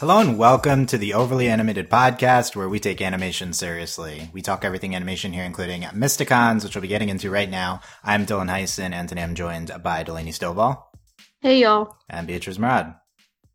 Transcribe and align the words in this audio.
Hello 0.00 0.18
and 0.18 0.38
welcome 0.38 0.86
to 0.86 0.96
the 0.96 1.12
Overly 1.12 1.46
Animated 1.46 1.90
Podcast, 1.90 2.56
where 2.56 2.70
we 2.70 2.80
take 2.80 3.02
animation 3.02 3.52
seriously. 3.52 4.30
We 4.32 4.40
talk 4.40 4.64
everything 4.64 4.94
animation 4.94 5.34
here, 5.34 5.44
including 5.44 5.82
Mysticons, 5.82 6.64
which 6.64 6.74
we'll 6.74 6.80
be 6.80 6.88
getting 6.88 7.10
into 7.10 7.30
right 7.30 7.50
now. 7.50 7.82
I'm 8.02 8.24
Dylan 8.24 8.48
Heisen, 8.48 8.94
and 8.94 9.06
today 9.10 9.22
I'm 9.22 9.34
joined 9.34 9.70
by 9.82 10.02
Delaney 10.02 10.30
Stovall 10.30 10.84
Hey 11.42 11.60
y'all. 11.60 11.98
and 12.08 12.26
Beatrice 12.26 12.58
Murad. 12.58 12.94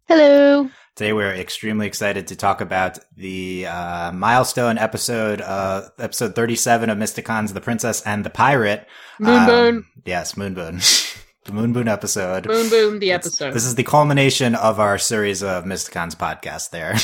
Hello. 0.08 0.70
Today 0.96 1.14
we're 1.14 1.34
extremely 1.34 1.88
excited 1.88 2.28
to 2.28 2.36
talk 2.36 2.62
about 2.62 3.00
the 3.18 3.66
uh, 3.66 4.12
milestone 4.12 4.78
episode, 4.78 5.42
uh, 5.42 5.90
episode 5.98 6.36
37 6.36 6.92
of 6.92 6.98
Mysticons, 7.00 7.56
The 7.56 7.62
Princess 7.62 8.04
and 8.04 8.24
the 8.24 8.30
Pirate. 8.30 8.88
Moonboon. 9.20 9.70
Um, 9.78 9.86
yes, 10.06 10.36
Moonboon. 10.36 11.14
the 11.46 11.52
Moonboon 11.52 11.88
episode. 11.88 12.44
Boom 12.48 12.70
boom 12.70 13.00
the 13.00 13.12
It's- 13.12 13.28
episode. 13.28 13.54
This 13.54 13.66
is 13.66 13.76
the 13.76 13.84
culmination 13.84 14.56
of 14.56 14.80
our 14.80 14.98
series 14.98 15.44
of 15.44 15.64
Mysticons 15.64 16.16
podcast 16.16 16.72
there. 16.72 16.96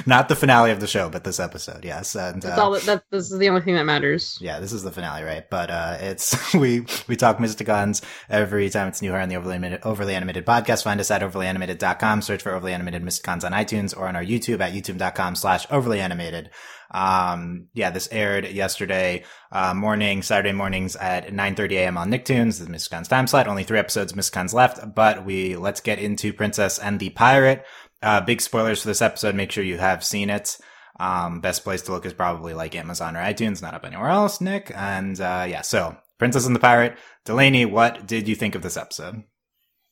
Not 0.06 0.28
the 0.30 0.34
finale 0.34 0.70
of 0.70 0.80
the 0.80 0.86
show, 0.86 1.10
but 1.10 1.24
this 1.24 1.38
episode, 1.38 1.84
yes. 1.84 2.14
And 2.16 2.40
That's 2.42 2.58
uh, 2.58 2.62
all 2.64 2.70
that, 2.72 2.82
that 2.84 3.02
this 3.10 3.30
is 3.30 3.38
the 3.38 3.48
only 3.50 3.60
thing 3.60 3.74
that 3.74 3.84
matters. 3.84 4.38
yeah, 4.40 4.60
this 4.60 4.72
is 4.72 4.82
the 4.82 4.90
finale, 4.90 5.22
right? 5.24 5.44
But 5.50 5.70
uh 5.70 5.96
it's 6.00 6.54
we 6.54 6.86
we 7.06 7.16
talk 7.16 7.36
Mysticons 7.36 8.02
every 8.30 8.70
time 8.70 8.88
it's 8.88 9.02
new 9.02 9.10
here 9.10 9.20
on 9.20 9.28
the 9.28 9.36
Overly 9.36 9.54
Animated, 9.56 9.80
Overly 9.84 10.14
Animated 10.14 10.46
podcast. 10.46 10.82
Find 10.82 10.98
us 10.98 11.10
at 11.10 11.20
overlyanimated.com, 11.20 12.22
search 12.22 12.42
for 12.42 12.52
Overly 12.54 12.72
Animated 12.72 13.02
Mysticons 13.02 13.44
on 13.44 13.52
iTunes 13.52 13.96
or 13.96 14.08
on 14.08 14.16
our 14.16 14.24
YouTube 14.24 14.60
at 14.60 14.72
youtube.com 14.72 15.36
slash 15.36 15.66
overly 15.70 16.00
animated. 16.00 16.50
Um 16.96 17.68
yeah, 17.74 17.90
this 17.90 18.08
aired 18.10 18.48
yesterday 18.48 19.24
uh 19.52 19.74
morning, 19.74 20.22
Saturday 20.22 20.52
mornings 20.52 20.96
at 20.96 21.28
9:30 21.28 21.72
a.m. 21.72 21.98
on 21.98 22.10
Nicktoons, 22.10 22.58
the 22.58 22.72
Mysticons 22.72 23.08
time 23.08 23.26
slot. 23.26 23.46
Only 23.48 23.64
three 23.64 23.78
episodes 23.78 24.12
of 24.12 24.18
Mysticons 24.18 24.54
left, 24.54 24.94
but 24.94 25.24
we 25.24 25.56
let's 25.56 25.80
get 25.80 25.98
into 25.98 26.32
Princess 26.32 26.78
and 26.78 26.98
the 26.98 27.10
Pirate. 27.10 27.64
Uh 28.02 28.20
big 28.20 28.40
spoilers 28.40 28.82
for 28.82 28.88
this 28.88 29.02
episode. 29.02 29.34
Make 29.34 29.52
sure 29.52 29.64
you 29.64 29.78
have 29.78 30.02
seen 30.02 30.30
it. 30.30 30.56
Um, 30.98 31.40
best 31.40 31.62
place 31.62 31.82
to 31.82 31.92
look 31.92 32.06
is 32.06 32.14
probably 32.14 32.54
like 32.54 32.74
Amazon 32.74 33.16
or 33.16 33.20
iTunes, 33.20 33.60
not 33.60 33.74
up 33.74 33.84
anywhere 33.84 34.08
else, 34.08 34.40
Nick. 34.40 34.72
And, 34.74 35.20
uh, 35.20 35.44
yeah, 35.46 35.60
so 35.60 35.94
Princess 36.18 36.46
and 36.46 36.54
the 36.56 36.60
Pirate. 36.60 36.96
Delaney, 37.24 37.66
what 37.66 38.06
did 38.06 38.28
you 38.28 38.34
think 38.34 38.54
of 38.54 38.62
this 38.62 38.76
episode? 38.76 39.22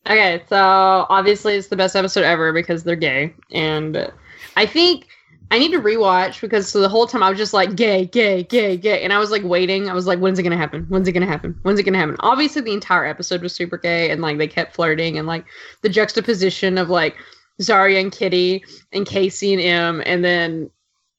Okay, 0.07 0.43
so 0.49 0.57
obviously 0.57 1.55
it's 1.57 1.69
the 1.69 1.77
best 1.77 1.97
episode 1.97 2.25
ever 2.25 2.53
because 2.53 2.85
they're 2.85 2.97
gay, 2.97 3.35
and 3.51 4.13
I 4.55 4.67
think 4.67 5.09
I 5.55 5.59
need 5.59 5.71
to 5.71 5.81
rewatch 5.81 6.41
because 6.41 6.69
so 6.69 6.81
the 6.81 6.89
whole 6.89 7.07
time 7.07 7.23
I 7.23 7.31
was 7.31 7.39
just 7.39 7.53
like 7.55 7.77
gay, 7.77 8.07
gay, 8.07 8.43
gay, 8.43 8.77
gay, 8.77 9.05
and 9.05 9.13
I 9.13 9.21
was 9.21 9.31
like 9.31 9.45
waiting. 9.45 9.89
I 9.89 9.95
was 9.95 10.05
like, 10.05 10.19
when's 10.19 10.37
it 10.37 10.43
gonna 10.43 10.57
happen? 10.57 10.85
When's 10.89 11.07
it 11.07 11.13
gonna 11.13 11.27
happen? 11.27 11.57
When's 11.63 11.79
it 11.79 11.85
gonna 11.85 11.97
happen? 11.97 12.17
Obviously, 12.19 12.61
the 12.61 12.73
entire 12.73 13.05
episode 13.05 13.41
was 13.41 13.55
super 13.55 13.79
gay, 13.79 14.11
and 14.11 14.21
like 14.21 14.37
they 14.37 14.49
kept 14.49 14.75
flirting, 14.75 15.17
and 15.17 15.29
like 15.29 15.45
the 15.83 15.89
juxtaposition 15.89 16.77
of 16.77 16.91
like 16.91 17.15
Zarya 17.63 18.01
and 18.01 18.11
Kitty 18.11 18.65
and 18.93 19.07
Casey 19.07 19.53
and 19.53 19.63
M, 19.63 20.03
and 20.05 20.25
then 20.25 20.71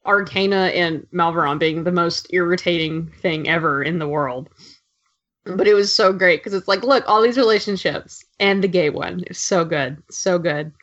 Arkayna 0.05 0.75
and 0.75 1.07
Malvaron 1.13 1.57
being 1.57 1.85
the 1.85 1.93
most 1.93 2.27
irritating 2.31 3.09
thing 3.21 3.47
ever 3.47 3.81
in 3.83 3.99
the 3.99 4.07
world. 4.09 4.49
But 5.45 5.65
it 5.65 5.75
was 5.75 5.95
so 5.95 6.11
great 6.11 6.41
because 6.41 6.53
it's 6.53 6.67
like, 6.67 6.83
look, 6.83 7.05
all 7.07 7.21
these 7.21 7.37
relationships 7.37 8.25
and 8.41 8.61
the 8.61 8.67
gay 8.67 8.89
one 8.89 9.23
is 9.27 9.37
so 9.37 9.63
good, 9.63 10.03
so 10.09 10.37
good. 10.37 10.73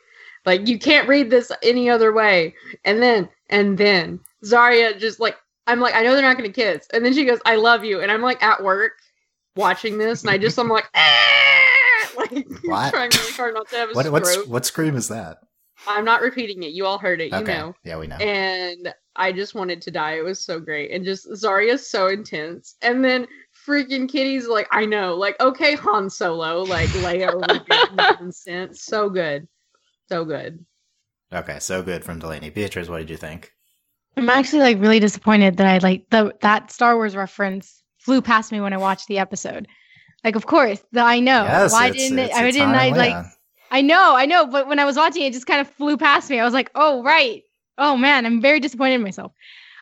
Like 0.43 0.67
you 0.67 0.79
can't 0.79 1.07
read 1.07 1.29
this 1.29 1.51
any 1.61 1.87
other 1.87 2.11
way. 2.11 2.55
And 2.83 2.99
then, 2.99 3.29
and 3.49 3.77
then 3.77 4.19
Zarya 4.43 4.97
just 4.99 5.19
like, 5.19 5.35
I'm 5.67 5.79
like, 5.79 5.95
I 5.95 6.01
know 6.03 6.13
they're 6.13 6.21
not 6.21 6.37
going 6.37 6.51
to 6.51 6.53
kiss. 6.61 6.87
And 6.93 7.05
then 7.05 7.13
she 7.13 7.25
goes, 7.25 7.39
I 7.45 7.55
love 7.55 7.83
you. 7.85 8.01
And 8.01 8.11
I'm 8.11 8.21
like 8.21 8.41
at 8.43 8.61
work 8.63 8.93
watching 9.55 9.97
this, 9.97 10.21
and 10.21 10.29
I 10.31 10.37
just, 10.37 10.57
I'm 10.59 10.67
like, 10.69 10.89
ah! 10.95 12.11
like 12.17 12.31
What? 12.63 12.91
trying 12.93 13.11
really 13.13 13.31
hard 13.33 13.53
not 13.53 13.69
to 13.69 13.75
have 13.77 13.89
a 13.89 13.93
What, 14.11 14.25
stroke. 14.27 14.47
what 14.47 14.65
scream 14.65 14.95
is 14.95 15.07
that? 15.09 15.37
I'm 15.87 16.05
not 16.05 16.21
repeating 16.21 16.63
it. 16.63 16.71
You 16.71 16.85
all 16.85 16.97
heard 16.97 17.19
it. 17.19 17.31
You 17.33 17.41
know 17.43 17.73
Yeah, 17.83 17.97
we 17.97 18.07
know. 18.07 18.15
and 18.17 18.93
I 19.15 19.31
just 19.33 19.53
wanted 19.53 19.81
to 19.83 19.91
die. 19.91 20.13
It 20.17 20.23
was 20.23 20.39
so 20.39 20.59
great, 20.59 20.91
and 20.91 21.03
just 21.03 21.27
Zarya's 21.29 21.89
so 21.89 22.07
intense, 22.07 22.75
and 22.81 23.03
then 23.03 23.27
freaking 23.67 24.09
Kitty's 24.09 24.47
like, 24.47 24.67
I 24.71 24.85
know, 24.85 25.15
like 25.15 25.39
okay, 25.41 25.75
Han 25.75 26.09
Solo, 26.09 26.61
like 26.63 26.89
Leia 26.89 27.31
over 27.33 27.93
nonsense, 27.95 28.83
so 28.83 29.09
good, 29.09 29.47
so 30.09 30.23
good. 30.25 30.63
Okay, 31.33 31.59
so 31.59 31.83
good 31.83 32.03
from 32.03 32.19
Delaney. 32.19 32.49
Beatrice, 32.49 32.89
what 32.89 32.99
did 32.99 33.09
you 33.09 33.17
think? 33.17 33.51
I'm 34.15 34.29
actually 34.29 34.59
like 34.59 34.79
really 34.79 34.99
disappointed 34.99 35.57
that 35.57 35.67
I 35.67 35.77
like 35.79 36.09
the 36.09 36.33
that 36.41 36.71
Star 36.71 36.95
Wars 36.95 37.15
reference 37.15 37.83
flew 37.97 38.21
past 38.21 38.51
me 38.51 38.61
when 38.61 38.73
I 38.73 38.77
watched 38.77 39.07
the 39.07 39.19
episode. 39.19 39.67
Like, 40.23 40.35
of 40.35 40.45
course, 40.45 40.81
the, 40.91 41.01
I 41.01 41.19
know. 41.19 41.43
yes, 41.43 41.71
Why 41.71 41.87
it's, 41.87 41.97
didn't 41.97 42.19
it's, 42.19 42.35
it? 42.35 42.37
I 42.37 42.51
didn't. 42.51 42.69
I 42.69 42.89
like. 42.89 43.13
Leia. 43.13 43.29
I 43.71 43.81
know. 43.81 44.15
I 44.15 44.25
know. 44.25 44.45
But 44.45 44.67
when 44.67 44.79
I 44.79 44.85
was 44.85 44.95
watching, 44.95 45.23
it 45.23 45.27
it 45.27 45.33
just 45.33 45.47
kind 45.47 45.59
of 45.59 45.67
flew 45.67 45.97
past 45.97 46.29
me. 46.29 46.39
I 46.39 46.45
was 46.45 46.53
like, 46.53 46.69
oh 46.75 47.03
right. 47.03 47.41
Oh 47.77 47.97
man, 47.97 48.25
I'm 48.25 48.39
very 48.39 48.59
disappointed 48.59 48.95
in 48.95 49.03
myself. 49.03 49.31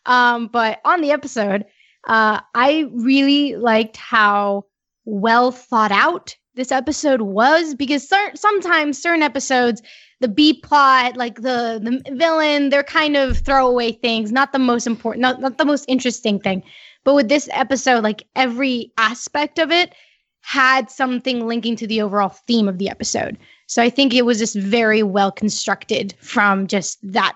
Um, 0.05 0.47
but 0.47 0.79
on 0.85 1.01
the 1.01 1.11
episode, 1.11 1.65
uh, 2.07 2.39
I 2.55 2.89
really 2.91 3.55
liked 3.57 3.97
how 3.97 4.65
well 5.05 5.51
thought 5.51 5.91
out 5.91 6.35
this 6.55 6.71
episode 6.71 7.21
was 7.21 7.75
because 7.75 8.07
cer- 8.07 8.35
sometimes 8.35 9.01
certain 9.01 9.23
episodes 9.23 9.81
the 10.21 10.27
B 10.27 10.53
plot, 10.53 11.17
like 11.17 11.41
the 11.41 11.81
the 11.81 12.15
villain, 12.15 12.69
they're 12.69 12.83
kind 12.83 13.17
of 13.17 13.39
throwaway 13.39 13.91
things, 13.91 14.31
not 14.31 14.53
the 14.53 14.59
most 14.59 14.87
important, 14.87 15.21
not, 15.21 15.41
not 15.41 15.57
the 15.57 15.65
most 15.65 15.83
interesting 15.87 16.39
thing. 16.39 16.63
But 17.03 17.15
with 17.15 17.27
this 17.27 17.49
episode, 17.51 18.03
like 18.03 18.27
every 18.35 18.93
aspect 18.97 19.57
of 19.57 19.71
it 19.71 19.93
had 20.41 20.89
something 20.89 21.47
linking 21.47 21.75
to 21.75 21.87
the 21.87 22.01
overall 22.01 22.29
theme 22.29 22.67
of 22.67 22.77
the 22.77 22.89
episode. 22.89 23.37
So 23.65 23.81
I 23.81 23.89
think 23.89 24.13
it 24.13 24.25
was 24.25 24.37
just 24.37 24.55
very 24.55 25.01
well 25.01 25.31
constructed 25.31 26.13
from 26.19 26.67
just 26.67 26.99
that 27.11 27.35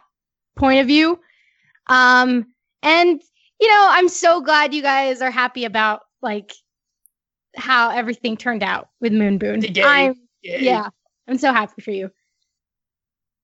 point 0.56 0.79
of 0.79 0.88
view. 0.88 1.19
Um, 1.88 2.46
and 2.84 3.22
you 3.59 3.67
know, 3.67 3.88
I'm 3.90 4.09
so 4.09 4.41
glad 4.41 4.73
you 4.73 4.81
guys 4.84 5.22
are 5.22 5.31
happy 5.31 5.66
about 5.66 6.02
like 6.22 6.53
how 7.56 7.90
everything 7.90 8.38
turned 8.38 8.63
out 8.63 8.90
with 9.02 9.12
Moonboon. 9.12 9.62
The 9.62 9.69
gay- 9.69 9.84
I'm 9.84 10.16
yeah, 10.44 10.90
I'm 11.28 11.40
so 11.40 11.52
happy 11.52 11.81
for 11.81 11.91
you. 11.91 12.12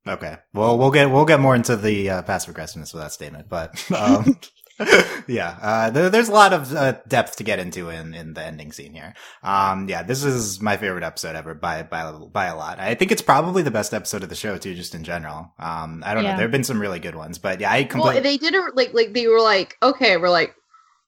Okay. 0.07 0.38
Well, 0.53 0.78
we'll 0.78 0.91
get 0.91 1.12
we'll 1.12 1.25
get 1.25 1.39
more 1.39 1.56
into 1.56 1.75
the 1.75 2.09
uh, 2.09 2.22
passive 2.23 2.50
aggressiveness 2.50 2.94
of 2.94 3.01
that 3.01 3.12
statement, 3.12 3.47
but 3.50 3.91
um, 3.91 4.39
yeah, 5.28 5.57
uh, 5.62 5.89
there, 5.91 6.09
there's 6.09 6.29
a 6.29 6.34
lot 6.34 6.53
of 6.53 6.73
uh, 6.73 6.94
depth 7.07 7.35
to 7.38 7.44
get 7.44 7.59
into 7.59 7.89
in 7.89 8.13
in 8.16 8.34
the 8.34 8.44
ending 8.44 8.72
scene 8.72 8.94
here. 8.94 9.13
Um, 9.44 9.88
yeah, 9.88 10.01
this 10.01 10.23
is 10.23 10.59
my 10.59 10.78
favorite 10.78 11.03
episode 11.03 11.35
ever 11.35 11.53
by 11.53 11.84
by 11.84 12.11
by 12.11 12.45
a 12.47 12.56
lot. 12.57 12.79
I 12.79 12.95
think 12.95 13.11
it's 13.11 13.22
probably 13.22 13.61
the 13.61 13.69
best 13.72 13.94
episode 13.94 14.23
of 14.23 14.29
the 14.29 14.35
show 14.35 14.57
too, 14.57 14.73
just 14.73 14.95
in 14.95 15.03
general. 15.03 15.53
Um, 15.59 16.01
I 16.03 16.16
don't 16.16 16.23
know. 16.23 16.31
There 16.31 16.41
have 16.41 16.51
been 16.51 16.63
some 16.63 16.81
really 16.81 17.00
good 17.00 17.16
ones, 17.16 17.38
but 17.38 17.59
yeah, 17.59 17.72
I 17.72 17.81
Well, 17.81 17.88
completely. 17.90 18.22
they 18.22 18.38
did 18.38 18.56
it 18.56 18.75
like 18.75 18.94
like 18.95 19.13
they 19.13 19.28
were 19.28 19.41
like, 19.41 19.78
okay, 19.84 20.17
we're 20.17 20.29
like. 20.29 20.56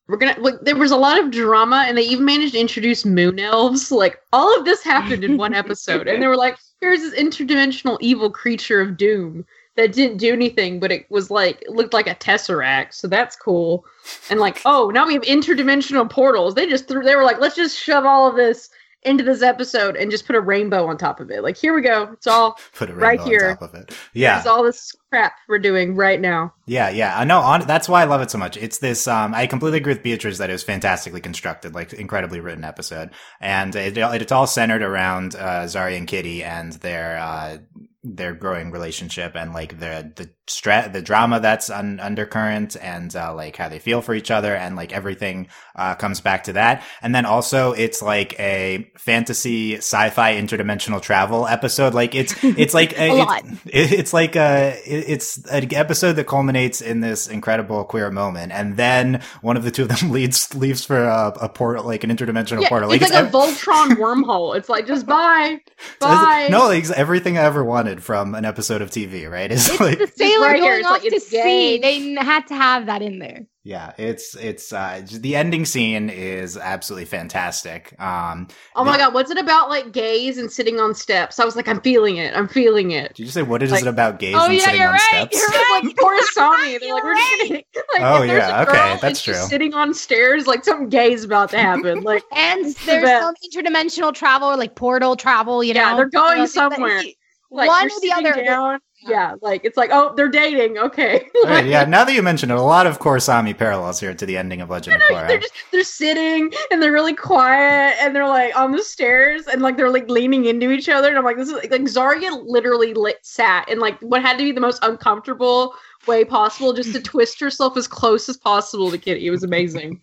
We're 0.07 0.17
gonna 0.17 0.39
like 0.39 0.59
there 0.61 0.75
was 0.75 0.91
a 0.91 0.97
lot 0.97 1.19
of 1.19 1.31
drama 1.31 1.85
and 1.87 1.97
they 1.97 2.03
even 2.03 2.25
managed 2.25 2.53
to 2.53 2.59
introduce 2.59 3.05
moon 3.05 3.39
elves. 3.39 3.91
Like 3.91 4.19
all 4.33 4.57
of 4.57 4.65
this 4.65 4.83
happened 4.83 5.23
in 5.23 5.37
one 5.37 5.53
episode. 5.53 6.07
And 6.07 6.21
they 6.21 6.27
were 6.27 6.35
like, 6.35 6.57
here's 6.81 6.99
this 6.99 7.15
interdimensional 7.15 7.97
evil 8.01 8.29
creature 8.29 8.81
of 8.81 8.97
doom 8.97 9.45
that 9.75 9.93
didn't 9.93 10.17
do 10.17 10.33
anything, 10.33 10.79
but 10.79 10.91
it 10.91 11.09
was 11.09 11.31
like 11.31 11.61
it 11.61 11.71
looked 11.71 11.93
like 11.93 12.07
a 12.07 12.15
tesseract, 12.15 12.93
so 12.93 13.07
that's 13.07 13.35
cool. 13.35 13.85
And 14.29 14.39
like, 14.39 14.61
oh, 14.65 14.91
now 14.93 15.07
we 15.07 15.13
have 15.13 15.23
interdimensional 15.23 16.09
portals. 16.09 16.53
They 16.53 16.67
just 16.67 16.87
threw 16.87 17.03
they 17.03 17.15
were 17.15 17.23
like, 17.23 17.39
let's 17.39 17.55
just 17.55 17.79
shove 17.79 18.05
all 18.05 18.29
of 18.29 18.35
this 18.35 18.69
into 19.05 19.23
this 19.23 19.41
episode 19.41 19.95
and 19.95 20.09
just 20.11 20.25
put 20.25 20.35
a 20.35 20.41
rainbow 20.41 20.87
on 20.87 20.97
top 20.97 21.19
of 21.19 21.29
it. 21.31 21.43
Like, 21.43 21.57
here 21.57 21.73
we 21.73 21.81
go. 21.81 22.09
It's 22.13 22.27
all 22.27 22.57
Put 22.75 22.89
a 22.89 22.93
right 22.93 23.21
here. 23.21 23.49
on 23.49 23.57
top 23.57 23.73
of 23.73 23.75
it. 23.75 23.95
Yeah, 24.13 24.37
it's 24.37 24.47
all 24.47 24.63
this 24.63 24.91
crap 25.09 25.33
we're 25.47 25.59
doing 25.59 25.95
right 25.95 26.19
now. 26.19 26.53
Yeah, 26.65 26.89
yeah. 26.89 27.17
I 27.17 27.23
know. 27.23 27.39
On, 27.39 27.65
that's 27.67 27.87
why 27.89 28.01
I 28.01 28.05
love 28.05 28.21
it 28.21 28.31
so 28.31 28.37
much. 28.37 28.57
It's 28.57 28.79
this. 28.79 29.07
Um, 29.07 29.33
I 29.33 29.47
completely 29.47 29.77
agree 29.77 29.93
with 29.93 30.03
Beatrice 30.03 30.37
that 30.37 30.49
it 30.49 30.53
was 30.53 30.63
fantastically 30.63 31.21
constructed, 31.21 31.73
like 31.73 31.93
incredibly 31.93 32.39
written 32.39 32.63
episode, 32.63 33.11
and 33.39 33.75
it, 33.75 33.97
it's 33.97 34.31
all 34.31 34.47
centered 34.47 34.81
around 34.81 35.35
uh, 35.35 35.63
Zarya 35.65 35.97
and 35.97 36.07
Kitty 36.07 36.43
and 36.43 36.73
their 36.73 37.17
uh, 37.17 37.57
their 38.05 38.33
growing 38.33 38.69
relationship 38.71 39.33
and 39.35 39.53
like 39.53 39.79
the 39.79 40.11
the 40.17 40.29
stra- 40.45 40.89
the 40.91 41.01
drama 41.01 41.39
that's 41.39 41.69
un- 41.69 42.01
undercurrent 42.01 42.75
and 42.81 43.15
uh, 43.15 43.33
like 43.33 43.55
how 43.55 43.69
they 43.69 43.79
feel 43.79 44.01
for 44.01 44.13
each 44.13 44.29
other 44.29 44.53
and 44.53 44.75
like 44.75 44.91
everything 44.91 45.47
uh, 45.77 45.95
comes 45.95 46.19
back 46.19 46.43
to 46.43 46.53
that. 46.53 46.83
And 47.01 47.15
then 47.15 47.25
also 47.25 47.71
it's 47.71 48.01
like 48.01 48.37
a 48.39 48.91
fantasy 48.97 49.77
sci-fi 49.77 50.35
interdimensional 50.35 51.01
travel 51.01 51.47
episode. 51.47 51.93
Like 51.93 52.13
it's 52.13 52.35
it's 52.43 52.73
like 52.73 52.91
A 52.99 53.05
it's- 53.05 53.25
lot. 53.25 53.45
it, 53.67 53.91
it's 53.93 54.11
like 54.13 54.35
a 54.35 54.77
it- 54.85 55.05
it's 55.07 55.37
an 55.45 55.73
episode 55.73 56.13
that 56.17 56.27
culminates 56.27 56.81
in 56.81 56.99
this 56.99 57.27
incredible 57.29 57.85
queer 57.85 58.11
moment, 58.11 58.51
and 58.51 58.75
then 58.75 59.21
one 59.41 59.55
of 59.55 59.63
the 59.63 59.71
two 59.71 59.83
of 59.83 59.87
them 59.87 60.11
leads 60.11 60.53
leaves 60.55 60.83
for 60.83 61.03
a, 61.05 61.33
a 61.39 61.47
portal, 61.47 61.85
like 61.85 62.03
an 62.03 62.09
interdimensional 62.09 62.63
Yeah, 62.63 62.69
portal. 62.69 62.91
it's 62.91 63.03
like 63.03 63.13
ev- 63.13 63.27
a 63.27 63.31
Voltron 63.31 63.91
wormhole. 63.91 64.57
It's 64.57 64.67
like 64.67 64.87
just 64.87 65.05
bye, 65.07 65.59
it's- 65.61 65.97
bye. 66.01 66.47
no, 66.51 66.69
it's 66.69 66.91
everything 66.91 67.37
I 67.37 67.43
ever 67.43 67.63
wanted 67.63 67.92
wanted 67.93 68.03
from 68.03 68.35
an 68.35 68.45
episode 68.45 68.81
of 68.81 68.89
TV, 68.89 69.29
right? 69.29 69.51
It's, 69.53 69.69
It's 69.69 69.79
like 69.79 69.99
the 69.99 70.07
sailor 70.07 70.47
right 70.47 70.61
here, 70.61 70.73
going 70.81 70.85
off 70.85 70.91
like, 70.91 71.01
to 71.03 71.15
it's 71.15 71.29
gay. 71.29 71.79
sea. 71.81 72.13
They 72.15 72.23
had 72.23 72.47
to 72.47 72.55
have 72.55 72.85
that 72.87 73.01
in 73.01 73.19
there. 73.19 73.45
yeah, 73.65 73.93
it's 73.97 74.35
it's 74.35 74.73
uh 74.73 75.01
the 75.19 75.35
ending 75.35 75.63
scene 75.65 76.09
is 76.09 76.57
absolutely 76.57 77.05
fantastic. 77.05 77.93
Um 77.99 78.47
Oh 78.75 78.83
my 78.83 78.93
Yeah. 78.93 79.05
god, 79.05 79.13
what's 79.13 79.31
it 79.31 79.37
about 79.37 79.69
like 79.69 79.91
gays 79.93 80.37
and 80.37 80.51
sitting 80.51 80.79
on 80.79 80.93
steps? 80.95 81.39
I 81.39 81.45
was 81.45 81.55
like, 81.55 81.67
I'm 81.67 81.79
feeling 81.81 82.17
it. 82.17 82.35
I'm 82.35 82.47
feeling 82.47 82.91
it. 82.91 83.13
did 83.15 83.23
you 83.25 83.31
say 83.31 83.41
what 83.43 83.61
is 83.63 83.71
Like- 83.71 83.83
it 83.83 83.87
about 83.87 84.19
gays 84.19 84.35
Oh, 84.37 84.45
and 84.45 84.53
yeah, 84.55 84.65
sitting 84.65 84.81
you're 84.81 84.89
on 84.89 84.93
right, 84.95 85.33
steps? 85.33 85.37
you're 85.39 85.49
right. 85.49 85.81
like 85.83 85.95
Coruscant. 85.97 86.81
They're 86.81 86.93
like, 86.93 87.03
we're 87.03 87.15
just 87.15 87.37
gonna, 87.39 87.53
like, 87.93 88.01
Oh, 88.01 88.21
if 88.23 88.27
there's 88.29 88.39
yeah, 88.43 88.61
a 88.61 88.65
girl 88.65 88.73
okay, 88.75 88.91
and 88.91 89.01
that's 89.01 89.19
she's 89.19 89.35
true. 89.37 89.45
sitting 89.47 89.73
on 89.73 89.93
stairs, 89.93 90.47
like 90.47 90.65
something 90.65 90.89
gay's 90.89 91.23
about 91.23 91.49
to 91.51 91.57
happen. 91.59 92.01
Like, 92.01 92.23
And 92.35 92.65
there's 92.85 93.03
best. 93.03 93.23
some 93.23 93.35
interdimensional 93.53 94.13
travel 94.13 94.49
or 94.49 94.57
like 94.57 94.75
portal 94.75 95.15
travel, 95.15 95.63
you 95.63 95.73
know. 95.73 95.81
Yeah, 95.81 95.95
they're 95.95 96.09
going 96.09 96.37
So 96.37 96.43
it's 96.43 96.53
somewhere. 96.53 96.97
like 96.97 97.17
One 97.53 97.85
or 97.85 97.99
the 98.01 98.11
other. 98.11 98.43
Down. 98.43 98.79
Yeah, 99.05 99.35
like 99.41 99.65
it's 99.65 99.77
like, 99.77 99.89
oh, 99.91 100.13
they're 100.15 100.29
dating. 100.29 100.77
Okay. 100.77 101.27
All 101.43 101.49
right, 101.49 101.65
yeah, 101.65 101.83
now 101.83 102.03
that 102.03 102.13
you 102.13 102.23
mention 102.23 102.49
it, 102.51 102.57
a 102.57 102.61
lot 102.61 102.87
of 102.87 102.99
Korrasami 102.99 103.57
parallels 103.57 103.99
here 103.99 104.13
to 104.13 104.25
the 104.25 104.37
ending 104.37 104.61
of 104.61 104.69
Legend 104.69 104.95
of 104.95 105.01
Korra. 105.09 105.27
they're 105.27 105.39
just 105.39 105.53
they're 105.71 105.83
sitting 105.83 106.51
and 106.71 106.81
they're 106.81 106.91
really 106.91 107.13
quiet 107.13 107.97
and 107.99 108.15
they're 108.15 108.27
like 108.27 108.55
on 108.57 108.71
the 108.71 108.81
stairs 108.81 109.47
and 109.47 109.61
like 109.61 109.77
they're 109.77 109.89
like 109.89 110.09
leaning 110.09 110.45
into 110.45 110.71
each 110.71 110.87
other 110.89 111.09
and 111.09 111.17
I'm 111.17 111.25
like 111.25 111.37
this 111.37 111.49
is 111.49 111.53
like 111.53 111.69
Zarya 111.69 112.43
literally 112.45 112.93
lit, 112.93 113.17
sat 113.23 113.67
in 113.69 113.79
like 113.79 113.99
what 113.99 114.21
had 114.21 114.37
to 114.37 114.43
be 114.43 114.51
the 114.51 114.61
most 114.61 114.79
uncomfortable 114.81 115.73
way 116.07 116.23
possible 116.23 116.73
just 116.73 116.93
to 116.93 117.01
twist 117.01 117.39
herself 117.39 117.77
as 117.77 117.87
close 117.87 118.29
as 118.29 118.37
possible 118.37 118.89
to 118.89 118.97
Kitty. 118.97 119.27
It 119.27 119.31
was 119.31 119.43
amazing. 119.43 120.01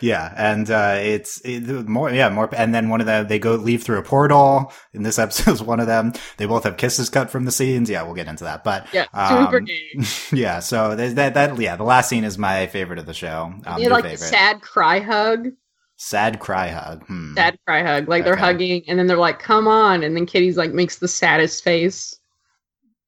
Yeah, 0.00 0.32
and 0.36 0.70
uh, 0.70 0.96
it's 0.98 1.40
it, 1.44 1.88
more. 1.88 2.10
Yeah, 2.10 2.28
more. 2.28 2.48
And 2.54 2.74
then 2.74 2.88
one 2.88 3.00
of 3.00 3.06
them, 3.06 3.26
they 3.26 3.38
go 3.38 3.54
leave 3.54 3.82
through 3.82 3.98
a 3.98 4.02
portal. 4.02 4.72
In 4.92 5.02
this 5.02 5.18
episode, 5.18 5.52
is 5.52 5.62
one 5.62 5.80
of 5.80 5.86
them. 5.86 6.12
They 6.36 6.46
both 6.46 6.64
have 6.64 6.76
kisses 6.76 7.08
cut 7.10 7.30
from 7.30 7.44
the 7.44 7.52
scenes. 7.52 7.88
Yeah, 7.88 8.02
we'll 8.02 8.14
get 8.14 8.28
into 8.28 8.44
that. 8.44 8.64
But 8.64 8.86
Yeah, 8.92 9.06
um, 9.12 9.66
yeah, 10.32 10.60
so 10.60 10.94
there's 10.94 11.14
that. 11.14 11.34
That 11.34 11.58
yeah, 11.58 11.76
the 11.76 11.84
last 11.84 12.08
scene 12.08 12.24
is 12.24 12.38
my 12.38 12.66
favorite 12.66 12.98
of 12.98 13.06
the 13.06 13.14
show. 13.14 13.52
Um, 13.66 13.78
You 13.78 13.84
your 13.84 13.90
know, 13.90 14.00
like 14.00 14.18
sad 14.18 14.60
cry 14.60 15.00
hug, 15.00 15.48
Sad 15.96 16.40
cry 16.40 16.68
hug. 16.68 17.04
Hmm. 17.06 17.34
sad 17.34 17.56
cry 17.66 17.82
hug. 17.82 18.08
Like 18.08 18.24
they're 18.24 18.36
hugging 18.36 18.82
and 18.88 18.98
then 18.98 19.06
they're 19.06 19.16
like, 19.16 19.38
"Come 19.38 19.68
on," 19.68 20.02
and 20.02 20.16
then 20.16 20.26
Kitty's 20.26 20.56
like 20.56 20.72
makes 20.72 20.98
the 20.98 21.08
saddest 21.08 21.62
face. 21.62 22.18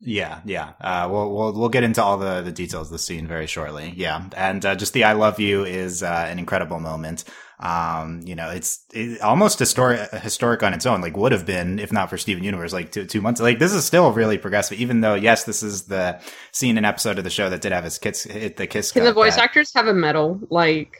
Yeah, 0.00 0.40
yeah. 0.44 0.74
Uh, 0.80 1.08
we'll 1.10 1.34
we'll 1.34 1.52
we'll 1.54 1.68
get 1.70 1.82
into 1.82 2.02
all 2.02 2.18
the 2.18 2.42
the 2.42 2.52
details 2.52 2.88
of 2.88 2.92
the 2.92 2.98
scene 2.98 3.26
very 3.26 3.46
shortly. 3.46 3.92
Yeah, 3.96 4.28
and 4.36 4.64
uh, 4.64 4.74
just 4.74 4.92
the 4.92 5.04
"I 5.04 5.12
love 5.14 5.40
you" 5.40 5.64
is 5.64 6.02
uh, 6.02 6.26
an 6.28 6.38
incredible 6.38 6.80
moment. 6.80 7.24
Um, 7.58 8.20
you 8.26 8.34
know, 8.34 8.50
it's 8.50 8.84
it, 8.92 9.22
almost 9.22 9.58
historic 9.58 10.10
historic 10.10 10.62
on 10.62 10.74
its 10.74 10.84
own. 10.84 11.00
Like 11.00 11.16
would 11.16 11.32
have 11.32 11.46
been 11.46 11.78
if 11.78 11.90
not 11.92 12.10
for 12.10 12.18
Steven 12.18 12.44
Universe. 12.44 12.74
Like 12.74 12.92
two 12.92 13.06
two 13.06 13.22
months. 13.22 13.40
Like 13.40 13.58
this 13.58 13.72
is 13.72 13.86
still 13.86 14.12
really 14.12 14.36
progressive. 14.36 14.78
Even 14.78 15.00
though 15.00 15.14
yes, 15.14 15.44
this 15.44 15.62
is 15.62 15.84
the 15.86 16.20
scene 16.52 16.76
and 16.76 16.84
episode 16.84 17.16
of 17.16 17.24
the 17.24 17.30
show 17.30 17.48
that 17.48 17.62
did 17.62 17.72
have 17.72 17.84
his 17.84 17.96
kiss 17.98 18.24
hit 18.24 18.58
the 18.58 18.66
kiss. 18.66 18.92
Can 18.92 19.04
the 19.04 19.14
voice 19.14 19.36
that- 19.36 19.44
actors 19.44 19.72
have 19.74 19.86
a 19.86 19.94
medal? 19.94 20.38
Like, 20.50 20.98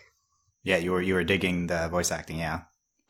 Yeah, 0.65 0.79
you 0.79 0.93
were 0.93 1.03
you 1.03 1.13
were 1.13 1.25
digging 1.25 1.67
the 1.67 1.89
voice 1.89 2.11
acting. 2.11 2.39
Yeah. 2.39 2.61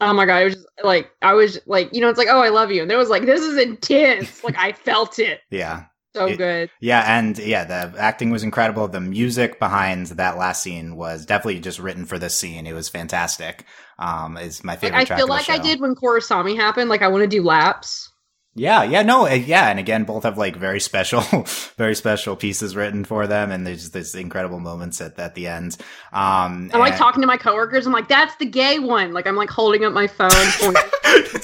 Oh 0.01 0.13
my 0.13 0.27
god, 0.27 0.43
it 0.43 0.45
was 0.45 0.55
just 0.57 0.69
like 0.85 1.11
I 1.23 1.33
was 1.35 1.59
like, 1.67 1.93
you 1.95 2.01
know, 2.01 2.09
it's 2.09 2.19
like, 2.19 2.29
oh, 2.31 2.41
I 2.43 2.51
love 2.51 2.71
you, 2.71 2.83
and 2.83 2.93
it 2.93 2.97
was 2.97 3.09
like, 3.09 3.25
this 3.25 3.41
is 3.41 3.57
intense. 3.59 4.45
like 4.45 4.57
I 4.59 4.73
felt 4.73 5.19
it 5.19 5.41
Yeah. 5.51 5.85
so 6.15 6.27
It- 6.27 6.37
good. 6.37 6.71
Yeah, 6.81 7.19
and 7.19 7.39
yeah, 7.39 7.65
the 7.65 7.99
acting 7.99 8.31
was 8.31 8.43
incredible. 8.43 8.89
The 8.89 9.01
music 9.01 9.59
behind 9.59 10.07
that 10.09 10.37
last 10.37 10.63
scene 10.63 10.97
was 10.97 11.25
definitely 11.25 11.61
just 11.61 11.79
written 11.79 12.05
for 12.05 12.19
this 12.19 12.35
scene. 12.35 12.67
It 12.67 12.75
was 12.75 12.89
fantastic. 12.91 13.65
Um, 13.99 14.37
is 14.37 14.63
my 14.63 14.73
Like, 14.75 14.81
favorite. 14.81 14.99
I 14.99 15.05
track 15.05 15.19
feel 15.19 15.29
like 15.29 15.49
I 15.49 15.59
did 15.59 15.81
when 15.81 15.95
Korrasami 15.95 16.57
happened. 16.57 16.91
Like 16.91 17.01
I 17.03 17.09
want 17.09 17.23
to 17.23 17.29
do 17.29 17.43
laps. 17.43 18.11
Yeah, 18.59 18.85
yeah, 18.85 19.03
no, 19.03 19.27
uh, 19.27 19.35
yeah, 19.35 19.69
and 19.69 19.79
again, 19.79 20.05
both 20.05 20.23
have 20.23 20.39
like 20.39 20.57
very 20.57 20.81
special, 20.81 21.21
very 21.77 21.95
special 21.95 22.37
pieces 22.37 22.75
written 22.75 23.05
for 23.05 23.27
them, 23.27 23.53
and 23.53 23.67
there's 23.67 23.91
this 23.91 24.15
incredible 24.15 24.61
moments 24.61 24.99
at 25.03 25.19
at 25.19 25.35
the 25.35 25.47
end. 25.47 25.77
Um, 26.11 26.71
I'm 26.73 26.81
like 26.81 26.93
and- 26.93 26.99
talking 26.99 27.21
to 27.21 27.27
my 27.27 27.37
coworkers. 27.37 27.87
I'm 27.87 27.93
like, 27.93 28.09
that's 28.09 28.35
the 28.37 28.47
gay 28.47 28.79
one. 28.79 29.13
Like 29.13 29.27
I'm 29.27 29.37
like 29.37 29.51
holding 29.51 29.85
up 29.85 29.93
my 29.93 30.07
phone, 30.07 30.31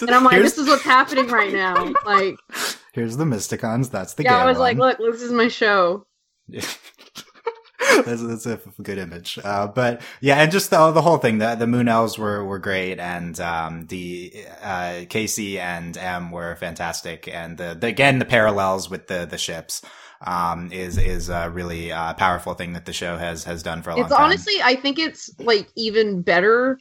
and 0.01 0.11
I'm 0.11 0.25
like, 0.25 0.41
this 0.41 0.57
is 0.57 0.67
what's 0.67 0.85
happening 0.85 1.29
right 1.29 1.53
now. 1.53 1.93
Like, 2.07 2.37
here's 2.95 3.19
the 3.19 3.25
Mysticons. 3.25 3.91
That's 3.91 4.15
the 4.15 4.23
yeah, 4.23 4.31
gay 4.31 4.37
I 4.37 4.47
was 4.47 4.59
like, 4.59 4.79
look, 4.79 4.97
this 4.97 5.21
is 5.21 5.33
my 5.33 5.49
show. 5.49 6.07
That's, 8.05 8.23
that's 8.23 8.47
a 8.47 8.61
good 8.83 8.99
image. 8.99 9.39
Uh, 9.43 9.67
but 9.67 10.03
yeah, 10.21 10.37
and 10.37 10.51
just 10.51 10.71
the, 10.71 10.91
the 10.93 11.03
whole 11.03 11.19
thing, 11.19 11.39
the, 11.39 11.55
the 11.55 11.67
Moon 11.67 11.89
Elves 11.89 12.19
were, 12.19 12.45
were 12.45 12.59
great. 12.59 12.99
And, 12.99 13.39
um, 13.41 13.87
the, 13.87 14.33
uh, 14.63 15.03
Casey 15.09 15.59
and 15.59 15.97
M 15.97 16.31
were 16.31 16.57
fantastic. 16.57 17.29
And 17.29 17.59
the, 17.59 17.77
the, 17.79 17.87
again, 17.87 18.19
the 18.19 18.25
parallels 18.25 18.91
with 18.91 19.07
the, 19.07 19.27
the 19.31 19.39
ships, 19.39 19.83
um, 20.25 20.71
is, 20.73 20.99
is 20.99 21.29
a 21.29 21.51
really, 21.51 21.93
uh, 21.93 22.15
powerful 22.15 22.55
thing 22.55 22.73
that 22.75 22.85
the 22.85 22.93
show 22.93 23.17
has, 23.17 23.45
has 23.45 23.63
done 23.63 23.83
for 23.83 23.91
a 23.91 23.95
long 23.95 24.05
It's 24.05 24.15
time. 24.15 24.25
honestly, 24.25 24.55
I 24.63 24.77
think 24.77 24.99
it's 24.99 25.31
like 25.39 25.69
even 25.77 26.23
better. 26.23 26.79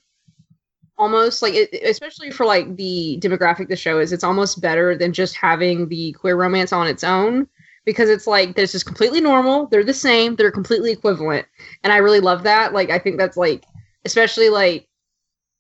Almost 0.98 1.42
like, 1.42 1.56
it, 1.56 1.74
especially 1.84 2.30
for 2.30 2.46
like 2.46 2.76
the 2.76 3.18
demographic 3.24 3.70
the 3.70 3.76
show 3.76 3.98
is, 3.98 4.14
it's 4.14 4.24
almost 4.24 4.62
better 4.62 4.96
than 4.96 5.14
just 5.14 5.36
having 5.36 5.88
the 5.88 6.12
queer 6.12 6.36
romance 6.36 6.72
on 6.72 6.86
its 6.86 7.04
own 7.04 7.48
because 7.86 8.10
it's 8.10 8.28
like 8.28 8.56
this 8.56 8.76
is 8.76 8.84
completely 8.84 9.22
normal. 9.22 9.68
They're 9.68 9.84
the 9.84 9.94
same. 9.94 10.36
They're 10.36 10.52
completely 10.52 10.92
equivalent, 10.92 11.46
and 11.84 11.92
I 11.94 11.98
really 11.98 12.20
love 12.20 12.44
that. 12.44 12.74
Like, 12.74 12.90
I 12.90 13.00
think 13.00 13.18
that's 13.18 13.38
like, 13.38 13.66
especially 14.06 14.50
like, 14.50 14.88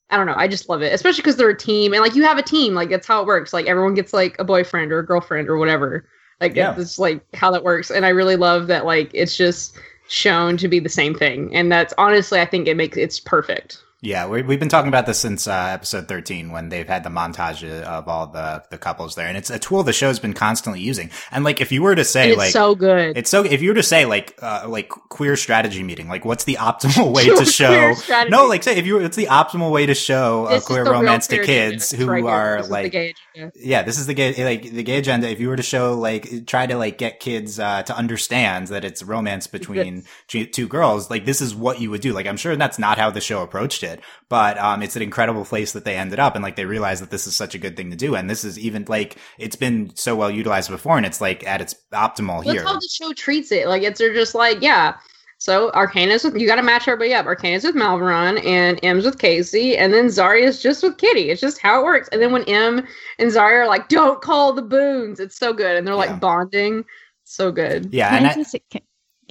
I 0.09 0.18
don't 0.18 0.25
know. 0.25 0.35
I 0.35 0.47
just 0.47 0.69
love 0.69 0.81
it, 0.81 0.94
especially 0.94 1.21
because 1.21 1.38
they're 1.38 1.50
a 1.50 1.57
team, 1.57 1.94
and 1.94 2.01
like 2.01 2.15
you 2.15 2.23
have 2.23 2.38
a 2.38 2.44
team. 2.44 2.73
Like 2.73 2.89
that's 2.89 3.07
how 3.07 3.21
it 3.21 3.27
works. 3.27 3.53
Like 3.53 3.68
everyone 3.68 3.94
gets 3.94 4.13
like 4.13 4.38
a 4.39 4.44
boyfriend 4.44 4.91
or 4.91 5.00
a 5.00 5.06
girlfriend 5.06 5.47
or 5.50 5.57
whatever. 5.57 6.06
Like 6.41 6.56
Yeah. 6.56 6.73
that's 6.73 7.00
like 7.00 7.23
how 7.35 7.51
that 7.51 7.63
works, 7.63 7.91
and 7.91 8.06
I 8.06 8.09
really 8.09 8.35
love 8.35 8.67
that. 8.67 8.85
Like 8.85 9.09
it's 9.13 9.38
just 9.38 9.77
shown 10.09 10.57
to 10.57 10.67
be 10.67 10.79
the 10.79 10.89
same 10.89 11.15
thing, 11.15 11.56
and 11.56 11.71
that's 11.71 11.94
honestly, 11.97 12.39
I 12.41 12.45
think 12.45 12.67
it 12.67 12.75
makes 12.75 12.97
it's 12.97 13.19
perfect. 13.19 13.83
Yeah, 14.03 14.27
we, 14.27 14.42
we've 14.42 14.59
been 14.59 14.68
talking 14.68 14.88
about 14.88 15.06
this 15.06 15.19
since 15.19 15.45
uh, 15.45 15.68
episode 15.69 16.07
13 16.07 16.51
when 16.51 16.69
they've 16.69 16.88
had 16.88 17.03
the 17.03 17.12
montage 17.12 17.63
of 17.83 18.07
all 18.07 18.25
the, 18.25 18.63
the 18.71 18.80
couples 18.80 19.13
there. 19.13 19.27
And 19.27 19.38
it's 19.38 19.51
a 19.51 19.59
tool 19.59 19.83
the 19.83 19.94
show's 19.94 20.18
been 20.18 20.33
constantly 20.33 20.81
using. 20.81 21.12
And 21.30 21.44
like, 21.44 21.62
if 21.62 21.71
you 21.71 21.83
were 21.83 21.94
to 21.94 22.03
say, 22.03 22.30
it's 22.30 22.38
like, 22.38 22.51
so 22.51 22.74
good. 22.74 23.15
it's 23.15 23.30
so, 23.30 23.44
if 23.44 23.62
you 23.62 23.69
were 23.69 23.75
to 23.75 23.83
say, 23.83 24.06
like, 24.06 24.39
uh, 24.42 24.65
like 24.68 24.89
queer 24.89 25.36
strategy 25.36 25.83
meeting, 25.83 26.07
like, 26.07 26.25
what's 26.25 26.45
the 26.45 26.56
optimal 26.56 27.13
way 27.13 27.27
to 27.27 27.45
show? 27.45 27.94
No, 28.27 28.48
like, 28.48 28.63
say, 28.63 28.75
if 28.75 28.88
you 28.88 28.98
it's 28.98 29.18
the 29.18 29.27
optimal 29.27 29.71
way 29.71 29.86
to 29.86 29.94
show 29.94 30.48
This 30.48 30.63
a 30.63 30.65
queer 30.65 30.83
romance 30.83 31.27
to 31.27 31.44
kids 31.44 31.92
who 31.92 32.07
right 32.07 32.24
are 32.24 32.57
This 32.57 32.65
is 32.65 32.69
the 32.69 32.74
like. 32.74 33.15
Yeah, 33.56 33.83
this 33.83 33.98
is 33.98 34.07
the 34.07 34.13
gay, 34.13 34.44
like, 34.44 34.63
the 34.63 34.83
gay 34.83 34.98
agenda. 34.98 35.30
If 35.30 35.39
you 35.39 35.50
were 35.50 35.56
to 35.56 35.63
show, 35.63 35.94
like, 35.94 36.45
try 36.48 36.68
to, 36.68 36.75
like, 36.78 36.98
get 36.98 37.19
kids, 37.19 37.60
uh, 37.60 37.83
to 37.83 37.95
understand 37.95 38.68
that 38.68 38.83
it's 38.83 39.04
romance 39.04 39.48
between 39.48 40.04
two 40.28 40.45
two 40.45 40.68
girls, 40.68 41.10
like, 41.10 41.25
this 41.25 41.42
is 41.42 41.56
what 41.56 41.80
you 41.80 41.89
would 41.92 42.01
do. 42.01 42.13
Like, 42.13 42.28
I'm 42.28 42.38
sure 42.38 42.56
that's 42.56 42.80
not 42.80 42.98
how 42.98 43.10
the 43.10 43.22
show 43.22 43.42
approached 43.42 43.83
it, 43.83 44.01
but, 44.30 44.57
um, 44.57 44.81
it's 44.83 44.95
an 44.95 45.01
incredible 45.01 45.45
place 45.45 45.72
that 45.74 45.86
they 45.86 45.95
ended 45.95 46.19
up 46.19 46.36
and, 46.36 46.44
like, 46.44 46.56
they 46.56 46.66
realized 46.66 47.01
that 47.01 47.12
this 47.12 47.27
is 47.27 47.36
such 47.36 47.55
a 47.55 47.60
good 47.60 47.77
thing 47.77 47.89
to 47.91 47.98
do. 47.98 48.15
And 48.15 48.29
this 48.29 48.44
is 48.44 48.60
even, 48.60 48.86
like, 48.88 49.17
it's 49.38 49.55
been 49.55 49.96
so 49.96 50.15
well 50.15 50.32
utilized 50.32 50.70
before 50.70 50.98
and 50.98 51.05
it's, 51.05 51.22
like, 51.22 51.46
at 51.46 51.62
its 51.62 51.75
optimal 51.94 52.44
That's 52.44 52.51
here. 52.51 52.63
how 52.63 52.74
the 52.74 52.89
show 52.91 53.13
treats 53.13 53.51
it. 53.51 53.67
Like 53.67 53.84
it's 53.84 54.00
they're 54.00 54.13
just 54.13 54.36
like, 54.36 54.62
yeah. 54.62 54.96
So 55.41 55.71
Arkayna's 55.71 56.24
with 56.24 56.38
you 56.38 56.45
got 56.45 56.57
to 56.57 56.62
match 56.62 56.88
everybody 56.88 57.15
up. 57.15 57.25
Arkayna's 57.25 57.63
with 57.63 57.74
Malvaron 57.75 58.45
and 58.45 58.79
M's 58.83 59.05
with 59.05 59.17
Casey, 59.17 59.75
and 59.75 59.91
then 59.91 60.05
Zarya's 60.05 60.62
just 60.62 60.83
with 60.83 61.00
Kitty. 61.00 61.31
It's 61.31 61.41
just 61.41 61.60
how 61.60 61.81
it 61.81 61.83
works. 61.83 62.07
And 62.12 62.21
then 62.21 62.31
when 62.31 62.43
M 62.43 62.86
and 63.17 63.31
Zarya 63.31 63.63
are 63.63 63.67
like, 63.67 63.88
"Don't 63.89 64.21
call 64.21 64.53
the 64.53 64.62
Boons," 64.62 65.19
it's 65.19 65.36
so 65.36 65.51
good, 65.51 65.77
and 65.77 65.88
they're 65.88 65.95
like 65.95 66.19
bonding, 66.19 66.86
so 67.24 67.51
good. 67.51 67.89
yeah. 67.91 68.10
Can 68.10 68.17
And 68.19 68.27
I 68.27 68.31
I, 68.31 68.36
just- 68.36 68.55
can- 68.69 68.81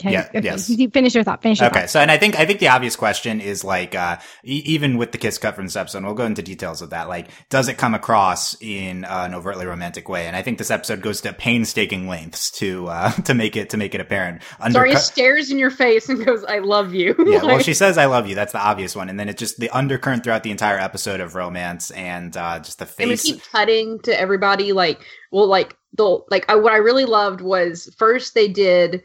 can- 0.01 0.13
Yeah, 0.13 0.27
okay, 0.29 0.41
yes. 0.43 0.69
you 0.71 0.91
Finish 0.91 1.15
your 1.15 1.25
thought. 1.25 1.43
Finish 1.43 1.61
your 1.61 1.69
Okay, 1.71 1.81
thought. 1.81 1.91
so 1.91 2.01
and 2.01 2.11
I 2.11 2.19
think 2.19 2.39
I 2.39 2.47
think 2.47 2.59
the 2.61 2.69
obvious 2.69 2.97
question 2.97 3.41
is 3.41 3.63
like 3.65 3.95
uh, 3.95 4.17
e- 4.45 4.63
even 4.67 4.97
with 4.99 5.13
the 5.13 5.19
kiss 5.19 5.39
cut 5.39 5.55
from 5.55 5.67
this 5.67 5.77
episode, 5.77 5.99
and 5.99 6.07
we'll 6.07 6.15
go 6.17 6.25
into 6.25 6.43
details 6.43 6.83
of 6.83 6.91
that. 6.91 7.09
Like, 7.09 7.29
does 7.49 7.69
it 7.69 7.79
come 7.79 7.95
across 7.95 8.57
in 8.61 9.05
uh, 9.05 9.23
an 9.27 9.35
overtly 9.35 9.67
romantic 9.67 10.09
way? 10.09 10.27
And 10.27 10.35
I 10.35 10.43
think 10.43 10.59
this 10.59 10.71
episode 10.71 11.01
goes 11.03 11.21
to 11.23 11.33
painstaking 11.33 12.09
lengths 12.09 12.51
to 12.53 12.89
uh, 12.89 13.11
to 13.25 13.35
make 13.35 13.57
it 13.57 13.71
to 13.71 13.77
make 13.77 13.95
it 13.95 14.01
apparent. 14.01 14.43
Zarya 14.61 14.65
Undercut- 14.67 15.03
stares 15.03 15.51
in 15.51 15.59
your 15.59 15.71
face 15.71 16.09
and 16.09 16.25
goes, 16.25 16.43
"I 16.45 16.59
love 16.59 16.95
you." 16.95 17.15
yeah, 17.27 17.45
well, 17.45 17.59
she 17.61 17.75
says 17.75 17.99
"I 17.99 18.07
love 18.07 18.27
you." 18.27 18.35
That's 18.35 18.53
the 18.53 18.61
obvious 18.61 18.97
one, 18.97 19.09
and 19.09 19.19
then 19.21 19.29
it's 19.29 19.39
just 19.39 19.59
the 19.61 19.71
undercurrent 19.71 20.25
throughout 20.25 20.43
the 20.43 20.51
entire 20.51 20.79
episode 20.79 21.21
of 21.21 21.35
romance 21.35 21.91
and 21.93 22.37
uh, 22.37 22.59
just 22.61 22.79
the 22.79 22.87
face. 22.87 23.01
and 23.01 23.11
we 23.11 23.17
keep 23.17 23.43
cutting 23.53 24.01
to 24.01 24.19
everybody 24.19 24.73
like 24.73 25.01
well 25.31 25.47
like 25.47 25.77
the 25.95 26.19
like 26.31 26.49
I, 26.51 26.55
what 26.57 26.73
i 26.73 26.77
really 26.77 27.05
loved 27.05 27.41
was 27.41 27.93
first 27.99 28.35
they 28.35 28.49
did 28.49 29.03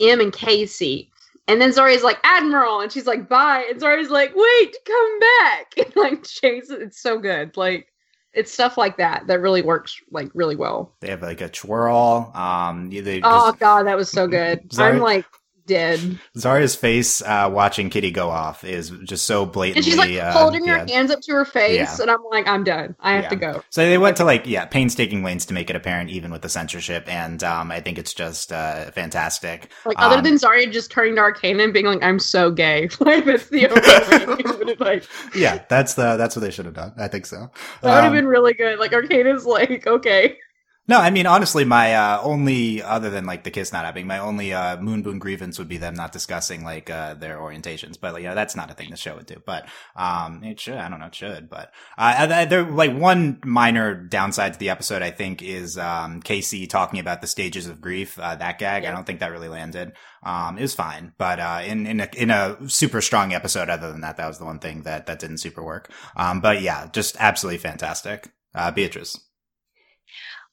m 0.00 0.20
and 0.20 0.32
casey. 0.32 1.10
And 1.48 1.60
then 1.60 1.70
Zarya's 1.70 2.02
like 2.02 2.18
admiral! 2.24 2.80
And 2.80 2.90
she's 2.90 3.06
like 3.06 3.28
bye. 3.28 3.66
And 3.70 3.80
Zarya's 3.80 4.10
like 4.10 4.32
wait 4.34 4.76
come 4.84 5.20
back. 5.20 5.74
And 5.78 5.96
like 5.96 6.24
chases 6.24 6.70
it's 6.70 7.00
so 7.00 7.18
good. 7.18 7.56
Like 7.56 7.88
it's 8.32 8.52
stuff 8.52 8.76
like 8.76 8.96
that 8.98 9.26
that 9.28 9.40
really 9.40 9.62
works 9.62 9.98
like 10.10 10.30
really 10.34 10.56
well. 10.56 10.94
They 11.00 11.08
have 11.08 11.22
like 11.22 11.40
a 11.40 11.48
twirl. 11.48 12.32
Um, 12.34 12.90
they 12.90 13.20
oh 13.22 13.48
just- 13.50 13.60
god 13.60 13.86
that 13.86 13.96
was 13.96 14.10
so 14.10 14.26
good. 14.26 14.68
Zarya- 14.70 14.94
i'm 14.94 14.98
like 15.00 15.24
dead. 15.66 16.18
Zarya's 16.36 16.76
face 16.76 17.20
uh, 17.22 17.50
watching 17.52 17.90
Kitty 17.90 18.10
go 18.10 18.30
off 18.30 18.64
is 18.64 18.90
just 19.04 19.26
so 19.26 19.44
blatantly. 19.46 19.78
And 19.78 19.84
she's 19.84 19.96
like 19.98 20.14
uh, 20.16 20.32
holding 20.32 20.66
her 20.66 20.78
yeah. 20.86 20.86
hands 20.94 21.10
up 21.10 21.20
to 21.22 21.32
her 21.32 21.44
face, 21.44 21.76
Yeah. 21.76 21.96
and 22.02 22.10
I'm 22.10 22.22
like, 22.30 22.46
I'm 22.48 22.64
done. 22.64 22.94
I 23.00 23.12
have 23.12 23.24
Yeah. 23.24 23.28
to 23.30 23.36
go. 23.36 23.62
So 23.70 23.82
they 23.84 23.98
went 23.98 24.16
to 24.18 24.24
like 24.24 24.46
yeah 24.46 24.64
painstaking 24.66 25.22
lengths 25.22 25.46
to 25.46 25.54
make 25.54 25.68
it 25.70 25.76
apparent, 25.76 26.10
even 26.10 26.30
with 26.30 26.42
the 26.42 26.48
censorship, 26.48 27.04
and 27.08 27.42
um, 27.44 27.70
I 27.70 27.80
think 27.80 27.98
it's 27.98 28.14
just 28.14 28.52
uh, 28.52 28.90
fantastic. 28.92 29.70
Like 29.84 29.96
other 29.98 30.16
Um, 30.16 30.22
than 30.24 30.34
Zarya 30.34 30.70
just 30.72 30.90
turning 30.90 31.16
to 31.16 31.20
Arkayna 31.22 31.64
and 31.64 31.72
being 31.72 31.86
like, 31.86 32.02
"I'm 32.02 32.18
so 32.18 32.50
gay," 32.50 32.88
like 33.00 33.24
that's 33.24 33.48
the 33.48 33.68
only 33.68 34.74
way. 34.74 34.76
like 34.78 35.04
Yeah, 35.34 35.64
that's 35.68 35.94
the 35.94 36.16
that's 36.16 36.36
what 36.36 36.40
they 36.42 36.50
should 36.50 36.64
have 36.66 36.74
done. 36.74 36.92
I 36.96 37.08
think 37.08 37.26
so. 37.26 37.50
that 37.82 37.94
would 37.94 38.04
have 38.04 38.04
Um, 38.06 38.12
been 38.14 38.26
really 38.26 38.54
good. 38.54 38.78
Like 38.78 38.92
Arkayna's 38.92 39.44
like, 39.46 39.86
okay, 39.86 40.38
No, 40.88 41.00
I 41.00 41.10
mean 41.10 41.26
honestly, 41.26 41.64
my 41.64 41.94
uh, 41.94 42.20
only 42.22 42.80
other 42.80 43.10
than 43.10 43.26
like 43.26 43.42
the 43.42 43.50
kiss 43.50 43.72
not 43.72 43.84
happening, 43.84 44.06
my 44.06 44.20
only 44.20 44.52
uh, 44.52 44.76
moon 44.76 45.02
boon 45.02 45.18
grievance 45.18 45.58
would 45.58 45.66
be 45.66 45.78
them 45.78 45.94
not 45.94 46.12
discussing 46.12 46.62
like 46.62 46.88
uh, 46.88 47.14
their 47.14 47.38
orientations. 47.38 47.98
But 48.00 48.12
like, 48.14 48.22
you 48.22 48.28
know, 48.28 48.36
that's 48.36 48.54
not 48.54 48.70
a 48.70 48.74
thing 48.74 48.90
the 48.90 48.96
show 48.96 49.16
would 49.16 49.26
do. 49.26 49.42
But 49.44 49.68
um, 49.96 50.44
it 50.44 50.60
should. 50.60 50.76
I 50.76 50.88
don't 50.88 51.00
know. 51.00 51.06
It 51.06 51.14
should. 51.14 51.50
But 51.50 51.72
uh, 51.98 52.28
uh, 52.30 52.44
there 52.44 52.62
like 52.62 52.96
one 52.96 53.40
minor 53.44 53.94
downside 53.96 54.52
to 54.52 54.58
the 54.60 54.70
episode, 54.70 55.02
I 55.02 55.10
think, 55.10 55.42
is 55.42 55.76
um, 55.76 56.22
Casey 56.22 56.68
talking 56.68 57.00
about 57.00 57.20
the 57.20 57.26
stages 57.26 57.66
of 57.66 57.80
grief. 57.80 58.16
Uh, 58.16 58.36
that 58.36 58.60
gag, 58.60 58.84
I 58.84 58.92
don't 58.92 59.04
think 59.04 59.18
that 59.20 59.32
really 59.32 59.48
landed. 59.48 59.92
Um, 60.22 60.56
it 60.56 60.62
was 60.62 60.74
fine, 60.74 61.14
but 61.18 61.40
uh, 61.40 61.62
in 61.64 61.86
in 61.88 62.00
a, 62.00 62.08
in 62.16 62.30
a 62.30 62.56
super 62.68 63.00
strong 63.00 63.32
episode, 63.32 63.68
other 63.68 63.90
than 63.90 64.02
that, 64.02 64.18
that 64.18 64.28
was 64.28 64.38
the 64.38 64.44
one 64.44 64.60
thing 64.60 64.82
that 64.82 65.06
that 65.06 65.18
didn't 65.18 65.38
super 65.38 65.64
work. 65.64 65.90
Um, 66.16 66.40
but 66.40 66.62
yeah, 66.62 66.86
just 66.92 67.16
absolutely 67.18 67.58
fantastic. 67.58 68.30
Uh, 68.54 68.70
Beatrice. 68.70 69.25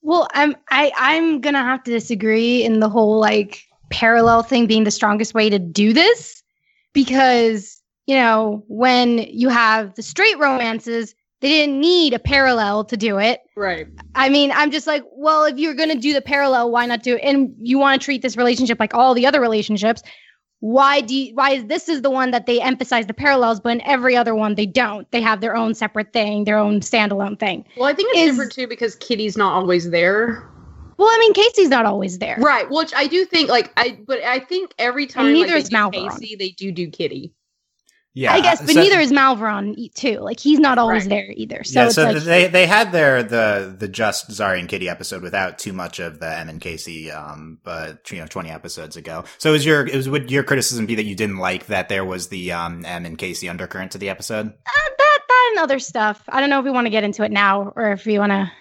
Well, 0.03 0.27
I'm 0.33 0.55
I 0.69 0.91
I'm 0.97 1.39
gonna 1.41 1.63
have 1.63 1.83
to 1.83 1.91
disagree 1.91 2.63
in 2.63 2.79
the 2.81 2.89
whole 2.89 3.19
like 3.19 3.63
parallel 3.89 4.43
thing 4.43 4.67
being 4.67 4.83
the 4.83 4.91
strongest 4.91 5.33
way 5.33 5.49
to 5.49 5.57
do 5.57 5.93
this 5.93 6.43
because 6.93 7.81
you 8.05 8.15
know 8.15 8.63
when 8.67 9.19
you 9.19 9.49
have 9.49 9.95
the 9.95 10.03
straight 10.03 10.37
romances 10.37 11.15
they 11.41 11.49
didn't 11.49 11.79
need 11.79 12.13
a 12.13 12.19
parallel 12.19 12.85
to 12.85 12.95
do 12.95 13.19
it. 13.19 13.41
Right. 13.55 13.87
i 14.15 14.29
mean 14.29 14.51
i'm 14.53 14.71
just 14.71 14.87
like 14.87 15.03
well 15.11 15.45
if 15.45 15.57
you're 15.57 15.75
gonna 15.75 15.95
do 15.95 16.13
the 16.13 16.21
parallel 16.21 16.71
why 16.71 16.85
not 16.85 17.03
do 17.03 17.15
it? 17.15 17.21
And 17.23 17.53
you 17.59 17.77
want 17.77 18.01
to 18.01 18.03
treat 18.03 18.21
this 18.21 18.35
relationship 18.35 18.79
like 18.79 18.93
all 18.93 19.13
the 19.13 19.25
other 19.25 19.39
relationships 19.39 20.01
why 20.65 21.01
do 21.01 21.13
you, 21.13 21.35
why 21.35 21.51
is 21.51 21.65
this 21.65 21.89
is 21.89 22.01
the 22.03 22.09
one 22.09 22.31
that 22.31 22.45
they 22.45 22.61
emphasize 22.61 23.05
the 23.05 23.13
parallels 23.13 23.59
but 23.59 23.73
in 23.73 23.81
every 23.81 24.15
other 24.15 24.33
one 24.33 24.55
they 24.55 24.65
don't 24.65 25.11
they 25.11 25.19
have 25.19 25.41
their 25.41 25.57
own 25.57 25.73
separate 25.73 26.13
thing 26.13 26.45
their 26.45 26.57
own 26.57 26.79
standalone 26.79 27.37
thing 27.37 27.65
Well, 27.75 27.89
I 27.89 27.93
think 27.93 28.11
it's 28.13 28.19
Is- 28.21 28.29
different 28.31 28.53
too 28.53 28.67
because 28.67 28.95
Kitty's 28.95 29.35
not 29.35 29.51
always 29.51 29.89
there. 29.89 30.47
well 30.95 31.09
i 31.09 31.17
mean 31.19 31.33
casey's 31.33 31.67
not 31.67 31.85
always 31.85 32.17
there 32.19 32.37
Right. 32.39 32.65
Which 32.69 32.93
I 32.95 33.07
do 33.07 33.25
think, 33.25 33.49
like, 33.49 33.73
I 33.75 33.99
but 34.07 34.21
I 34.23 34.39
think 34.39 34.73
every 34.79 35.05
time 35.05 35.33
neither 35.33 35.53
like, 35.55 35.63
is 35.63 35.69
do 35.69 35.89
Casey, 35.91 36.37
they 36.37 36.51
do 36.51 36.71
do 36.71 36.87
Kitty. 36.89 37.33
Yeah, 38.15 38.31
I 38.33 38.41
guess, 38.41 38.61
but 38.61 38.69
so- 38.75 38.79
neither 38.81 38.99
is 38.99 39.11
Malvaron 39.11 39.73
e- 39.75 39.89
too. 39.89 40.19
Like 40.19 40.39
he's 40.39 40.59
not 40.59 40.77
always 40.77 41.03
Right. 41.03 41.09
there 41.09 41.31
either. 41.35 41.63
So 41.63 41.79
yeah, 41.79 41.85
it's 41.87 41.95
so 41.95 42.03
like 42.03 42.17
they 42.23 42.47
they 42.47 42.67
had 42.67 42.91
their 42.91 43.23
the 43.23 43.75
the 43.77 43.87
just 43.87 44.29
Zari 44.29 44.59
and 44.59 44.69
Kitty 44.69 44.87
episode 44.87 45.23
without 45.23 45.57
too 45.57 45.73
much 45.73 45.99
of 45.99 46.19
the 46.19 46.27
M 46.37 46.47
and 46.49 46.61
Casey 46.61 47.09
um 47.11 47.57
but 47.63 48.11
you 48.11 48.19
know 48.19 48.27
twenty 48.27 48.51
episodes 48.51 48.95
ago. 48.97 49.23
So 49.39 49.53
is 49.55 49.65
your 49.65 49.87
it 49.87 49.95
was 49.95 50.07
would 50.09 50.29
your 50.29 50.43
criticism 50.43 50.85
be 50.85 50.93
that 50.95 51.05
you 51.05 51.15
didn't 51.15 51.37
like 51.37 51.65
that 51.67 51.89
there 51.89 52.05
was 52.05 52.27
the 52.27 52.51
um 52.51 52.85
M 52.85 53.05
and 53.05 53.17
Casey 53.17 53.49
undercurrent 53.49 53.91
to 53.93 53.97
the 53.97 54.09
episode? 54.09 54.47
uh, 54.47 54.89
that 54.97 55.19
that 55.27 55.49
and 55.55 55.63
other 55.63 55.79
stuff. 55.79 56.21
I 56.29 56.39
don't 56.39 56.49
know 56.51 56.59
if 56.59 56.65
we 56.65 56.71
want 56.71 56.85
to 56.85 56.91
get 56.91 57.03
into 57.03 57.23
it 57.23 57.31
now 57.31 57.73
or 57.75 57.91
if 57.93 58.05
we 58.05 58.19
want 58.19 58.31
to 58.31 58.51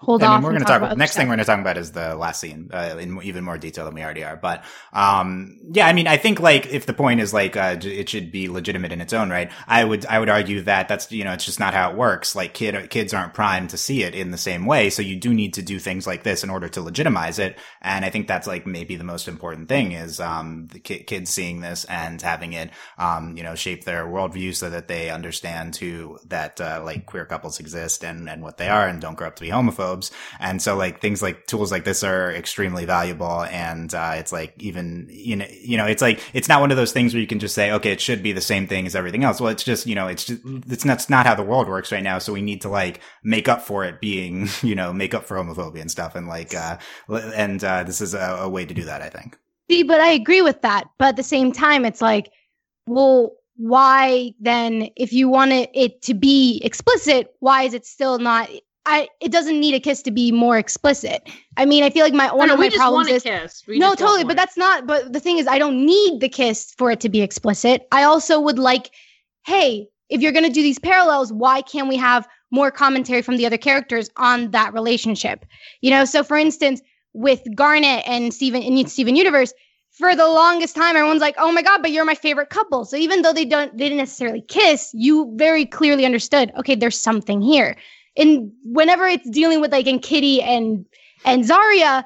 hold 0.00 0.22
I 0.22 0.26
off. 0.26 0.42
mean, 0.42 0.42
we're 0.42 0.50
going 0.50 0.60
to 0.62 0.66
talk 0.66 0.78
about 0.78 0.96
next 0.96 1.16
thing 1.16 1.26
we're 1.28 1.36
going 1.36 1.44
to 1.44 1.44
talk 1.44 1.60
about 1.60 1.76
is 1.78 1.92
the 1.92 2.14
last 2.14 2.40
scene 2.40 2.70
uh, 2.72 2.96
in 2.98 3.22
even 3.22 3.44
more 3.44 3.58
detail 3.58 3.84
than 3.84 3.94
we 3.94 4.02
already 4.02 4.24
are. 4.24 4.36
But 4.36 4.64
um, 4.92 5.58
yeah, 5.72 5.86
I 5.86 5.92
mean, 5.92 6.06
I 6.06 6.16
think 6.16 6.40
like 6.40 6.66
if 6.66 6.86
the 6.86 6.94
point 6.94 7.20
is 7.20 7.32
like 7.34 7.56
uh, 7.56 7.76
it 7.82 8.08
should 8.08 8.32
be 8.32 8.48
legitimate 8.48 8.92
in 8.92 9.00
its 9.00 9.12
own 9.12 9.30
right, 9.30 9.50
I 9.66 9.84
would 9.84 10.06
I 10.06 10.18
would 10.18 10.28
argue 10.28 10.62
that 10.62 10.88
that's 10.88 11.12
you 11.12 11.24
know 11.24 11.32
it's 11.32 11.44
just 11.44 11.60
not 11.60 11.74
how 11.74 11.90
it 11.90 11.96
works. 11.96 12.34
Like 12.34 12.54
kid 12.54 12.90
kids 12.90 13.14
aren't 13.14 13.34
primed 13.34 13.70
to 13.70 13.76
see 13.78 14.02
it 14.02 14.14
in 14.14 14.30
the 14.30 14.38
same 14.38 14.66
way, 14.66 14.90
so 14.90 15.02
you 15.02 15.16
do 15.16 15.34
need 15.34 15.54
to 15.54 15.62
do 15.62 15.78
things 15.78 16.06
like 16.06 16.22
this 16.22 16.44
in 16.44 16.50
order 16.50 16.68
to 16.68 16.82
legitimize 16.82 17.38
it. 17.38 17.58
And 17.82 18.04
I 18.04 18.10
think 18.10 18.26
that's 18.28 18.46
like 18.46 18.66
maybe 18.66 18.96
the 18.96 19.04
most 19.04 19.28
important 19.28 19.68
thing 19.68 19.92
is 19.92 20.20
um 20.20 20.68
the 20.72 20.80
ki- 20.80 21.04
kids 21.04 21.30
seeing 21.30 21.60
this 21.60 21.84
and 21.84 22.20
having 22.20 22.52
it 22.52 22.70
um 22.98 23.36
you 23.36 23.42
know 23.42 23.54
shape 23.54 23.84
their 23.84 24.04
worldview 24.06 24.54
so 24.54 24.70
that 24.70 24.88
they 24.88 25.10
understand 25.10 25.74
too 25.74 26.18
that 26.26 26.60
uh, 26.60 26.82
like 26.84 27.06
queer 27.06 27.26
couples 27.26 27.60
exist 27.60 28.04
and 28.04 28.28
and 28.28 28.42
what 28.42 28.56
they 28.58 28.68
are 28.68 28.86
and 28.88 29.00
don't 29.00 29.16
grow 29.16 29.28
up 29.28 29.36
to 29.36 29.42
be 29.42 29.50
homophobes. 29.90 30.10
And 30.38 30.60
so 30.60 30.76
like 30.76 31.00
things 31.00 31.22
like 31.22 31.46
tools 31.46 31.72
like 31.72 31.84
this 31.84 32.02
are 32.02 32.32
extremely 32.32 32.84
valuable. 32.84 33.44
And, 33.44 33.92
uh, 33.94 34.14
it's 34.16 34.32
like 34.32 34.54
even, 34.58 35.08
you 35.10 35.36
know, 35.36 35.46
you 35.60 35.76
know, 35.76 35.86
it's 35.86 36.02
like, 36.02 36.20
it's 36.32 36.48
not 36.48 36.60
one 36.60 36.70
of 36.70 36.76
those 36.76 36.92
things 36.92 37.14
where 37.14 37.20
you 37.20 37.26
can 37.26 37.38
just 37.38 37.54
say, 37.54 37.70
okay, 37.72 37.92
it 37.92 38.00
should 38.00 38.22
be 38.22 38.32
the 38.32 38.40
same 38.40 38.66
thing 38.66 38.86
as 38.86 38.94
everything 38.94 39.24
else. 39.24 39.40
Well, 39.40 39.50
it's 39.50 39.64
just, 39.64 39.86
you 39.86 39.94
know, 39.94 40.06
it's 40.06 40.24
just, 40.24 40.40
it's 40.68 40.84
not, 40.84 40.94
it's 40.94 41.10
not 41.10 41.26
how 41.26 41.34
the 41.34 41.42
world 41.42 41.68
works 41.68 41.92
right 41.92 42.02
now. 42.02 42.18
So 42.18 42.32
we 42.32 42.42
need 42.42 42.62
to 42.62 42.68
like 42.68 43.00
make 43.22 43.48
up 43.48 43.62
for 43.62 43.84
it 43.84 44.00
being, 44.00 44.48
you 44.62 44.74
know, 44.74 44.92
make 44.92 45.14
up 45.14 45.24
for 45.24 45.36
homophobia 45.36 45.80
and 45.80 45.90
stuff. 45.90 46.14
And 46.14 46.26
like, 46.26 46.54
uh, 46.54 46.78
and, 47.08 47.62
uh, 47.62 47.84
this 47.84 48.00
is 48.00 48.14
a, 48.14 48.38
a 48.40 48.48
way 48.48 48.64
to 48.64 48.74
do 48.74 48.84
that, 48.84 49.02
I 49.02 49.08
think. 49.08 49.38
See, 49.70 49.82
but 49.84 50.00
I 50.00 50.08
agree 50.08 50.42
with 50.42 50.62
that. 50.62 50.88
But 50.98 51.08
at 51.08 51.16
the 51.16 51.22
same 51.22 51.52
time, 51.52 51.84
it's 51.84 52.00
like, 52.00 52.32
well, 52.86 53.36
why 53.60 54.32
then, 54.40 54.88
if 54.96 55.12
you 55.12 55.28
want 55.28 55.52
it, 55.52 55.70
it 55.74 56.02
to 56.02 56.14
be 56.14 56.62
explicit, 56.64 57.34
why 57.40 57.64
is 57.64 57.74
it 57.74 57.84
still 57.84 58.18
not? 58.18 58.48
I 58.90 59.08
it 59.20 59.30
doesn't 59.30 59.60
need 59.60 59.74
a 59.74 59.80
kiss 59.80 60.02
to 60.02 60.10
be 60.10 60.32
more 60.32 60.58
explicit. 60.58 61.28
I 61.56 61.64
mean, 61.64 61.84
I 61.84 61.90
feel 61.90 62.02
like 62.02 62.12
my 62.12 62.28
Oh, 62.28 62.36
one 62.36 62.48
no, 62.48 62.54
of 62.54 62.60
my 62.60 62.68
problems 62.70 63.08
is 63.08 63.24
no, 63.68 63.94
totally. 63.94 64.24
But 64.24 64.36
that's 64.36 64.56
not. 64.56 64.86
But 64.86 65.12
the 65.12 65.20
thing 65.20 65.38
is, 65.38 65.46
I 65.46 65.58
don't 65.58 65.86
need 65.86 66.20
the 66.20 66.28
kiss 66.28 66.74
for 66.76 66.90
it 66.90 67.00
to 67.00 67.08
be 67.08 67.22
explicit. 67.22 67.86
I 67.92 68.02
also 68.02 68.40
would 68.40 68.58
like, 68.58 68.90
hey, 69.46 69.88
if 70.08 70.20
you're 70.20 70.32
going 70.32 70.44
to 70.44 70.52
do 70.52 70.62
these 70.62 70.80
parallels, 70.80 71.32
why 71.32 71.62
can't 71.62 71.88
we 71.88 71.96
have 71.96 72.26
more 72.50 72.72
commentary 72.72 73.22
from 73.22 73.36
the 73.36 73.46
other 73.46 73.56
characters 73.56 74.10
on 74.16 74.50
that 74.50 74.74
relationship? 74.74 75.46
You 75.82 75.90
know, 75.90 76.04
so 76.04 76.24
for 76.24 76.36
instance, 76.36 76.82
with 77.12 77.42
Garnet 77.54 78.02
and 78.06 78.34
Steven 78.34 78.60
in 78.60 78.86
Steven 78.88 79.14
Universe, 79.14 79.52
for 79.92 80.16
the 80.16 80.26
longest 80.26 80.74
time, 80.74 80.96
everyone's 80.96 81.20
like, 81.20 81.36
"Oh 81.38 81.52
my 81.52 81.62
god, 81.62 81.80
but 81.80 81.92
you're 81.92 82.04
my 82.04 82.16
favorite 82.16 82.50
couple." 82.50 82.84
So 82.84 82.96
even 82.96 83.22
though 83.22 83.32
they 83.32 83.44
don't, 83.44 83.70
they 83.78 83.84
didn't 83.84 83.98
necessarily 83.98 84.42
kiss, 84.42 84.90
you 84.94 85.32
very 85.36 85.64
clearly 85.64 86.04
understood. 86.04 86.50
Okay, 86.58 86.74
there's 86.74 87.00
something 87.00 87.40
here. 87.40 87.76
And 88.20 88.52
whenever 88.64 89.06
it's 89.06 89.28
dealing 89.30 89.60
with 89.60 89.72
like 89.72 89.86
in 89.86 89.98
Kitty 89.98 90.42
and 90.42 90.86
and 91.24 91.44
Zarya, 91.44 92.04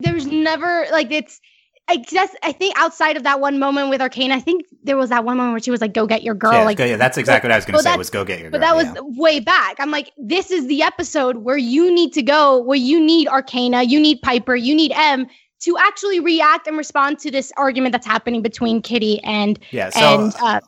there's 0.00 0.26
never 0.26 0.86
like 0.92 1.10
it's 1.10 1.40
I 1.86 1.96
guess 1.96 2.34
I 2.42 2.52
think 2.52 2.78
outside 2.78 3.16
of 3.16 3.24
that 3.24 3.40
one 3.40 3.58
moment 3.58 3.90
with 3.90 4.00
Arcane, 4.00 4.32
I 4.32 4.40
think 4.40 4.64
there 4.82 4.96
was 4.96 5.10
that 5.10 5.24
one 5.24 5.36
moment 5.36 5.52
where 5.52 5.60
she 5.60 5.70
was 5.70 5.82
like, 5.82 5.92
"Go 5.92 6.06
get 6.06 6.22
your 6.22 6.34
girl." 6.34 6.52
yeah, 6.52 6.64
like, 6.64 6.78
yeah, 6.78 6.96
that's 6.96 7.18
exactly 7.18 7.48
what 7.48 7.52
I 7.52 7.58
was 7.58 7.66
going 7.66 7.76
to 7.76 7.82
say 7.82 7.96
was 7.96 8.08
go 8.08 8.24
get 8.24 8.40
your 8.40 8.50
but 8.50 8.62
girl, 8.62 8.78
that 8.78 8.94
was 8.94 9.18
way 9.18 9.38
back. 9.38 9.76
I'm 9.78 9.90
like, 9.90 10.10
this 10.16 10.50
is 10.50 10.66
the 10.66 10.82
episode 10.82 11.38
where 11.38 11.58
you 11.58 11.94
need 11.94 12.14
to 12.14 12.22
go, 12.22 12.58
where 12.62 12.78
you 12.78 12.98
need 12.98 13.28
Arkayna, 13.28 13.86
you 13.86 14.00
need 14.00 14.22
Piper, 14.22 14.56
you 14.56 14.74
need 14.74 14.92
M 14.92 15.26
to 15.60 15.76
actually 15.78 16.20
react 16.20 16.66
and 16.66 16.78
respond 16.78 17.18
to 17.18 17.30
this 17.30 17.52
argument 17.58 17.92
that's 17.92 18.06
happening 18.06 18.40
between 18.40 18.80
Kitty 18.80 19.22
and 19.22 19.58
yeah. 19.70 19.90
So 19.90 20.00
and 20.00 20.34
uh, 20.40 20.60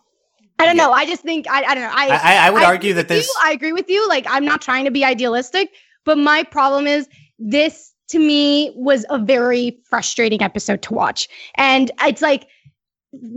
I 0.59 0.65
don't 0.65 0.77
know. 0.77 0.93
I 0.93 1.05
just 1.07 1.23
think 1.23 1.49
I, 1.49 1.65
I 1.65 1.75
don't 1.75 1.85
know. 1.85 1.93
I 1.93 2.09
I, 2.09 2.47
I, 2.47 2.51
would 2.51 2.63
I 2.63 2.67
argue 2.67 2.95
that 2.95 3.09
this. 3.09 3.27
you. 3.27 3.35
I 3.43 3.53
agree 3.53 3.73
with 3.73 3.91
you. 3.91 4.09
Like, 4.09 4.27
I'm 4.29 4.45
not 4.45 4.63
trying 4.63 4.85
to 4.87 4.91
be 4.91 5.05
idealistic, 5.05 5.71
but 6.05 6.17
my 6.17 6.43
problem 6.43 6.87
is 6.87 7.09
this 7.39 7.93
to 8.09 8.19
me 8.19 8.73
was 8.75 9.05
a 9.11 9.19
very 9.19 9.79
frustrating 9.85 10.43
episode 10.43 10.83
to 10.83 10.95
watch. 10.95 11.29
And 11.57 11.91
it's 12.03 12.23
like, 12.23 12.49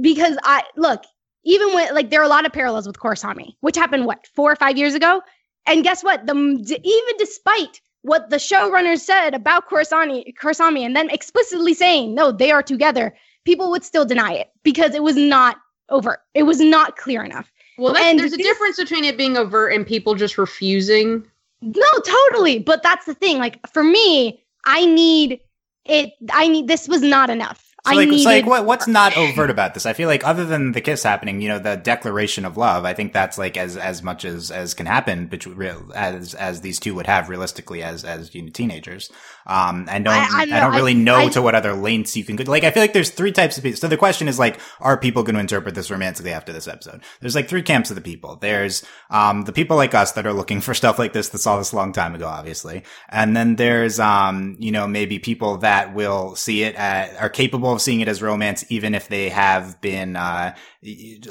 because 0.02 0.38
I 0.44 0.64
look, 0.78 1.04
even 1.44 1.74
when 1.74 1.94
like 1.94 2.10
there 2.10 2.22
are 2.22 2.26
a 2.26 2.30
lot 2.30 2.46
of 2.46 2.54
parallels 2.54 2.88
with 2.88 2.98
Korrasami, 2.98 3.56
which 3.62 3.76
happened 3.76 4.06
what, 4.06 4.28
four 4.36 4.52
or 4.52 4.56
five 4.56 4.78
years 4.78 4.94
ago? 4.94 5.22
And 5.66 5.84
guess 5.84 6.04
what? 6.04 6.26
The 6.26 6.34
even 6.36 7.18
despite 7.18 7.82
what 8.02 8.30
the 8.30 8.38
showrunners 8.38 9.00
said 9.00 9.34
about 9.34 9.70
Korrasami, 9.70 10.34
Korrasami, 10.42 10.82
and 10.82 10.96
then 10.96 11.10
explicitly 11.10 11.74
saying, 11.74 12.16
no, 12.16 12.32
they 12.32 12.52
are 12.52 12.64
together, 12.64 13.14
people 13.46 13.72
would 13.72 13.84
still 13.84 14.06
deny 14.06 14.34
it 14.34 14.48
because 14.64 14.96
it 14.96 15.04
was 15.04 15.18
not 15.18 15.58
overt. 15.90 16.20
It 16.34 16.44
was 16.44 16.60
not 16.60 16.98
clear 16.98 17.24
enough. 17.24 17.52
Well, 17.78 17.94
that's, 17.94 18.06
And 18.06 18.20
there's 18.20 18.34
a 18.34 18.38
this- 18.38 18.46
difference 18.46 18.78
between 18.78 19.04
it 19.06 19.18
being 19.18 19.38
overt 19.38 19.74
and 19.74 19.86
people 19.86 20.16
just 20.16 20.38
refusing. 20.38 21.26
No, 21.62 21.88
totally. 22.06 22.60
But 22.60 22.84
that's 22.84 23.06
the 23.06 23.14
thing. 23.14 23.38
Like 23.38 23.60
for 23.72 23.84
me, 23.84 24.44
I 24.66 24.86
need 24.86 25.40
it. 25.86 26.12
I 26.32 26.48
need 26.48 26.68
this 26.68 26.88
was 26.88 27.02
not 27.02 27.30
enough. 27.30 27.66
So 27.86 27.94
I 27.94 27.96
like, 27.96 28.10
needed. 28.10 28.24
so 28.24 28.30
like 28.30 28.46
what, 28.46 28.66
what's 28.66 28.88
not 28.88 29.16
overt 29.16 29.50
about 29.50 29.74
this? 29.74 29.86
I 29.86 29.94
feel 29.94 30.10
like 30.10 30.26
other 30.28 30.44
than 30.44 30.74
the 30.74 30.82
kiss 30.82 31.02
happening, 31.02 31.40
you 31.42 31.48
know, 31.48 31.60
the 31.60 31.78
declaration 31.78 32.44
of 32.44 32.58
love, 32.58 32.84
I 32.84 32.94
think 32.94 33.14
that's 33.14 33.38
like 33.38 33.56
as, 33.56 33.78
as 33.78 34.04
much 34.04 34.26
as, 34.26 34.52
as 34.52 34.74
can 34.74 34.86
happen 34.86 35.28
between 35.28 35.56
real, 35.56 35.90
as, 35.96 36.34
as 36.36 36.60
these 36.60 36.78
two 36.78 36.94
would 36.96 37.08
have 37.08 37.30
realistically 37.30 37.82
as, 37.82 38.04
as 38.04 38.36
you 38.36 38.42
know, 38.42 38.50
teenagers. 38.50 39.10
Um, 39.50 39.88
and 39.90 40.06
don't, 40.06 40.14
I- 40.14 40.28
I, 40.32 40.58
I 40.58 40.60
don't 40.60 40.76
really 40.76 40.92
I- 40.92 40.96
know 40.96 41.28
to 41.30 41.42
what 41.42 41.56
other 41.56 41.74
lengths 41.74 42.16
you 42.16 42.24
can 42.24 42.36
go. 42.36 42.44
Like, 42.50 42.64
I 42.64 42.70
feel 42.72 42.84
like 42.84 42.94
there's 42.94 43.10
three 43.10 43.32
types 43.32 43.58
of 43.58 43.64
people. 43.64 43.78
So 43.78 43.88
the 43.88 43.98
question 43.98 44.28
is 44.28 44.38
like, 44.38 44.60
are 44.80 44.96
people 44.96 45.24
going 45.24 45.34
to 45.34 45.42
interpret 45.42 45.74
this 45.74 45.90
romantically 45.90 46.32
after 46.32 46.54
this 46.54 46.68
episode? 46.68 47.02
There's 47.20 47.34
like 47.34 47.50
three 47.50 47.64
camps 47.64 47.90
of 47.90 47.96
the 47.96 48.02
people. 48.02 48.36
There's, 48.36 48.86
um, 49.10 49.46
the 49.46 49.52
people 49.52 49.76
like 49.76 49.96
us 49.96 50.12
that 50.12 50.28
are 50.28 50.34
looking 50.34 50.62
for 50.62 50.76
stuff 50.76 51.00
like 51.00 51.14
this 51.14 51.30
that 51.30 51.40
saw 51.40 51.58
this 51.58 51.72
a 51.72 51.76
long 51.76 51.94
time 51.94 52.14
ago, 52.14 52.28
obviously. 52.28 52.84
And 53.10 53.36
then 53.36 53.56
there's, 53.56 54.00
um, 54.00 54.56
you 54.60 54.72
know, 54.72 54.88
maybe 54.88 55.18
people 55.18 55.58
that 55.58 55.96
will 55.96 56.36
see 56.36 56.62
it, 56.64 56.76
at, 56.76 57.18
are 57.20 57.30
capable 57.30 57.74
of 57.74 57.82
seeing 57.82 58.02
it 58.02 58.08
as 58.08 58.22
romance, 58.22 58.64
even 58.70 58.94
if 58.94 59.08
they 59.08 59.30
have 59.30 59.82
been 59.82 60.16
uh, 60.16 60.54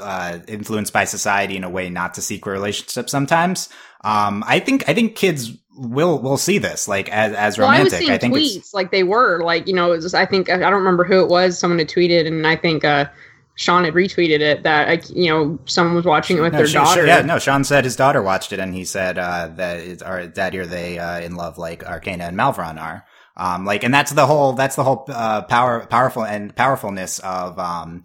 uh, 0.00 0.38
influenced 0.48 0.92
by 0.92 1.04
society 1.04 1.56
in 1.56 1.64
a 1.64 1.70
way 1.70 1.88
not 1.88 2.14
to 2.14 2.20
seek 2.22 2.46
relationships 2.46 3.12
sometimes. 3.12 3.68
Um, 4.04 4.44
I 4.46 4.60
think 4.60 4.88
I 4.88 4.94
think 4.94 5.16
kids 5.16 5.52
will 5.78 6.18
we'll 6.18 6.36
see 6.36 6.58
this 6.58 6.88
like 6.88 7.08
as 7.10 7.32
as 7.32 7.58
Well, 7.58 7.68
I 7.68 7.82
was 7.82 7.92
romantic. 7.92 8.10
I 8.10 8.18
think 8.18 8.34
tweets 8.34 8.56
it's 8.56 8.74
like 8.74 8.90
they 8.90 9.04
were 9.04 9.42
like 9.42 9.66
you 9.66 9.74
know 9.74 9.92
it 9.92 9.96
was 9.96 10.04
just, 10.04 10.14
I 10.14 10.26
think 10.26 10.50
I 10.50 10.58
don't 10.58 10.74
remember 10.74 11.04
who 11.04 11.20
it 11.20 11.28
was. 11.28 11.58
Someone 11.58 11.78
had 11.78 11.88
tweeted, 11.88 12.26
and 12.26 12.46
I 12.46 12.56
think 12.56 12.84
uh, 12.84 13.06
Sean 13.54 13.84
had 13.84 13.94
retweeted 13.94 14.40
it 14.40 14.62
that 14.64 14.88
like 14.88 15.08
you 15.10 15.28
know 15.28 15.58
someone 15.66 15.94
was 15.94 16.04
watching 16.04 16.38
it 16.38 16.40
with 16.40 16.52
no, 16.52 16.58
their 16.58 16.66
Sh- 16.66 16.70
Sh- 16.70 16.74
daughter. 16.74 17.06
yeah, 17.06 17.22
no. 17.22 17.38
Sean 17.38 17.64
said 17.64 17.84
his 17.84 17.96
daughter 17.96 18.22
watched 18.22 18.52
it, 18.52 18.58
and 18.58 18.74
he 18.74 18.84
said 18.84 19.18
uh, 19.18 19.48
that 19.56 19.78
it's, 19.78 20.02
are 20.02 20.26
Daddy 20.26 20.58
are 20.58 20.66
they 20.66 20.98
uh, 20.98 21.20
in 21.20 21.36
love 21.36 21.58
like 21.58 21.84
Arkayna 21.84 22.28
and 22.28 22.36
Malvaron 22.36 22.80
are. 22.80 23.04
Um, 23.36 23.64
like, 23.64 23.84
and 23.84 23.94
that's 23.94 24.10
the 24.12 24.26
whole 24.26 24.54
that's 24.54 24.74
the 24.74 24.84
whole 24.84 25.04
uh, 25.08 25.42
power 25.42 25.86
powerful 25.86 26.24
and 26.24 26.54
powerfulness 26.54 27.20
of 27.20 27.58
um 27.58 28.02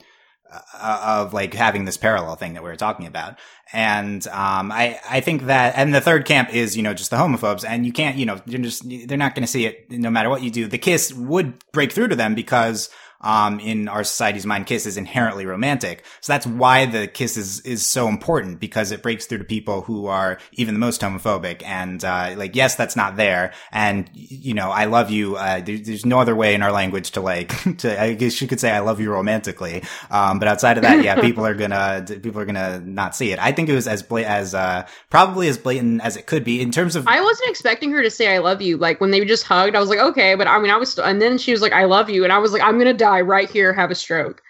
of 0.81 1.33
like 1.33 1.53
having 1.53 1.86
this 1.86 1.98
parallel 1.98 2.36
thing 2.36 2.53
that 2.53 2.63
we 2.63 2.69
were 2.69 2.75
talking 2.75 3.05
about. 3.05 3.38
And 3.72 4.25
um, 4.27 4.72
I 4.72 5.00
I 5.10 5.19
think 5.19 5.43
that 5.43 5.74
and 5.75 5.93
the 5.93 6.01
third 6.01 6.25
camp 6.25 6.53
is 6.53 6.77
you 6.77 6.83
know 6.83 6.93
just 6.93 7.10
the 7.10 7.17
homophobes, 7.17 7.65
and 7.67 7.86
you 7.86 7.91
can't 7.91 8.17
you 8.17 8.25
know 8.25 8.39
you're 8.45 8.62
just 8.62 8.83
they're 9.07 9.17
not 9.17 9.36
going 9.36 9.43
to 9.43 9.51
see 9.51 9.65
it 9.65 9.89
no 9.89 10.10
matter 10.10 10.29
what 10.29 10.43
you 10.43 10.51
do. 10.51 10.67
The 10.67 10.77
kiss 10.77 11.12
would 11.13 11.53
break 11.72 11.91
through 11.91 12.10
to 12.10 12.15
them 12.15 12.36
because 12.36 12.89
um, 13.24 13.60
in 13.60 13.88
our 13.88 14.03
society's 14.03 14.46
mind, 14.46 14.68
kiss 14.68 14.86
is 14.86 14.98
inherently 14.98 15.46
romantic. 15.46 16.06
So 16.22 16.34
that's 16.34 16.46
why 16.46 16.86
the 16.86 17.08
kiss 17.08 17.38
is, 17.38 17.62
is 17.62 17.86
so 17.86 18.08
important 18.08 18.60
because 18.60 18.92
it 18.92 19.01
breaks 19.01 19.25
through 19.25 19.39
to 19.39 19.44
people 19.44 19.82
who 19.82 20.08
are 20.08 20.38
even 20.53 20.74
the 20.75 20.80
most 20.80 21.01
homophobic. 21.01 21.63
And, 21.63 22.03
uh, 22.03 22.36
like, 22.38 22.56
yes, 22.56 22.75
that's 22.75 22.96
not 22.96 23.15
there. 23.15 23.53
And, 23.72 24.10
you 24.13 24.53
know, 24.53 24.70
I 24.70 24.86
love 24.86 25.10
you. 25.10 25.36
Uh, 25.36 25.62
there, 25.62 25.77
there's 25.77 26.06
no 26.06 26.20
other 26.20 26.36
way 26.36 26.53
in 26.53 26.62
our 26.62 26.72
language 26.72 27.12
to 27.12 27.22
like, 27.22 27.50
to, 27.77 28.01
I 28.01 28.13
guess 28.13 28.42
you 28.42 28.48
could 28.48 28.60
say 28.60 28.72
I 28.72 28.80
love 28.80 29.00
you 29.00 29.12
romantically. 29.12 29.84
Um, 30.12 30.39
but 30.39 30.48
outside 30.48 30.77
of 30.77 30.84
that, 30.84 31.03
yeah, 31.03 31.20
people 31.22 31.46
are 31.46 31.56
gonna, 31.56 32.06
people 32.08 32.39
are 32.42 32.46
gonna 32.46 32.80
not 32.82 33.15
see 33.15 33.32
it. 33.32 33.39
I 33.39 33.51
think 33.51 33.70
it 33.70 33.74
was 33.74 33.88
as, 33.88 34.03
bla- 34.03 34.24
as, 34.24 34.53
uh, 34.53 34.86
probably 35.10 35.48
as 35.48 35.58
blatant 35.58 36.01
as 36.03 36.18
it 36.18 36.25
could 36.25 36.44
be 36.44 36.62
in 36.62 36.72
terms 36.72 36.96
of, 36.96 37.08
I 37.08 37.22
wasn't 37.22 37.50
expecting 37.50 37.92
her 37.92 38.01
to 38.01 38.10
say 38.10 38.34
"I 38.34 38.39
love 38.39 38.62
you." 38.62 38.77
Like 38.77 39.00
when 39.00 39.12
they 39.12 39.24
just 39.25 39.44
hugged, 39.44 39.75
I 39.75 39.80
was 39.80 39.89
like, 39.89 40.00
"Okay," 40.00 40.36
but 40.36 40.48
I 40.48 40.60
mean, 40.60 40.72
I 40.72 40.77
was, 40.77 40.94
st- 40.94 41.08
and 41.08 41.22
then 41.22 41.38
she 41.38 41.51
was 41.51 41.62
like, 41.62 41.74
"I 41.74 41.86
love 41.86 42.10
you," 42.10 42.24
and 42.24 42.34
I 42.34 42.39
was 42.39 42.51
like, 42.51 42.62
"I'm 42.62 42.77
gonna 42.77 42.94
die 42.94 43.12
right 43.22 43.50
here, 43.50 43.74
have 43.74 43.91
a 43.91 43.96
stroke," 43.96 44.41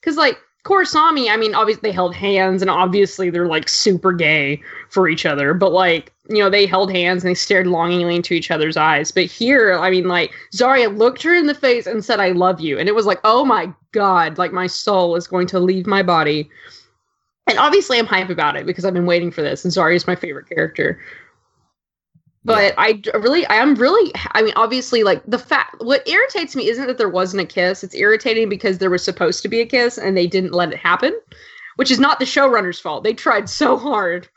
because 0.00 0.16
like 0.16 0.38
Korrasami, 0.64 1.30
I 1.30 1.36
mean, 1.36 1.54
obviously 1.54 1.88
they 1.88 1.94
held 1.94 2.14
hands, 2.14 2.62
and 2.62 2.70
obviously 2.70 3.30
they're 3.30 3.46
like 3.46 3.68
super 3.68 4.12
gay 4.12 4.62
for 4.90 5.08
each 5.08 5.24
other, 5.24 5.54
but 5.54 5.72
like 5.72 6.12
you 6.28 6.38
know, 6.38 6.50
they 6.50 6.66
held 6.66 6.92
hands 6.92 7.24
and 7.24 7.30
they 7.30 7.34
stared 7.34 7.66
longingly 7.66 8.14
into 8.14 8.34
each 8.34 8.50
other's 8.50 8.76
eyes. 8.76 9.10
But 9.10 9.24
here, 9.24 9.78
I 9.78 9.90
mean, 9.90 10.08
like 10.08 10.32
Zarya 10.54 10.94
looked 10.94 11.22
her 11.22 11.34
in 11.34 11.46
the 11.46 11.54
face 11.54 11.86
and 11.86 12.04
said, 12.04 12.20
"I 12.20 12.30
love 12.30 12.60
you," 12.60 12.78
and 12.78 12.88
it 12.88 12.94
was 12.94 13.06
like, 13.06 13.20
"Oh 13.24 13.44
my 13.44 13.72
god!" 13.92 14.36
Like 14.36 14.52
my 14.52 14.66
soul 14.66 15.16
is 15.16 15.26
going 15.26 15.46
to 15.48 15.60
leave 15.60 15.86
my 15.86 16.02
body. 16.02 16.50
And 17.46 17.58
obviously, 17.58 17.98
I'm 17.98 18.06
hype 18.06 18.28
about 18.28 18.56
it 18.56 18.66
because 18.66 18.84
I've 18.84 18.92
been 18.92 19.06
waiting 19.06 19.30
for 19.30 19.40
this, 19.40 19.64
and 19.64 19.72
Zarya 19.72 19.96
is 19.96 20.06
my 20.06 20.16
favorite 20.16 20.48
character 20.48 21.00
but 22.44 22.74
I 22.78 23.02
really, 23.14 23.44
I 23.46 23.56
am 23.56 23.74
really, 23.74 24.12
I 24.32 24.42
mean, 24.42 24.52
obviously, 24.56 25.02
like 25.02 25.22
the 25.26 25.38
fact, 25.38 25.76
what 25.80 26.06
irritates 26.08 26.54
me 26.54 26.68
isn't 26.68 26.86
that 26.86 26.98
there 26.98 27.08
wasn't 27.08 27.42
a 27.42 27.46
kiss. 27.46 27.82
It's 27.82 27.94
irritating 27.94 28.48
because 28.48 28.78
there 28.78 28.90
was 28.90 29.04
supposed 29.04 29.42
to 29.42 29.48
be 29.48 29.60
a 29.60 29.66
kiss 29.66 29.98
and 29.98 30.16
they 30.16 30.26
didn't 30.26 30.52
let 30.52 30.72
it 30.72 30.78
happen, 30.78 31.18
which 31.76 31.90
is 31.90 31.98
not 31.98 32.18
the 32.18 32.24
showrunner's 32.24 32.78
fault. 32.78 33.04
They 33.04 33.12
tried 33.12 33.48
so 33.50 33.76
hard. 33.76 34.28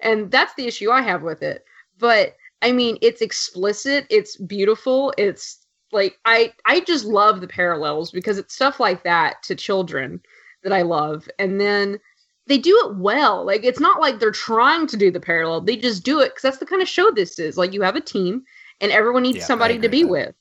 And 0.00 0.30
that's 0.30 0.54
the 0.54 0.66
issue 0.66 0.90
I 0.90 1.02
have 1.02 1.22
with 1.22 1.42
it. 1.42 1.64
But 1.98 2.36
I 2.62 2.72
mean, 2.72 2.98
it's 3.02 3.22
explicit, 3.22 4.06
it's 4.10 4.36
beautiful, 4.36 5.12
it's 5.18 5.66
like, 5.92 6.18
I, 6.24 6.52
I 6.66 6.80
just 6.80 7.04
love 7.04 7.40
the 7.40 7.48
parallels 7.48 8.10
because 8.10 8.38
it's 8.38 8.54
stuff 8.54 8.80
like 8.80 9.04
that 9.04 9.42
to 9.44 9.54
children 9.54 10.20
that 10.62 10.72
I 10.72 10.82
love. 10.82 11.28
And 11.38 11.60
then 11.60 12.00
they 12.46 12.58
do 12.58 12.78
it 12.86 12.96
well. 12.96 13.44
Like 13.44 13.64
it's 13.64 13.80
not 13.80 14.00
like 14.00 14.18
they're 14.20 14.30
trying 14.30 14.86
to 14.88 14.96
do 14.96 15.10
the 15.10 15.20
parallel. 15.20 15.60
They 15.62 15.76
just 15.76 16.04
do 16.04 16.20
it 16.20 16.30
because 16.30 16.42
that's 16.42 16.58
the 16.58 16.66
kind 16.66 16.82
of 16.82 16.88
show 16.88 17.10
this 17.10 17.38
is. 17.38 17.56
Like 17.56 17.72
you 17.72 17.82
have 17.82 17.96
a 17.96 18.00
team, 18.00 18.44
and 18.80 18.92
everyone 18.92 19.22
needs 19.24 19.38
Yeah, 19.38 19.44
somebody 19.44 19.78
to 19.80 19.88
be 19.88 20.04
with 20.04 20.04
with. 20.04 20.34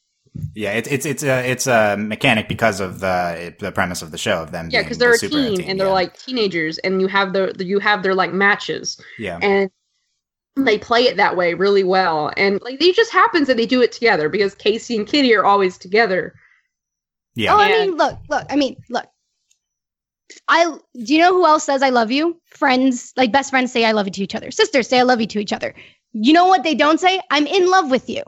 yeah, 0.56 0.72
it's, 0.74 0.88
it's, 0.90 1.06
it's 1.06 1.24
a, 1.24 1.50
it's 1.50 1.68
a 1.68 1.96
mechanic 1.98 2.48
because 2.50 2.80
of 2.80 3.00
the, 3.00 3.56
the 3.60 3.72
premise 3.72 4.02
of 4.02 4.12
the 4.12 4.18
show 4.18 4.42
of 4.42 4.52
them. 4.52 4.70
Yeah, 4.70 4.82
because 4.84 4.98
they're 4.98 5.12
the 5.12 5.14
a 5.14 5.18
superhero 5.18 5.56
team 5.58 5.64
and 5.68 5.80
they're 5.80 5.88
yeah. 5.88 5.94
like 5.94 6.18
teenagers, 6.18 6.78
and 6.80 7.02
you 7.02 7.08
have 7.08 7.34
the 7.34 7.54
you 7.60 7.80
have 7.80 8.04
their 8.04 8.16
like 8.16 8.34
matches, 8.34 9.00
yeah. 9.18 9.42
and 9.42 9.70
they 10.58 10.78
play 10.78 11.04
it 11.04 11.18
that 11.18 11.36
way 11.38 11.54
really 11.54 11.84
well. 11.84 12.32
And 12.38 12.62
like 12.62 12.82
it 12.82 12.96
just 12.96 13.12
happens 13.12 13.48
that 13.48 13.58
they 13.58 13.66
do 13.66 13.82
it 13.82 13.92
together 13.92 14.30
because 14.30 14.56
Casey 14.56 14.98
and 14.98 15.08
Kitty 15.08 15.36
are 15.36 15.46
always 15.46 15.78
together. 15.78 16.36
Yeah. 17.36 17.54
Oh, 17.54 17.60
I 17.60 17.70
Yeah. 17.70 17.86
mean, 17.86 17.98
look, 17.98 18.20
look. 18.30 18.46
I 18.50 18.56
mean, 18.56 18.78
look. 18.90 19.06
I 20.48 20.78
do 21.04 21.14
you 21.14 21.20
know 21.20 21.34
who 21.34 21.46
else 21.46 21.66
says 21.66 21.82
I 21.82 21.90
love 21.90 22.12
you? 22.12 22.40
Friends, 22.46 23.14
like 23.16 23.32
best 23.32 23.50
friends, 23.50 23.72
say 23.72 23.86
I 23.86 23.92
love 23.92 24.08
you 24.08 24.12
to 24.14 24.24
each 24.24 24.36
other. 24.36 24.52
Sisters 24.52 24.88
say 24.88 25.00
I 25.00 25.04
love 25.04 25.22
you 25.22 25.28
to 25.28 25.40
each 25.40 25.54
other. 25.54 25.74
You 26.14 26.34
know 26.34 26.48
what 26.48 26.64
they 26.64 26.76
don't 26.76 27.00
say? 27.00 27.20
I'm 27.30 27.46
in 27.48 27.70
love 27.70 27.92
with 27.92 28.10
you. 28.10 28.24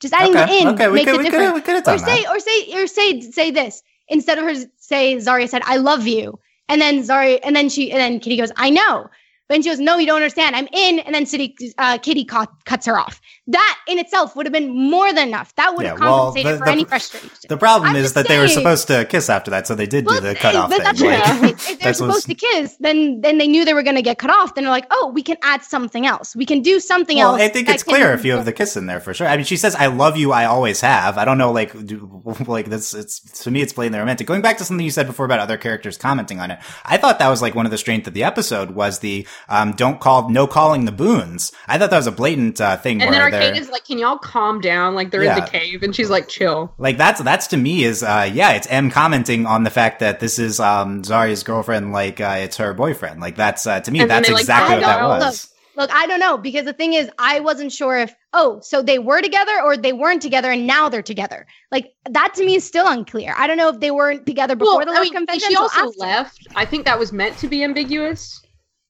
Just 0.00 0.14
adding 0.14 0.32
the 0.32 0.48
in 0.48 0.68
okay, 0.68 0.88
makes 0.88 1.10
could, 1.10 1.14
it 1.14 1.18
we 1.18 1.24
different. 1.24 1.64
could, 1.64 1.74
we 1.76 1.82
could 1.82 1.88
or 1.88 1.98
say 1.98 2.22
that. 2.22 2.30
or 2.30 2.40
say 2.40 2.82
or 2.82 2.86
say 2.86 3.20
say 3.20 3.50
this 3.50 3.82
instead 4.08 4.38
of 4.38 4.44
her 4.44 4.54
say 4.78 5.16
Zarya 5.16 5.48
said 5.48 5.62
I 5.64 5.76
love 5.76 6.06
you 6.06 6.38
and 6.68 6.80
then 6.80 7.02
Zarya 7.02 7.38
and 7.44 7.54
then 7.54 7.68
she 7.68 7.92
and 7.92 8.00
then 8.00 8.18
Kitty 8.18 8.36
goes 8.36 8.50
I 8.56 8.70
know 8.70 9.08
then 9.52 9.62
she 9.62 9.68
goes 9.68 9.78
no 9.80 9.98
you 9.98 10.06
don't 10.06 10.16
understand 10.16 10.56
I'm 10.56 10.68
in 10.72 10.98
and 11.00 11.14
then 11.14 11.26
City 11.26 11.56
uh, 11.78 11.98
Kitty 11.98 12.24
cut, 12.24 12.48
cuts 12.64 12.86
her 12.86 12.98
off 12.98 13.20
that 13.48 13.78
in 13.88 13.98
itself 13.98 14.34
would 14.36 14.46
have 14.46 14.52
been 14.52 14.68
more 14.90 15.12
than 15.12 15.28
enough 15.28 15.54
that 15.56 15.74
would 15.76 15.86
have 15.86 15.98
Yeah, 15.98 16.04
well, 16.04 16.26
compensated 16.32 16.54
the- 16.54 16.58
for 16.58 16.64
the- 16.66 16.70
any 16.72 16.84
frustration 16.84 17.30
The 17.48 17.56
problem 17.56 17.90
I'm 17.90 17.96
is 17.96 18.12
that 18.14 18.28
they 18.28 18.38
were 18.38 18.48
supposed 18.48 18.86
to 18.88 19.04
kiss 19.04 19.28
after 19.28 19.50
that, 19.50 19.66
so 19.66 19.74
they 19.74 19.86
did 19.86 20.06
do 20.06 20.20
the 20.20 20.34
hey, 20.34 20.40
cutoff 20.40 20.70
but 20.70 20.76
thing. 20.76 20.84
that's 20.84 21.00
like- 21.00 21.50
if, 21.52 21.52
if 21.52 21.66
they're 21.66 21.76
that's 21.92 21.98
supposed 21.98 22.26
to 22.26 22.34
kiss 22.34 22.76
then 22.80 23.20
then 23.20 23.38
they 23.38 23.48
knew 23.48 23.64
they 23.64 23.74
were 23.74 23.82
going 23.82 23.96
to 23.96 24.02
get 24.02 24.18
cut 24.18 24.30
off 24.30 24.54
then 24.54 24.64
they're 24.64 24.70
like 24.72 24.86
oh 24.90 25.10
we 25.14 25.22
can 25.22 25.36
add 25.42 25.62
something 25.62 26.06
else 26.06 26.34
we 26.36 26.46
can 26.46 26.60
do 26.62 26.80
something 26.80 27.16
Well, 27.18 27.32
else 27.34 27.42
I 27.42 27.48
think 27.48 27.68
it's 27.68 27.82
clear 27.82 28.12
if 28.12 28.24
you 28.24 28.32
have 28.32 28.44
the 28.44 28.52
kiss 28.52 28.76
in 28.76 28.86
there 28.86 29.00
for 29.00 29.12
sure. 29.14 29.26
I 29.26 29.36
mean, 29.36 29.44
she 29.44 29.56
says, 29.56 29.74
"I 29.74 29.86
love 29.86 30.16
you, 30.16 30.32
I 30.32 30.44
always 30.46 30.80
have." 30.80 31.18
I 31.18 31.24
don't 31.24 31.38
know, 31.38 31.52
like, 31.52 31.72
like 32.46 32.66
this. 32.66 32.94
It's 32.94 33.20
to 33.42 33.50
me, 33.50 33.60
it's 33.62 33.72
blatantly 33.72 33.98
romantic. 34.00 34.26
Going 34.26 34.42
back 34.42 34.58
to 34.58 34.64
something 34.64 34.84
you 34.84 34.90
said 34.90 35.06
before 35.06 35.26
about 35.26 35.40
other 35.40 35.56
characters 35.56 35.96
commenting 35.98 36.40
on 36.40 36.50
it, 36.50 36.58
I 36.84 36.96
thought 36.96 37.18
that 37.18 37.28
was 37.28 37.42
like 37.42 37.54
one 37.54 37.66
of 37.66 37.70
the 37.72 37.78
strengths 37.78 38.08
of 38.08 38.14
the 38.14 38.24
episode 38.24 38.72
was 38.72 39.00
the 39.00 39.26
um, 39.48 39.72
"don't 39.72 40.00
call, 40.00 40.28
no 40.30 40.46
calling 40.46 40.84
the 40.84 40.92
boons." 40.92 41.52
I 41.68 41.78
thought 41.78 41.90
that 41.90 41.96
was 41.96 42.06
a 42.06 42.12
blatant 42.12 42.60
uh, 42.60 42.76
thing 42.76 43.02
And 43.02 43.12
then 43.12 43.20
where 43.20 43.30
they're 43.30 43.54
is 43.54 43.70
like, 43.70 43.84
"Can 43.84 43.98
y'all 43.98 44.18
calm 44.18 44.60
down?" 44.60 44.94
Like 44.94 45.10
they're 45.10 45.22
in 45.22 45.34
the 45.34 45.46
cave, 45.46 45.82
and 45.82 45.94
she's 45.94 46.10
like, 46.10 46.28
"Chill." 46.28 46.74
like 46.78 46.96
that's 46.98 47.22
that's 47.22 47.46
to 47.48 47.56
me 47.56 47.84
is 47.84 48.02
uh 48.02 48.28
yeah 48.32 48.52
it's 48.52 48.66
M 48.70 48.90
commenting 48.90 49.46
on 49.46 49.64
the 49.64 49.70
fact 49.70 50.00
that 50.00 50.20
this 50.20 50.38
is 50.38 50.60
um 50.60 51.02
Zarya's 51.02 51.42
girlfriend 51.42 51.92
like 51.92 52.20
uh, 52.20 52.36
it's 52.38 52.56
her 52.56 52.74
boyfriend 52.74 53.20
like 53.20 53.36
that's 53.36 53.66
uh, 53.66 53.80
to 53.80 53.90
me 53.90 54.00
And 54.00 54.10
that's 54.10 54.28
they, 54.28 54.34
exactly 54.34 54.68
find 54.76 54.82
what 54.82 54.86
that 54.88 55.02
was. 55.26 55.48
Look, 55.74 55.90
I 55.90 56.06
don't 56.06 56.20
know 56.20 56.36
because 56.36 56.66
the 56.66 56.74
thing 56.74 56.92
is, 56.92 57.08
I 57.18 57.40
wasn't 57.40 57.72
sure 57.72 57.96
if 57.98 58.14
oh, 58.34 58.60
so 58.62 58.82
they 58.82 58.98
were 58.98 59.22
together 59.22 59.52
or 59.64 59.76
they 59.76 59.92
weren't 59.94 60.20
together 60.20 60.50
and 60.50 60.66
now 60.66 60.88
they're 60.90 61.02
together. 61.02 61.46
Like 61.70 61.94
that 62.10 62.34
to 62.34 62.44
me 62.44 62.56
is 62.56 62.64
still 62.64 62.86
unclear. 62.86 63.34
I 63.38 63.46
don't 63.46 63.56
know 63.56 63.68
if 63.70 63.80
they 63.80 63.90
weren't 63.90 64.26
together 64.26 64.54
before 64.54 64.76
Well, 64.78 64.86
the 64.86 64.92
I 64.92 64.94
love 64.96 65.02
mean, 65.04 65.14
convention. 65.14 65.48
she 65.50 65.56
also 65.56 65.86
after. 65.86 65.98
left. 65.98 66.46
I 66.54 66.66
think 66.66 66.84
that 66.84 66.98
was 66.98 67.12
meant 67.12 67.38
to 67.38 67.48
be 67.48 67.64
ambiguous. 67.64 68.42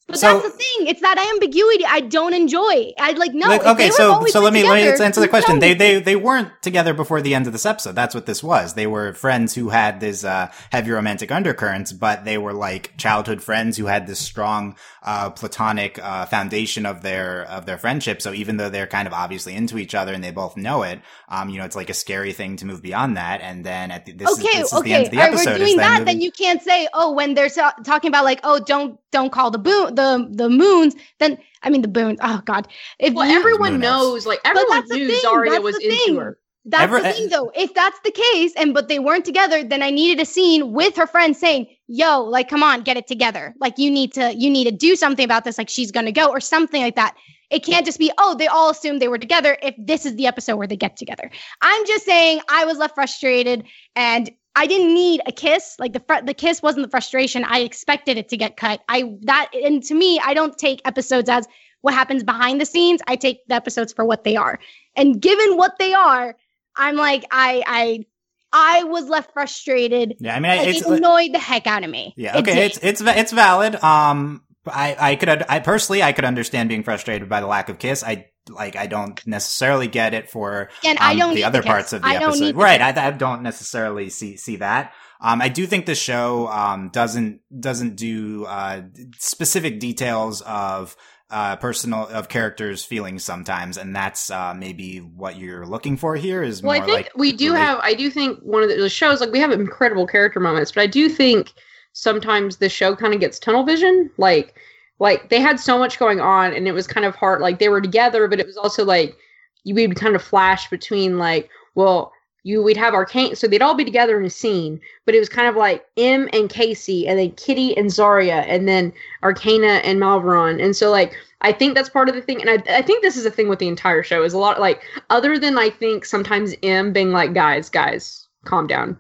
But 0.09 0.19
So- 0.19 0.41
that's 0.41 0.45
the 0.53 0.59
thing. 0.59 0.87
It's 0.89 1.01
that 1.01 1.17
ambiguity 1.33 1.85
I 1.89 2.01
don't 2.01 2.35
enjoy. 2.35 2.93
I 2.99 3.13
like 3.13 3.33
no. 3.35 3.47
Like, 3.49 3.65
okay, 3.65 3.91
so 3.91 4.27
so 4.27 4.41
let 4.41 4.53
me 4.53 4.63
let 4.65 4.75
me 4.75 5.05
answer 5.05 5.21
the 5.21 5.29
question. 5.29 5.59
They 5.61 5.75
they 5.75 6.01
they 6.01 6.17
weren't 6.17 6.51
together 6.61 6.93
before 6.93 7.21
the 7.23 7.35
end 7.35 7.47
of 7.47 7.53
this 7.53 7.65
episode. 7.65 7.95
That's 7.95 8.15
what 8.15 8.27
this 8.27 8.43
was. 8.43 8.75
They 8.75 8.87
were 8.87 9.13
friends 9.15 9.55
who 9.55 9.69
had 9.71 10.01
this 10.01 10.25
uh, 10.25 10.51
heavy 10.71 10.91
romantic 10.91 11.31
undercurrents, 11.31 11.93
but 11.93 12.25
they 12.25 12.37
were 12.37 12.53
like 12.53 12.97
childhood 12.99 13.43
friends 13.43 13.77
who 13.77 13.87
had 13.87 14.07
this 14.07 14.19
strong 14.19 14.77
uh, 15.05 15.31
platonic 15.31 15.99
uh, 16.03 16.27
foundation 16.27 16.87
of 16.87 17.03
their 17.03 17.43
of 17.51 17.67
their 17.67 17.79
friendship. 17.79 18.23
So 18.23 18.33
even 18.33 18.57
though 18.57 18.69
they're 18.71 18.87
kind 18.87 19.07
of 19.09 19.13
obviously 19.13 19.55
into 19.55 19.79
each 19.79 19.95
other 19.95 20.13
and 20.13 20.23
they 20.23 20.31
both 20.31 20.57
know 20.57 20.83
it, 20.85 21.01
um, 21.29 21.49
you 21.49 21.59
know, 21.59 21.65
it's 21.65 21.75
like 21.77 21.91
a 21.91 21.95
scary 21.95 22.33
thing 22.33 22.57
to 22.57 22.67
move 22.67 22.83
beyond 22.83 23.17
that. 23.17 23.41
And 23.41 23.65
then 23.65 23.91
at 23.91 24.07
the, 24.07 24.13
this 24.13 24.31
okay, 24.33 24.49
is 24.49 24.71
this 24.71 24.73
is 24.73 24.79
okay. 24.79 24.89
the 24.91 24.95
end 24.95 25.05
of 25.07 25.11
the 25.11 25.17
All 25.19 25.23
right, 25.25 25.33
episode. 25.35 25.51
we're 25.61 25.67
doing 25.67 25.77
that. 25.79 25.91
moving- 26.01 26.05
Then 26.07 26.21
you 26.21 26.31
can't 26.33 26.63
say, 26.63 26.89
oh, 26.95 27.13
when 27.13 27.35
they're 27.35 27.49
ta- 27.49 27.75
talking 27.85 28.09
about 28.09 28.25
like, 28.25 28.41
oh, 28.45 28.61
don't 28.61 28.99
don't 29.11 29.33
call 29.33 29.51
the 29.51 29.59
boon 29.59 29.95
the 29.95 30.29
the 30.31 30.49
moons. 30.49 30.95
Then 31.19 31.39
I 31.63 31.71
mean 31.71 31.83
the 31.83 31.89
boons. 31.89 32.19
Oh 32.23 32.41
God, 32.45 32.69
if 32.99 33.13
Well, 33.15 33.29
you, 33.29 33.37
everyone 33.37 33.81
knows, 33.81 34.25
like 34.27 34.41
everyone 34.45 34.79
that's 34.79 34.89
the 34.91 34.97
knew 34.97 35.09
thing, 35.09 35.21
Zarya 35.25 35.51
that's 35.51 35.63
was 35.65 35.77
into 35.79 35.89
thing. 35.97 36.17
her. 36.17 36.39
That's 36.65 36.85
Ever- 36.85 37.01
the 37.01 37.13
thing, 37.13 37.29
though. 37.29 37.51
If 37.57 37.75
that's 37.75 37.99
the 38.05 38.13
case, 38.13 38.53
and 38.57 38.73
but 38.73 38.87
they 38.87 39.01
weren't 39.01 39.25
together, 39.25 39.65
then 39.65 39.83
I 39.83 39.91
needed 39.91 40.23
a 40.23 40.25
scene 40.25 40.73
with 40.73 40.95
her 40.95 41.09
friend 41.09 41.37
saying, 41.37 41.67
"Yo, 41.95 42.23
like, 42.23 42.49
come 42.49 42.63
on, 42.63 42.83
get 42.83 42.97
it 42.97 43.07
together. 43.07 43.55
Like, 43.61 43.79
you 43.79 43.91
need 43.91 44.13
to, 44.15 44.35
you 44.35 44.49
need 44.51 44.65
to 44.65 44.73
do 44.73 44.97
something 44.97 45.25
about 45.25 45.45
this. 45.45 45.59
Like, 45.59 45.69
she's 45.69 45.91
gonna 45.91 46.13
go, 46.13 46.29
or 46.29 46.41
something 46.41 46.83
like 46.83 46.97
that." 46.97 47.15
It 47.51 47.65
can't 47.65 47.85
just 47.85 47.99
be, 47.99 48.11
"Oh, 48.17 48.35
they 48.35 48.47
all 48.47 48.71
assumed 48.71 49.03
they 49.03 49.09
were 49.09 49.19
together." 49.19 49.59
If 49.63 49.75
this 49.79 50.07
is 50.07 50.17
the 50.17 50.27
episode 50.27 50.57
where 50.57 50.67
they 50.67 50.77
get 50.77 50.97
together, 50.97 51.31
I'm 51.61 51.87
just 51.87 52.05
saying 52.05 52.41
I 52.49 52.65
was 52.65 52.79
left 52.79 52.95
frustrated, 52.95 53.65
and 53.95 54.31
I 54.57 54.67
didn't 54.67 54.95
need 54.95 55.21
a 55.27 55.33
kiss. 55.33 55.77
Like 55.79 55.93
the 55.93 56.01
fr- 56.01 56.25
the 56.25 56.35
kiss 56.35 56.63
wasn't 56.63 56.87
the 56.87 56.91
frustration. 56.91 57.45
I 57.45 57.61
expected 57.61 58.17
it 58.17 58.29
to 58.31 58.37
get 58.37 58.57
cut. 58.57 58.81
I 58.89 59.17
that, 59.23 59.51
and 59.55 59.83
to 59.85 59.95
me, 59.95 60.21
I 60.25 60.35
don't 60.35 60.57
take 60.57 60.81
episodes 60.85 61.29
as 61.29 61.47
what 61.83 61.95
happens 61.95 62.23
behind 62.25 62.61
the 62.61 62.67
scenes. 62.67 63.01
I 63.07 63.17
take 63.17 63.47
the 63.49 63.55
episodes 63.55 63.93
for 63.93 64.05
what 64.05 64.25
they 64.25 64.37
are. 64.37 64.59
And 64.97 65.21
given 65.21 65.57
what 65.57 65.79
they 65.79 65.93
are, 65.93 66.37
I'm 66.77 66.97
like, 66.97 67.25
I, 67.31 67.63
I, 67.67 68.05
I 68.53 68.85
was 68.85 69.09
left 69.09 69.33
frustrated. 69.33 70.17
Yeah, 70.21 70.37
I 70.37 70.41
mean, 70.41 70.53
it 70.53 70.85
annoyed 70.85 71.33
the 71.33 71.39
heck 71.39 71.67
out 71.67 71.85
of 71.85 71.91
me. 71.91 72.15
yeah, 72.17 72.39
okay, 72.39 72.55
did. 72.55 72.65
it's 72.65 72.79
it's 72.83 73.01
it's 73.01 73.33
valid. 73.33 73.77
Um, 73.77 74.43
I 74.67 74.97
I 74.99 75.17
could 75.17 75.45
I 75.49 75.61
personally 75.61 76.03
I 76.03 76.13
could 76.13 76.25
understand 76.25 76.69
being 76.69 76.83
frustrated 76.85 77.29
by 77.29 77.41
the 77.41 77.47
lack 77.47 77.69
of 77.69 77.79
kiss. 77.79 78.05
I 78.05 78.27
like 78.49 78.77
I 78.77 78.87
don't 78.87 79.25
necessarily 79.27 79.89
get 79.89 80.15
it 80.15 80.31
for 80.31 80.69
and 80.85 80.99
I 80.99 81.13
um, 81.13 81.19
don't 81.19 81.35
the 81.35 81.45
other 81.45 81.63
kiss. 81.63 81.71
parts 81.71 81.93
of 81.93 82.03
the 82.03 82.09
I 82.09 82.17
episode. 82.17 82.57
Right. 82.57 82.81
I, 82.81 83.09
I 83.09 83.11
don't 83.13 83.43
necessarily 83.43 84.11
see 84.11 84.37
see 84.37 84.57
that. 84.57 84.93
Um, 85.21 85.41
I 85.41 85.49
do 85.49 85.67
think 85.67 85.87
the 85.87 85.95
show 85.95 86.49
um 86.49 86.91
doesn't 86.91 87.41
doesn't 87.59 87.97
do 87.97 88.45
uh 88.45 88.83
specific 89.19 89.81
details 89.81 90.41
of 90.43 90.97
uh 91.33 91.57
personal 91.57 92.07
of 92.09 92.29
characters' 92.29 92.85
feelings 92.85 93.25
sometimes, 93.25 93.77
and 93.79 93.97
that's 93.97 94.31
uh 94.31 94.55
maybe 94.55 94.99
what 94.99 95.37
you're 95.37 95.67
looking 95.67 95.97
for 95.97 96.15
here 96.15 96.43
is 96.43 96.63
Well, 96.63 96.75
more 96.77 96.83
I 96.85 96.87
think 96.87 96.97
like 97.07 97.13
we 97.17 97.33
do 97.33 97.49
relate- 97.53 97.61
have. 97.61 97.79
I 97.83 97.95
do 97.95 98.11
think 98.11 98.39
one 98.43 98.63
of 98.63 98.69
the, 98.69 98.77
the 98.77 98.89
shows 98.89 99.21
like 99.21 99.33
we 99.33 99.41
have 99.41 99.51
incredible 99.51 100.07
character 100.07 100.39
moments, 100.39 100.71
but 100.71 100.83
I 100.83 100.87
do 100.87 101.09
think 101.09 101.53
sometimes 101.95 102.59
the 102.59 102.69
show 102.69 102.95
kind 102.95 103.15
of 103.15 103.21
gets 103.21 103.39
tunnel 103.39 103.65
vision. 103.65 104.11
Like, 104.19 104.55
like 104.99 105.29
they 105.31 105.41
had 105.41 105.59
so 105.59 105.79
much 105.79 105.99
going 105.99 106.21
on, 106.21 106.53
and 106.53 106.69
it 106.69 106.73
was 106.73 106.87
kind 106.87 107.05
of 107.07 107.15
hard. 107.17 107.41
Like 107.41 107.59
they 107.59 107.69
were 107.69 107.81
together, 107.81 108.29
but 108.29 108.39
it 108.39 108.47
was 108.47 108.57
also 108.57 108.85
like 108.85 109.17
you 109.65 109.75
would 109.75 109.97
kind 109.97 110.15
of 110.15 110.23
flash 110.23 110.69
between 110.71 111.19
like, 111.19 111.49
well, 111.75 112.13
you 112.45 112.63
we'd 112.63 112.77
have 112.77 112.95
Arcane, 112.95 113.37
so 113.37 113.47
they'd 113.47 113.63
all 113.63 113.75
be 113.75 113.85
together 113.85 114.19
in 114.19 114.27
a 114.27 114.31
scene, 114.31 114.81
but 115.07 115.15
it 115.15 115.19
was 115.21 115.29
kind 115.29 115.49
of 115.49 115.57
like 115.57 115.85
M 115.97 116.29
and 116.33 116.49
Casey, 116.51 117.07
and 117.07 117.19
then 117.19 117.31
Kitty 117.33 117.77
and 117.77 117.89
Zarya, 117.89 118.45
and 118.49 118.69
then 118.69 118.93
Arkayna 119.23 119.81
and 119.85 120.01
Malvaron, 120.01 120.63
and 120.63 120.77
so 120.77 120.91
like. 120.91 121.15
I 121.45 121.51
think 121.51 121.75
that's 121.75 121.89
part 121.89 122.09
of 122.09 122.15
the 122.15 122.23
thing, 122.23 122.41
and 122.41 122.49
I, 122.49 122.79
I 122.79 122.83
think 122.83 123.03
this 123.03 123.17
is 123.17 123.27
a 123.27 123.31
thing 123.31 123.49
with 123.49 123.59
the 123.59 123.67
entire 123.67 124.05
show. 124.05 124.23
Is 124.23 124.33
a 124.33 124.39
lot 124.39 124.61
like 124.61 124.81
other 125.11 125.41
than 125.41 125.59
I 125.59 125.71
think 125.71 126.05
sometimes 126.05 126.55
M 126.63 126.93
being 126.93 127.11
like, 127.11 127.35
guys, 127.35 127.69
guys, 127.69 128.29
calm 128.45 128.69
down, 128.69 128.97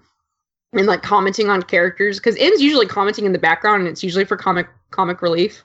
and 0.72 0.86
like 0.86 1.02
commenting 1.02 1.48
on 1.48 1.62
characters 1.62 2.18
because 2.18 2.36
M's 2.36 2.60
usually 2.60 2.86
commenting 2.86 3.26
in 3.26 3.32
the 3.32 3.38
background, 3.38 3.82
and 3.82 3.88
it's 3.88 4.02
usually 4.02 4.24
for 4.24 4.36
comic 4.36 4.66
comic 4.90 5.22
relief. 5.22 5.62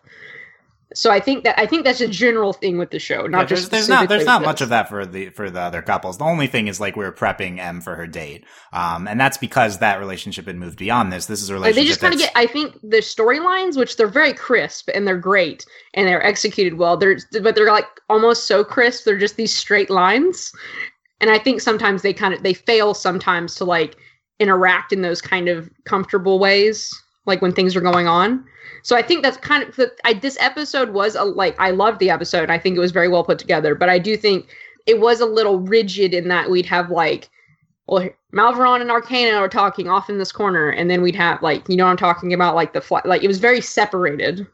So 0.93 1.11
I 1.11 1.19
think 1.19 1.43
that 1.43 1.59
I 1.59 1.65
think 1.65 1.83
that's 1.83 1.99
a 1.99 2.07
general 2.07 2.53
thing 2.53 2.77
with 2.77 2.91
the 2.91 2.99
show, 2.99 3.27
not 3.27 3.39
Yeah, 3.39 3.45
there's, 3.45 3.59
just 3.59 3.71
there's 3.71 3.89
not 3.89 4.07
there's 4.07 4.25
not 4.25 4.41
much 4.41 4.59
this. 4.59 4.65
of 4.65 4.69
that 4.69 4.87
for 4.87 5.05
the 5.05 5.29
for 5.29 5.49
the 5.49 5.59
other 5.59 5.81
couples. 5.81 6.17
The 6.17 6.23
only 6.23 6.47
thing 6.47 6.67
is 6.67 6.79
like 6.79 6.95
we 6.95 7.03
are 7.03 7.11
prepping 7.11 7.59
M 7.59 7.81
for 7.81 7.95
her 7.95 8.07
date, 8.07 8.45
um, 8.71 9.05
and 9.05 9.19
that's 9.19 9.37
because 9.37 9.79
that 9.79 9.99
relationship 9.99 10.47
had 10.47 10.55
moved 10.55 10.79
beyond 10.79 11.11
this. 11.11 11.25
This 11.25 11.41
is 11.41 11.49
a 11.49 11.55
relationship. 11.55 11.83
they 11.83 11.87
just 11.87 11.99
kind 11.99 12.13
of 12.13 12.19
get. 12.21 12.31
I 12.35 12.47
think 12.47 12.73
the 12.83 12.97
storylines, 12.97 13.77
which 13.77 13.97
they're 13.97 14.07
very 14.07 14.33
crisp 14.33 14.89
and 14.95 15.05
they're 15.05 15.17
great 15.17 15.65
and 15.93 16.07
they're 16.07 16.25
executed 16.25 16.75
well. 16.75 16.95
They're 16.95 17.17
but 17.41 17.55
they're 17.55 17.67
like 17.67 17.87
almost 18.09 18.47
so 18.47 18.63
crisp. 18.63 19.03
They're 19.03 19.17
just 19.17 19.35
these 19.35 19.53
straight 19.53 19.89
lines, 19.89 20.53
and 21.19 21.29
I 21.29 21.37
think 21.37 21.59
sometimes 21.59 22.01
they 22.01 22.13
kind 22.13 22.33
of 22.33 22.43
they 22.43 22.53
fail 22.53 22.93
sometimes 22.93 23.55
to 23.55 23.65
like 23.65 23.97
interact 24.39 24.93
in 24.93 25.01
those 25.01 25.21
kind 25.21 25.49
of 25.49 25.69
comfortable 25.83 26.39
ways, 26.39 26.89
like 27.25 27.41
when 27.41 27.51
things 27.51 27.75
are 27.75 27.81
going 27.81 28.07
on. 28.07 28.45
So 28.87 28.95
I 28.95 29.01
think 29.01 29.21
that's 29.21 29.35
kind 29.35 29.63
of 29.63 29.75
the, 29.75 29.93
I, 30.05 30.13
this 30.13 30.37
episode 30.39 30.91
was 30.91 31.15
a, 31.15 31.25
like 31.25 31.59
I 31.59 31.71
loved 31.71 31.99
the 31.99 32.09
episode. 32.09 32.49
I 32.49 32.57
think 32.57 32.77
it 32.77 32.79
was 32.79 32.93
very 32.93 33.09
well 33.09 33.21
put 33.21 33.37
together, 33.37 33.75
but 33.75 33.89
I 33.89 33.99
do 33.99 34.15
think 34.15 34.47
it 34.85 35.01
was 35.01 35.19
a 35.19 35.25
little 35.25 35.59
rigid 35.59 36.13
in 36.13 36.29
that 36.29 36.49
we'd 36.49 36.65
have 36.67 36.89
like 36.89 37.29
well, 37.87 38.07
Malvaron 38.33 38.79
and 38.79 38.89
Arkayna 38.89 39.37
are 39.37 39.49
talking 39.49 39.89
off 39.89 40.09
in 40.09 40.19
this 40.19 40.31
corner, 40.31 40.69
and 40.69 40.89
then 40.89 41.01
we'd 41.01 41.17
have 41.17 41.41
like, 41.41 41.67
you 41.67 41.75
know, 41.75 41.83
what 41.83 41.91
I'm 41.91 41.97
talking 41.97 42.33
about, 42.33 42.55
like 42.55 42.71
the 42.71 42.79
fly, 42.79 43.01
like 43.03 43.23
it 43.23 43.27
was 43.27 43.39
very 43.39 43.59
separated, 43.59 44.47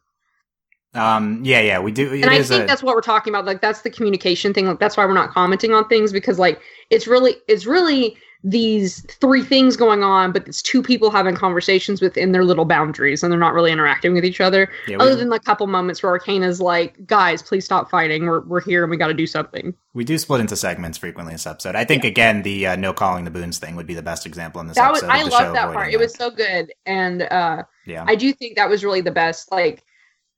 um, 0.95 1.39
yeah, 1.43 1.59
yeah, 1.59 1.79
we 1.79 1.91
do. 1.91 2.11
And 2.11 2.25
I 2.25 2.41
think 2.41 2.63
a- 2.63 2.67
that's 2.67 2.81
what 2.81 2.95
we're 2.95 3.01
talking 3.01 3.31
about. 3.31 3.45
Like 3.45 3.61
that's 3.61 3.81
the 3.81 3.91
communication 3.91 4.51
thing. 4.51 4.65
Like 4.65 4.79
that's 4.79 4.97
why 4.97 5.05
we're 5.05 5.13
not 5.13 5.29
commenting 5.29 5.73
on 5.73 5.87
things 5.87 6.11
because 6.11 6.39
like 6.39 6.59
it's 6.89 7.05
really, 7.07 7.35
it's 7.47 7.67
really 7.67 8.17
these 8.43 9.05
three 9.21 9.43
things 9.43 9.77
going 9.77 10.03
on, 10.03 10.31
but 10.31 10.47
it's 10.47 10.61
two 10.61 10.83
people 10.83 11.09
having 11.09 11.35
conversations 11.35 12.01
within 12.01 12.31
their 12.33 12.43
little 12.43 12.65
boundaries, 12.65 13.23
and 13.23 13.31
they're 13.31 13.39
not 13.39 13.53
really 13.53 13.71
interacting 13.71 14.13
with 14.13 14.25
each 14.25 14.41
other. 14.41 14.69
yeah, 14.87 14.97
we, 14.97 15.03
Other 15.03 15.15
than 15.15 15.29
the 15.29 15.39
couple 15.39 15.65
moments 15.67 16.03
where 16.03 16.17
Arkayna's 16.17 16.59
like, 16.59 17.05
"Guys, 17.05 17.41
please 17.41 17.65
stop 17.65 17.89
fighting. 17.89 18.25
We're 18.25 18.41
we're 18.41 18.61
here 18.61 18.83
and 18.83 18.91
we 18.91 18.97
got 18.97 19.07
to 19.07 19.13
do 19.13 19.27
something." 19.27 19.73
we 19.95 20.03
do 20.03 20.17
split 20.17 20.41
into 20.41 20.55
segments 20.55 20.97
frequently 20.97 21.31
in 21.31 21.35
this 21.35 21.45
episode. 21.45 21.75
I 21.75 21.85
think 21.85 22.03
again 22.03 22.41
the 22.41 22.67
uh, 22.67 22.75
no 22.75 22.93
calling 22.93 23.25
the 23.25 23.31
boons 23.31 23.59
thing 23.59 23.75
would 23.75 23.85
be 23.85 23.93
the 23.93 24.01
best 24.01 24.25
example 24.25 24.59
in 24.59 24.67
this 24.67 24.75
that 24.75 24.91
was 24.91 25.03
episode. 25.03 25.17
I 25.17 25.23
love 25.23 25.53
that 25.53 25.71
part. 25.71 25.93
It 25.93 25.99
was 25.99 26.13
so 26.15 26.31
good, 26.31 26.73
and 26.85 27.21
uh 27.23 27.63
yeah. 27.85 28.05
I 28.07 28.15
do 28.15 28.33
think 28.33 28.55
that 28.55 28.69
was 28.69 28.83
really 28.83 29.01
the 29.01 29.11
best. 29.11 29.51
Like, 29.51 29.83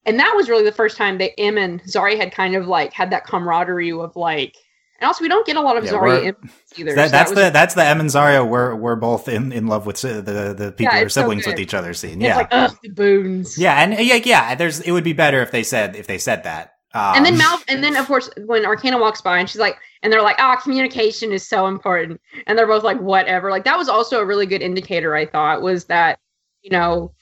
and 0.06 0.20
that 0.20 0.34
was 0.36 0.50
really 0.50 0.64
the 0.64 0.72
first 0.72 0.98
time 0.98 1.18
that 1.20 1.40
Em 1.40 1.58
and 1.58 1.82
Zari 1.84 2.18
had 2.18 2.32
kind 2.32 2.56
of 2.56 2.68
like 2.68 2.94
had 2.94 3.12
that 3.12 3.26
camaraderie 3.26 3.92
of 3.92 4.16
like, 4.16 4.56
and 5.00 5.08
also 5.08 5.24
we 5.24 5.28
don't 5.30 5.46
get 5.46 5.58
a 5.58 5.62
lot 5.62 5.78
of 5.78 5.84
Yeah, 5.84 5.92
Zari 5.92 6.36
either. 6.78 6.96
That, 6.96 7.10
so 7.10 7.12
that's 7.12 7.32
that 7.32 7.36
the 7.46 7.50
that's 7.52 7.74
the 7.76 7.86
M 7.86 8.00
and 8.00 8.10
Zarya. 8.10 8.48
We're 8.48 8.76
we're 8.76 8.96
both 8.96 9.28
in, 9.28 9.52
in 9.52 9.68
love 9.68 9.86
with 9.86 10.02
the 10.02 10.22
the 10.58 10.74
people 10.78 10.84
Yeah, 10.84 10.98
who 11.00 11.04
are 11.04 11.06
it's 11.08 11.16
so 11.16 11.22
siblings 11.22 11.46
with 11.48 11.60
each 11.60 11.74
other. 11.74 11.94
Scene, 11.94 12.22
It's 12.22 12.24
yeah, 12.24 12.36
like 12.36 12.48
ugh, 12.52 12.78
the 12.84 12.90
boons. 12.90 13.58
yeah, 13.58 13.82
and 13.84 13.94
yeah, 14.00 14.16
yeah. 14.24 14.56
There's 14.56 14.80
it 14.82 14.92
would 14.92 15.04
be 15.04 15.14
better 15.14 15.42
if 15.42 15.52
they 15.52 15.64
said 15.64 15.96
if 15.96 16.08
they 16.08 16.18
said 16.18 16.44
that. 16.44 16.74
Um, 16.94 17.16
And 17.16 17.26
then 17.26 17.38
Mal, 17.38 17.60
and 17.68 17.84
then 17.84 17.96
of 17.98 18.08
course 18.08 18.30
when 18.46 18.64
Arkayna 18.64 19.00
walks 19.00 19.22
by 19.22 19.40
and 19.40 19.50
she's 19.50 19.60
like, 19.60 19.78
and 20.02 20.12
they're 20.14 20.22
like, 20.22 20.38
ah, 20.40 20.56
communication 20.56 21.32
is 21.34 21.48
so 21.48 21.68
important, 21.68 22.22
and 22.48 22.58
they're 22.58 22.68
both 22.68 22.84
like, 22.84 23.00
whatever. 23.02 23.52
Like 23.52 23.66
that 23.66 23.78
was 23.78 23.90
also 23.90 24.22
a 24.22 24.26
really 24.26 24.46
good 24.46 24.62
indicator. 24.62 25.14
I 25.16 25.26
thought 25.26 25.62
was 25.62 25.86
that, 25.86 26.20
you 26.62 26.70
know, 26.72 27.14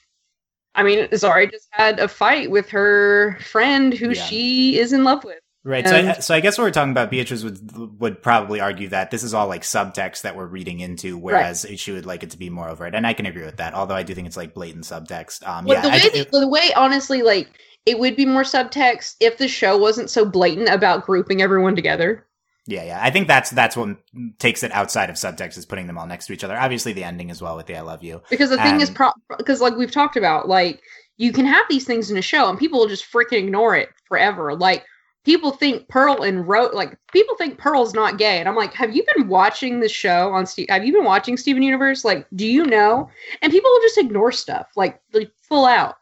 I 0.76 0.82
mean, 0.84 1.06
Zari 1.08 1.50
just 1.50 1.68
had 1.72 1.98
a 2.00 2.08
fight 2.08 2.50
with 2.50 2.68
her 2.70 3.38
friend 3.40 3.94
who 3.94 4.10
Yeah. 4.10 4.22
she 4.26 4.78
is 4.78 4.92
in 4.92 5.04
love 5.04 5.24
with. 5.24 5.40
Right. 5.66 5.88
So, 5.88 5.96
I, 5.96 6.12
so 6.14 6.34
I 6.34 6.40
guess 6.40 6.58
what 6.58 6.64
we're 6.64 6.70
talking 6.72 6.90
about, 6.90 7.10
Beatrice 7.10 7.42
would 7.42 7.98
would 7.98 8.22
probably 8.22 8.60
argue 8.60 8.88
that 8.90 9.10
this 9.10 9.22
is 9.22 9.32
all 9.32 9.48
like 9.48 9.62
subtext 9.62 10.20
that 10.22 10.36
we're 10.36 10.44
reading 10.46 10.80
into, 10.80 11.16
whereas 11.16 11.64
she 11.76 11.90
would 11.92 12.04
like 12.04 12.22
it 12.22 12.30
to 12.32 12.38
be 12.38 12.50
more 12.50 12.68
overt. 12.68 12.94
And 12.94 13.06
I 13.06 13.14
can 13.14 13.24
agree 13.24 13.44
with 13.46 13.56
that. 13.56 13.72
Although 13.72 13.94
I 13.94 14.02
do 14.02 14.14
think 14.14 14.26
it's 14.26 14.36
like 14.36 14.52
blatant 14.52 14.84
subtext. 14.84 15.46
Um, 15.48 15.64
Well, 15.64 15.76
yeah, 15.76 15.82
the 15.82 15.88
I- 15.88 15.92
way, 15.92 16.20
it- 16.20 16.30
the 16.32 16.46
way, 16.48 16.70
honestly, 16.76 17.22
like 17.22 17.48
it 17.86 17.98
would 17.98 18.14
be 18.14 18.26
more 18.26 18.42
subtext 18.42 19.16
if 19.20 19.38
the 19.38 19.48
show 19.48 19.78
wasn't 19.78 20.10
so 20.10 20.26
blatant 20.26 20.68
about 20.68 21.06
grouping 21.06 21.40
everyone 21.40 21.74
together. 21.74 22.26
yeah, 22.66 22.82
yeah. 22.84 22.98
I 23.02 23.10
think 23.10 23.26
that's 23.28 23.48
that's 23.50 23.74
what 23.74 23.96
takes 24.38 24.62
it 24.62 24.72
outside 24.72 25.08
of 25.08 25.16
subtext 25.16 25.56
is 25.56 25.64
putting 25.64 25.86
them 25.86 25.96
all 25.96 26.06
next 26.06 26.26
to 26.26 26.34
each 26.34 26.44
other. 26.44 26.56
Obviously, 26.58 26.92
the 26.92 27.04
ending 27.04 27.30
as 27.30 27.40
well 27.40 27.56
with 27.56 27.64
the 27.66 27.76
"I 27.76 27.80
love 27.80 28.02
you." 28.04 28.20
Because 28.28 28.50
the 28.50 28.58
thing 28.58 28.82
is, 28.82 28.88
And- 28.88 28.96
pro 28.96 29.12
because 29.38 29.62
like 29.62 29.76
we've 29.76 29.90
talked 29.90 30.16
about, 30.18 30.46
like 30.46 30.80
you 31.16 31.32
can 31.32 31.46
have 31.46 31.64
these 31.70 31.86
things 31.86 32.10
in 32.10 32.18
a 32.18 32.22
show 32.22 32.50
and 32.50 32.58
people 32.58 32.80
will 32.80 32.88
just 32.88 33.10
freaking 33.10 33.38
ignore 33.44 33.74
it 33.76 33.88
forever. 34.08 34.54
Like 34.54 34.84
people 35.24 35.50
think 35.52 35.88
Pearl 35.88 36.22
and 36.22 36.46
Ro 36.46 36.68
like 36.72 36.96
people 37.12 37.36
think 37.36 37.58
Pearl's 37.58 37.94
not 37.94 38.18
gay, 38.18 38.38
and 38.38 38.48
I'm 38.48 38.56
like, 38.56 38.74
have 38.74 38.94
you 38.94 39.04
been 39.14 39.28
watching 39.28 39.80
the 39.80 39.88
show 39.88 40.32
on 40.32 40.46
Steve? 40.46 40.66
Have 40.68 40.84
you 40.84 40.92
been 40.92 41.04
watching 41.04 41.36
Steven 41.36 41.62
Universe? 41.62 42.04
Like, 42.04 42.26
do 42.34 42.46
you 42.46 42.64
know? 42.64 43.08
And 43.42 43.52
people 43.52 43.70
will 43.70 43.80
just 43.82 43.98
ignore 43.98 44.32
stuff 44.32 44.68
like 44.76 45.00
like 45.12 45.30
full 45.40 45.64
out. 45.66 45.96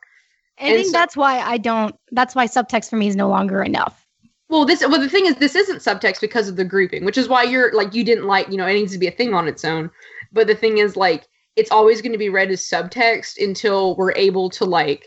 I 0.58 0.66
And 0.66 0.74
think 0.76 0.86
so- 0.86 0.92
that's 0.92 1.16
why 1.16 1.40
I 1.40 1.58
don't. 1.58 1.94
That's 2.10 2.34
why 2.34 2.46
subtext 2.46 2.90
for 2.90 2.96
me 2.96 3.08
is 3.08 3.16
no 3.16 3.28
longer 3.28 3.62
enough. 3.62 4.06
Well, 4.48 4.66
this 4.66 4.80
well 4.80 5.00
the 5.00 5.08
thing 5.08 5.24
is 5.26 5.36
this 5.36 5.54
isn't 5.56 5.78
subtext 5.78 6.20
because 6.20 6.48
of 6.48 6.56
the 6.56 6.64
grouping, 6.64 7.04
which 7.04 7.16
is 7.16 7.26
why 7.28 7.42
you're 7.42 7.72
like 7.72 7.94
you 7.94 8.04
didn't 8.04 8.26
like 8.26 8.48
you 8.50 8.56
know 8.58 8.66
it 8.66 8.74
needs 8.74 8.92
to 8.92 8.98
be 8.98 9.06
a 9.06 9.10
thing 9.12 9.32
on 9.34 9.48
its 9.48 9.64
own. 9.64 9.90
But 10.30 10.46
the 10.46 10.54
thing 10.54 10.78
is 10.78 10.96
like 10.96 11.26
it's 11.56 11.70
always 11.70 12.02
going 12.02 12.12
to 12.12 12.18
be 12.18 12.28
read 12.28 12.50
as 12.50 12.62
subtext 12.62 13.42
until 13.42 13.94
we're 13.96 14.12
able 14.12 14.50
to 14.50 14.64
like. 14.64 15.06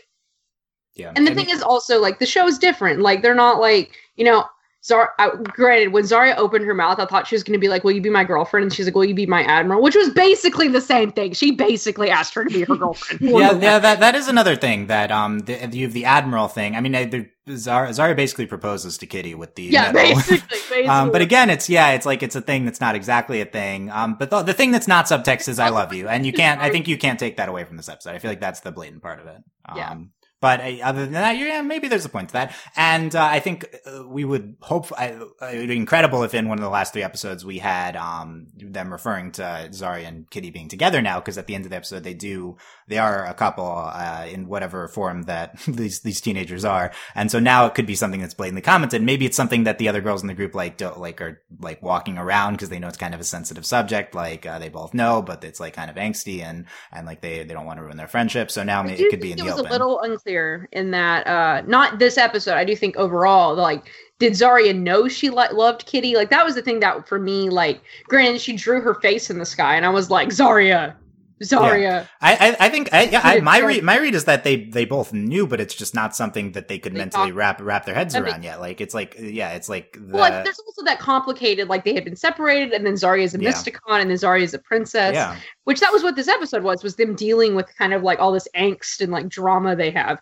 Yeah. 0.94 1.12
And 1.14 1.26
the 1.26 1.32
I 1.32 1.34
thing 1.34 1.46
mean- 1.46 1.54
is 1.56 1.62
also 1.62 2.00
like 2.00 2.18
the 2.18 2.26
show 2.26 2.46
is 2.48 2.58
different. 2.58 3.00
Like 3.02 3.22
they're 3.22 3.34
not 3.34 3.60
like 3.60 3.92
you 4.16 4.24
know. 4.24 4.44
Zar, 4.84 5.14
I, 5.18 5.30
granted, 5.42 5.88
when 5.88 6.04
Zarya 6.04 6.36
opened 6.36 6.64
her 6.64 6.74
mouth, 6.74 7.00
I 7.00 7.06
thought 7.06 7.26
she 7.26 7.34
was 7.34 7.42
going 7.42 7.54
to 7.54 7.58
be 7.58 7.66
like, 7.66 7.82
"Will 7.82 7.90
you 7.90 8.00
be 8.00 8.08
my 8.08 8.22
girlfriend?" 8.22 8.62
And 8.62 8.72
she's 8.72 8.86
like, 8.86 8.94
"Will 8.94 9.04
you 9.04 9.16
be 9.16 9.26
my 9.26 9.42
admiral?" 9.42 9.82
Which 9.82 9.96
was 9.96 10.10
basically 10.10 10.68
the 10.68 10.80
same 10.80 11.10
thing. 11.10 11.32
She 11.32 11.50
basically 11.50 12.08
asked 12.08 12.34
her 12.34 12.44
to 12.44 12.50
be 12.50 12.62
her 12.62 12.76
girlfriend. 12.76 13.20
yeah, 13.36 13.58
yeah, 13.58 13.78
that 13.80 13.98
that 13.98 14.14
is 14.14 14.28
another 14.28 14.54
thing 14.54 14.86
that 14.86 15.10
um 15.10 15.40
the, 15.40 15.54
you 15.72 15.86
have 15.86 15.92
the 15.92 16.04
admiral 16.04 16.46
thing. 16.46 16.76
I 16.76 16.80
mean, 16.80 16.94
I, 16.94 17.04
the, 17.06 17.28
Zara, 17.56 17.88
Zarya 17.88 18.14
basically 18.14 18.46
proposes 18.46 18.98
to 18.98 19.06
Kitty 19.06 19.34
with 19.34 19.56
the 19.56 19.64
yeah, 19.64 19.90
medal. 19.90 20.14
basically, 20.14 20.48
basically. 20.48 20.86
Um, 20.88 21.10
but 21.10 21.22
again, 21.22 21.50
it's 21.50 21.68
yeah, 21.68 21.92
it's 21.92 22.06
like 22.06 22.22
it's 22.22 22.36
a 22.36 22.40
thing 22.40 22.64
that's 22.64 22.80
not 22.80 22.94
exactly 22.94 23.40
a 23.40 23.46
thing. 23.46 23.90
Um, 23.90 24.14
but 24.14 24.30
the, 24.30 24.42
the 24.42 24.54
thing 24.54 24.70
that's 24.70 24.86
not 24.86 25.06
subtext 25.06 25.48
is 25.48 25.58
"I 25.58 25.70
love 25.70 25.94
you," 25.94 26.06
and 26.06 26.24
you 26.24 26.32
can't. 26.32 26.60
I 26.60 26.70
think 26.70 26.86
you 26.86 26.98
can't 26.98 27.18
take 27.18 27.38
that 27.38 27.48
away 27.48 27.64
from 27.64 27.76
this 27.76 27.88
episode. 27.88 28.14
I 28.14 28.18
feel 28.18 28.30
like 28.30 28.40
that's 28.40 28.60
the 28.60 28.70
blatant 28.72 29.02
part 29.02 29.20
of 29.20 29.26
it. 29.26 29.42
Um, 29.68 29.76
Yeah. 29.76 29.96
But 30.40 30.60
uh, 30.60 30.76
other 30.82 31.04
than 31.04 31.12
that, 31.12 31.36
yeah, 31.38 31.62
maybe 31.62 31.88
there's 31.88 32.04
a 32.04 32.10
point 32.10 32.28
to 32.28 32.32
that. 32.34 32.54
And 32.76 33.14
uh, 33.16 33.24
I 33.24 33.40
think 33.40 33.64
uh, 33.86 34.06
we 34.06 34.24
would 34.24 34.56
hope 34.60 34.92
I, 34.98 35.06
it 35.06 35.58
would 35.58 35.68
be 35.68 35.76
incredible 35.76 36.22
if 36.24 36.34
in 36.34 36.48
one 36.48 36.58
of 36.58 36.62
the 36.64 36.70
last 36.70 36.92
three 36.92 37.02
episodes 37.02 37.44
we 37.44 37.58
had 37.58 37.96
um, 37.96 38.48
them 38.56 38.92
referring 38.92 39.32
to 39.32 39.42
Zarya 39.70 40.06
and 40.06 40.28
Kitty 40.30 40.50
being 40.50 40.68
together 40.68 41.00
now, 41.00 41.20
because 41.20 41.38
at 41.38 41.46
the 41.46 41.54
end 41.54 41.64
of 41.64 41.70
the 41.70 41.76
episode 41.76 42.04
they 42.04 42.14
do 42.14 42.58
they 42.88 42.98
are 42.98 43.24
a 43.26 43.34
couple 43.34 43.66
uh, 43.66 44.26
in 44.30 44.48
whatever 44.48 44.88
form 44.88 45.22
that 45.24 45.58
these 45.68 46.00
these 46.00 46.20
teenagers 46.20 46.64
are, 46.64 46.92
and 47.14 47.30
so 47.30 47.38
now 47.38 47.66
it 47.66 47.74
could 47.74 47.86
be 47.86 47.94
something 47.94 48.20
that's 48.20 48.34
blatantly 48.34 48.62
commented. 48.62 49.02
Maybe 49.02 49.26
it's 49.26 49.36
something 49.36 49.64
that 49.64 49.78
the 49.78 49.88
other 49.88 50.00
girls 50.00 50.22
in 50.22 50.28
the 50.28 50.34
group 50.34 50.54
like 50.54 50.76
don't 50.76 50.98
like 50.98 51.20
are 51.20 51.40
like 51.60 51.82
walking 51.82 52.18
around 52.18 52.54
because 52.54 52.68
they 52.68 52.78
know 52.78 52.88
it's 52.88 52.98
kind 52.98 53.14
of 53.14 53.20
a 53.20 53.24
sensitive 53.24 53.64
subject. 53.64 54.14
Like 54.14 54.44
uh, 54.44 54.58
they 54.58 54.68
both 54.68 54.92
know, 54.92 55.22
but 55.22 55.42
it's 55.44 55.60
like 55.60 55.74
kind 55.74 55.90
of 55.90 55.96
angsty 55.96 56.42
and 56.42 56.66
and 56.92 57.06
like 57.06 57.20
they 57.20 57.44
they 57.44 57.54
don't 57.54 57.66
want 57.66 57.78
to 57.78 57.84
ruin 57.84 57.96
their 57.96 58.08
friendship. 58.08 58.50
So 58.50 58.62
now 58.62 58.80
I 58.80 58.84
maybe 58.84 58.98
do 58.98 59.06
it 59.06 59.10
could 59.10 59.20
be 59.20 59.32
in 59.32 59.38
it 59.38 59.42
the 59.42 59.46
was 59.46 59.54
open. 59.54 59.66
a 59.66 59.72
little 59.72 60.00
unclear 60.00 60.16
unclear 60.16 60.68
in 60.72 60.90
that 60.92 61.26
uh 61.26 61.62
not 61.66 61.98
this 61.98 62.18
episode. 62.18 62.54
I 62.54 62.64
do 62.64 62.74
think 62.76 62.96
overall 62.96 63.54
like 63.54 63.84
did 64.18 64.32
Zarya 64.32 64.74
know 64.76 65.08
she 65.08 65.30
li- 65.30 65.48
loved 65.52 65.86
Kitty? 65.86 66.16
Like 66.16 66.30
that 66.30 66.44
was 66.44 66.54
the 66.54 66.62
thing 66.62 66.80
that 66.80 67.06
for 67.08 67.18
me 67.18 67.50
like 67.50 67.82
granted 68.04 68.40
she 68.40 68.56
drew 68.56 68.80
her 68.80 68.94
face 68.94 69.30
in 69.30 69.38
the 69.38 69.46
sky 69.46 69.76
and 69.76 69.84
I 69.84 69.90
was 69.90 70.10
like 70.10 70.28
Zarya 70.28 70.94
Zarya. 71.42 72.08
I, 72.20 72.34
I, 72.34 72.56
I 72.66 72.68
think 72.70 72.92
I, 72.94 73.02
yeah, 73.04 73.20
I, 73.22 73.40
my 73.40 73.58
read 73.60 73.84
my 73.84 73.98
read 73.98 74.14
is 74.14 74.24
that 74.24 74.42
they 74.44 74.64
they 74.64 74.84
both 74.86 75.12
knew, 75.12 75.46
but 75.46 75.60
it's 75.60 75.74
just 75.74 75.94
not 75.94 76.16
something 76.16 76.52
that 76.52 76.68
they 76.68 76.78
could 76.78 76.94
They 76.94 76.98
mentally 76.98 77.26
talked- 77.26 77.36
wrap 77.36 77.60
wrap 77.60 77.84
their 77.84 77.94
heads 77.94 78.14
That 78.14 78.22
around 78.22 78.42
yet. 78.42 78.60
Like 78.60 78.80
it's 78.80 78.94
like 78.94 79.16
yeah, 79.20 79.50
it's 79.50 79.68
like 79.68 79.92
the, 79.92 80.00
Well, 80.14 80.20
like, 80.30 80.44
there's 80.44 80.58
also 80.58 80.82
that 80.84 80.98
complicated, 80.98 81.68
like 81.68 81.84
they 81.84 81.92
had 81.94 82.04
been 82.04 82.16
separated, 82.16 82.72
and 82.72 82.86
then 82.86 82.94
Zarya 82.94 83.22
is 83.24 83.34
a 83.34 83.38
Yeah. 83.40 83.50
Mysticon, 83.52 84.00
and 84.00 84.08
then 84.10 84.16
Zarya 84.16 84.42
is 84.42 84.54
a 84.54 84.58
princess. 84.58 85.12
yeah. 85.14 85.36
Which 85.64 85.80
that 85.80 85.92
was 85.92 86.02
what 86.02 86.16
this 86.16 86.28
episode 86.28 86.62
was, 86.62 86.82
was 86.82 86.96
them 86.96 87.14
dealing 87.14 87.54
with 87.54 87.66
kind 87.76 87.92
of 87.92 88.02
like 88.02 88.18
all 88.18 88.32
this 88.32 88.48
angst 88.56 89.00
and 89.02 89.12
like 89.12 89.28
drama 89.28 89.76
they 89.76 89.90
have. 89.90 90.20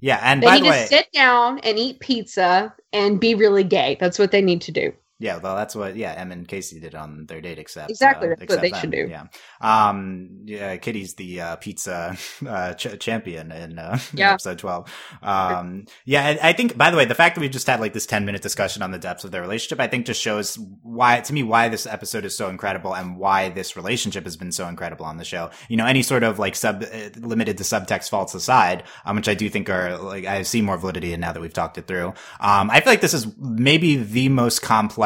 Yeah, 0.00 0.20
and 0.22 0.42
They 0.42 0.46
by 0.46 0.54
need 0.56 0.64
to 0.64 0.70
way, 0.70 0.86
sit 0.86 1.08
down 1.12 1.58
and 1.60 1.78
eat 1.78 1.98
pizza 1.98 2.74
and 2.92 3.18
be 3.18 3.34
really 3.34 3.64
gay. 3.64 3.96
That's 3.98 4.18
what 4.18 4.30
they 4.32 4.42
need 4.42 4.60
to 4.62 4.72
do. 4.72 4.92
Yeah, 5.20 5.38
well, 5.38 5.54
that's 5.54 5.76
what 5.76 5.94
yeah, 5.94 6.12
Em 6.12 6.32
and 6.32 6.46
Casey 6.46 6.80
did 6.80 6.94
on 6.96 7.26
their 7.26 7.40
date. 7.40 7.58
Except 7.60 7.88
Exactly, 7.88 8.28
uh, 8.28 8.34
that's 8.36 8.50
what 8.50 8.60
they 8.60 8.70
them. 8.70 8.80
should 8.80 8.90
do. 8.90 9.08
Yeah, 9.08 9.26
um, 9.60 10.40
yeah, 10.44 10.76
Kitty's 10.76 11.14
the 11.14 11.40
uh, 11.40 11.56
pizza 11.56 12.16
uh, 12.46 12.74
ch- 12.74 12.98
champion 12.98 13.52
in, 13.52 13.78
uh, 13.78 13.98
in 14.12 14.20
episode 14.20 14.58
twelve. 14.58 14.92
Um, 15.22 15.84
yeah, 16.04 16.26
I, 16.26 16.48
I 16.48 16.52
think 16.52 16.76
by 16.76 16.90
the 16.90 16.96
way, 16.96 17.04
the 17.04 17.14
fact 17.14 17.36
that 17.36 17.40
we've 17.40 17.50
just 17.52 17.68
had 17.68 17.78
like 17.78 17.92
this 17.92 18.06
ten 18.06 18.24
minute 18.24 18.42
discussion 18.42 18.82
on 18.82 18.90
the 18.90 18.98
depths 18.98 19.22
of 19.22 19.30
their 19.30 19.40
relationship, 19.40 19.78
I 19.78 19.86
think 19.86 20.04
just 20.04 20.20
shows 20.20 20.58
why 20.82 21.20
to 21.20 21.32
me 21.32 21.44
why 21.44 21.68
this 21.68 21.86
episode 21.86 22.24
is 22.24 22.36
so 22.36 22.48
incredible 22.48 22.94
and 22.94 23.16
why 23.16 23.50
this 23.50 23.76
relationship 23.76 24.24
has 24.24 24.36
been 24.36 24.50
so 24.50 24.66
incredible 24.66 25.06
on 25.06 25.18
the 25.18 25.24
show. 25.24 25.50
You 25.68 25.76
know, 25.76 25.86
any 25.86 26.02
sort 26.02 26.24
of 26.24 26.40
like 26.40 26.56
sub 26.56 26.82
uh, 26.82 27.10
limited 27.20 27.56
to 27.58 27.64
subtext 27.64 28.08
faults 28.08 28.34
aside, 28.34 28.82
um, 29.06 29.14
which 29.14 29.28
I 29.28 29.34
do 29.34 29.48
think 29.48 29.70
are 29.70 29.96
like 29.96 30.24
I 30.24 30.42
see 30.42 30.60
more 30.60 30.76
validity 30.76 31.12
in 31.12 31.20
now 31.20 31.32
that 31.32 31.40
we've 31.40 31.52
talked 31.52 31.78
it 31.78 31.86
through. 31.86 32.08
Um, 32.40 32.68
I 32.68 32.80
feel 32.80 32.92
like 32.92 33.00
this 33.00 33.14
is 33.14 33.28
maybe 33.38 33.94
the 33.94 34.28
most 34.28 34.60
complex 34.60 35.03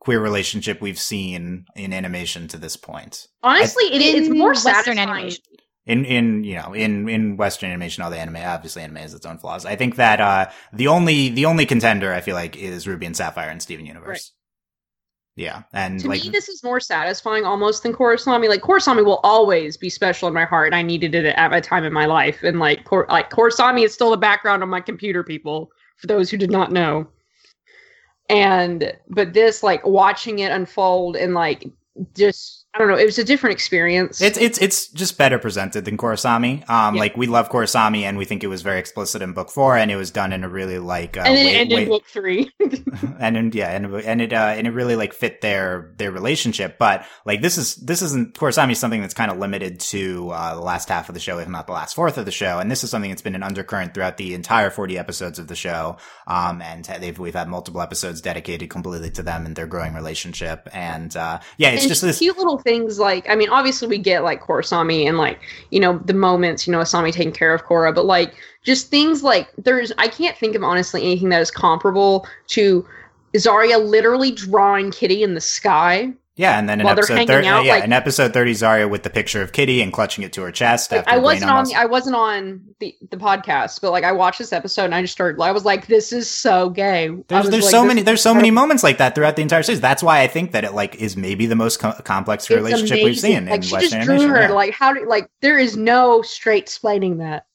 queer 0.00 0.20
relationship 0.20 0.80
we've 0.80 0.98
seen 0.98 1.64
in 1.74 1.92
animation 1.92 2.46
to 2.48 2.58
this 2.58 2.76
point. 2.76 3.26
Honestly, 3.42 3.84
it, 3.86 4.00
it's 4.02 4.28
In 4.28 4.38
more 4.38 4.50
Western 4.50 4.72
satisfying. 4.74 4.98
animation. 4.98 5.42
In 5.86 6.04
in 6.04 6.44
you 6.44 6.56
know 6.56 6.72
in 6.74 7.08
in 7.08 7.36
Western 7.36 7.70
animation, 7.70 8.02
all 8.02 8.10
the 8.10 8.18
anime 8.18 8.36
obviously 8.36 8.82
anime 8.82 8.96
has 8.96 9.14
its 9.14 9.24
own 9.26 9.38
flaws. 9.38 9.64
I 9.64 9.76
think 9.76 9.96
that 9.96 10.20
uh 10.20 10.50
the 10.72 10.88
only 10.88 11.28
the 11.28 11.44
only 11.46 11.64
contender 11.66 12.12
I 12.12 12.20
feel 12.20 12.34
like 12.34 12.56
is 12.56 12.88
Ruby 12.88 13.06
and 13.06 13.16
Sapphire 13.16 13.48
and 13.50 13.62
Steven 13.62 13.86
Universe. 13.86 14.06
Right. 14.08 15.44
Yeah, 15.44 15.62
and 15.74 16.00
To 16.00 16.08
like 16.08 16.24
me, 16.24 16.30
this 16.30 16.48
is 16.48 16.64
more 16.64 16.80
satisfying 16.80 17.44
almost 17.44 17.82
than 17.82 17.92
Korrasami. 17.92 18.48
Like 18.48 18.62
Korrasami 18.62 19.04
will 19.04 19.20
always 19.22 19.76
be 19.76 19.90
special 19.90 20.28
in 20.28 20.34
my 20.34 20.46
heart, 20.46 20.68
and 20.68 20.74
I 20.74 20.80
needed 20.82 21.14
it 21.14 21.26
at 21.26 21.52
a 21.52 21.60
time 21.60 21.84
in 21.84 21.92
my 21.92 22.06
life. 22.06 22.42
And 22.42 22.58
like, 22.58 22.84
Kor- 22.84 23.06
like 23.10 23.28
Korrasami 23.30 23.84
is 23.84 23.92
still 23.92 24.10
the 24.10 24.16
background 24.16 24.62
on 24.62 24.70
my 24.70 24.80
computer. 24.80 25.22
People, 25.22 25.68
for 25.98 26.06
those 26.06 26.30
who 26.30 26.38
did 26.38 26.50
not 26.50 26.72
know. 26.72 27.06
And 28.28 28.92
but 29.08 29.32
this, 29.32 29.62
like, 29.62 29.86
watching 29.86 30.40
it 30.40 30.52
unfold 30.52 31.16
and 31.16 31.34
like 31.34 31.64
just 32.14 32.65
I 32.76 32.78
don't 32.78 32.88
know, 32.88 32.96
it 32.98 33.06
was 33.06 33.18
a 33.18 33.24
different 33.24 33.54
experience. 33.54 34.20
It's 34.20 34.36
it's 34.36 34.58
it's 34.58 34.88
just 34.88 35.16
better 35.16 35.38
presented 35.38 35.86
than 35.86 35.96
Korrasami. 35.96 36.68
Um, 36.68 36.94
Yeah. 36.94 37.00
like 37.00 37.16
we 37.16 37.26
love 37.26 37.48
Korrasami, 37.48 38.02
and 38.02 38.18
we 38.18 38.26
think 38.26 38.44
it 38.44 38.48
was 38.48 38.60
very 38.60 38.78
explicit 38.78 39.22
in 39.22 39.32
book 39.32 39.48
four, 39.50 39.78
and 39.78 39.90
it 39.90 39.96
was 39.96 40.10
done 40.10 40.30
in 40.34 40.44
a 40.44 40.48
really 40.48 40.78
like 40.78 41.16
uh, 41.16 41.20
and 41.20 41.34
then 41.36 41.46
ended 41.56 41.78
in 41.78 41.88
book 41.88 42.04
three. 42.06 42.50
and 43.18 43.34
then 43.36 43.50
yeah, 43.54 43.70
and 43.70 43.86
it- 43.94 44.04
and 44.04 44.20
it 44.20 44.32
uh, 44.34 44.52
and 44.56 44.66
it 44.66 44.72
really 44.72 44.94
like 44.94 45.14
fit 45.14 45.40
their 45.40 45.92
their 45.96 46.10
relationship. 46.10 46.76
But 46.78 47.06
like 47.24 47.40
this 47.40 47.56
is 47.56 47.76
this 47.76 48.02
isn't 48.02 48.34
Korrasami 48.34 48.72
is 48.72 48.78
something 48.78 49.00
that's 49.00 49.14
kind 49.14 49.30
of 49.30 49.38
limited 49.38 49.80
to 49.80 50.28
uh, 50.30 50.54
the 50.54 50.60
last 50.60 50.90
half 50.90 51.08
of 51.08 51.14
the 51.14 51.20
show, 51.20 51.38
if 51.38 51.48
not 51.48 51.66
the 51.66 51.72
last 51.72 51.94
fourth 51.94 52.18
of 52.18 52.26
the 52.26 52.30
show. 52.30 52.58
And 52.58 52.70
this 52.70 52.84
is 52.84 52.90
something 52.90 53.10
that's 53.10 53.22
been 53.22 53.34
an 53.34 53.42
undercurrent 53.42 53.94
throughout 53.94 54.18
the 54.18 54.34
entire 54.34 54.68
forty 54.68 54.98
episodes 54.98 55.38
of 55.38 55.48
the 55.48 55.56
show. 55.56 55.96
Um, 56.26 56.60
and 56.60 56.84
they've 56.84 57.18
we've 57.18 57.34
had 57.34 57.48
multiple 57.48 57.80
episodes 57.80 58.20
dedicated 58.20 58.68
completely 58.68 59.10
to 59.12 59.22
them 59.22 59.46
and 59.46 59.56
their 59.56 59.66
growing 59.66 59.94
relationship. 59.94 60.68
And 60.74 61.16
uh, 61.16 61.40
yeah, 61.56 61.70
it's 61.70 61.84
and 61.84 61.88
just 61.88 62.02
this. 62.02 62.18
cute 62.18 62.36
little 62.36 62.58
things 62.66 62.98
like 62.98 63.24
I 63.30 63.36
mean, 63.36 63.48
obviously 63.48 63.86
we 63.86 63.96
get 63.96 64.24
like 64.24 64.42
Korrasami 64.42 65.06
and 65.06 65.16
like 65.16 65.38
you 65.70 65.78
know 65.78 65.98
the 66.04 66.12
moments 66.12 66.66
you 66.66 66.72
know 66.72 66.80
Asami 66.80 67.12
taking 67.12 67.32
care 67.32 67.54
of 67.54 67.64
Korra, 67.64 67.94
but 67.94 68.04
like 68.04 68.34
just 68.64 68.90
things 68.90 69.22
like 69.22 69.48
there's 69.56 69.92
I 69.98 70.08
can't 70.08 70.36
think 70.36 70.56
of 70.56 70.64
honestly 70.64 71.02
anything 71.02 71.28
that 71.28 71.40
is 71.40 71.50
comparable 71.50 72.26
to 72.48 72.84
Zarya 73.34 73.82
literally 73.82 74.32
drawing 74.32 74.90
Kitty 74.90 75.22
in 75.22 75.34
the 75.34 75.40
sky. 75.40 76.12
Yeah, 76.38 76.58
and 76.58 76.68
then 76.68 76.82
in 76.82 76.86
episode 76.86 77.26
thirty, 77.26 77.48
out, 77.48 77.64
yeah, 77.64 77.76
like- 77.76 77.84
in 77.84 77.94
episode 77.94 78.34
thirty, 78.34 78.52
Zarya 78.52 78.90
with 78.90 79.02
the 79.04 79.08
picture 79.10 79.40
of 79.40 79.52
Kitty 79.52 79.80
and 79.80 79.90
clutching 79.90 80.22
it 80.22 80.34
to 80.34 80.42
her 80.42 80.52
chest. 80.52 80.92
Like, 80.92 81.00
after 81.00 81.10
I 81.12 81.16
wasn't 81.16 81.50
on 81.50 81.64
the, 81.64 81.74
I 81.74 81.86
wasn't 81.86 82.14
on 82.16 82.60
the 82.78 82.94
the 83.10 83.16
podcast, 83.16 83.80
but 83.80 83.90
like 83.90 84.04
I 84.04 84.12
watched 84.12 84.38
this 84.38 84.52
episode 84.52 84.84
and 84.84 84.94
I 84.94 85.00
just 85.00 85.14
started 85.14 85.40
I 85.40 85.50
was 85.52 85.64
like, 85.64 85.86
this 85.86 86.12
is 86.12 86.28
so 86.30 86.68
gay. 86.68 87.08
There's 87.28 87.48
there's 87.48 87.64
like, 87.64 87.70
so 87.70 87.84
many 87.86 88.02
there's 88.02 88.20
so 88.20 88.34
many 88.34 88.50
moments 88.50 88.82
like 88.82 88.98
that 88.98 89.14
throughout 89.14 89.36
the 89.36 89.42
entire 89.42 89.62
series. 89.62 89.80
That's 89.80 90.02
why 90.02 90.20
I 90.20 90.26
think 90.26 90.52
that 90.52 90.64
it 90.64 90.74
like 90.74 90.96
is 90.96 91.16
maybe 91.16 91.46
the 91.46 91.56
most 91.56 91.80
co- 91.80 91.92
complex 92.04 92.50
relationship 92.50 93.02
we've 93.02 93.18
seen 93.18 93.46
Like 93.46 93.54
in 93.56 93.62
she 93.62 93.72
Western 93.72 94.00
just 94.00 94.04
drew 94.06 94.14
animation. 94.16 94.30
her. 94.34 94.42
yeah. 94.42 94.50
Like 94.50 94.74
how 94.74 94.92
do 94.92 95.08
like 95.08 95.30
there 95.40 95.58
is 95.58 95.76
no 95.76 96.20
straight 96.20 96.62
explaining 96.64 97.16
that. 97.18 97.46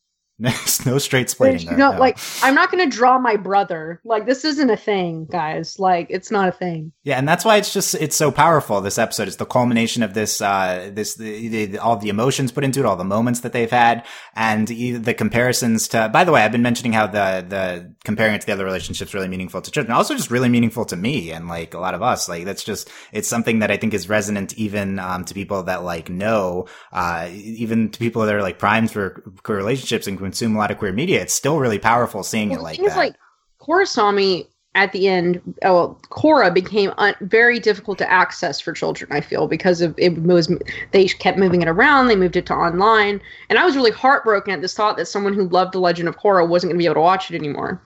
There's 0.42 0.84
no 0.88 0.98
straight 0.98 1.30
splitting 1.30 1.78
no, 1.78 1.92
like 1.92 2.18
I'm 2.42 2.56
not 2.56 2.72
gonna 2.72 2.90
draw 2.90 3.20
my 3.20 3.36
brother. 3.36 4.02
Like 4.04 4.26
this 4.26 4.44
isn't 4.44 4.72
a 4.72 4.78
thing, 4.78 5.26
guys. 5.26 5.78
Like 5.78 6.08
it's 6.10 6.32
not 6.32 6.50
a 6.50 6.52
thing. 6.52 6.92
Yeah, 7.04 7.20
and 7.20 7.28
that's 7.28 7.46
why 7.46 7.58
it's 7.58 7.72
just 7.72 7.94
it's 7.94 8.16
so 8.16 8.32
powerful. 8.32 8.82
This 8.82 8.98
episode 8.98 9.28
is 9.28 9.38
the 9.38 9.46
culmination 9.46 10.02
of 10.02 10.16
this, 10.16 10.42
uh, 10.42 10.90
this 10.94 11.14
the, 11.14 11.68
the, 11.68 11.78
all 11.78 11.96
the 11.98 12.10
emotions 12.10 12.52
put 12.52 12.64
into 12.64 12.80
it, 12.80 12.86
all 12.88 12.96
the 12.96 13.04
moments 13.04 13.42
that 13.42 13.54
they've 13.54 13.70
had, 13.70 14.04
and 14.36 14.68
the 14.68 15.14
comparisons 15.14 15.88
to. 15.90 16.10
By 16.10 16.24
the 16.24 16.32
way, 16.32 16.42
I've 16.42 16.52
been 16.52 16.64
mentioning 16.64 16.94
how 16.94 17.06
the 17.06 17.46
the 17.48 17.96
comparing 18.04 18.34
it 18.34 18.42
to 18.42 18.48
the 18.48 18.54
other 18.54 18.66
relationships 18.66 19.14
really 19.14 19.28
meaningful 19.28 19.62
to 19.62 19.70
children, 19.70 19.96
also 19.96 20.16
just 20.16 20.32
really 20.32 20.50
meaningful 20.50 20.86
to 20.86 20.96
me 20.96 21.32
and 21.32 21.48
like 21.48 21.76
a 21.76 21.80
lot 21.80 21.94
of 21.94 22.02
us. 22.02 22.28
Like 22.28 22.46
that's 22.46 22.64
just 22.64 22.90
it's 23.12 23.28
something 23.28 23.60
that 23.60 23.70
I 23.70 23.78
think 23.78 23.94
is 23.94 24.10
resonant 24.10 24.54
even 24.58 24.98
um, 24.98 25.24
to 25.26 25.36
people 25.36 25.64
that 25.64 25.84
like 25.84 26.10
know, 26.10 26.68
uh, 26.92 27.30
even 27.32 27.90
to 27.90 28.00
people 28.00 28.24
that 28.24 28.34
are 28.34 28.42
like 28.42 28.58
primed 28.58 28.92
for 28.92 29.24
queer 29.44 29.58
relationships 29.58 30.08
and 30.08 30.18
consume 30.32 30.56
a 30.56 30.60
lot 30.60 30.72
of 30.72 30.78
queer 30.78 30.94
media. 30.94 31.22
It's 31.22 31.34
still 31.34 31.60
really 31.60 31.80
powerful 31.80 32.24
seeing 32.24 32.50
Well, 32.50 32.60
it 32.60 32.64
like 32.64 32.80
that. 32.80 32.98
like 32.98 33.16
Korrasami 33.60 34.48
at 34.74 34.94
the 34.94 35.08
end. 35.10 35.42
Oh, 35.64 35.74
well, 35.74 36.02
Korra 36.10 36.54
became 36.54 36.94
un- 36.98 37.16
very 37.22 37.60
difficult 37.60 37.98
to 37.98 38.10
access 38.10 38.60
for 38.62 38.72
children. 38.72 39.12
I 39.12 39.20
feel 39.20 39.48
because 39.48 39.82
of 39.82 39.94
it 39.98 40.18
was 40.24 40.50
they 40.92 41.06
kept 41.08 41.38
moving 41.38 41.62
it 41.62 41.68
around. 41.68 42.08
They 42.08 42.16
moved 42.16 42.38
it 42.38 42.46
to 42.46 42.54
online, 42.54 43.22
and 43.50 43.60
I 43.60 43.66
was 43.66 43.76
really 43.76 43.92
heartbroken 43.92 44.54
at 44.54 44.62
this 44.62 44.74
thought 44.74 44.96
that 44.98 45.08
someone 45.08 45.34
who 45.34 45.50
loved 45.50 45.74
the 45.74 45.80
Legend 45.80 46.08
of 46.08 46.18
Korra 46.18 46.48
wasn't 46.48 46.70
going 46.70 46.78
to 46.78 46.82
be 46.82 46.86
able 46.86 46.96
to 46.96 47.02
watch 47.02 47.30
it 47.30 47.36
anymore. 47.36 47.82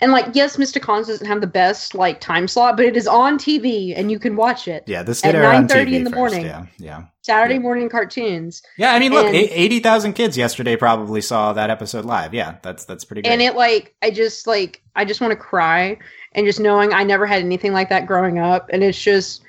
And 0.00 0.12
like, 0.12 0.26
yes, 0.32 0.56
Mysticons 0.56 1.08
doesn't 1.08 1.26
have 1.26 1.40
the 1.40 1.48
best 1.48 1.92
like 1.94 2.20
time 2.20 2.46
slot, 2.46 2.76
but 2.76 2.86
it 2.86 2.96
is 2.96 3.08
on 3.08 3.36
TV 3.36 3.94
and 3.96 4.12
you 4.12 4.18
can 4.20 4.36
watch 4.36 4.68
it. 4.68 4.84
yeah, 4.86 5.02
this 5.02 5.20
did 5.22 5.34
at 5.34 5.44
on 5.44 5.66
9:30 5.66 5.92
in 5.94 6.04
the 6.04 6.10
first. 6.10 6.16
morning. 6.16 6.44
Yeah, 6.46 6.66
yeah. 6.78 7.02
Saturday 7.22 7.54
Yeah. 7.54 7.60
morning 7.60 7.88
cartoons. 7.88 8.62
Yeah, 8.76 8.94
I 8.94 9.00
mean, 9.00 9.12
look, 9.12 9.26
And- 9.26 9.34
eight- 9.34 9.50
80,000 9.52 10.12
kids 10.12 10.38
yesterday 10.38 10.76
probably 10.76 11.20
saw 11.20 11.52
that 11.52 11.68
episode 11.70 12.04
live. 12.04 12.32
Yeah, 12.32 12.54
that's 12.62 12.84
that's 12.84 13.04
pretty 13.04 13.22
great. 13.22 13.32
and 13.32 13.42
it 13.42 13.56
like 13.56 13.94
i 14.02 14.10
just 14.10 14.46
like 14.46 14.82
i 14.94 15.04
just 15.04 15.20
want 15.20 15.32
to 15.32 15.36
cry 15.36 15.98
and 16.32 16.46
just 16.46 16.60
knowing 16.60 16.92
i 16.92 17.02
never 17.02 17.26
had 17.26 17.42
anything 17.42 17.72
like 17.72 17.88
that 17.88 18.06
growing 18.06 18.38
up 18.38 18.70
and 18.72 18.84
it's 18.84 19.02
just 19.02 19.42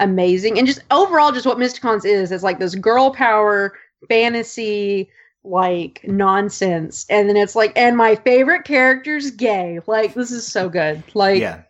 amazing 0.00 0.58
and 0.58 0.66
just 0.66 0.80
overall 0.90 1.32
just 1.32 1.46
what 1.46 1.56
Mr. 1.56 1.80
mysticons 1.80 2.04
is 2.04 2.30
is 2.32 2.42
like 2.42 2.58
this 2.58 2.74
girl 2.74 3.10
power 3.10 3.72
fantasy 4.10 5.08
like 5.46 6.00
nonsense. 6.04 7.06
And 7.08 7.28
then 7.28 7.36
it's 7.36 7.54
like 7.54 7.72
and 7.76 7.96
my 7.96 8.16
favorite 8.16 8.64
character's 8.64 9.30
gay. 9.30 9.80
Like 9.86 10.14
this 10.14 10.30
is 10.30 10.46
so 10.46 10.68
good. 10.68 11.02
Like 11.14 11.40
yeah. 11.40 11.62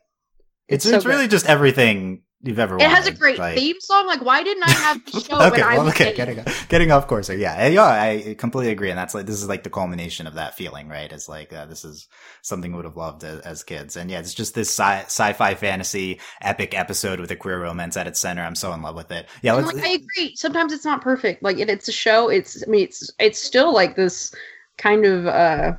It's 0.69 0.85
it's 0.85 0.91
so 0.91 0.97
it's 0.97 1.07
really 1.07 1.29
just 1.29 1.47
everything 1.47 2.23
you've 2.47 2.59
ever 2.59 2.77
it 2.77 2.83
has 2.83 3.07
a 3.07 3.13
great 3.13 3.39
like- 3.39 3.57
theme 3.57 3.77
song 3.81 4.07
like 4.07 4.23
why 4.23 4.43
didn't 4.43 4.63
i 4.65 4.71
have 4.71 5.05
the 5.07 5.21
show 5.21 5.37
okay, 5.37 5.51
when 5.51 5.63
i 5.63 5.75
well, 5.77 5.85
was 5.87 5.95
okay, 5.95 6.15
getting 6.15 6.45
getting 6.69 6.93
off 6.93 7.07
course 7.07 7.29
here. 7.29 7.39
Yeah, 7.39 7.67
yeah, 7.69 7.85
I 7.85 8.35
completely 8.39 8.73
agree, 8.73 8.91
and 8.91 8.99
that's 8.99 9.15
like 9.15 9.27
this 9.27 9.37
is 9.37 9.49
like 9.49 9.63
the 9.63 9.71
culmination 9.71 10.27
of 10.27 10.35
that 10.35 10.57
feeling, 10.57 10.89
right? 10.89 11.11
It's 11.13 11.29
like 11.29 11.53
uh, 11.53 11.67
this 11.67 11.85
is 11.85 12.09
something 12.43 12.73
we 12.73 12.77
would 12.77 12.85
have 12.85 12.97
loved 12.97 13.25
as, 13.25 13.41
as 13.41 13.63
kids, 13.63 13.97
and 13.97 14.11
yeah, 14.11 14.19
it's 14.19 14.35
just 14.35 14.55
this 14.55 14.69
sci- 14.69 15.05
sci-fi 15.05 15.55
fantasy 15.55 16.21
epic 16.41 16.77
episode 16.79 17.21
with 17.21 17.31
a 17.31 17.37
queer 17.37 17.61
romance 17.61 17.97
at 17.97 18.07
its 18.07 18.21
center. 18.21 18.43
I'm 18.43 18.55
so 18.55 18.73
in 18.73 18.83
love 18.83 18.97
with 18.97 19.11
it. 19.11 19.29
Yeah, 19.43 19.55
like, 19.55 19.77
I 19.77 19.91
agree. 19.91 20.35
Sometimes 20.37 20.73
it's 20.73 20.85
not 20.85 21.03
perfect. 21.03 21.43
Like 21.43 21.59
it, 21.59 21.69
it's 21.71 21.89
a 21.89 21.93
show. 21.93 22.29
It's 22.29 22.63
I 22.63 22.71
mean 22.71 22.85
it's 22.85 23.11
it's 23.19 23.39
still 23.39 23.73
like 23.73 23.97
this 23.97 24.35
kind 24.79 25.07
of 25.07 25.27
uh 25.27 25.75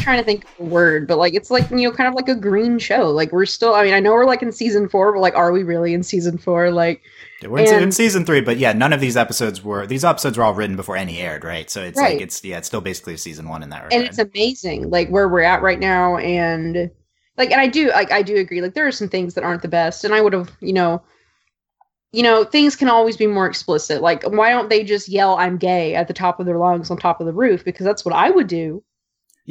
trying 0.00 0.18
to 0.18 0.24
think 0.24 0.44
of 0.44 0.50
a 0.60 0.64
word, 0.64 1.06
but 1.06 1.18
like 1.18 1.34
it's 1.34 1.50
like 1.50 1.70
you 1.70 1.76
know 1.88 1.92
kind 1.92 2.08
of 2.08 2.14
like 2.14 2.28
a 2.28 2.34
green 2.34 2.78
show. 2.78 3.10
Like 3.10 3.32
we're 3.32 3.46
still. 3.46 3.74
I 3.74 3.84
mean 3.84 3.94
I 3.94 4.00
know 4.00 4.12
we're 4.12 4.24
like 4.24 4.42
in 4.42 4.52
season 4.52 4.88
four, 4.88 5.12
but 5.12 5.20
like 5.20 5.34
are 5.34 5.52
we 5.52 5.62
really 5.62 5.94
in 5.94 6.02
season 6.02 6.38
four? 6.38 6.70
Like 6.70 7.02
We're 7.42 7.58
in, 7.60 7.82
in 7.84 7.92
season 7.92 8.24
three, 8.24 8.40
but 8.40 8.58
yeah, 8.58 8.72
none 8.72 8.92
of 8.92 9.00
these 9.00 9.16
episodes 9.16 9.62
were 9.62 9.86
these 9.86 10.04
episodes 10.04 10.36
were 10.38 10.44
all 10.44 10.54
written 10.54 10.76
before 10.76 10.96
any 10.96 11.18
aired, 11.18 11.44
right? 11.44 11.70
So 11.70 11.82
it's 11.82 11.98
Right. 11.98 12.14
like 12.14 12.20
it's 12.22 12.42
yeah, 12.44 12.58
it's 12.58 12.66
still 12.66 12.80
basically 12.80 13.16
season 13.16 13.48
one 13.48 13.62
in 13.62 13.70
that 13.70 13.84
regard. 13.84 13.92
and 13.94 14.04
it's 14.04 14.18
amazing 14.18 14.90
like 14.90 15.08
where 15.08 15.28
we're 15.28 15.40
at 15.42 15.62
right 15.62 15.78
now 15.80 16.16
and 16.16 16.90
like 17.36 17.50
and 17.50 17.60
I 17.60 17.66
do 17.68 17.88
like 17.90 18.10
I 18.12 18.22
do 18.22 18.36
agree 18.36 18.60
like 18.62 18.74
there 18.74 18.86
are 18.86 18.92
some 18.92 19.08
things 19.08 19.34
that 19.34 19.44
aren't 19.44 19.62
the 19.62 19.68
best 19.68 20.04
and 20.04 20.12
I 20.14 20.20
would 20.20 20.32
have 20.32 20.50
you 20.60 20.72
know 20.72 21.02
you 22.12 22.22
know, 22.24 22.42
things 22.44 22.74
can 22.74 22.88
always 22.88 23.16
be 23.16 23.26
more 23.28 23.46
explicit. 23.46 24.02
Like, 24.02 24.24
why 24.24 24.50
don't 24.50 24.68
they 24.68 24.82
just 24.82 25.08
yell 25.08 25.36
"I'm 25.36 25.58
gay" 25.58 25.94
at 25.94 26.08
the 26.08 26.12
top 26.14 26.40
of 26.40 26.46
their 26.46 26.58
lungs 26.58 26.90
on 26.90 26.96
top 26.96 27.20
of 27.20 27.26
the 27.26 27.32
roof? 27.32 27.64
Because 27.64 27.86
that's 27.86 28.04
what 28.04 28.14
I 28.14 28.30
would 28.30 28.48
do. 28.48 28.82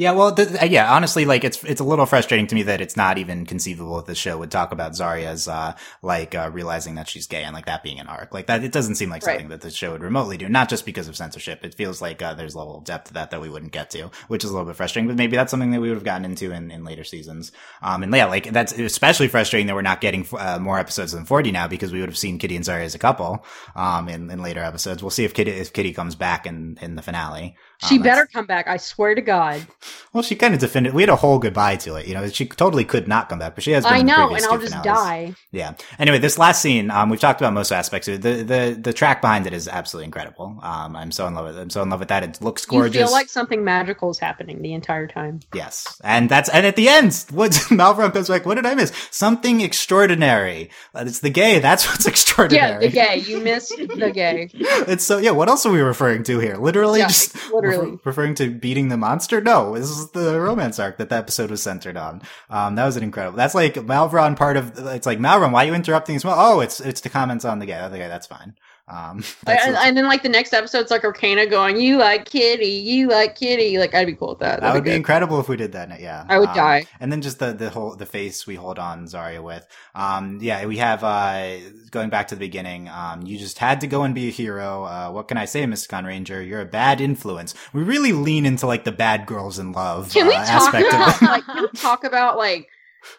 Yeah, 0.00 0.12
well, 0.12 0.32
the, 0.32 0.66
yeah, 0.70 0.90
honestly, 0.90 1.26
like 1.26 1.44
it's 1.44 1.62
it's 1.62 1.78
a 1.82 1.84
little 1.84 2.06
frustrating 2.06 2.46
to 2.46 2.54
me 2.54 2.62
that 2.62 2.80
it's 2.80 2.96
not 2.96 3.18
even 3.18 3.44
conceivable 3.44 3.96
that 3.96 4.06
the 4.06 4.14
show 4.14 4.38
would 4.38 4.50
talk 4.50 4.72
about 4.72 4.92
Zarya's 4.92 5.46
uh, 5.46 5.76
like 6.00 6.34
uh, 6.34 6.48
realizing 6.54 6.94
that 6.94 7.06
she's 7.06 7.26
gay 7.26 7.42
and 7.44 7.52
like 7.52 7.66
that 7.66 7.82
being 7.82 8.00
an 8.00 8.06
arc 8.06 8.32
like 8.32 8.46
that. 8.46 8.64
It 8.64 8.72
doesn't 8.72 8.94
seem 8.94 9.10
like 9.10 9.26
Right. 9.26 9.34
something 9.34 9.50
that 9.50 9.60
the 9.60 9.70
show 9.70 9.92
would 9.92 10.00
remotely 10.00 10.38
do. 10.38 10.48
Not 10.48 10.70
just 10.70 10.86
because 10.86 11.06
of 11.06 11.18
censorship. 11.18 11.66
It 11.66 11.74
feels 11.74 12.00
like 12.00 12.22
uh, 12.22 12.32
there's 12.32 12.54
a 12.54 12.58
level 12.58 12.78
of 12.78 12.84
depth 12.84 13.08
to 13.08 13.12
that 13.12 13.30
that 13.30 13.42
we 13.42 13.50
wouldn't 13.50 13.72
get 13.72 13.90
to, 13.90 14.10
which 14.28 14.42
is 14.42 14.48
a 14.48 14.54
little 14.54 14.66
bit 14.66 14.76
frustrating. 14.76 15.06
But 15.06 15.18
maybe 15.18 15.36
that's 15.36 15.50
something 15.50 15.70
that 15.72 15.82
we 15.82 15.90
would 15.90 15.98
have 15.98 16.04
gotten 16.04 16.24
into 16.24 16.50
in, 16.50 16.70
in 16.70 16.82
later 16.82 17.04
seasons. 17.04 17.52
Um, 17.82 18.02
and 18.02 18.14
yeah, 18.14 18.24
like 18.24 18.50
that's 18.50 18.72
especially 18.72 19.28
frustrating 19.28 19.66
that 19.66 19.74
we're 19.74 19.82
not 19.82 20.00
getting 20.00 20.26
uh, 20.32 20.58
more 20.58 20.78
episodes 20.78 21.12
than 21.12 21.26
40 21.26 21.52
now 21.52 21.68
because 21.68 21.92
we 21.92 22.00
would 22.00 22.08
have 22.08 22.16
seen 22.16 22.38
Kitty 22.38 22.56
and 22.56 22.64
Zarya 22.64 22.84
as 22.86 22.94
a 22.94 22.98
couple 22.98 23.44
um, 23.76 24.08
in, 24.08 24.30
in 24.30 24.40
later 24.40 24.62
episodes. 24.62 25.02
We'll 25.02 25.10
see 25.10 25.26
if 25.26 25.34
Kitty 25.34 25.50
if 25.50 25.74
Kitty 25.74 25.92
comes 25.92 26.14
back 26.14 26.46
in 26.46 26.78
in 26.80 26.94
the 26.94 27.02
finale. 27.02 27.54
She 27.88 27.96
Um, 27.96 28.02
better 28.02 28.26
come 28.32 28.46
back. 28.46 28.68
I 28.68 28.76
swear 28.76 29.14
to 29.14 29.20
God. 29.22 29.66
well, 30.12 30.22
she 30.22 30.34
kind 30.36 30.54
of 30.54 30.60
defended. 30.60 30.92
We 30.94 31.02
had 31.02 31.08
a 31.08 31.16
whole 31.16 31.38
goodbye 31.38 31.76
to 31.76 31.96
it. 31.96 32.06
You 32.06 32.14
know, 32.14 32.28
she 32.28 32.46
totally 32.46 32.84
could 32.84 33.08
not 33.08 33.28
come 33.28 33.38
back, 33.38 33.54
but 33.54 33.64
she 33.64 33.72
has. 33.72 33.84
Been 33.84 33.92
I 33.92 34.02
know, 34.02 34.34
and 34.34 34.44
I'll 34.44 34.58
just 34.58 34.74
finales. 34.74 34.84
die. 34.84 35.34
Yeah. 35.52 35.74
Anyway, 35.98 36.18
this 36.18 36.38
last 36.38 36.60
scene, 36.62 36.90
um, 36.90 37.08
we've 37.10 37.20
talked 37.20 37.40
about 37.40 37.52
most 37.52 37.72
aspects 37.72 38.08
of 38.08 38.14
it. 38.14 38.22
The 38.22 38.42
the 38.42 38.80
the 38.80 38.92
track 38.92 39.20
behind 39.20 39.46
it 39.46 39.52
is 39.52 39.66
absolutely 39.68 40.06
incredible. 40.06 40.58
Um, 40.62 40.94
I'm 40.96 41.10
so 41.12 41.26
in 41.26 41.34
love 41.34 41.46
with 41.46 41.58
it. 41.58 41.60
I'm 41.62 41.70
so 41.70 41.82
in 41.82 41.90
love 41.90 42.00
with 42.00 42.08
that. 42.08 42.22
It 42.22 42.42
looks 42.42 42.64
gorgeous. 42.66 42.94
You 42.94 43.04
feel 43.06 43.12
like 43.12 43.28
something 43.28 43.64
magical 43.64 44.10
is 44.10 44.18
happening 44.18 44.62
the 44.62 44.74
entire 44.74 45.06
time. 45.06 45.40
yes, 45.54 46.00
and 46.04 46.28
that's 46.28 46.48
and 46.50 46.66
at 46.66 46.76
the 46.76 46.88
end, 46.88 47.24
what 47.30 47.52
Malvaron 47.52 48.12
comes 48.12 48.28
back. 48.28 48.44
What 48.46 48.56
did 48.56 48.66
I 48.66 48.74
miss? 48.74 48.92
Something 49.10 49.60
extraordinary. 49.60 50.70
It's 50.94 51.20
the 51.20 51.30
gay. 51.30 51.58
That's 51.60 51.86
what's 51.90 52.06
extraordinary. 52.06 52.72
Yeah, 52.72 52.78
the 52.80 52.88
gay. 52.88 53.16
You 53.26 53.40
missed 53.40 53.76
the 53.76 54.10
gay. 54.12 54.50
It's 54.52 55.04
so 55.04 55.18
yeah. 55.18 55.30
What 55.30 55.48
else 55.48 55.64
are 55.66 55.72
we 55.72 55.80
referring 55.80 56.22
to 56.24 56.38
here? 56.38 56.56
Literally, 56.56 57.00
Yeah, 57.00 57.08
just 57.08 57.34
literally. 57.52 57.69
Refer- 57.78 57.98
referring 58.04 58.34
to 58.36 58.50
beating 58.50 58.88
the 58.88 58.96
monster. 58.96 59.40
No, 59.40 59.74
this 59.74 59.88
is 59.90 60.10
the 60.10 60.40
romance 60.40 60.78
arc 60.78 60.98
that 60.98 61.08
the 61.08 61.16
episode 61.16 61.50
was 61.50 61.62
centered 61.62 61.96
on. 61.96 62.22
Um, 62.48 62.74
that 62.74 62.84
was 62.84 62.96
an 62.96 63.02
incredible. 63.02 63.36
That's 63.36 63.54
like 63.54 63.74
Malvaron 63.74 64.36
part 64.36 64.56
of. 64.56 64.72
It's 64.78 65.06
like 65.06 65.18
Malvaron. 65.18 65.52
Why 65.52 65.64
are 65.64 65.68
you 65.68 65.74
interrupting 65.74 66.16
as 66.16 66.24
well? 66.24 66.36
Oh, 66.38 66.60
it's 66.60 66.80
it's 66.80 67.00
the 67.00 67.08
comments 67.08 67.44
on 67.44 67.58
the 67.58 67.66
guy. 67.66 67.84
Okay, 67.86 68.08
that's 68.08 68.26
fine. 68.26 68.54
Um, 68.90 69.22
and, 69.46 69.76
and 69.76 69.96
then 69.96 70.06
like 70.08 70.22
the 70.24 70.28
next 70.28 70.52
episode's 70.52 70.90
like 70.90 71.02
Arkayna 71.02 71.48
going, 71.48 71.80
"You 71.80 71.96
like 71.98 72.24
Kitty, 72.24 72.66
you 72.66 73.08
like 73.08 73.36
Kitty." 73.36 73.78
Like 73.78 73.94
I'd 73.94 74.06
be 74.06 74.14
cool 74.14 74.30
with 74.30 74.40
that. 74.40 74.56
that 74.56 74.60
That'd 74.60 74.74
would 74.74 74.84
be 74.84 74.94
incredible 74.96 75.38
if 75.38 75.48
we 75.48 75.56
did 75.56 75.72
that. 75.72 76.00
Yeah, 76.00 76.24
I 76.28 76.38
would 76.40 76.48
Um, 76.48 76.54
die. 76.56 76.86
And 76.98 77.12
then 77.12 77.22
just 77.22 77.38
the 77.38 77.52
the 77.52 77.70
whole 77.70 77.94
the 77.94 78.06
face 78.06 78.46
we 78.46 78.56
hold 78.56 78.78
on 78.80 79.04
Zarya 79.06 79.42
with. 79.42 79.64
Um, 79.94 80.38
yeah, 80.42 80.66
we 80.66 80.78
have 80.78 81.04
uh 81.04 81.58
going 81.90 82.10
back 82.10 82.28
to 82.28 82.34
the 82.34 82.40
beginning. 82.40 82.88
Um, 82.88 83.22
you 83.22 83.38
just 83.38 83.58
had 83.58 83.80
to 83.82 83.86
go 83.86 84.02
and 84.02 84.14
be 84.14 84.26
a 84.28 84.32
hero. 84.32 84.84
Uh, 84.84 85.10
what 85.10 85.28
can 85.28 85.36
I 85.36 85.44
say, 85.44 85.62
Mysticon 85.64 86.04
Ranger? 86.06 86.42
You're 86.42 86.60
a 86.62 86.66
bad 86.66 87.00
influence. 87.00 87.54
We 87.72 87.82
really 87.82 88.12
lean 88.12 88.44
into 88.44 88.66
like 88.66 88.84
the 88.84 88.92
bad 88.92 89.26
girls 89.26 89.58
in 89.58 89.72
love 89.72 90.12
Can 90.12 90.26
uh, 90.26 90.32
talk 90.32 90.74
aspect 90.74 90.88
of 90.88 90.94
about 90.94 91.22
it. 91.22 91.24
like 91.26 91.44
can 91.46 91.62
we 91.62 91.68
talk 91.78 92.02
about 92.04 92.36
like 92.38 92.68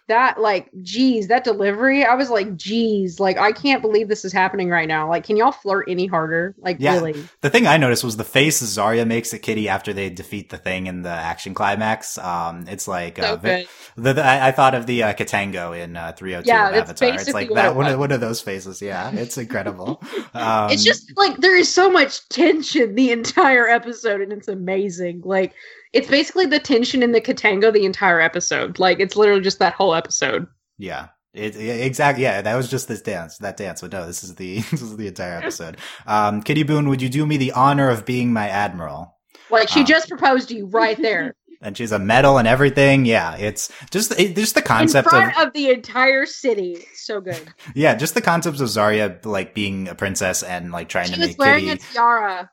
that 0.07 0.39
like 0.39 0.69
geez 0.81 1.27
that 1.27 1.43
delivery 1.43 2.05
i 2.05 2.15
was 2.15 2.29
like 2.29 2.55
geez 2.55 3.19
like 3.19 3.37
i 3.37 3.51
can't 3.51 3.81
believe 3.81 4.07
this 4.07 4.25
is 4.25 4.33
happening 4.33 4.69
right 4.69 4.87
now 4.87 5.07
like 5.09 5.23
can 5.23 5.37
y'all 5.37 5.51
flirt 5.51 5.85
any 5.89 6.07
harder 6.07 6.55
like 6.59 6.77
Yeah. 6.79 6.93
really 6.95 7.29
The 7.41 7.49
thing 7.49 7.67
I 7.67 7.77
noticed 7.77 8.03
was 8.03 8.17
the 8.17 8.23
face 8.23 8.61
Zarya 8.61 9.05
makes 9.07 9.33
at 9.33 9.41
Kitty 9.41 9.67
after 9.69 9.93
they 9.93 10.09
defeat 10.09 10.49
the 10.49 10.57
thing 10.57 10.87
in 10.87 11.01
the 11.01 11.09
action 11.09 11.53
climax. 11.53 12.17
Um, 12.17 12.65
it's 12.67 12.87
like 12.87 13.17
so 13.17 13.23
uh, 13.33 13.35
good 13.37 13.67
the, 13.95 14.13
the, 14.13 14.23
I, 14.23 14.49
I 14.49 14.51
thought 14.51 14.75
of 14.75 14.85
the 14.85 15.03
uh, 15.03 15.13
Kataang 15.13 15.51
in 15.83 15.95
uh, 15.95 16.13
302 16.13 16.47
Yeah, 16.47 16.69
of 16.69 16.75
Avatar. 16.75 17.09
It's 17.15 17.25
basically 17.25 17.45
like 17.47 17.55
that 17.55 17.75
one 17.75 17.87
of, 17.87 17.99
one 17.99 18.11
of 18.11 18.21
those 18.21 18.41
faces. 18.41 18.81
Yeah, 18.81 19.11
it's 19.11 19.37
incredible. 19.37 20.01
Um, 20.33 20.69
it's 20.71 20.83
just 20.83 21.11
like 21.17 21.37
there 21.37 21.57
is 21.57 21.73
so 21.73 21.89
much 21.91 22.27
tension 22.29 22.95
the 22.95 23.11
entire 23.11 23.67
episode 23.67 24.21
and 24.21 24.31
it's 24.31 24.47
amazing 24.47 25.21
like 25.25 25.53
it's 25.93 26.08
basically 26.08 26.45
the 26.45 26.60
tension 26.60 27.04
in 27.04 27.12
the 27.12 27.21
Kataang 27.21 27.71
the 27.73 27.86
entire 27.86 28.19
episode 28.21 28.80
like 28.80 28.99
it's 28.99 29.15
literally 29.15 29.41
just 29.41 29.60
that 29.60 29.73
whole 29.73 29.93
episode 29.95 30.47
Yeah. 30.77 31.10
It, 31.34 31.56
yeah, 31.56 31.73
exactly. 31.75 32.23
Yeah, 32.23 32.41
that 32.41 32.56
was 32.56 32.69
just 32.69 32.89
this 32.89 33.01
dance, 33.01 33.38
that 33.38 33.56
dance. 33.56 33.80
But 33.80 33.93
no, 33.93 34.06
this 34.06 34.21
is 34.21 34.36
the 34.36 34.60
this 34.71 34.82
is 34.82 34.97
the 34.97 35.08
entire 35.08 35.38
episode. 35.38 35.77
Um, 36.06 36.41
Kitty 36.41 36.63
Boon, 36.63 36.89
would 36.89 37.01
you 37.01 37.08
do 37.08 37.25
me 37.25 37.38
the 37.38 37.54
honor 37.54 37.89
of 37.89 38.06
being 38.06 38.34
my 38.34 38.49
admiral? 38.49 39.15
like 39.49 39.69
she 39.69 39.80
Um, 39.82 39.86
just 39.86 40.10
proposed 40.10 40.49
to 40.49 40.56
you 40.56 40.65
right 40.67 41.01
there 41.01 41.34
And 41.62 41.77
she's 41.77 41.91
a 41.91 41.99
medal 41.99 42.38
and 42.39 42.47
everything. 42.47 43.06
Yeah, 43.06 43.36
it's 43.38 43.71
just 43.91 44.19
it, 44.19 44.36
just 44.36 44.56
the 44.56 44.62
concept 44.63 45.13
of 45.13 45.32
front 45.32 45.38
of, 45.38 45.54
the 45.54 45.69
entire 45.69 46.25
city 46.25 46.86
so 46.95 47.21
good 47.21 47.54
yeah, 47.75 47.95
just 47.95 48.13
the 48.13 48.21
concepts 48.21 48.60
of 48.62 48.67
Zarya 48.67 49.23
like 49.25 49.54
being 49.54 49.88
a 49.88 49.95
princess 49.95 50.43
and 50.43 50.71
like 50.71 50.89
trying 50.89 51.12
she 51.12 51.13
to 51.13 51.19
was 51.19 51.27
make 51.27 51.38
wearing 51.38 51.65
Kitty. 51.65 51.69
a 51.69 51.77
tiara 51.77 52.51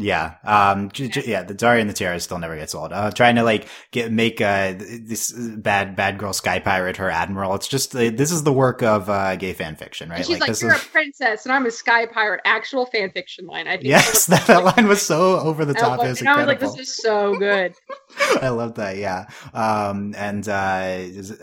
Yeah. 0.00 0.34
Um. 0.44 0.90
j- 0.92 1.08
j- 1.08 1.24
yeah. 1.26 1.42
The 1.42 1.54
Zarya 1.54 1.80
and 1.80 1.90
the 1.90 1.94
Tiara 1.94 2.20
still 2.20 2.38
never 2.38 2.54
gets 2.56 2.72
old. 2.72 2.92
Uh, 2.92 3.10
trying 3.10 3.34
to 3.34 3.42
like 3.42 3.66
get 3.90 4.12
make 4.12 4.40
uh 4.40 4.74
this 4.78 5.32
bad 5.32 5.96
bad 5.96 6.18
girl 6.18 6.32
sky 6.32 6.60
pirate 6.60 6.98
her 6.98 7.10
admiral. 7.10 7.56
It's 7.56 7.66
just 7.66 7.96
uh, 7.96 8.10
this 8.14 8.30
is 8.30 8.44
the 8.44 8.52
work 8.52 8.80
of 8.80 9.10
uh 9.10 9.34
gay 9.34 9.52
fan 9.54 9.74
fiction, 9.74 10.08
right? 10.08 10.18
And 10.18 10.26
she's 10.26 10.38
like, 10.38 10.50
this 10.50 10.62
"You're 10.62 10.74
is 10.74 10.82
a 10.84 10.86
princess, 10.86 11.46
and 11.46 11.52
I'm 11.52 11.66
a 11.66 11.70
sky 11.72 12.06
pirate." 12.06 12.40
Actual 12.44 12.86
fan 12.86 13.10
fiction 13.10 13.46
line. 13.46 13.66
I 13.66 13.72
think. 13.72 13.88
yes. 13.88 14.26
That, 14.38 14.46
that 14.46 14.62
line 14.62 14.86
was 14.86 15.02
so 15.02 15.40
over 15.40 15.64
the 15.64 15.74
top. 15.74 15.98
It 16.04 16.08
was 16.08 16.20
and 16.20 16.28
I 16.28 16.36
was 16.36 16.46
like. 16.46 16.60
"This 16.60 16.78
is 16.78 16.94
so 16.94 17.36
good." 17.36 17.74
I 18.40 18.50
love 18.50 18.74
that. 18.76 18.98
Yeah. 18.98 19.26
Um. 19.52 20.14
And 20.16 20.48
uh, 20.48 20.52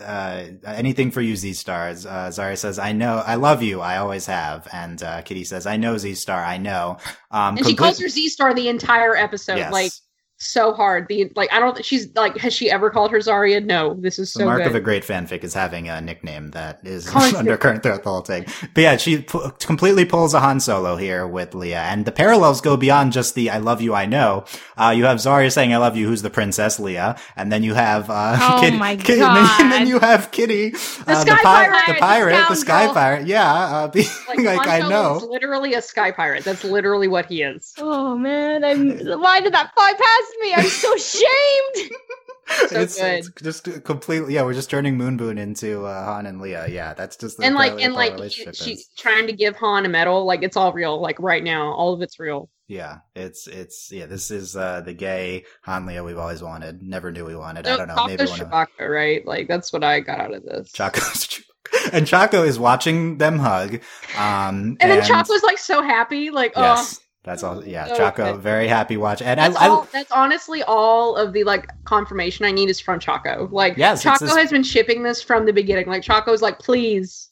uh, 0.02 0.46
anything 0.64 1.10
for 1.10 1.20
you, 1.20 1.36
Z 1.36 1.52
Stars. 1.52 2.06
Uh, 2.06 2.28
Zarya 2.28 2.56
says, 2.56 2.78
"I 2.78 2.92
know, 2.92 3.22
I 3.26 3.34
love 3.34 3.62
you. 3.62 3.80
I 3.82 3.98
always 3.98 4.24
have." 4.26 4.66
And 4.72 5.02
uh, 5.02 5.20
Kitty 5.22 5.44
says, 5.44 5.66
"I 5.66 5.76
know, 5.76 5.98
Z 5.98 6.14
Star. 6.14 6.42
I 6.42 6.56
know." 6.56 6.96
Um. 7.30 7.58
And 7.58 7.66
she 7.66 7.74
calls 7.74 8.00
her 8.00 8.08
Z 8.08 8.28
Star 8.30 8.45
the 8.54 8.68
entire 8.68 9.14
episode, 9.16 9.56
Yes. 9.56 9.72
like 9.72 9.92
so 10.38 10.72
hard. 10.72 11.06
The 11.08 11.30
like, 11.34 11.52
I 11.52 11.58
don't. 11.58 11.82
She's 11.84 12.14
like, 12.14 12.36
has 12.38 12.52
she 12.52 12.70
ever 12.70 12.90
called 12.90 13.10
her 13.10 13.18
Zarya? 13.18 13.64
No. 13.64 13.94
This 13.94 14.18
is 14.18 14.32
The 14.32 14.40
so 14.40 14.44
mark 14.44 14.58
good. 14.58 14.66
of 14.68 14.74
a 14.74 14.80
great 14.80 15.02
fanfic 15.02 15.44
is 15.44 15.54
having 15.54 15.88
a 15.88 16.00
nickname 16.00 16.50
that 16.50 16.80
is 16.84 17.08
Constant. 17.08 17.36
undercurrent 17.38 17.82
throughout 17.82 18.02
the 18.04 18.10
whole 18.10 18.20
thing. 18.20 18.44
But 18.74 18.80
yeah, 18.80 18.96
she 18.96 19.22
pu- 19.22 19.50
completely 19.60 20.04
pulls 20.04 20.34
a 20.34 20.40
Han 20.40 20.60
Solo 20.60 20.96
here 20.96 21.26
with 21.26 21.52
Leia, 21.52 21.76
and 21.90 22.04
the 22.04 22.12
parallels 22.12 22.60
go 22.60 22.76
beyond 22.76 23.12
just 23.12 23.34
the 23.34 23.50
"I 23.50 23.58
love 23.58 23.80
you, 23.80 23.94
I 23.94 24.06
know." 24.06 24.44
Uh, 24.76 24.92
you 24.96 25.04
have 25.06 25.18
Zarya 25.18 25.50
saying 25.52 25.72
"I 25.72 25.78
love 25.78 25.96
you," 25.96 26.06
who's 26.06 26.22
the 26.22 26.30
princess 26.30 26.78
Leia, 26.78 27.18
and 27.36 27.50
then 27.50 27.62
you 27.62 27.74
have 27.74 28.10
uh, 28.10 28.36
Oh 28.38 28.58
Kitty, 28.62 28.76
my 28.76 28.96
Kitty- 28.96 29.20
and, 29.22 29.36
then, 29.36 29.50
and 29.60 29.72
then 29.72 29.86
you 29.86 29.98
have 30.00 30.30
Kitty, 30.32 30.74
uh, 30.74 31.24
sky 31.24 31.36
pi- 31.36 31.42
pirate, 31.42 31.82
the 31.86 31.92
the 31.94 31.98
pirate, 32.00 32.48
the 32.48 32.54
sky 32.56 32.92
pirate. 32.92 33.26
Yeah, 33.26 33.50
uh, 33.52 33.88
being 33.88 34.06
like, 34.28 34.38
like, 34.44 34.68
I 34.68 34.86
know. 34.88 35.14
Literally 35.30 35.74
a 35.74 35.82
sky 35.82 36.10
pirate. 36.10 36.44
That's 36.44 36.62
literally 36.64 37.08
what 37.08 37.26
he 37.26 37.42
is. 37.42 37.72
Oh 37.78 38.16
man, 38.18 38.64
I'm. 38.64 38.98
Why 39.20 39.40
did 39.40 39.54
that 39.54 39.72
fly 39.74 39.94
past 39.96 40.25
me? 40.40 40.54
I'm 40.54 40.66
so 40.66 40.96
shamed. 40.96 41.92
So 42.68 42.80
it's, 42.80 42.96
good. 42.96 43.12
it's 43.12 43.30
just 43.42 43.84
completely 43.84 44.34
yeah. 44.34 44.44
We're 44.44 44.54
just 44.54 44.70
turning 44.70 44.96
Moon 44.96 45.16
Boon 45.16 45.36
into 45.36 45.84
uh, 45.84 46.04
Han 46.04 46.26
and 46.26 46.40
Leia. 46.40 46.68
Yeah, 46.68 46.94
that's 46.94 47.16
just 47.16 47.38
the 47.38 47.44
and 47.44 47.56
like, 47.56 47.80
and 47.80 47.92
like, 47.92 48.12
relationship 48.12 48.54
she, 48.54 48.60
is. 48.60 48.66
she's 48.78 48.88
trying 48.96 49.26
to 49.26 49.32
give 49.32 49.56
Han 49.56 49.84
a 49.84 49.88
medal. 49.88 50.24
Like, 50.24 50.44
it's 50.44 50.56
all 50.56 50.72
real. 50.72 51.00
Like 51.02 51.18
right 51.18 51.42
now, 51.42 51.72
all 51.72 51.92
of 51.92 52.02
it's 52.02 52.20
real. 52.20 52.48
Yeah, 52.68 52.98
it's 53.14 53.46
it's 53.46 53.90
yeah. 53.92 54.06
This 54.06 54.30
is 54.30 54.56
uh 54.56 54.80
the 54.80 54.92
gay 54.92 55.44
Han 55.62 55.86
Leo 55.86 56.04
we've 56.04 56.18
always 56.18 56.42
wanted. 56.42 56.82
Never 56.82 57.12
knew 57.12 57.24
we 57.24 57.36
wanted. 57.36 57.66
I 57.66 57.76
don't 57.76 57.88
know. 57.88 57.94
Taco 57.94 58.08
Maybe 58.08 58.24
one 58.26 58.40
of 58.40 58.48
Chewbacca, 58.48 58.88
right? 58.88 59.26
Like 59.26 59.48
that's 59.48 59.72
what 59.72 59.84
I 59.84 60.00
got 60.00 60.20
out 60.20 60.34
of 60.34 60.44
this. 60.44 60.72
Choko's 60.72 61.42
and 61.92 62.06
Choko 62.06 62.42
is 62.42 62.58
watching 62.58 63.18
them 63.18 63.38
hug. 63.38 63.80
Um, 64.16 64.76
and 64.80 64.90
then 64.90 65.02
Choko's 65.02 65.42
like 65.42 65.58
so 65.58 65.82
happy, 65.82 66.30
like 66.30 66.52
oh, 66.56 66.62
yes, 66.62 67.00
that's 67.26 67.42
oh, 67.42 67.48
all. 67.48 67.64
Yeah, 67.66 67.88
so 67.88 67.96
Choko 67.96 68.34
good. 68.34 68.40
very 68.40 68.68
happy 68.68 68.96
watch. 68.96 69.20
And 69.20 69.40
That's, 69.40 69.56
I 69.56 69.66
all, 69.66 69.88
that's 69.92 70.12
honestly 70.12 70.62
all 70.62 71.16
of 71.16 71.32
the 71.32 71.42
like 71.42 71.68
confirmation 71.84 72.46
I 72.46 72.52
need 72.52 72.70
is 72.70 72.78
from 72.78 73.00
Choko. 73.00 73.48
Like 73.50 73.76
Yes, 73.76 74.04
Choko 74.04 74.26
this- 74.26 74.36
has 74.36 74.50
been 74.52 74.62
shipping 74.62 75.02
this 75.02 75.20
from 75.20 75.44
the 75.44 75.52
beginning. 75.52 75.88
Like 75.88 76.02
Choko's 76.02 76.40
like, 76.40 76.60
please. 76.60 77.30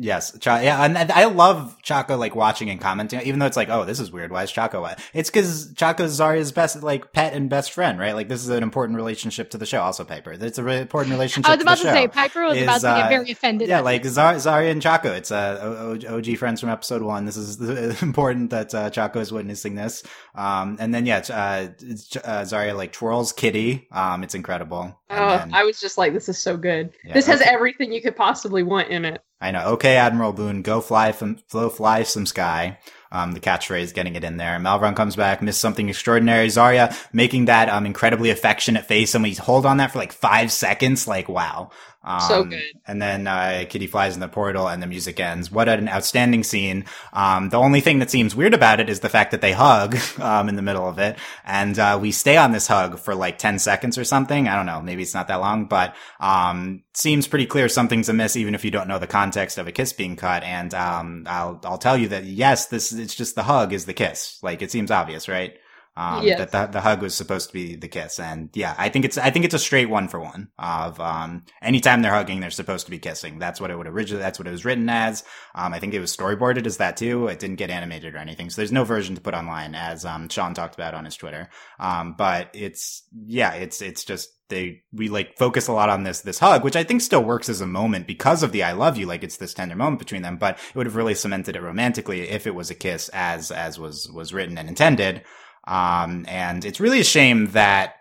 Yes, 0.00 0.38
Cha- 0.38 0.60
yeah, 0.60 0.84
and 0.84 0.96
and 0.96 1.10
I 1.10 1.24
love 1.24 1.76
Choko 1.82 2.16
like 2.16 2.36
watching 2.36 2.70
and 2.70 2.80
commenting, 2.80 3.20
even 3.22 3.40
though 3.40 3.46
it's 3.46 3.56
like, 3.56 3.68
oh, 3.68 3.84
this 3.84 3.98
is 3.98 4.12
weird. 4.12 4.30
Why 4.30 4.44
is 4.44 4.52
Choko? 4.52 4.80
wa-" 4.82 4.94
It's 5.12 5.28
because 5.28 5.72
Choko's 5.74 6.18
Zarya's 6.18 6.52
best 6.52 6.84
like 6.84 7.12
pet 7.12 7.32
and 7.34 7.50
best 7.50 7.72
friend, 7.72 7.98
right? 7.98 8.14
Like 8.14 8.28
this 8.28 8.40
is 8.42 8.48
an 8.48 8.62
important 8.62 8.94
relationship 8.96 9.50
to 9.50 9.58
the 9.58 9.66
show. 9.66 9.80
Also, 9.80 10.04
Piper, 10.04 10.32
it's 10.32 10.56
a 10.56 10.62
really 10.62 10.82
important 10.82 11.12
relationship. 11.12 11.50
I 11.50 11.56
was 11.56 11.58
to 11.58 11.62
about 11.64 11.78
the 11.78 11.82
to 11.84 11.88
show. 11.88 11.94
say 11.94 12.06
Piper 12.06 12.44
was 12.44 12.56
is, 12.56 12.62
about 12.62 12.80
to 12.82 12.88
uh, 12.88 13.00
get 13.02 13.08
very 13.08 13.30
offended. 13.32 13.68
Yeah, 13.68 13.80
like 13.80 14.04
this. 14.04 14.12
Zar- 14.12 14.34
Zarya 14.36 14.70
and 14.70 14.80
Choko. 14.80 15.12
It's 15.12 15.32
uh, 15.32 15.58
O- 15.60 15.98
O- 16.08 16.16
OG 16.18 16.36
friends 16.36 16.60
from 16.60 16.68
episode 16.70 17.02
one. 17.02 17.24
This 17.24 17.36
is 17.36 18.00
important 18.02 18.50
that 18.50 18.72
uh, 18.72 18.90
Choko 18.90 19.18
is 19.18 19.32
witnessing 19.32 19.74
this. 19.74 20.04
Um, 20.36 20.76
and 20.78 20.94
then 20.94 21.06
yeah, 21.06 21.22
uh, 21.28 21.68
it's, 21.80 22.14
uh, 22.16 22.42
Zarya 22.46 22.76
like 22.76 22.92
twirls 22.92 23.32
Kitty. 23.32 23.88
Um, 23.90 24.22
it's 24.22 24.36
incredible. 24.36 24.96
Oh, 25.10 25.38
then- 25.38 25.52
I 25.54 25.64
was 25.64 25.80
just 25.80 25.98
like, 25.98 26.12
this 26.12 26.28
is 26.28 26.38
so 26.38 26.56
good. 26.56 26.92
Yeah, 27.04 27.14
this 27.14 27.26
has 27.26 27.40
okay. 27.40 27.50
everything 27.50 27.92
you 27.92 28.00
could 28.00 28.14
possibly 28.14 28.62
want 28.62 28.90
in 28.90 29.04
it. 29.04 29.22
I 29.40 29.50
know. 29.52 29.66
Okay, 29.74 29.96
Admiral 29.96 30.32
Boon, 30.32 30.62
go 30.62 30.80
fly 30.80 31.12
from, 31.12 31.38
go 31.52 31.68
fly 31.68 32.02
some 32.02 32.26
sky. 32.26 32.78
um, 33.10 33.32
the 33.32 33.40
catchphrase, 33.40 33.94
getting 33.94 34.16
it 34.16 34.24
in 34.24 34.36
there. 34.36 34.58
Malvaron 34.58 34.96
comes 34.96 35.16
back, 35.16 35.40
missed 35.40 35.60
something 35.60 35.88
extraordinary. 35.88 36.48
Zarya 36.48 36.96
making 37.12 37.46
that 37.46 37.68
um, 37.68 37.86
incredibly 37.86 38.30
affectionate 38.30 38.86
face, 38.86 39.14
and 39.14 39.22
we 39.24 39.34
hold 39.34 39.64
on 39.66 39.78
that 39.78 39.92
for 39.92 39.98
like 39.98 40.12
five 40.12 40.52
seconds. 40.52 41.08
Like, 41.08 41.28
wow. 41.28 41.70
Um, 42.08 42.20
So 42.20 42.44
good. 42.44 42.62
And 42.86 43.02
then 43.02 43.26
uh, 43.26 43.66
Kitty 43.68 43.86
flies 43.86 44.14
in 44.14 44.20
the 44.20 44.28
portal, 44.28 44.68
and 44.68 44.82
the 44.82 44.86
music 44.86 45.20
ends. 45.20 45.50
What 45.52 45.68
an 45.68 45.88
outstanding 45.88 46.42
scene! 46.42 46.86
Um, 47.12 47.50
the 47.50 47.58
only 47.58 47.80
thing 47.80 47.98
that 47.98 48.10
seems 48.10 48.34
weird 48.34 48.54
about 48.54 48.80
it 48.80 48.88
is 48.88 49.00
the 49.00 49.08
fact 49.10 49.30
that 49.32 49.42
they 49.42 49.52
hug 49.52 49.98
um, 50.20 50.48
in 50.48 50.56
the 50.56 50.62
middle 50.62 50.88
of 50.88 50.98
it, 50.98 51.18
and 51.44 51.78
uh, 51.78 51.98
we 52.00 52.10
stay 52.12 52.36
on 52.38 52.52
this 52.52 52.66
hug 52.66 52.98
for 52.98 53.14
like 53.14 53.36
ten 53.38 53.58
seconds 53.58 53.98
or 53.98 54.04
something. 54.04 54.48
I 54.48 54.56
don't 54.56 54.66
know. 54.66 54.80
Maybe 54.80 55.02
it's 55.02 55.14
not 55.14 55.28
that 55.28 55.36
long, 55.40 55.66
but 55.66 55.94
um, 56.18 56.82
seems 56.94 57.28
pretty 57.28 57.46
clear 57.46 57.68
something's 57.68 58.08
amiss, 58.08 58.36
even 58.36 58.54
if 58.54 58.64
you 58.64 58.70
don't 58.70 58.88
know 58.88 58.98
the 58.98 59.06
context 59.06 59.58
of 59.58 59.68
a 59.68 59.72
kiss 59.72 59.92
being 59.92 60.16
cut. 60.16 60.42
And 60.42 60.72
um, 60.74 61.24
I'll 61.26 61.60
I'll 61.64 61.78
tell 61.78 61.98
you 61.98 62.08
that 62.08 62.24
yes, 62.24 62.66
this 62.66 62.92
it's 62.92 63.14
just 63.14 63.34
the 63.34 63.42
hug 63.42 63.72
is 63.72 63.84
the 63.84 63.94
kiss. 63.94 64.38
Like 64.42 64.62
it 64.62 64.70
seems 64.70 64.90
obvious, 64.90 65.28
right? 65.28 65.54
Um, 65.98 66.22
Yes. 66.24 66.38
that 66.38 66.52
the, 66.52 66.72
the 66.74 66.80
hug 66.80 67.02
was 67.02 67.16
supposed 67.16 67.48
to 67.48 67.52
be 67.52 67.74
the 67.74 67.88
kiss. 67.88 68.20
And 68.20 68.50
yeah, 68.54 68.72
I 68.78 68.88
think 68.88 69.04
it's, 69.04 69.18
I 69.18 69.30
think 69.30 69.44
it's 69.44 69.54
a 69.54 69.58
straight 69.58 69.90
one 69.90 70.06
for 70.06 70.20
one 70.20 70.48
of, 70.56 71.00
um, 71.00 71.44
anytime 71.60 72.02
they're 72.02 72.12
hugging, 72.12 72.38
they're 72.38 72.50
supposed 72.50 72.84
to 72.86 72.92
be 72.92 73.00
kissing. 73.00 73.40
That's 73.40 73.60
what 73.60 73.72
it 73.72 73.76
would 73.76 73.88
originally, 73.88 74.22
that's 74.22 74.38
what 74.38 74.46
it 74.46 74.52
was 74.52 74.64
written 74.64 74.88
as. 74.88 75.24
Um, 75.56 75.74
I 75.74 75.80
think 75.80 75.94
it 75.94 76.00
was 76.00 76.16
storyboarded 76.16 76.66
as 76.66 76.76
that 76.76 76.96
too. 76.96 77.26
It 77.26 77.40
didn't 77.40 77.56
get 77.56 77.70
animated 77.70 78.14
or 78.14 78.18
anything. 78.18 78.48
So 78.48 78.60
there's 78.60 78.70
no 78.70 78.84
version 78.84 79.16
to 79.16 79.20
put 79.20 79.34
online 79.34 79.74
as, 79.74 80.04
um, 80.04 80.28
Sean 80.28 80.54
talked 80.54 80.76
about 80.76 80.94
on 80.94 81.04
his 81.04 81.16
Twitter. 81.16 81.48
Um, 81.80 82.14
but 82.16 82.50
it's, 82.54 83.02
yeah, 83.26 83.54
it's, 83.54 83.82
it's 83.82 84.04
just, 84.04 84.30
they, 84.50 84.82
we 84.92 85.08
like 85.08 85.36
focus 85.36 85.66
a 85.66 85.72
lot 85.72 85.88
on 85.90 86.04
this, 86.04 86.20
this 86.20 86.38
hug, 86.38 86.62
which 86.62 86.76
I 86.76 86.84
think 86.84 87.02
still 87.02 87.24
works 87.24 87.48
as 87.48 87.60
a 87.60 87.66
moment 87.66 88.06
because 88.06 88.44
of 88.44 88.52
the 88.52 88.62
I 88.62 88.72
love 88.72 88.96
you. 88.96 89.06
Like 89.06 89.24
it's 89.24 89.36
this 89.38 89.52
tender 89.52 89.74
moment 89.74 89.98
between 89.98 90.22
them, 90.22 90.36
but 90.36 90.58
it 90.58 90.76
would 90.76 90.86
have 90.86 90.96
really 90.96 91.16
cemented 91.16 91.56
it 91.56 91.60
romantically 91.62 92.28
if 92.28 92.46
it 92.46 92.54
was 92.54 92.70
a 92.70 92.74
kiss 92.76 93.10
as, 93.12 93.50
as 93.50 93.80
was, 93.80 94.08
was 94.10 94.32
written 94.32 94.56
and 94.56 94.68
intended. 94.68 95.22
Um, 95.68 96.24
and 96.26 96.64
it's 96.64 96.80
really 96.80 97.00
a 97.00 97.04
shame 97.04 97.48
that 97.48 97.96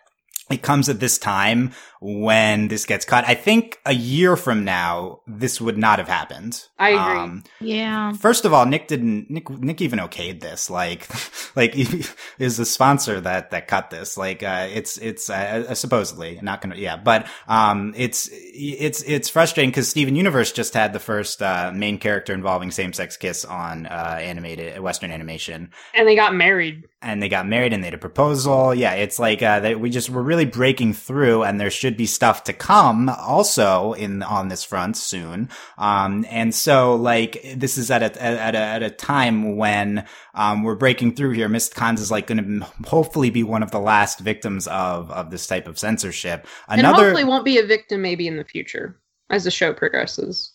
it 0.49 0.61
comes 0.61 0.87
at 0.87 0.99
this 0.99 1.17
time 1.17 1.73
when 1.99 2.67
this 2.67 2.85
gets 2.85 3.05
cut. 3.05 3.25
I 3.27 3.33
think 3.33 3.79
a 3.85 3.93
year 3.93 4.35
from 4.35 4.63
now, 4.63 5.21
this 5.27 5.59
would 5.59 5.77
not 5.77 5.99
have 5.99 6.07
happened. 6.07 6.63
I 6.77 6.89
agree. 6.89 7.19
Um, 7.19 7.43
Yeah. 7.59 8.13
First 8.13 8.45
of 8.45 8.53
all, 8.53 8.65
Nick 8.65 8.87
didn't. 8.87 9.29
Nick 9.29 9.49
Nick 9.49 9.81
even 9.81 9.99
okayed 9.99 10.39
this. 10.41 10.69
Like, 10.69 11.07
like 11.55 11.73
is 12.39 12.57
the 12.57 12.65
sponsor 12.65 13.19
that 13.21 13.51
that 13.51 13.67
cut 13.67 13.89
this. 13.89 14.17
Like, 14.17 14.43
uh, 14.43 14.67
it's 14.71 14.97
it's 14.97 15.29
uh, 15.29 15.73
supposedly 15.73 16.39
not 16.41 16.61
gonna. 16.61 16.75
Yeah, 16.75 16.97
but 16.97 17.27
um, 17.47 17.93
it's 17.97 18.29
it's 18.31 19.01
it's 19.03 19.29
frustrating 19.29 19.69
because 19.71 19.87
Steven 19.87 20.15
Universe 20.15 20.51
just 20.51 20.73
had 20.73 20.93
the 20.93 20.99
first 20.99 21.41
uh, 21.41 21.71
main 21.73 21.97
character 21.97 22.33
involving 22.33 22.71
same 22.71 22.93
sex 22.93 23.17
kiss 23.17 23.43
on 23.45 23.85
uh, 23.87 24.17
animated 24.21 24.79
Western 24.79 25.11
animation, 25.11 25.71
and 25.93 26.07
they 26.07 26.15
got 26.15 26.35
married. 26.35 26.87
and 27.01 27.21
they 27.21 27.29
got 27.29 27.47
married 27.47 27.73
and 27.73 27.83
they 27.83 27.87
had 27.87 27.93
a 27.93 27.97
proposal. 27.97 28.73
Yeah, 28.75 28.93
it's 28.93 29.17
like 29.19 29.41
uh, 29.41 29.61
that 29.61 29.79
we 29.79 29.89
just 29.89 30.09
we're 30.09 30.21
really 30.21 30.45
breaking 30.45 30.93
through, 30.93 31.43
and 31.43 31.59
there 31.59 31.69
should 31.71 31.86
be 31.95 32.07
stuff 32.07 32.43
to 32.45 32.53
come 32.53 33.07
also 33.07 33.93
in 33.93 34.23
on 34.23 34.49
this 34.49 34.63
front 34.63 34.97
soon. 34.97 35.49
Um, 35.77 36.25
and 36.29 36.53
so 36.53 36.95
like 36.95 37.41
this 37.55 37.77
is 37.77 37.89
at 37.91 38.01
a 38.01 38.21
at 38.21 38.55
a 38.55 38.57
at 38.57 38.83
a 38.83 38.89
time 38.89 39.55
when 39.55 40.05
um 40.33 40.63
we're 40.63 40.75
breaking 40.75 41.15
through 41.15 41.31
here. 41.31 41.47
Mysticons 41.47 41.99
is 41.99 42.11
like 42.11 42.27
going 42.27 42.59
to 42.59 42.65
hopefully 42.89 43.29
be 43.29 43.43
one 43.43 43.63
of 43.63 43.71
the 43.71 43.79
last 43.79 44.19
victims 44.19 44.67
of 44.67 45.11
of 45.11 45.31
this 45.31 45.47
type 45.47 45.67
of 45.67 45.79
censorship. 45.79 46.47
and 46.67 46.85
hopefully 46.85 47.23
won't 47.23 47.45
be 47.45 47.59
a 47.59 47.65
victim 47.65 48.01
maybe 48.01 48.27
in 48.27 48.37
the 48.37 48.43
future 48.43 48.99
as 49.29 49.43
the 49.43 49.51
show 49.51 49.73
progresses. 49.73 50.51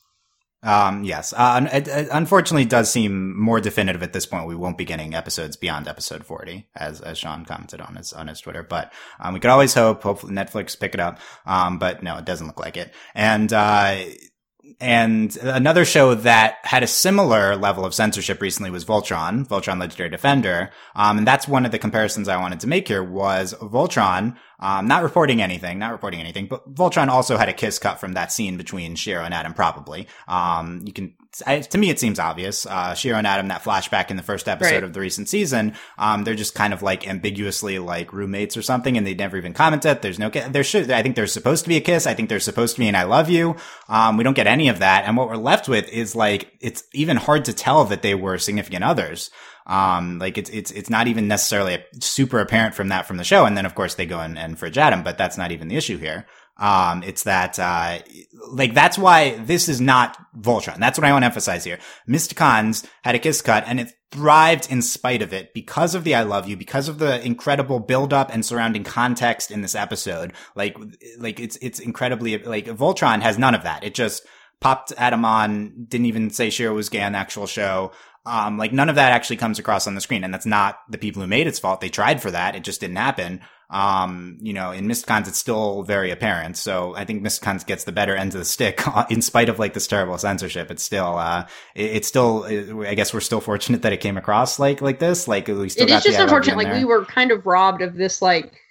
Um, 0.63 1.03
yes. 1.03 1.33
Uh, 1.37 1.69
it, 1.73 1.89
it 1.89 2.09
unfortunately 2.13 2.65
does 2.65 2.91
seem 2.91 3.39
more 3.39 3.61
definitive 3.61 4.03
at 4.03 4.13
this 4.13 4.27
point. 4.27 4.47
We 4.47 4.55
won't 4.55 4.79
be 4.79 4.85
getting 4.85 5.15
episodes 5.15 5.57
beyond 5.57 5.89
episode 5.89 6.25
40, 6.25 6.69
as, 6.77 7.01
as 7.01 7.19
Sean 7.19 7.45
commented 7.45 7.81
on 7.81 7.97
his, 7.97 8.13
on 8.13 8.29
his 8.29 8.41
Twitter, 8.41 8.63
but, 8.63 8.93
um, 9.19 9.35
we 9.35 9.41
could 9.41 9.51
always 9.51 9.75
hope, 9.75 10.03
hopefully 10.03 10.35
Netflix 10.35 10.79
pick 10.79 10.95
it 10.95 11.01
up. 11.01 11.19
Um, 11.47 11.79
but 11.79 12.03
no, 12.03 12.17
it 12.19 12.25
doesn't 12.25 12.47
look 12.47 12.61
like 12.61 12.77
it. 12.77 12.95
And, 13.15 13.53
uh, 13.53 13.97
and 14.81 15.37
another 15.37 15.85
show 15.85 16.15
that 16.15 16.57
had 16.63 16.83
a 16.83 16.87
similar 16.87 17.57
level 17.57 17.85
of 17.85 17.95
censorship 17.95 18.41
recently 18.41 18.71
was 18.71 18.85
Voltron, 18.85 19.47
Voltron 19.47 19.81
Legendary 19.81 20.11
Defender. 20.11 20.71
Um, 20.95 21.19
and 21.19 21.27
that's 21.27 21.49
one 21.49 21.65
of 21.65 21.73
the 21.73 21.79
comparisons 21.79 22.29
I 22.29 22.41
wanted 22.41 22.61
to 22.61 22.67
make 22.67 22.89
here 22.89 23.03
was 23.03 23.55
Voltron, 23.55 24.37
um, 24.61 24.87
not 24.87 25.03
reporting 25.03 25.43
anything, 25.43 25.79
not 25.79 25.93
reporting 25.93 26.21
anything, 26.21 26.47
but 26.47 26.73
Voltron 26.75 27.09
also 27.09 27.37
had 27.37 27.49
a 27.49 27.53
kiss 27.53 27.79
cut 27.79 28.01
from 28.01 28.13
that 28.13 28.33
scene 28.33 28.57
between 28.57 28.95
Shiro 28.95 29.25
and 29.25 29.35
Adam, 29.35 29.55
probably. 29.55 30.07
Um, 30.29 30.83
you 30.85 30.93
can, 30.93 31.15
I, 31.47 31.61
to 31.61 31.79
me, 31.79 31.89
it 31.89 31.99
seems 31.99 32.19
obvious. 32.19 32.67
Uh, 32.67 32.95
Shiro 32.95 33.17
and 33.17 33.27
Adam, 33.27 33.49
that 33.49 33.63
flashback 33.65 34.11
in 34.11 34.17
the 34.17 34.23
first 34.23 34.49
episode 34.49 34.75
Right. 34.75 34.85
of 34.85 34.93
the 34.93 35.01
recent 35.01 35.29
season, 35.29 35.75
um, 35.97 36.25
they're 36.25 36.35
just 36.35 36.55
kind 36.55 36.75
of 36.75 36.83
like 36.83 37.09
ambiguously 37.09 37.79
like 37.79 38.13
roommates 38.13 38.57
or 38.57 38.63
something, 38.63 38.97
and 38.99 39.07
they 39.07 39.15
never 39.15 39.37
even 39.39 39.55
commented. 39.55 40.03
There's 40.03 40.19
no, 40.19 40.29
there 40.29 40.65
should, 40.65 40.91
I 40.91 41.03
think 41.03 41.17
there's 41.17 41.33
supposed 41.33 41.65
to 41.65 41.69
be 41.69 41.77
a 41.77 41.81
kiss. 41.81 42.07
I 42.07 42.15
think 42.15 42.29
there's 42.29 42.45
supposed 42.45 42.75
to 42.77 42.81
be 42.81 42.89
an 42.89 42.95
I 42.95 43.05
love 43.05 43.31
you. 43.31 43.57
Um, 43.89 44.17
we 44.17 44.25
don't 44.25 44.35
get 44.35 44.47
any 44.47 44.69
of 44.69 44.81
that. 44.81 45.05
And 45.05 45.17
what 45.17 45.29
we're 45.29 45.37
left 45.37 45.69
with 45.69 45.89
is 45.89 46.15
like, 46.15 46.53
it's 46.61 46.85
even 46.93 47.17
hard 47.17 47.47
to 47.47 47.53
tell 47.55 47.85
that 47.87 48.03
they 48.03 48.15
were 48.15 48.37
significant 48.39 48.85
others. 48.85 49.31
Um, 49.67 50.19
like 50.19 50.39
it's, 50.39 50.51
it's, 50.51 50.71
it's 50.73 50.91
not 50.91 51.07
even 51.07 51.29
necessarily 51.29 51.85
super 52.01 52.41
apparent 52.41 52.75
from 52.75 52.89
that 52.89 53.07
from 53.07 53.17
the 53.17 53.25
show. 53.25 53.45
And 53.47 53.57
then 53.57 53.65
of 53.65 53.75
course 53.77 53.95
they 53.95 54.07
go 54.07 54.19
and, 54.19 54.37
and 54.37 54.59
fridge 54.59 54.77
Adam, 54.77 55.03
but 55.05 55.17
that's 55.17 55.39
not 55.39 55.53
even 55.53 55.69
the 55.69 55.77
issue 55.77 55.99
here. 55.99 56.27
Um, 56.63 57.03
it's 57.03 57.25
that, 57.25 57.59
uh, 57.59 57.99
like 58.53 58.73
that's 58.73 58.97
why 58.97 59.31
this 59.31 59.69
is 59.69 59.81
not 59.81 60.17
Voltron. 60.39 60.79
That's 60.79 60.97
what 60.97 61.05
I 61.05 61.11
want 61.11 61.25
to 61.25 61.27
emphasize 61.27 61.65
here. 61.65 61.81
Mysticons 62.09 62.87
had 63.03 63.17
a 63.17 63.19
kiss 63.19 63.43
cut 63.43 63.65
and 63.67 63.81
it 63.81 63.93
thrived 64.13 64.71
in 64.71 64.81
spite 64.81 65.23
of 65.23 65.33
it 65.33 65.53
because 65.55 65.97
of 65.97 66.05
the 66.05 66.15
I 66.15 66.23
love 66.23 66.47
you, 66.47 66.57
because 66.57 66.89
of 66.89 67.01
the 67.01 67.21
incredible 67.27 67.81
build 67.81 68.13
up 68.13 68.33
and 68.33 68.47
surrounding 68.47 68.85
context 68.85 69.51
in 69.51 69.63
this 69.63 69.75
episode. 69.75 70.35
Like, 70.55 70.77
like 71.19 71.41
it's, 71.41 71.57
it's 71.57 71.81
incredibly, 71.81 72.39
like 72.39 72.67
Voltron 72.67 73.23
has 73.23 73.39
none 73.39 73.57
of 73.57 73.65
that. 73.65 73.83
It 73.83 73.95
just 73.95 74.25
popped 74.61 74.93
Adam 74.97 75.25
on, 75.25 75.87
didn't 75.89 76.07
even 76.07 76.31
say 76.31 76.49
Shiro 76.49 76.75
was 76.75 76.91
gay 76.91 77.03
on 77.03 77.13
the 77.13 77.19
actual 77.19 77.49
show. 77.49 77.91
Um, 78.25 78.57
like 78.57 78.73
none 78.73 78.89
of 78.89 78.95
that 78.95 79.11
actually 79.11 79.39
comes 79.39 79.59
across 79.59 79.89
on 79.89 79.97
the 79.97 80.01
screen. 80.01 80.23
And 80.23 80.33
that's 80.33 80.47
not 80.47 80.79
the 80.89 80.99
people 80.99 81.23
who 81.23 81.29
made 81.29 81.49
its 81.49 81.59
fault. 81.59 81.81
They 81.81 81.89
tried 81.89 82.23
for 82.23 82.31
that. 82.31 82.55
It 82.55 82.63
just 82.63 82.81
didn't 82.81 82.97
happen. 82.97 83.41
Um, 83.73 84.37
you 84.43 84.53
know, 84.53 84.71
in 84.71 84.87
Mysticons, 84.87 85.29
it's 85.29 85.39
still 85.39 85.83
very 85.83 86.11
apparent. 86.11 86.59
So 86.59 86.95
I 86.95 87.07
think 87.07 87.23
Mysticons 87.25 87.65
gets 87.65 87.85
the 87.85 87.93
better 87.93 88.15
end 88.15 88.35
of 88.35 88.39
the 88.39 88.45
stick 88.45 88.83
in 89.11 89.23
spite 89.23 89.49
of 89.49 89.59
like 89.59 89.73
this 89.73 89.87
terrible 89.87 90.19
censorship. 90.19 90.71
It's 90.71 90.83
still, 90.83 91.17
uh, 91.17 91.47
it, 91.75 91.97
it's 91.97 92.09
still, 92.09 92.45
I 92.87 92.95
guess 92.95 93.15
we're 93.15 93.21
still 93.21 93.41
fortunate 93.41 93.83
that 93.83 93.93
it 93.95 94.01
came 94.01 94.19
across 94.19 94.59
like, 94.59 94.83
like 94.83 94.99
this. 94.99 95.27
Like 95.27 95.49
we 95.49 95.71
still 95.71 95.87
It 95.87 95.91
is 95.91 96.05
just 96.05 96.19
unfortunate. 96.19 96.59
Like 96.59 96.75
we 96.75 96.85
were 96.85 97.07
kind 97.07 97.31
of 97.31 97.47
robbed 97.47 97.81
of 97.81 97.97
this. 97.97 98.21
Like, 98.21 98.62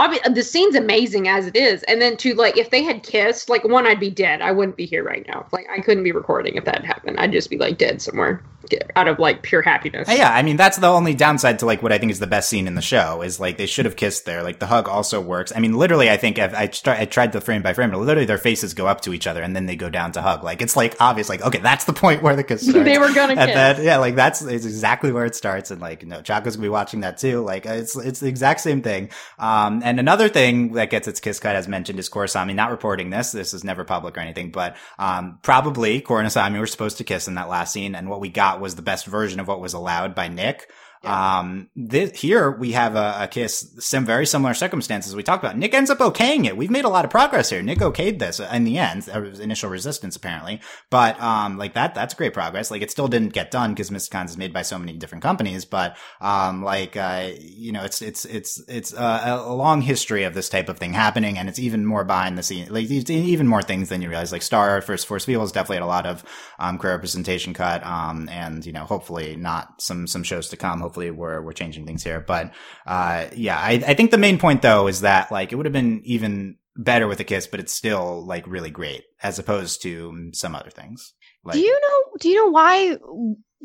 obvi- 0.00 0.34
the 0.34 0.42
scene's 0.42 0.74
amazing 0.74 1.28
as 1.28 1.46
it 1.46 1.56
is, 1.56 1.82
and 1.84 2.00
then 2.00 2.16
to 2.18 2.34
like, 2.34 2.56
if 2.56 2.70
they 2.70 2.82
had 2.82 3.02
kissed, 3.02 3.48
like 3.48 3.64
one, 3.64 3.86
I'd 3.86 4.00
be 4.00 4.10
dead. 4.10 4.40
I 4.40 4.52
wouldn't 4.52 4.76
be 4.76 4.86
here 4.86 5.04
right 5.04 5.24
now. 5.28 5.46
Like, 5.52 5.66
I 5.70 5.80
couldn't 5.80 6.04
be 6.04 6.12
recording 6.12 6.56
if 6.56 6.64
that 6.64 6.76
had 6.76 6.84
happened. 6.84 7.18
I'd 7.20 7.32
just 7.32 7.50
be 7.50 7.58
like 7.58 7.78
dead 7.78 8.00
somewhere, 8.02 8.42
get- 8.68 8.90
out 8.96 9.06
of 9.08 9.18
like 9.18 9.42
pure 9.42 9.62
happiness. 9.62 10.08
Uh, 10.08 10.12
Yeah, 10.12 10.32
I 10.34 10.42
mean 10.42 10.56
that's 10.56 10.78
the 10.78 10.86
only 10.88 11.14
downside 11.14 11.58
to 11.60 11.66
like 11.66 11.82
what 11.82 11.92
I 11.92 11.98
think 11.98 12.10
is 12.12 12.18
the 12.18 12.26
best 12.26 12.48
scene 12.48 12.66
in 12.66 12.74
the 12.74 12.82
show 12.82 13.22
is 13.22 13.38
like 13.38 13.56
they 13.58 13.66
should 13.66 13.84
have 13.84 13.96
kissed 13.96 14.24
there. 14.24 14.42
Like 14.42 14.58
the 14.58 14.66
hug 14.66 14.88
also 14.88 15.20
works. 15.20 15.52
I 15.54 15.60
mean, 15.60 15.74
literally, 15.74 16.10
I 16.10 16.16
think 16.16 16.38
I've, 16.38 16.54
I, 16.54 16.70
I 16.86 17.04
tried 17.04 17.32
the 17.32 17.40
frame 17.40 17.62
by 17.62 17.72
frame, 17.74 17.90
but 17.90 17.98
literally 17.98 18.26
their 18.26 18.38
faces 18.38 18.74
go 18.74 18.86
up 18.86 19.00
to 19.02 19.12
each 19.14 19.26
other 19.26 19.42
and 19.42 19.54
then 19.54 19.66
they 19.66 19.76
go 19.76 19.88
down 19.90 20.12
to 20.12 20.22
hug. 20.22 20.42
Like 20.44 20.62
it's 20.62 20.76
like 20.76 20.96
obvious. 21.00 21.28
Like 21.28 21.42
okay, 21.42 21.58
that's 21.58 21.84
the 21.84 21.92
point 21.92 22.22
where 22.22 22.36
the 22.36 22.44
kiss 22.44 22.62
starts. 22.68 22.84
they 22.84 22.98
were 22.98 23.12
gonna 23.12 23.34
kiss. 23.34 23.54
then 23.54 23.84
yeah, 23.84 23.98
like 23.98 24.14
that's 24.14 24.42
it's 24.42 24.64
exactly 24.64 25.12
where 25.12 25.24
it 25.26 25.34
starts. 25.34 25.70
And 25.70 25.80
like 25.80 26.06
no, 26.06 26.20
Choko's 26.22 26.56
gonna 26.56 26.62
be 26.66 26.68
watching 26.68 27.00
that 27.00 27.18
too. 27.18 27.40
Like 27.42 27.66
it's 27.66 27.96
it's 27.96 28.20
the 28.20 28.28
exact 28.28 28.60
same 28.60 28.82
thing. 28.82 29.10
Um, 29.38 29.82
and 29.90 29.98
another 29.98 30.28
thing 30.28 30.74
that 30.74 30.88
gets 30.88 31.08
its 31.08 31.18
kiss 31.18 31.40
cut, 31.40 31.56
as 31.56 31.66
mentioned, 31.66 31.98
is 31.98 32.08
Korrasami 32.08 32.54
not 32.54 32.70
reporting 32.70 33.10
this. 33.10 33.32
This 33.32 33.52
is 33.52 33.64
never 33.64 33.84
public 33.84 34.16
or 34.16 34.20
anything, 34.20 34.52
but 34.52 34.76
um, 35.00 35.40
probably 35.42 36.00
Korrasami 36.00 36.60
were 36.60 36.68
supposed 36.68 36.98
to 36.98 37.04
kiss 37.04 37.26
in 37.26 37.34
that 37.34 37.48
last 37.48 37.72
scene, 37.72 37.96
and 37.96 38.08
what 38.08 38.20
we 38.20 38.28
got 38.28 38.60
was 38.60 38.76
the 38.76 38.82
best 38.82 39.06
version 39.06 39.40
of 39.40 39.48
what 39.48 39.60
was 39.60 39.74
allowed 39.74 40.14
by 40.14 40.28
Nick. 40.28 40.70
Um, 41.02 41.70
this, 41.74 42.20
here 42.20 42.50
we 42.50 42.72
have 42.72 42.94
a, 42.94 43.20
a 43.20 43.26
kiss, 43.26 43.74
some 43.78 44.04
very 44.04 44.26
similar 44.26 44.52
circumstances 44.52 45.16
we 45.16 45.22
talked 45.22 45.42
about. 45.42 45.56
Nick 45.56 45.72
ends 45.72 45.88
up 45.88 45.96
okaying 45.98 46.44
it. 46.44 46.58
We've 46.58 46.70
made 46.70 46.84
a 46.84 46.90
lot 46.90 47.06
of 47.06 47.10
progress 47.10 47.48
here. 47.48 47.62
Nick 47.62 47.78
okayed 47.78 48.18
this 48.18 48.38
in 48.38 48.64
the 48.64 48.76
end. 48.76 49.08
Initial 49.08 49.70
resistance 49.70 50.14
apparently, 50.14 50.60
but, 50.90 51.18
um, 51.18 51.56
like 51.56 51.72
that, 51.72 51.94
that's 51.94 52.12
great 52.12 52.34
progress. 52.34 52.70
Like 52.70 52.82
it 52.82 52.90
still 52.90 53.08
didn't 53.08 53.32
get 53.32 53.50
done 53.50 53.72
because 53.72 53.88
Mysticons 53.88 54.26
is 54.26 54.36
made 54.36 54.52
by 54.52 54.60
so 54.60 54.78
many 54.78 54.92
different 54.92 55.22
companies, 55.22 55.64
but, 55.64 55.96
um, 56.20 56.62
like, 56.62 56.98
uh, 56.98 57.30
you 57.38 57.72
know, 57.72 57.82
it's, 57.82 58.02
it's, 58.02 58.26
it's, 58.26 58.62
it's 58.68 58.92
uh, 58.92 59.22
a, 59.24 59.50
a 59.50 59.54
long 59.54 59.80
history 59.80 60.24
of 60.24 60.34
this 60.34 60.50
type 60.50 60.68
of 60.68 60.78
thing 60.78 60.92
happening 60.92 61.38
and 61.38 61.48
it's 61.48 61.58
even 61.58 61.86
more 61.86 62.04
behind 62.04 62.36
the 62.36 62.42
scene, 62.42 62.66
like 62.68 62.90
even 62.90 63.46
more 63.46 63.62
things 63.62 63.88
than 63.88 64.02
you 64.02 64.10
realize. 64.10 64.32
Like 64.32 64.42
Star 64.42 64.82
First 64.82 65.06
Force 65.06 65.24
Feels 65.24 65.50
definitely 65.50 65.76
had 65.76 65.84
a 65.84 65.86
lot 65.86 66.04
of, 66.04 66.24
um, 66.58 66.76
queer 66.76 66.92
representation 66.92 67.54
cut, 67.54 67.82
um, 67.86 68.28
and, 68.28 68.66
you 68.66 68.72
know, 68.72 68.84
hopefully 68.84 69.34
not 69.34 69.80
some, 69.80 70.06
some 70.06 70.22
shows 70.22 70.50
to 70.50 70.58
come. 70.58 70.89
Hopefully 70.90 71.12
we're, 71.12 71.40
we're 71.40 71.52
changing 71.52 71.86
things 71.86 72.02
here. 72.02 72.20
But, 72.20 72.52
uh, 72.84 73.26
yeah, 73.36 73.56
I, 73.56 73.82
I 73.86 73.94
think 73.94 74.10
the 74.10 74.18
main 74.18 74.38
point 74.38 74.60
though 74.60 74.88
is 74.88 75.02
that 75.02 75.30
like 75.30 75.52
it 75.52 75.54
would 75.54 75.66
have 75.66 75.72
been 75.72 76.02
even 76.04 76.56
better 76.76 77.06
with 77.06 77.20
a 77.20 77.24
kiss, 77.24 77.46
but 77.46 77.60
it's 77.60 77.72
still 77.72 78.26
like 78.26 78.44
really 78.48 78.70
great 78.70 79.04
as 79.22 79.38
opposed 79.38 79.82
to 79.82 80.30
some 80.32 80.56
other 80.56 80.70
things. 80.70 81.14
Like, 81.44 81.54
do 81.54 81.60
you 81.60 81.80
know? 81.80 82.16
Do 82.18 82.28
you 82.28 82.34
know 82.34 82.50
why 82.50 82.96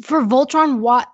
for 0.03 0.21
Voltron? 0.21 0.79
Why? 0.79 1.05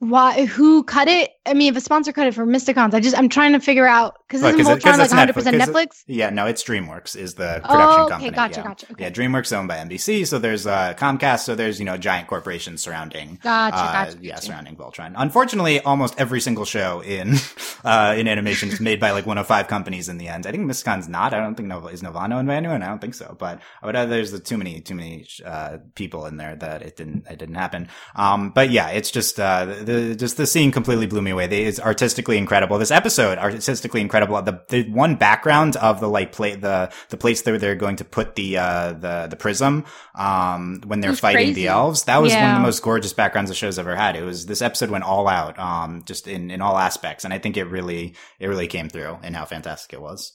why 0.00 0.46
who 0.46 0.84
cut 0.84 1.08
it? 1.08 1.30
I 1.48 1.54
mean, 1.54 1.72
if 1.72 1.76
a 1.76 1.80
sponsor 1.80 2.12
cut 2.12 2.26
it 2.26 2.34
for 2.34 2.46
Mysticons, 2.46 2.94
I 2.94 3.00
just 3.00 3.16
I'm 3.18 3.28
trying 3.28 3.52
to 3.52 3.60
figure 3.60 3.86
out 3.86 4.16
because 4.28 4.42
isn't 4.42 4.60
it- 4.60 4.66
Voltron 4.66 4.98
like 4.98 5.10
100 5.10 5.32
percent 5.34 5.56
Netflix, 5.56 5.68
Netflix? 5.68 6.04
Yeah, 6.06 6.30
no, 6.30 6.46
it's 6.46 6.62
DreamWorks 6.62 7.16
is 7.16 7.34
the 7.34 7.56
Oh, 7.64 7.68
production 7.68 8.00
okay, 8.02 8.10
company. 8.10 8.30
gotcha, 8.30 8.60
yeah. 8.60 8.66
gotcha, 8.66 8.86
okay. 8.92 9.04
Yeah, 9.04 9.10
DreamWorks 9.10 9.56
owned 9.56 9.68
by 9.68 9.76
NBC, 9.78 10.26
so 10.26 10.38
there's 10.38 10.66
uh, 10.66 10.94
Comcast, 10.98 11.40
so 11.40 11.54
there's 11.54 11.78
you 11.78 11.84
know 11.84 11.96
giant 11.96 12.28
corporations 12.28 12.82
surrounding. 12.82 13.38
Gotcha, 13.42 13.76
uh, 13.76 13.92
gotcha. 13.92 14.18
Yeah, 14.20 14.34
gotcha. 14.34 14.46
surrounding 14.46 14.76
Voltron. 14.76 15.14
Unfortunately, 15.16 15.80
almost 15.80 16.14
every 16.20 16.40
single 16.40 16.64
show 16.64 17.00
in 17.00 17.34
uh, 17.84 18.14
in 18.16 18.28
animation 18.28 18.68
is 18.68 18.80
made 18.80 19.00
by 19.00 19.10
like 19.12 19.26
one 19.26 19.38
of 19.38 19.46
five 19.46 19.68
companies. 19.68 20.08
In 20.08 20.18
the 20.18 20.28
end, 20.28 20.46
I 20.46 20.50
think 20.50 20.64
Mysticon's 20.70 21.08
not. 21.08 21.32
I 21.34 21.40
don't 21.40 21.54
think 21.54 21.68
Nova 21.68 21.88
is 21.88 22.02
Nelvana 22.02 22.34
owned 22.34 22.48
by 22.48 22.54
anyone. 22.56 22.82
I 22.82 22.86
don't 22.88 23.00
think 23.00 23.14
so. 23.14 23.34
But 23.38 23.60
but 23.82 23.96
uh, 23.96 24.06
there's 24.06 24.32
the 24.32 24.38
too 24.40 24.58
many 24.58 24.80
too 24.80 24.94
many 24.94 25.26
uh, 25.44 25.78
people 25.94 26.26
in 26.26 26.36
there 26.36 26.56
that 26.56 26.82
it 26.82 26.96
didn't 26.96 27.26
it 27.28 27.38
didn't 27.38 27.54
happen. 27.54 27.88
Um, 28.14 28.50
but 28.50 28.70
yeah, 28.70 28.88
it's 28.90 29.10
just 29.10 29.38
uh, 29.40 29.64
the 29.64 30.14
just 30.16 30.36
the 30.36 30.46
scene 30.46 30.72
completely 30.72 31.06
blew 31.06 31.22
me 31.22 31.30
away. 31.30 31.37
They, 31.46 31.64
it's 31.64 31.78
artistically 31.78 32.36
incredible. 32.38 32.78
This 32.78 32.90
episode 32.90 33.38
artistically 33.38 34.00
incredible. 34.00 34.40
The 34.42 34.62
the 34.68 34.90
one 34.90 35.16
background 35.16 35.76
of 35.76 36.00
the 36.00 36.08
like 36.08 36.32
play 36.32 36.56
the 36.56 36.90
the 37.10 37.16
place 37.16 37.42
that 37.42 37.60
they're 37.60 37.74
going 37.76 37.96
to 37.96 38.04
put 38.04 38.34
the 38.34 38.58
uh 38.58 38.92
the 38.94 39.26
the 39.30 39.36
prism 39.36 39.84
um 40.14 40.80
when 40.86 41.00
they're 41.00 41.14
fighting 41.14 41.48
crazy. 41.48 41.52
the 41.62 41.68
elves. 41.68 42.04
That 42.04 42.20
was 42.22 42.34
one 42.34 42.44
of 42.50 42.54
the 42.56 42.60
most 42.62 42.82
gorgeous 42.82 43.12
backgrounds 43.12 43.50
the 43.50 43.54
show's 43.54 43.78
ever 43.78 43.94
had. 43.94 44.16
It 44.16 44.22
was 44.22 44.46
this 44.46 44.62
episode 44.62 44.90
went 44.90 45.04
all 45.04 45.28
out 45.28 45.58
um 45.58 46.02
just 46.04 46.26
in 46.26 46.50
in 46.50 46.60
all 46.60 46.76
aspects, 46.78 47.24
and 47.24 47.32
I 47.32 47.38
think 47.38 47.56
it 47.56 47.64
really 47.64 48.14
it 48.40 48.46
really 48.48 48.66
came 48.66 48.88
through 48.88 49.18
in 49.22 49.34
how 49.34 49.44
fantastic 49.44 49.92
it 49.92 50.00
was. 50.00 50.32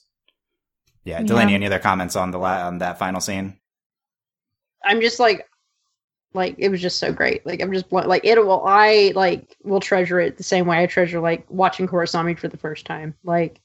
Yeah, 1.04 1.22
Delaney, 1.22 1.52
Yeah. 1.52 1.56
any 1.56 1.66
other 1.66 1.78
comments 1.78 2.16
on 2.16 2.30
the 2.30 2.38
la- 2.38 2.66
on 2.66 2.78
that 2.78 2.98
final 2.98 3.20
scene? 3.20 3.58
I'm 4.82 5.00
just 5.00 5.18
like, 5.20 5.46
like 6.34 6.56
it 6.58 6.68
was 6.68 6.82
just 6.82 6.98
so 6.98 7.12
great. 7.12 7.46
Like 7.46 7.60
I'm 7.62 7.72
just 7.72 7.88
blo- 7.88 8.06
like 8.06 8.24
it 8.24 8.38
will. 8.38 8.62
I 8.66 9.12
like 9.14 9.56
will 9.62 9.80
treasure 9.80 10.20
it 10.20 10.36
the 10.36 10.42
same 10.42 10.66
way 10.66 10.82
I 10.82 10.86
treasure 10.86 11.20
like 11.20 11.46
watching 11.48 11.86
Korrasami 11.86 12.38
for 12.38 12.48
the 12.48 12.56
first 12.56 12.86
time. 12.86 13.14
Like 13.24 13.60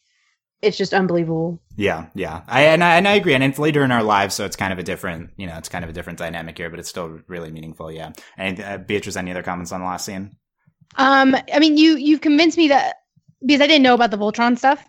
it's 0.61 0.77
just 0.77 0.93
unbelievable. 0.93 1.61
Yeah, 1.75 2.07
yeah, 2.13 2.41
I 2.47 2.63
and 2.65 2.83
I 2.83 2.97
and 2.97 3.07
I 3.07 3.13
agree. 3.13 3.33
And 3.33 3.43
it's 3.43 3.59
later 3.59 3.83
in 3.83 3.91
our 3.91 4.03
lives, 4.03 4.35
so 4.35 4.45
it's 4.45 4.55
kind 4.55 4.73
of 4.73 4.79
a 4.79 4.83
different, 4.83 5.31
you 5.37 5.47
know, 5.47 5.57
it's 5.57 5.69
kind 5.69 5.83
of 5.83 5.89
a 5.89 5.93
different 5.93 6.19
dynamic 6.19 6.57
here, 6.57 6.69
but 6.69 6.79
it's 6.79 6.89
still 6.89 7.19
really 7.27 7.51
meaningful. 7.51 7.91
Yeah. 7.91 8.11
And 8.37 8.59
uh, 8.59 8.77
Beatrice, 8.77 9.15
any 9.15 9.31
other 9.31 9.43
comments 9.43 9.71
on 9.71 9.79
the 9.79 9.85
last 9.85 10.05
scene? 10.05 10.35
Um, 10.95 11.35
I 11.53 11.59
mean, 11.59 11.77
you 11.77 11.95
you've 11.95 12.21
convinced 12.21 12.57
me 12.57 12.67
that 12.69 12.97
because 13.45 13.61
I 13.61 13.67
didn't 13.67 13.83
know 13.83 13.93
about 13.93 14.11
the 14.11 14.17
Voltron 14.17 14.57
stuff, 14.57 14.85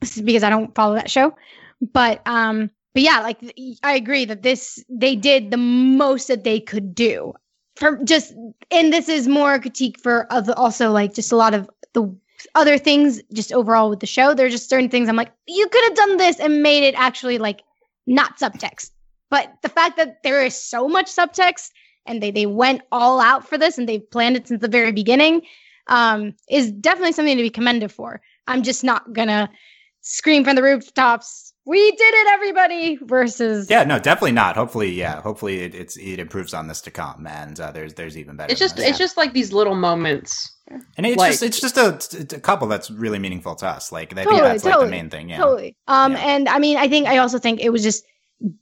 This 0.00 0.16
is 0.16 0.22
because 0.22 0.42
I 0.42 0.50
don't 0.50 0.74
follow 0.74 0.94
that 0.94 1.10
show. 1.10 1.34
But 1.80 2.20
um, 2.26 2.70
but 2.94 3.02
yeah, 3.02 3.20
like 3.20 3.38
I 3.82 3.94
agree 3.94 4.24
that 4.24 4.42
this 4.42 4.84
they 4.88 5.16
did 5.16 5.50
the 5.50 5.56
most 5.56 6.28
that 6.28 6.44
they 6.44 6.60
could 6.60 6.94
do 6.94 7.34
for 7.80 7.98
just, 8.04 8.34
and 8.70 8.92
this 8.92 9.08
is 9.08 9.26
more 9.26 9.54
a 9.54 9.60
critique 9.60 9.98
for 9.98 10.30
of 10.32 10.50
also 10.56 10.90
like 10.92 11.14
just 11.14 11.32
a 11.32 11.36
lot 11.36 11.54
of 11.54 11.68
the 11.94 12.14
other 12.54 12.78
things 12.78 13.22
just 13.32 13.52
overall 13.52 13.88
with 13.88 14.00
the 14.00 14.06
show. 14.06 14.34
There 14.34 14.46
are 14.46 14.50
just 14.50 14.68
certain 14.68 14.90
things 14.90 15.08
I'm 15.08 15.16
like, 15.16 15.32
you 15.46 15.66
could 15.68 15.84
have 15.84 15.94
done 15.94 16.16
this 16.18 16.38
and 16.38 16.62
made 16.62 16.84
it 16.84 16.94
actually 16.96 17.38
like 17.38 17.62
not 18.06 18.38
subtext. 18.38 18.90
But 19.30 19.52
the 19.62 19.68
fact 19.68 19.96
that 19.96 20.22
there 20.22 20.44
is 20.44 20.60
so 20.60 20.88
much 20.88 21.06
subtext 21.06 21.70
and 22.06 22.22
they 22.22 22.30
they 22.30 22.46
went 22.46 22.82
all 22.92 23.20
out 23.20 23.48
for 23.48 23.56
this 23.56 23.78
and 23.78 23.88
they've 23.88 24.10
planned 24.10 24.36
it 24.36 24.48
since 24.48 24.60
the 24.60 24.68
very 24.68 24.92
beginning 24.92 25.42
um, 25.86 26.34
is 26.50 26.70
definitely 26.72 27.12
something 27.12 27.36
to 27.36 27.42
be 27.42 27.50
commended 27.50 27.92
for. 27.92 28.20
I'm 28.46 28.62
just 28.62 28.84
not 28.84 29.12
gonna 29.12 29.48
scream 30.02 30.44
from 30.44 30.56
the 30.56 30.62
rooftops, 30.62 31.49
"We 31.70 31.90
did 31.92 32.14
it, 32.14 32.26
everybody!" 32.28 32.98
Versus 33.02 33.70
Yeah, 33.70 33.84
no, 33.84 33.98
definitely 34.00 34.32
not. 34.32 34.56
Hopefully, 34.56 34.90
yeah, 34.90 35.20
hopefully 35.22 35.60
it, 35.60 35.74
it's 35.74 35.96
it 35.96 36.18
improves 36.18 36.52
on 36.52 36.66
this 36.66 36.80
to 36.82 36.90
come, 36.90 37.26
and 37.28 37.58
uh, 37.60 37.70
there's 37.70 37.94
there's 37.94 38.18
even 38.18 38.36
better. 38.36 38.50
It's 38.50 38.58
just 38.58 38.78
it's 38.78 38.98
just 38.98 39.16
like 39.16 39.32
these 39.32 39.52
little 39.52 39.76
moments. 39.76 40.56
and 40.96 41.06
it's 41.06 41.16
like- 41.16 41.30
just 41.32 41.42
it's 41.44 41.60
just 41.60 41.76
a, 41.76 42.36
a 42.36 42.40
couple 42.40 42.66
that's 42.66 42.90
really 42.90 43.20
meaningful 43.20 43.54
to 43.56 43.66
us. 43.68 43.92
Like 43.92 44.12
I 44.12 44.16
think 44.16 44.30
Totally, 44.30 44.48
that's 44.48 44.64
like 44.64 44.80
the 44.80 44.86
main 44.88 45.10
thing. 45.10 45.30
Yeah, 45.30 45.38
totally. 45.38 45.76
Um, 45.86 46.12
Yeah. 46.12 46.18
and 46.18 46.48
I 46.48 46.58
mean, 46.58 46.76
I 46.76 46.88
think 46.88 47.06
I 47.06 47.18
also 47.18 47.38
think 47.38 47.60
it 47.60 47.70
was 47.70 47.84
just 47.84 48.04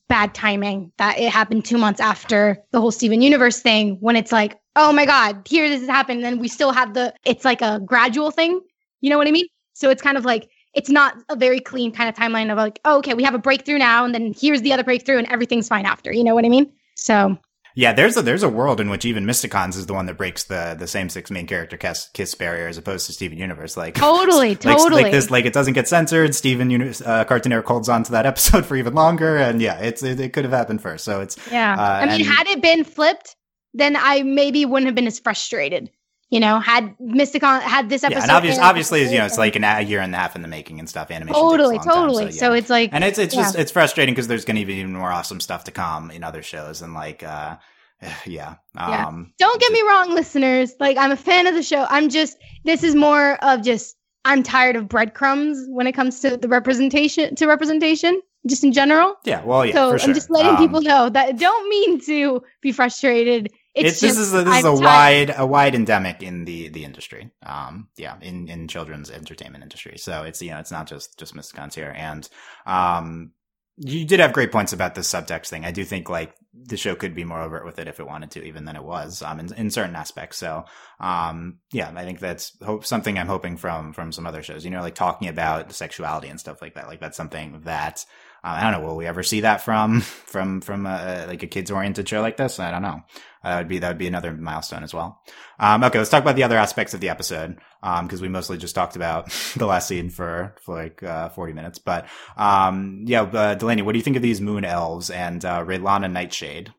bad 0.08 0.34
timing 0.34 0.92
that 0.98 1.18
it 1.18 1.30
happened 1.30 1.64
two 1.64 1.78
months 1.78 2.00
after 2.00 2.58
the 2.72 2.80
whole 2.80 2.90
Steven 2.90 3.22
Universe 3.22 3.60
thing, 3.60 3.96
when 4.00 4.16
it's 4.16 4.32
like, 4.32 4.58
oh 4.76 4.92
my 4.92 5.06
god, 5.06 5.46
here 5.48 5.68
this 5.68 5.80
has 5.80 5.88
happened, 5.88 6.24
and 6.26 6.40
we 6.40 6.48
still 6.48 6.72
have 6.72 6.92
the. 6.92 7.14
It's 7.24 7.44
like 7.44 7.62
a 7.62 7.80
gradual 7.84 8.30
thing. 8.30 8.60
You 9.00 9.08
know 9.10 9.16
what 9.16 9.28
I 9.28 9.30
mean? 9.30 9.46
So 9.72 9.88
it's 9.90 10.02
kind 10.02 10.18
of 10.18 10.24
like 10.24 10.50
it's 10.74 10.90
not 10.90 11.16
a 11.28 11.36
very 11.36 11.60
clean 11.60 11.92
kind 11.92 12.08
of 12.08 12.14
timeline 12.14 12.50
of 12.50 12.58
like, 12.58 12.78
oh, 12.84 12.98
okay, 12.98 13.14
we 13.14 13.24
have 13.24 13.34
a 13.34 13.38
breakthrough 13.38 13.78
now, 13.78 14.04
and 14.04 14.14
then 14.14 14.34
here's 14.38 14.62
the 14.62 14.72
other 14.72 14.84
breakthrough, 14.84 15.18
and 15.18 15.26
everything's 15.30 15.68
fine 15.68 15.86
after. 15.86 16.12
You 16.12 16.24
know 16.24 16.34
what 16.34 16.44
I 16.44 16.48
mean? 16.48 16.72
So 16.96 17.38
Yeah, 17.74 17.92
there's 17.92 18.16
a 18.16 18.22
there's 18.22 18.42
a 18.42 18.48
world 18.48 18.80
in 18.80 18.90
which 18.90 19.04
even 19.04 19.24
Mysticons 19.24 19.76
is 19.76 19.86
the 19.86 19.94
one 19.94 20.06
that 20.06 20.16
breaks 20.16 20.44
the 20.44 20.76
the 20.78 20.86
same 20.86 21.08
six 21.08 21.30
main 21.30 21.46
character 21.46 21.76
kiss, 21.76 22.08
kiss 22.12 22.34
barrier 22.34 22.68
as 22.68 22.76
opposed 22.76 23.06
to 23.06 23.12
Steven 23.12 23.38
Universe. 23.38 23.76
Like 23.76 23.94
totally, 24.08 24.50
like, 24.50 24.60
totally. 24.60 25.02
like 25.04 25.12
this 25.12 25.30
like 25.30 25.46
it 25.46 25.52
doesn't 25.52 25.74
get 25.74 25.88
censored. 25.88 26.34
Steven 26.34 26.70
Universe 26.70 27.00
uh, 27.00 27.24
Cartoon 27.24 27.50
Network 27.50 27.66
holds 27.66 27.88
on 27.88 28.02
to 28.04 28.12
that 28.12 28.26
episode 28.32 28.66
for 28.66 28.76
even 28.76 28.94
longer, 28.94 29.36
and 29.36 29.60
yeah, 29.62 29.78
it's 29.78 30.02
it, 30.02 30.20
it 30.20 30.32
could 30.32 30.44
have 30.44 30.52
happened 30.52 30.82
first. 30.82 31.04
So 31.04 31.20
it's 31.20 31.36
Yeah. 31.50 31.74
Uh, 31.74 31.82
I 31.82 32.06
mean, 32.06 32.20
and- 32.20 32.24
had 32.24 32.46
it 32.48 32.60
been 32.60 32.84
flipped, 32.84 33.36
then 33.74 33.96
I 33.96 34.22
maybe 34.22 34.64
wouldn't 34.64 34.86
have 34.86 34.94
been 34.94 35.06
as 35.06 35.20
frustrated. 35.20 35.90
You 36.30 36.40
know, 36.40 36.60
had 36.60 36.94
Mysticon 36.98 37.62
had 37.62 37.88
this 37.88 38.04
episode. 38.04 38.18
yeah, 38.18 38.22
and 38.24 38.32
obvious, 38.32 38.58
aired 38.58 38.64
obviously, 38.64 39.02
you 39.10 39.16
know, 39.16 39.24
it's 39.24 39.38
like 39.38 39.56
an, 39.56 39.64
a 39.64 39.80
year 39.80 40.00
and 40.00 40.14
a 40.14 40.18
half 40.18 40.36
in 40.36 40.42
the 40.42 40.48
making 40.48 40.78
and 40.78 40.88
stuff. 40.88 41.10
Animation 41.10 41.40
a 41.40 41.42
totally, 41.42 41.78
time, 41.78 41.86
totally. 41.86 42.32
So, 42.32 42.52
yeah. 42.52 42.58
it's 42.58 42.68
like, 42.68 42.90
and 42.92 43.02
it's 43.02 43.18
it's 43.18 43.34
just 43.34 43.56
it's 43.56 43.72
frustrating 43.72 44.14
because 44.14 44.28
there's 44.28 44.44
going 44.44 44.58
to 44.58 44.66
be 44.66 44.74
even 44.74 44.92
more 44.92 45.10
awesome 45.10 45.40
stuff 45.40 45.64
to 45.64 45.70
come 45.70 46.10
in 46.10 46.22
other 46.22 46.42
shows 46.42 46.82
and 46.82 46.92
like 46.92 47.22
uh 47.22 47.56
yeah 48.26 48.56
Yeah. 48.76 49.06
um 49.06 49.32
don't 49.38 49.58
get 49.60 49.72
me 49.72 49.80
wrong, 49.82 50.14
listeners. 50.14 50.74
Like, 50.78 50.98
I'm 50.98 51.12
a 51.12 51.16
fan 51.16 51.46
of 51.46 51.54
the 51.54 51.62
show. 51.62 51.86
I'm 51.88 52.08
just, 52.10 52.36
this 52.64 52.84
is 52.84 52.94
more 52.94 53.42
of 53.42 53.62
just, 53.64 53.96
I'm 54.24 54.42
tired 54.42 54.76
of 54.76 54.86
breadcrumbs 54.86 55.64
when 55.68 55.86
it 55.86 55.92
comes 55.92 56.20
to 56.20 56.36
the 56.36 56.48
representation, 56.48 57.34
to 57.36 57.46
representation, 57.46 58.20
just 58.46 58.62
in 58.62 58.72
general. 58.72 59.16
yeah 59.24 59.42
well 59.44 59.66
yeah 59.66 59.72
so 59.72 59.92
for 59.92 59.98
sure 59.98 60.08
I'm 60.10 60.14
just 60.14 60.30
letting 60.30 60.52
Um, 60.52 60.58
people 60.58 60.80
know 60.80 61.08
that 61.08 61.28
I 61.28 61.32
don't 61.32 61.68
mean 61.68 62.00
to 62.02 62.42
be 62.60 62.70
frustrated. 62.72 63.50
It's, 63.78 63.92
it's, 63.92 64.00
this 64.00 64.18
is 64.18 64.34
a, 64.34 64.44
this 64.44 64.58
is 64.58 64.64
a 64.64 64.76
tired. 64.76 65.28
wide 65.28 65.34
a 65.36 65.46
wide 65.46 65.74
endemic 65.74 66.22
in 66.22 66.44
the 66.44 66.68
the 66.68 66.84
industry. 66.84 67.30
Um 67.42 67.88
yeah 67.96 68.16
in 68.20 68.48
in 68.48 68.68
children's 68.68 69.10
entertainment 69.10 69.62
industry. 69.62 69.98
So 69.98 70.22
it's 70.24 70.42
you 70.42 70.50
know 70.50 70.58
it's 70.58 70.72
not 70.72 70.86
just 70.88 71.18
just 71.18 71.34
Mysticons 71.34 71.74
here. 71.74 71.92
And 71.96 72.28
um 72.66 73.32
you 73.80 74.04
did 74.04 74.18
have 74.18 74.32
great 74.32 74.50
points 74.50 74.72
about 74.72 74.96
the 74.96 75.02
subtext 75.02 75.50
thing. 75.50 75.64
I 75.64 75.70
do 75.70 75.84
think 75.84 76.10
like 76.10 76.34
the 76.52 76.76
show 76.76 76.96
could 76.96 77.14
be 77.14 77.22
more 77.24 77.40
overt 77.40 77.64
with 77.64 77.78
it 77.78 77.86
if 77.86 78.00
it 78.00 78.06
wanted 78.08 78.32
to 78.32 78.44
even 78.44 78.64
than 78.64 78.74
it 78.76 78.82
was 78.82 79.22
um 79.22 79.38
in, 79.40 79.52
in 79.54 79.70
certain 79.70 79.96
aspects. 79.96 80.38
So 80.38 80.64
um 81.00 81.58
yeah 81.72 81.92
i 81.94 82.04
think 82.04 82.18
that's 82.18 82.56
hope 82.64 82.84
something 82.84 83.18
i'm 83.18 83.28
hoping 83.28 83.56
from 83.56 83.92
from 83.92 84.10
some 84.10 84.26
other 84.26 84.42
shows 84.42 84.64
you 84.64 84.70
know 84.72 84.80
like 84.80 84.96
talking 84.96 85.28
about 85.28 85.72
sexuality 85.72 86.28
and 86.28 86.40
stuff 86.40 86.60
like 86.60 86.74
that. 86.74 86.88
Like 86.88 87.00
that's 87.00 87.16
something 87.16 87.60
that 87.64 88.04
uh, 88.44 88.48
I 88.48 88.70
don't 88.70 88.80
know. 88.80 88.86
Will 88.86 88.96
we 88.96 89.06
ever 89.06 89.22
see 89.22 89.40
that 89.40 89.62
from 89.62 90.00
from 90.00 90.60
from 90.60 90.86
a, 90.86 91.24
like 91.26 91.42
a 91.42 91.46
kids 91.46 91.70
oriented 91.70 92.08
show 92.08 92.20
like 92.20 92.36
this? 92.36 92.58
I 92.60 92.70
don't 92.70 92.82
know. 92.82 93.02
Uh, 93.44 93.50
that 93.50 93.58
would 93.58 93.68
be 93.68 93.78
that 93.78 93.88
would 93.88 93.98
be 93.98 94.06
another 94.08 94.32
milestone 94.32 94.82
as 94.82 94.92
well. 94.92 95.20
Um, 95.60 95.82
okay, 95.84 95.98
let's 95.98 96.10
talk 96.10 96.22
about 96.22 96.36
the 96.36 96.42
other 96.44 96.56
aspects 96.56 96.94
of 96.94 97.00
the 97.00 97.08
episode 97.08 97.58
because 98.02 98.20
we 98.20 98.28
mostly 98.28 98.58
just 98.58 98.74
talked 98.74 98.96
about 98.96 99.30
the 99.56 99.66
last 99.66 99.88
scene 99.88 100.10
for 100.10 100.54
for 100.64 100.74
like 100.74 101.02
uh, 101.02 101.28
forty 101.30 101.52
minutes. 101.52 101.78
But 101.78 102.06
um, 102.36 103.04
yeah, 103.06 103.22
uh, 103.22 103.54
Delaney, 103.54 103.82
what 103.82 103.92
do 103.92 103.98
you 103.98 104.04
think 104.04 104.16
of 104.16 104.22
these 104.22 104.40
moon 104.40 104.64
elves 104.64 105.10
and 105.10 105.44
uh, 105.44 105.64
Raylana 105.64 106.10
Nightshade? 106.10 106.72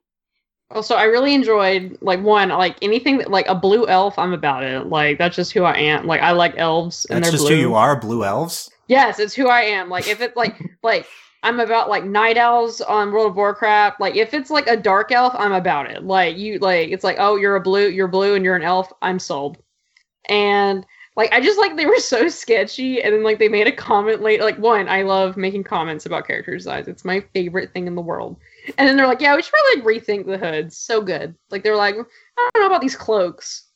Also, 0.72 0.96
I 0.96 1.04
really 1.06 1.34
enjoyed 1.34 1.98
like 2.02 2.22
one 2.22 2.50
like 2.50 2.78
anything 2.82 3.18
that 3.20 3.32
like 3.32 3.48
a 3.48 3.56
blue 3.56 3.88
elf. 3.88 4.20
I'm 4.20 4.34
about 4.34 4.64
it. 4.64 4.86
Like 4.86 5.18
that's 5.18 5.36
just 5.36 5.52
who 5.52 5.64
I 5.64 5.78
am. 5.78 6.06
Like 6.06 6.22
I 6.22 6.32
like 6.32 6.54
elves 6.58 7.06
and 7.06 7.18
That's 7.18 7.30
they're 7.32 7.38
just 7.38 7.48
blue. 7.48 7.56
who 7.56 7.62
you 7.62 7.76
are, 7.76 8.00
blue 8.00 8.24
elves. 8.24 8.70
Yes, 8.88 9.18
it's 9.20 9.34
who 9.34 9.48
I 9.48 9.62
am. 9.62 9.90
Like 9.90 10.08
if 10.08 10.22
it's 10.22 10.36
like 10.36 10.62
like 10.84 11.08
I'm 11.44 11.60
about 11.60 11.90
like 11.90 12.04
night 12.04 12.38
elves 12.38 12.82
on 12.82 13.12
World 13.12 13.32
of 13.32 13.36
Warcraft. 13.36 14.00
Like 14.00 14.16
if 14.16 14.34
it's 14.34 14.50
like 14.50 14.68
a 14.68 14.76
dark 14.76 15.12
elf, 15.12 15.34
I'm 15.38 15.54
about 15.54 15.90
it. 15.90 16.04
Like 16.04 16.38
you 16.38 16.60
like 16.60 16.90
it's 16.90 17.04
like 17.04 17.18
oh 17.20 17.38
you're 17.38 17.56
a 17.56 17.62
blue 17.62 17.88
you're 17.88 18.08
blue 18.08 18.36
and 18.36 18.44
you're 18.44 18.56
an 18.56 18.64
elf. 18.64 18.92
I'm 19.02 19.20
sold. 19.20 19.58
And 20.28 20.86
like 21.16 21.32
I 21.32 21.40
just 21.40 21.58
like 21.58 21.78
they 21.78 21.86
were 21.86 22.00
so 22.00 22.28
sketchy 22.28 23.02
and 23.02 23.14
then 23.14 23.24
like 23.24 23.40
they 23.40 23.48
made 23.48 23.68
a 23.68 23.72
comment 23.72 24.22
late 24.22 24.42
like 24.42 24.58
one 24.58 24.90
I 24.90 25.04
love 25.04 25.38
making 25.38 25.64
comments 25.64 26.06
about 26.06 26.28
character 26.28 26.54
designs. 26.56 26.90
It's 26.90 27.06
my 27.06 27.22
favorite 27.34 27.72
thing 27.74 27.88
in 27.88 27.96
the 27.96 28.02
world. 28.02 28.36
And 28.78 28.88
then 28.88 28.98
they're 28.98 29.08
like 29.08 29.22
yeah 29.22 29.36
we 29.36 29.42
should 29.42 29.54
probably 29.54 29.82
like 29.82 30.04
rethink 30.04 30.26
the 30.26 30.38
hoods. 30.38 30.78
So 30.78 31.02
good. 31.02 31.36
Like 31.52 31.64
they're 31.64 31.78
like 31.78 31.96
I 31.96 32.50
don't 32.54 32.62
know 32.62 32.68
about 32.68 32.82
these 32.82 32.98
cloaks 32.98 33.69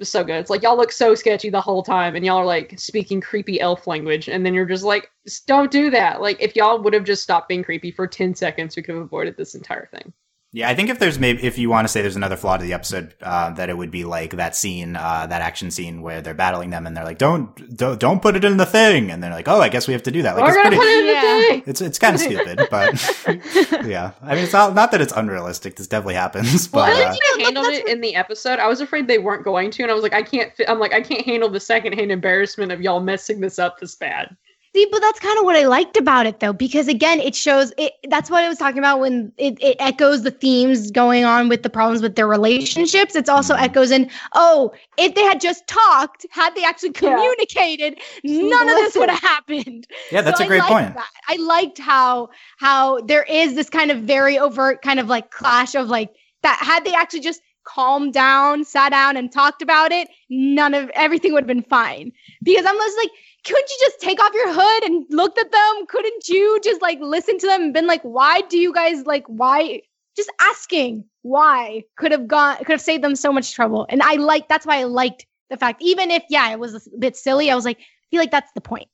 just 0.00 0.12
so 0.12 0.24
good. 0.24 0.36
It's 0.36 0.50
like 0.50 0.62
y'all 0.62 0.76
look 0.76 0.90
so 0.90 1.14
sketchy 1.14 1.50
the 1.50 1.60
whole 1.60 1.82
time, 1.82 2.16
and 2.16 2.24
y'all 2.24 2.38
are 2.38 2.46
like 2.46 2.78
speaking 2.80 3.20
creepy 3.20 3.60
elf 3.60 3.86
language, 3.86 4.28
and 4.28 4.44
then 4.44 4.54
you're 4.54 4.66
just 4.66 4.82
like, 4.82 5.10
don't 5.46 5.70
do 5.70 5.90
that. 5.90 6.20
Like 6.20 6.40
if 6.40 6.56
y'all 6.56 6.82
would 6.82 6.94
have 6.94 7.04
just 7.04 7.22
stopped 7.22 7.48
being 7.48 7.62
creepy 7.62 7.92
for 7.92 8.06
ten 8.06 8.34
seconds, 8.34 8.74
we 8.74 8.82
could 8.82 8.96
have 8.96 9.04
avoided 9.04 9.36
this 9.36 9.54
entire 9.54 9.86
thing. 9.86 10.12
Yeah, 10.52 10.68
I 10.68 10.74
think 10.74 10.88
if 10.90 10.98
there's 10.98 11.16
maybe 11.16 11.44
if 11.44 11.58
you 11.58 11.70
want 11.70 11.86
to 11.86 11.88
say 11.92 12.02
there's 12.02 12.16
another 12.16 12.36
flaw 12.36 12.56
to 12.56 12.64
the 12.64 12.72
episode, 12.72 13.14
uh, 13.22 13.50
that 13.52 13.68
it 13.70 13.76
would 13.76 13.92
be 13.92 14.02
like 14.02 14.32
that 14.32 14.56
scene, 14.56 14.96
uh, 14.96 15.28
that 15.28 15.42
action 15.42 15.70
scene 15.70 16.02
where 16.02 16.20
they're 16.22 16.34
battling 16.34 16.70
them 16.70 16.88
and 16.88 16.96
they're 16.96 17.04
like, 17.04 17.18
"Don't, 17.18 17.76
don't, 17.76 18.00
don't 18.00 18.20
put 18.20 18.34
it 18.34 18.44
in 18.44 18.56
the 18.56 18.66
thing," 18.66 19.12
and 19.12 19.22
they're 19.22 19.30
like, 19.30 19.46
"Oh, 19.46 19.60
I 19.60 19.68
guess 19.68 19.86
we 19.86 19.92
have 19.94 20.02
to 20.02 20.10
do 20.10 20.22
that." 20.22 20.34
Like, 20.36 20.42
We're 20.42 20.48
it's 20.48 20.56
gonna 20.56 20.76
pretty, 20.76 20.80
put 20.80 20.88
it 20.88 20.98
in 20.98 21.06
Yeah. 21.06 21.22
the 21.36 21.46
thing. 21.46 21.62
it's 21.66 21.80
it's 21.80 21.98
kind 22.00 22.14
of 22.16 22.20
stupid, 22.20 22.66
but 22.68 23.84
yeah, 23.86 24.10
I 24.22 24.34
mean, 24.34 24.42
it's 24.42 24.52
not 24.52 24.74
not 24.74 24.90
that 24.90 25.00
it's 25.00 25.12
unrealistic. 25.12 25.76
This 25.76 25.86
definitely 25.86 26.14
happens, 26.14 26.68
Well, 26.72 26.84
but 26.84 26.96
I 26.96 27.04
uh, 27.04 27.12
think 27.12 27.22
they 27.36 27.44
handled 27.44 27.66
it 27.68 27.86
in 27.86 28.00
the 28.00 28.16
episode. 28.16 28.58
I 28.58 28.66
was 28.66 28.80
afraid 28.80 29.06
they 29.06 29.18
weren't 29.18 29.44
going 29.44 29.70
to, 29.70 29.82
and 29.84 29.90
I 29.92 29.94
was 29.94 30.02
like, 30.02 30.14
I 30.14 30.22
can't. 30.22 30.52
Fi- 30.56 30.66
I'm 30.66 30.80
like, 30.80 30.92
I 30.92 31.00
can't 31.00 31.24
handle 31.24 31.48
the 31.48 31.60
secondhand 31.60 32.10
embarrassment 32.10 32.72
of 32.72 32.80
y'all 32.80 33.00
messing 33.00 33.38
this 33.38 33.60
up 33.60 33.78
this 33.78 33.94
bad. 33.94 34.36
See, 34.74 34.86
but 34.92 35.00
that's 35.00 35.18
kind 35.18 35.36
of 35.36 35.44
what 35.44 35.56
I 35.56 35.66
liked 35.66 35.96
about 35.96 36.26
it, 36.26 36.38
though, 36.38 36.52
because 36.52 36.86
again, 36.86 37.18
it 37.18 37.34
shows 37.34 37.72
it. 37.76 37.92
That's 38.08 38.30
what 38.30 38.44
I 38.44 38.48
was 38.48 38.56
talking 38.58 38.78
about 38.78 39.00
when 39.00 39.32
it, 39.36 39.58
it 39.60 39.76
echoes 39.80 40.22
the 40.22 40.30
themes 40.30 40.92
going 40.92 41.24
on 41.24 41.48
with 41.48 41.64
the 41.64 41.70
problems 41.70 42.02
with 42.02 42.14
their 42.14 42.28
relationships. 42.28 43.16
It's 43.16 43.28
also 43.28 43.54
Mhm. 43.56 43.62
echoes 43.62 43.90
in, 43.90 44.08
oh, 44.34 44.72
if 44.96 45.16
they 45.16 45.22
had 45.24 45.40
just 45.40 45.66
talked, 45.66 46.24
had 46.30 46.54
they 46.54 46.62
actually 46.62 46.90
Yeah. 46.90 47.00
communicated, 47.00 47.98
none 48.22 48.68
of 48.68 48.76
this 48.76 48.94
would 48.96 49.10
have 49.10 49.20
happened. 49.20 49.88
yeah, 50.12 50.22
that's 50.22 50.38
So 50.38 50.44
a 50.44 50.46
I 50.46 50.48
great 50.48 50.58
liked 50.60 50.70
point. 50.70 50.94
that. 50.94 51.10
I 51.28 51.36
liked 51.36 51.78
how 51.78 52.28
how 52.58 53.00
there 53.00 53.24
is 53.24 53.54
this 53.56 53.70
kind 53.70 53.90
of 53.90 53.98
very 54.02 54.38
overt 54.38 54.82
kind 54.82 55.00
of 55.00 55.08
like 55.08 55.30
clash 55.32 55.74
of 55.74 55.88
like 55.88 56.10
that. 56.42 56.58
Had 56.60 56.84
they 56.84 56.94
actually 56.94 57.20
just 57.20 57.40
calmed 57.64 58.12
down, 58.12 58.64
sat 58.64 58.90
down, 58.90 59.16
and 59.16 59.30
talked 59.32 59.62
about 59.62 59.92
it, 59.92 60.08
none 60.28 60.74
of 60.74 60.90
everything 60.94 61.32
would 61.32 61.42
have 61.42 61.48
been 61.48 61.62
fine. 61.62 62.12
Because 62.42 62.64
I'm 62.66 62.76
just 62.76 62.96
like, 62.98 63.10
couldn't 63.44 63.70
you 63.70 63.76
just 63.80 64.00
take 64.00 64.20
off 64.22 64.34
your 64.34 64.52
hood 64.52 64.84
and 64.84 65.06
looked 65.10 65.38
at 65.38 65.50
them? 65.50 65.86
Couldn't 65.88 66.28
you 66.28 66.60
just 66.62 66.82
like 66.82 66.98
listen 67.00 67.38
to 67.38 67.46
them 67.46 67.62
and 67.62 67.74
been 67.74 67.86
like, 67.86 68.02
why 68.02 68.42
do 68.42 68.58
you 68.58 68.72
guys 68.72 69.06
like 69.06 69.24
why? 69.26 69.82
Just 70.16 70.32
asking 70.40 71.04
why 71.22 71.84
could 71.96 72.12
have 72.12 72.26
gone 72.26 72.56
could 72.58 72.70
have 72.70 72.80
saved 72.80 73.04
them 73.04 73.16
so 73.16 73.32
much 73.32 73.52
trouble. 73.54 73.86
And 73.88 74.02
I 74.02 74.14
like 74.14 74.48
that's 74.48 74.66
why 74.66 74.78
I 74.78 74.84
liked 74.84 75.26
the 75.48 75.56
fact, 75.56 75.82
even 75.82 76.10
if 76.10 76.22
yeah, 76.28 76.50
it 76.50 76.58
was 76.58 76.74
a 76.74 76.98
bit 76.98 77.16
silly. 77.16 77.50
I 77.50 77.54
was 77.54 77.64
like, 77.64 77.78
I 77.78 78.06
feel 78.10 78.20
like 78.20 78.30
that's 78.30 78.52
the 78.52 78.60
point. 78.60 78.88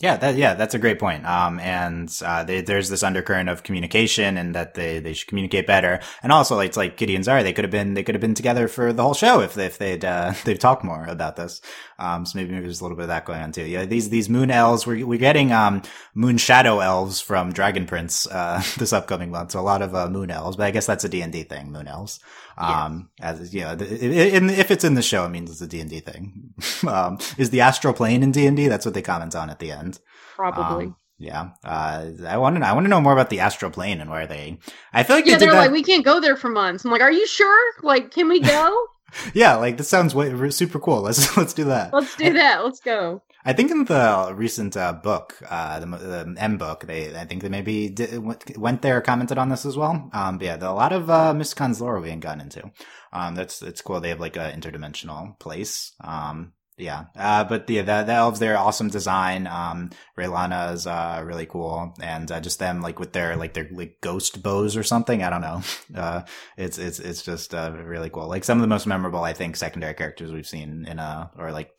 Yeah, 0.00 0.16
that 0.18 0.36
yeah, 0.36 0.54
that's 0.54 0.74
a 0.74 0.78
great 0.78 1.00
point. 1.00 1.26
Um, 1.26 1.58
and 1.58 2.08
uh, 2.24 2.44
they, 2.44 2.60
there's 2.60 2.88
this 2.88 3.02
undercurrent 3.02 3.48
of 3.48 3.64
communication, 3.64 4.36
and 4.36 4.54
that 4.54 4.74
they, 4.74 5.00
they 5.00 5.12
should 5.12 5.26
communicate 5.26 5.66
better. 5.66 5.98
And 6.22 6.30
also, 6.30 6.54
like, 6.54 6.68
it's 6.68 6.76
like 6.76 7.02
and 7.02 7.24
Zara, 7.24 7.42
they 7.42 7.52
could 7.52 7.64
have 7.64 7.72
been 7.72 7.94
they 7.94 8.04
could 8.04 8.14
have 8.14 8.22
been 8.22 8.34
together 8.34 8.68
for 8.68 8.92
the 8.92 9.02
whole 9.02 9.14
show 9.14 9.40
if 9.40 9.54
they, 9.54 9.66
if 9.66 9.78
they'd 9.78 10.04
uh, 10.04 10.34
they've 10.44 10.58
talked 10.58 10.84
more 10.84 11.04
about 11.06 11.34
this. 11.34 11.60
Um, 11.98 12.24
so 12.24 12.38
maybe, 12.38 12.52
maybe 12.52 12.62
there's 12.62 12.80
a 12.80 12.84
little 12.84 12.96
bit 12.96 13.04
of 13.04 13.08
that 13.08 13.24
going 13.24 13.42
on 13.42 13.50
too. 13.50 13.64
Yeah, 13.64 13.86
these 13.86 14.08
these 14.08 14.28
moon 14.28 14.52
elves, 14.52 14.86
we're 14.86 15.04
we're 15.04 15.18
getting 15.18 15.50
um 15.50 15.82
moon 16.14 16.38
shadow 16.38 16.78
elves 16.78 17.20
from 17.20 17.52
Dragon 17.52 17.84
Prince 17.84 18.28
uh 18.28 18.62
this 18.78 18.92
upcoming 18.92 19.32
month. 19.32 19.50
So 19.50 19.58
a 19.58 19.62
lot 19.62 19.82
of 19.82 19.96
uh, 19.96 20.08
moon 20.08 20.30
elves, 20.30 20.56
but 20.56 20.66
I 20.66 20.70
guess 20.70 20.86
that's 20.86 21.02
a 21.02 21.08
D 21.08 21.22
and 21.22 21.32
D 21.32 21.42
thing, 21.42 21.72
moon 21.72 21.88
elves. 21.88 22.20
Um, 22.60 23.08
as 23.20 23.54
you 23.54 23.60
know, 23.62 23.74
the, 23.76 23.86
i- 23.86 24.36
in, 24.36 24.50
if 24.50 24.70
it's 24.70 24.84
in 24.84 24.94
the 24.94 25.02
show, 25.02 25.24
it 25.24 25.28
means 25.30 25.50
it's 25.50 25.60
a 25.60 25.66
D 25.66 25.80
and 25.80 25.88
D 25.90 26.00
thing. 26.00 26.54
um, 26.88 27.18
is 27.36 27.50
the 27.50 27.60
astral 27.60 27.94
plane 27.94 28.22
in 28.22 28.32
D 28.32 28.46
and 28.46 28.56
D? 28.56 28.68
That's 28.68 28.84
what 28.84 28.94
they 28.94 29.02
comment 29.02 29.36
on 29.36 29.48
at 29.50 29.58
the 29.60 29.70
end. 29.70 30.00
Probably. 30.36 30.86
Um, 30.86 30.96
yeah. 31.18 31.50
Uh, 31.64 32.10
I 32.26 32.36
want 32.38 32.56
to. 32.56 32.66
I 32.66 32.72
want 32.72 32.84
to 32.84 32.88
know 32.90 33.00
more 33.00 33.12
about 33.12 33.30
the 33.30 33.40
astral 33.40 33.70
plane 33.70 34.00
and 34.00 34.10
where 34.10 34.26
they. 34.26 34.58
I 34.92 35.02
feel 35.02 35.16
like 35.16 35.26
yeah, 35.26 35.34
they 35.36 35.46
they're 35.46 35.54
that. 35.54 35.58
like, 35.58 35.70
we 35.72 35.82
can't 35.82 36.04
go 36.04 36.20
there 36.20 36.36
for 36.36 36.48
months. 36.48 36.84
I'm 36.84 36.90
like, 36.92 37.00
are 37.00 37.10
you 37.12 37.26
sure? 37.26 37.72
Like, 37.82 38.10
can 38.12 38.28
we 38.28 38.40
go? 38.40 38.76
yeah, 39.34 39.56
like 39.56 39.76
this 39.76 39.88
sounds 39.88 40.14
way, 40.14 40.50
super 40.50 40.78
cool. 40.78 41.00
Let's 41.08 41.36
let's 41.36 41.54
do 41.54 41.64
that. 41.64 41.92
Let's 41.92 42.16
do 42.16 42.32
that. 42.34 42.64
Let's 42.64 42.80
go. 42.80 43.22
I 43.44 43.52
think 43.52 43.70
in 43.70 43.84
the 43.84 44.32
recent 44.34 44.76
uh, 44.76 44.92
book, 44.92 45.40
uh, 45.48 45.80
the, 45.80 45.86
the 45.86 46.34
M 46.38 46.58
book, 46.58 46.86
they 46.86 47.16
I 47.16 47.24
think 47.24 47.42
they 47.42 47.48
maybe 47.48 47.88
did, 47.88 48.18
went 48.58 48.82
there 48.82 49.00
commented 49.00 49.38
on 49.38 49.48
this 49.48 49.64
as 49.64 49.76
well. 49.76 50.10
Um, 50.12 50.38
but 50.38 50.44
yeah, 50.44 50.56
a 50.60 50.72
lot 50.72 50.92
of 50.92 51.08
uh, 51.08 51.32
Mysticon's 51.32 51.80
lore 51.80 52.00
we 52.00 52.10
ain't 52.10 52.20
gotten 52.20 52.42
into. 52.42 52.70
Um, 53.12 53.34
that's 53.34 53.62
it's 53.62 53.80
cool. 53.80 54.00
They 54.00 54.10
have 54.10 54.20
like 54.20 54.36
a 54.36 54.52
interdimensional 54.52 55.38
place. 55.38 55.92
Um, 56.02 56.52
yeah, 56.78 57.06
uh, 57.16 57.44
but 57.44 57.68
yeah, 57.68 57.82
the, 57.82 58.04
the 58.04 58.12
elves, 58.12 58.38
they're 58.38 58.56
awesome 58.56 58.88
design. 58.88 59.46
Um, 59.46 59.90
Raylana 60.16 60.74
is, 60.74 60.86
uh, 60.86 61.22
really 61.24 61.46
cool. 61.46 61.94
And, 62.00 62.30
uh, 62.30 62.40
just 62.40 62.58
them, 62.58 62.80
like, 62.80 62.98
with 62.98 63.12
their, 63.12 63.36
like, 63.36 63.54
their, 63.54 63.68
like, 63.72 64.00
ghost 64.00 64.42
bows 64.42 64.76
or 64.76 64.82
something. 64.82 65.22
I 65.22 65.30
don't 65.30 65.40
know. 65.40 65.62
Uh, 65.98 66.24
it's, 66.56 66.78
it's, 66.78 67.00
it's 67.00 67.22
just, 67.22 67.54
uh, 67.54 67.72
really 67.74 68.10
cool. 68.10 68.28
Like, 68.28 68.44
some 68.44 68.58
of 68.58 68.62
the 68.62 68.68
most 68.68 68.86
memorable, 68.86 69.24
I 69.24 69.32
think, 69.32 69.56
secondary 69.56 69.94
characters 69.94 70.30
we've 70.30 70.46
seen 70.46 70.86
in, 70.86 70.98
a 70.98 71.30
or 71.36 71.50
like, 71.50 71.72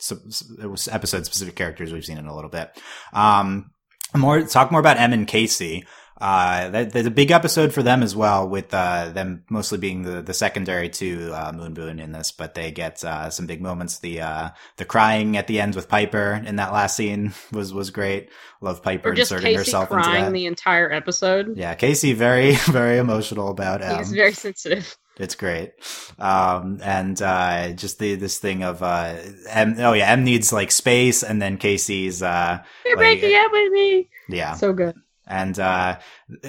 episode 0.92 1.26
specific 1.26 1.56
characters 1.56 1.94
we've 1.94 2.04
seen 2.04 2.18
in 2.18 2.26
a 2.26 2.36
little 2.36 2.50
bit. 2.50 2.78
Um, 3.14 3.72
more, 4.18 4.42
talk 4.42 4.72
more 4.72 4.80
about 4.82 4.98
M 4.98 5.14
and 5.14 5.28
Casey. 5.28 5.86
Uh, 6.22 6.70
that, 6.70 6.92
there's 6.92 7.06
a 7.06 7.12
big 7.12 7.32
episode 7.32 7.74
for 7.74 7.82
them 7.82 8.04
as 8.04 8.16
well, 8.16 8.48
with 8.48 8.74
uh, 8.74 9.10
them 9.14 9.44
mostly 9.50 9.78
being 9.78 10.04
the, 10.04 10.22
the 10.22 10.34
secondary 10.34 10.90
to 10.90 11.32
uh, 11.34 11.52
Moonboon 11.52 12.02
in 12.02 12.12
this, 12.12 12.32
but 12.32 12.56
they 12.56 12.72
get 12.72 13.04
uh, 13.04 13.30
some 13.30 13.46
big 13.48 13.62
moments. 13.62 14.00
The 14.00 14.22
uh, 14.22 14.50
the 14.78 14.86
crying 14.86 15.38
at 15.38 15.48
the 15.48 15.62
end 15.62 15.76
with 15.76 15.88
Piper 15.88 16.42
in 16.46 16.58
that 16.58 16.74
last 16.74 16.96
scene 16.98 17.34
was 17.52 17.74
was 17.74 17.90
great. 17.90 18.30
Love 18.62 18.84
Piper 18.84 19.10
Or 19.10 19.14
just 19.14 19.32
inserting 19.32 19.52
Casey 19.56 19.58
herself 19.72 19.92
into 19.92 20.04
crying 20.04 20.26
that. 20.26 20.34
the 20.34 20.46
entire 20.46 20.92
episode. 20.92 21.56
yeah, 21.58 21.74
Casey 21.76 22.12
very 22.14 22.56
very 22.68 22.98
emotional 22.98 23.50
about 23.50 23.82
um, 23.82 24.00
He's 24.00 24.12
very 24.12 24.34
sensitive. 24.34 24.98
it's 25.18 25.36
great. 25.36 25.72
Um, 26.18 26.80
and, 26.84 27.22
uh, 27.22 27.72
just 27.72 28.00
the, 28.00 28.16
this 28.16 28.38
thing 28.40 28.64
of, 28.64 28.82
uh, 28.84 29.16
M, 29.50 29.76
oh 29.80 29.94
yeah, 29.94 30.12
M 30.12 30.24
needs 30.26 30.52
like 30.52 30.72
space 30.72 31.24
and 31.24 31.42
then 31.42 31.58
Casey's, 31.58 32.22
uh, 32.22 32.60
You're 32.86 32.98
like, 32.98 33.20
breaking 33.22 33.38
up 33.38 33.52
with 33.52 33.72
me. 33.72 34.10
yeah. 34.30 34.54
So 34.56 34.74
good. 34.74 34.96
And, 35.30 35.60
uh, 35.60 36.00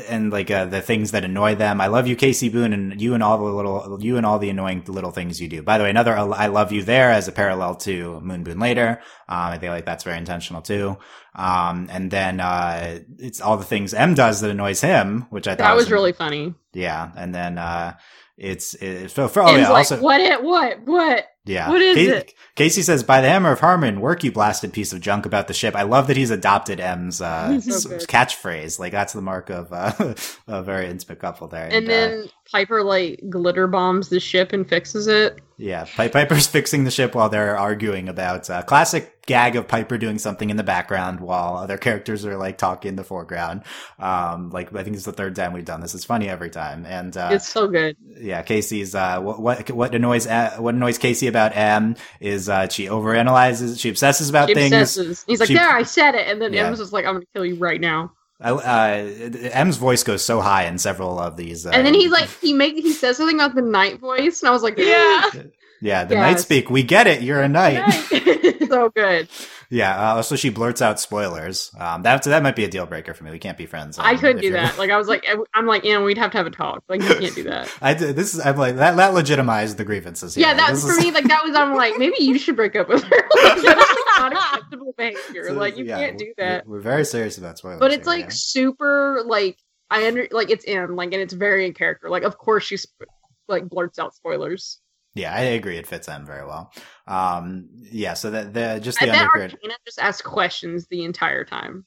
and 0.09 0.33
like, 0.33 0.51
uh, 0.51 0.65
the 0.65 0.81
things 0.81 1.11
that 1.11 1.23
annoy 1.25 1.55
them. 1.55 1.81
I 1.83 1.89
love 1.89 2.07
you, 2.07 2.17
Casey 2.17 2.49
Boone, 2.49 2.73
and 2.73 3.01
you 3.01 3.13
and 3.13 3.23
all 3.23 3.37
the 3.37 3.45
little, 3.45 3.99
you 4.03 4.17
and 4.17 4.25
all 4.25 4.39
the 4.39 4.49
annoying 4.49 4.83
little 4.89 5.11
things 5.11 5.39
you 5.41 5.49
do. 5.49 5.63
By 5.63 5.77
the 5.77 5.85
way, 5.85 5.91
another, 5.91 6.17
I 6.17 6.47
love 6.47 6.73
you 6.73 6.83
there 6.83 7.11
as 7.11 7.29
a 7.29 7.33
parallel 7.33 7.75
to 7.77 8.21
Moon 8.23 8.43
Boon 8.43 8.59
later. 8.59 9.01
Um, 9.29 9.53
I 9.53 9.59
think 9.59 9.71
like 9.71 9.85
that's 9.85 10.03
very 10.05 10.17
intentional 10.17 10.63
too. 10.63 10.97
Um, 11.35 11.89
and 11.91 12.11
then, 12.11 12.41
uh, 12.41 13.01
it's 13.19 13.41
all 13.41 13.59
the 13.59 13.65
things 13.65 13.93
M 13.93 14.15
does 14.15 14.41
that 14.41 14.51
annoys 14.51 14.81
him, 14.81 15.27
which 15.31 15.47
I 15.47 15.53
thought 15.57 15.69
That 15.69 15.77
was 15.77 15.91
really 15.91 16.13
funny. 16.13 16.55
yeah. 16.73 17.13
And 17.17 17.35
then, 17.35 17.59
uh, 17.59 17.97
it's, 18.41 18.75
it's 18.75 19.15
so 19.15 19.29
for, 19.29 19.43
oh 19.43 19.55
yeah, 19.55 19.69
like, 19.69 19.79
also, 19.91 20.01
what? 20.01 20.21
It, 20.21 20.43
what? 20.43 20.81
What? 20.85 21.27
yeah. 21.45 21.69
What 21.69 21.81
is 21.81 21.97
Ca- 21.97 22.17
it? 22.17 22.35
Casey 22.55 22.83
says, 22.83 23.03
by 23.03 23.21
the 23.21 23.29
hammer 23.29 23.53
of 23.53 23.61
Harmon, 23.61 24.01
work 24.01 24.23
you 24.25 24.33
blasted 24.33 24.73
piece 24.73 24.93
of 24.93 25.01
junk 25.01 25.27
about 25.27 25.49
the 25.49 25.55
ship. 25.55 25.75
I 25.75 25.83
love 25.83 26.07
that 26.07 26.17
he's 26.17 26.31
adopted 26.31 26.81
M's, 26.81 27.21
uh, 27.21 27.61
So 27.61 27.91
catchphrase. 27.99 28.79
Like, 28.79 28.93
that's 28.93 29.13
the 29.13 29.23
mark 29.23 29.51
of, 29.51 29.73
uh, 29.73 30.15
a 30.47 30.63
very 30.63 30.89
intimate 30.89 31.19
couple 31.19 31.49
there. 31.49 31.69
And 31.71 31.87
uh, 31.87 31.89
then 31.89 32.29
Piper 32.51 32.83
like 32.83 33.21
glitter 33.29 33.67
bombs 33.67 34.09
the 34.09 34.21
ship 34.21 34.53
and 34.53 34.69
fixes 34.69 35.07
it. 35.07 35.41
Yeah, 35.61 35.85
Pi- 35.85 36.09
Piper's 36.09 36.47
fixing 36.57 36.85
the 36.85 36.91
ship 36.91 37.15
while 37.15 37.29
they're 37.29 37.59
arguing 37.59 38.09
about, 38.09 38.49
uh, 38.49 38.63
classic 38.63 39.27
gag 39.27 39.55
of 39.57 39.69
Piper 39.69 39.99
doing 39.99 40.19
something 40.19 40.49
in 40.51 40.57
the 40.57 40.63
background 40.65 41.21
while 41.21 41.57
other 41.59 41.77
characters 41.77 42.25
are 42.25 42.37
like 42.39 42.57
talking 42.59 42.89
in 42.91 42.97
the 42.97 43.05
foreground. 43.05 43.63
Um, 43.99 44.51
like, 44.51 44.75
I 44.75 44.83
think 44.83 44.97
it's 44.97 45.05
the 45.05 45.13
third 45.13 45.37
time 45.37 45.53
we've 45.53 45.65
done 45.65 45.81
this. 45.81 45.95
It's 45.95 46.05
funny 46.07 46.29
every 46.29 46.51
time. 46.51 46.87
And, 46.87 47.15
uh, 47.17 47.29
it's 47.33 47.47
so 47.49 47.69
good. 47.69 47.97
yeah, 48.19 48.43
Casey's 48.43 48.95
uh, 48.95 49.21
what 49.21 49.39
what 49.41 49.71
what 49.71 49.95
annoys 49.95 50.27
uh, 50.27 50.57
what 50.59 50.75
annoys 50.75 50.99
Casey 50.99 51.27
about 51.27 51.55
M 51.55 51.95
is 52.21 52.49
uh, 52.49 52.69
she 52.69 52.87
overanalyzes, 52.87 53.79
she 53.79 53.91
obsesses 53.91 54.31
about 54.31 54.49
She 54.49 54.55
things. 54.55 54.73
obsesses. 54.73 55.25
He's 55.27 55.41
like, 55.41 55.49
She- 55.49 55.55
there, 55.55 55.69
I 55.71 55.83
said 55.83 56.15
it, 56.15 56.27
and 56.27 56.41
then 56.41 56.53
Yeah. 56.53 56.67
M's 56.67 56.79
just 56.79 56.93
like, 56.93 57.05
I'm 57.05 57.15
gonna 57.17 57.27
kill 57.35 57.45
you 57.45 57.57
right 57.57 57.81
now. 57.81 58.13
I, 58.41 58.51
uh, 58.53 59.51
M's 59.53 59.77
voice 59.77 60.03
goes 60.03 60.25
so 60.25 60.41
high 60.41 60.65
in 60.65 60.79
several 60.79 61.19
of 61.19 61.37
these, 61.37 61.67
uh, 61.67 61.71
and 61.71 61.87
then 61.87 61.95
he's 61.95 62.11
like, 62.11 62.29
he 62.41 62.53
make 62.53 62.75
he 62.75 62.93
says 62.93 63.17
something 63.19 63.37
about 63.37 63.55
the 63.55 63.63
night 63.63 63.99
voice, 64.01 64.41
and 64.43 64.49
I 64.49 64.53
was 64.53 64.63
like, 64.63 64.79
yeah, 64.79 65.31
yeah, 65.81 66.05
the 66.05 66.15
Yes. 66.15 66.21
night 66.23 66.41
speak. 66.41 66.71
We 66.71 66.83
get 66.83 67.07
it. 67.07 67.23
You're 67.23 67.43
a 67.43 67.49
knight. 67.49 67.85
so 68.69 68.89
good. 68.91 69.29
Yeah. 69.71 70.15
Uh, 70.15 70.23
so 70.23 70.37
she 70.37 70.51
blurts 70.51 70.83
out 70.83 70.99
spoilers. 71.01 71.71
Um, 71.79 72.03
that 72.03 72.23
that 72.25 72.43
might 72.43 72.57
be 72.57 72.65
a 72.65 72.69
deal 72.69 72.87
breaker 72.87 73.15
for 73.15 73.25
me. 73.25 73.31
We 73.31 73.39
can't 73.39 73.57
be 73.57 73.67
friends. 73.67 73.99
I 73.99 74.13
um, 74.13 74.19
couldn't 74.19 74.43
do 74.43 74.53
that. 74.53 74.77
Like 74.79 74.91
I 74.91 74.97
was 74.97 75.09
like, 75.09 75.25
I'm 75.55 75.67
like, 75.67 75.85
you 75.85 75.95
know, 75.95 76.05
we'd 76.05 76.19
have 76.19 76.33
to 76.33 76.39
have 76.39 76.47
a 76.47 76.51
talk. 76.51 76.83
Like 76.89 77.03
you 77.03 77.09
can't 77.15 77.35
do 77.35 77.45
that. 77.45 77.73
I 77.81 77.95
did, 77.95 78.17
this 78.17 78.35
is 78.35 78.45
I'm 78.45 78.57
like 78.57 78.77
that 78.77 78.97
that 78.97 79.15
legitimized 79.15 79.77
the 79.77 79.85
grievances. 79.85 80.35
Here. 80.35 80.49
Yeah, 80.49 80.55
that 80.55 80.73
This 80.73 80.83
for 80.83 80.93
is- 80.93 80.99
me, 80.99 81.13
like 81.13 81.25
that 81.29 81.45
was. 81.45 81.55
I'm 81.55 81.75
like, 81.75 81.97
maybe 81.99 82.17
you 82.19 82.39
should 82.39 82.57
break 82.57 82.75
up 82.77 82.89
with 82.89 83.05
her. 83.05 83.11
like, 83.45 83.63
that's 83.63 83.65
like 83.65 84.33
unacceptable 84.33 84.95
behavior. 84.97 85.47
So, 85.47 85.53
like 85.55 85.77
you 85.77 85.85
yeah, 85.85 85.99
can't 85.99 86.19
do 86.19 86.25
we're- 86.37 86.49
that. 86.49 86.67
We're, 86.67 86.81
very 86.81 87.05
serious 87.05 87.39
about 87.39 87.59
spoilers. 87.59 87.79
But 87.79 87.93
it's 87.93 88.09
here, 88.09 88.17
like 88.17 88.25
yeah. 88.27 88.33
super 88.33 89.23
like 89.25 89.59
I 89.91 90.07
under 90.07 90.27
like 90.31 90.51
it's 90.51 90.65
in 90.65 90.97
like 90.97 91.13
and 91.13 91.23
it's 91.23 91.35
very 91.35 91.67
in 91.67 91.75
character. 91.75 92.11
Like 92.11 92.25
of 92.25 92.37
course 92.39 92.65
she 92.65 92.77
sp- 92.77 93.07
like 93.49 93.69
blurts 93.69 93.99
out 93.99 94.15
spoilers. 94.15 94.81
Yeah, 95.15 95.35
I 95.35 95.41
agree. 95.41 95.77
It 95.77 95.87
fits 95.87 96.07
them 96.07 96.25
very 96.25 96.47
well. 96.47 96.73
Um, 97.07 97.69
yeah. 97.91 98.15
So 98.15 98.31
that 98.31 98.55
the 98.55 98.79
just 98.81 99.03
I 99.03 99.07
the 99.07 99.13
undercurrent. 99.13 99.55
Arkayna 99.55 99.75
just 99.85 99.99
asks 99.99 100.23
questions 100.23 100.87
the 100.89 101.05
entire 101.05 101.45
time. 101.45 101.85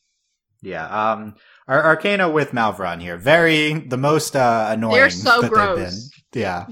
Yeah. 0.61 0.85
Um, 0.87 1.35
our 1.67 1.95
Arkayna 1.97 2.31
with 2.33 2.51
Malvaron 2.51 3.01
here, 3.01 3.17
very 3.17 3.73
the 3.73 3.97
most 3.97 4.35
uh, 4.35 4.67
annoying. 4.69 4.95
They're 4.95 5.09
so 5.09 5.47
gross. 5.47 6.09
Yeah. 6.33 6.65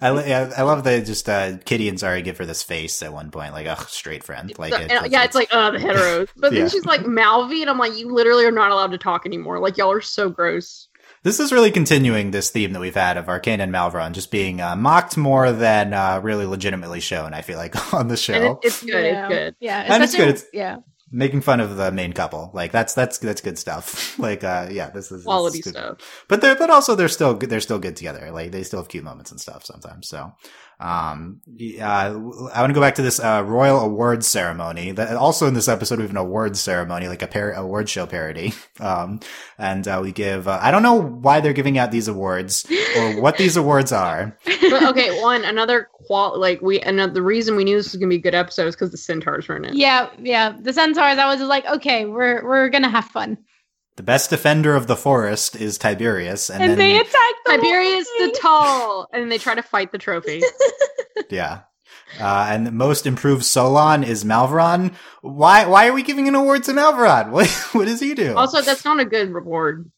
I, 0.00 0.08
I 0.56 0.62
love 0.62 0.84
that 0.84 1.04
just 1.04 1.28
uh, 1.28 1.58
Kitty 1.64 1.88
and 1.88 1.98
Zari 1.98 2.24
give 2.24 2.38
her 2.38 2.46
this 2.46 2.62
face 2.62 3.02
at 3.02 3.12
one 3.12 3.30
point, 3.30 3.52
like 3.52 3.66
ugh, 3.66 3.88
straight 3.88 4.24
friend. 4.24 4.52
Like 4.58 4.72
it, 4.72 4.90
and- 4.90 5.12
yeah, 5.12 5.24
it's 5.24 5.34
like 5.34 5.48
uh 5.52 5.70
the 5.72 5.78
heteros. 5.78 6.28
But 6.36 6.52
Yeah. 6.52 6.60
then 6.60 6.70
she's 6.70 6.84
like 6.86 7.02
Malvi, 7.02 7.60
and 7.60 7.68
I'm 7.70 7.78
like, 7.78 7.96
you 7.96 8.12
literally 8.12 8.44
are 8.44 8.52
not 8.52 8.70
allowed 8.70 8.92
to 8.92 8.98
talk 8.98 9.26
anymore. 9.26 9.58
Like 9.58 9.76
y'all 9.76 9.92
are 9.92 10.00
so 10.00 10.28
gross. 10.28 10.88
This 11.24 11.38
is 11.38 11.52
really 11.52 11.70
continuing 11.70 12.32
this 12.32 12.50
theme 12.50 12.72
that 12.72 12.80
we've 12.80 12.94
had 12.94 13.16
of 13.16 13.28
Arcane 13.28 13.60
and 13.60 13.72
Malvaron 13.72 14.12
just 14.12 14.30
being 14.32 14.60
uh, 14.60 14.74
mocked 14.74 15.16
more 15.16 15.52
than 15.52 15.92
uh, 15.94 16.20
really 16.22 16.46
legitimately 16.46 17.00
shown. 17.00 17.32
I 17.32 17.42
feel 17.42 17.58
like 17.58 17.94
on 17.94 18.08
the 18.08 18.16
show, 18.16 18.32
And 18.34 18.44
it, 18.44 18.56
it's 18.62 18.82
good. 18.82 19.04
yeah. 19.04 19.26
It's 19.26 19.28
good. 19.34 19.56
Yeah, 19.60 19.94
And 19.94 20.02
it's 20.02 20.16
good. 20.16 20.28
It's- 20.28 20.44
yeah. 20.52 20.78
making 21.12 21.42
fun 21.42 21.60
of 21.60 21.76
the 21.76 21.92
main 21.92 22.12
couple. 22.12 22.50
Like 22.54 22.72
that's 22.72 22.94
that's 22.94 23.18
that's 23.18 23.40
good 23.40 23.58
stuff. 23.58 24.18
like 24.28 24.42
uh, 24.42 24.68
yeah, 24.70 24.90
this 24.90 25.12
is 25.12 25.24
Quality 25.24 25.58
this 25.58 25.66
is 25.68 25.72
stuff. 25.72 26.24
But 26.28 26.40
they're 26.40 26.56
but 26.56 26.70
also 26.70 26.94
they're 26.96 27.08
still 27.08 27.34
good. 27.34 27.50
They're 27.50 27.60
still 27.60 27.78
good 27.78 27.94
together. 27.96 28.30
Like 28.32 28.50
they 28.50 28.62
still 28.64 28.80
have 28.80 28.88
cute 28.88 29.04
moments 29.04 29.30
and 29.30 29.40
stuff 29.40 29.64
sometimes. 29.64 30.08
So, 30.08 30.32
um, 30.82 31.40
yeah, 31.54 32.08
I 32.08 32.60
want 32.60 32.70
to 32.70 32.74
go 32.74 32.80
back 32.80 32.96
to 32.96 33.02
this 33.02 33.20
uh, 33.20 33.44
royal 33.46 33.78
awards 33.78 34.26
ceremony. 34.26 34.90
That 34.90 35.16
also 35.16 35.46
in 35.46 35.54
this 35.54 35.68
episode 35.68 35.98
we 35.98 36.02
have 36.02 36.10
an 36.10 36.16
awards 36.16 36.58
ceremony, 36.58 37.06
like 37.06 37.22
a 37.22 37.28
par- 37.28 37.52
award 37.52 37.88
show 37.88 38.06
parody. 38.06 38.52
Um, 38.80 39.20
and 39.58 39.86
uh, 39.86 40.00
we 40.02 40.10
give. 40.10 40.48
Uh, 40.48 40.58
I 40.60 40.72
don't 40.72 40.82
know 40.82 41.00
why 41.00 41.40
they're 41.40 41.52
giving 41.52 41.78
out 41.78 41.92
these 41.92 42.08
awards 42.08 42.66
or 42.96 43.20
what 43.20 43.36
these 43.36 43.56
awards 43.56 43.92
are. 43.92 44.36
But 44.44 44.82
okay, 44.84 45.22
one 45.22 45.44
another 45.44 45.88
qual 45.92 46.40
like 46.40 46.60
we 46.62 46.80
another 46.80 47.12
the 47.12 47.22
reason 47.22 47.54
we 47.54 47.62
knew 47.62 47.76
this 47.76 47.92
was 47.92 47.96
gonna 47.96 48.08
be 48.08 48.16
a 48.16 48.18
good 48.18 48.34
episode 48.34 48.66
is 48.66 48.74
because 48.74 48.90
the 48.90 48.96
centaurs 48.96 49.46
were 49.46 49.56
in 49.56 49.66
it. 49.66 49.74
Yeah, 49.74 50.10
yeah. 50.18 50.56
The 50.58 50.72
centaurs, 50.72 51.18
I 51.18 51.26
was 51.26 51.36
just 51.36 51.48
like, 51.48 51.64
okay, 51.66 52.06
we're 52.06 52.44
we're 52.44 52.70
gonna 52.70 52.90
have 52.90 53.04
fun. 53.04 53.38
The 53.96 54.02
best 54.02 54.30
defender 54.30 54.74
of 54.74 54.86
the 54.86 54.96
forest 54.96 55.54
is 55.54 55.76
Tiberius, 55.76 56.48
and, 56.48 56.62
And, 56.62 56.70
then 56.72 56.78
they 56.78 56.96
attack 56.98 57.34
the 57.44 57.52
Tiberius 57.56 58.08
the. 58.18 58.38
Tall, 58.40 59.06
and 59.12 59.30
they 59.30 59.36
try 59.38 59.54
to 59.54 59.62
fight 59.62 59.92
the 59.92 59.98
trophy. 59.98 60.42
Yeah. 61.30 61.60
Uh, 62.20 62.46
and 62.50 62.66
the 62.66 62.70
most 62.72 63.06
improved 63.06 63.44
Solon 63.44 64.02
is 64.04 64.24
Malvaron. 64.24 64.94
Why, 65.22 65.66
why 65.66 65.88
are 65.88 65.92
we 65.92 66.02
giving 66.02 66.26
an 66.28 66.34
award 66.34 66.64
to 66.64 66.72
Malvaron? 66.72 67.30
What, 67.32 67.48
what 67.72 67.86
does 67.86 68.00
he 68.00 68.14
do? 68.14 68.34
also, 68.36 68.60
that's 68.60 68.84
not 68.84 68.98
a 69.00 69.04
good 69.04 69.30
reward. 69.30 69.90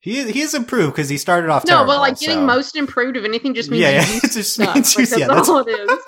he, 0.00 0.30
he's 0.32 0.54
improved 0.54 0.92
because 0.94 1.08
he 1.08 1.18
started 1.18 1.50
off 1.50 1.64
No, 1.66 1.74
terrible. 1.74 1.94
but 1.94 1.98
like 2.00 2.18
getting 2.18 2.38
so- 2.38 2.46
most 2.46 2.76
improved 2.76 3.16
of 3.16 3.24
anything 3.24 3.54
just 3.54 3.70
means 3.70 3.82
Yeah, 3.82 3.90
you 3.90 3.96
yeah, 3.96 4.12
used 4.14 4.24
it 4.24 4.32
just 4.32 4.54
suck. 4.54 4.74
means 4.74 4.96
Like, 4.96 5.10
you- 5.10 5.16
yeah, 5.18 5.26
that's 5.26 5.48
that's- 5.48 5.48
all 5.48 5.58
it 5.60 5.68
is. 5.70 5.98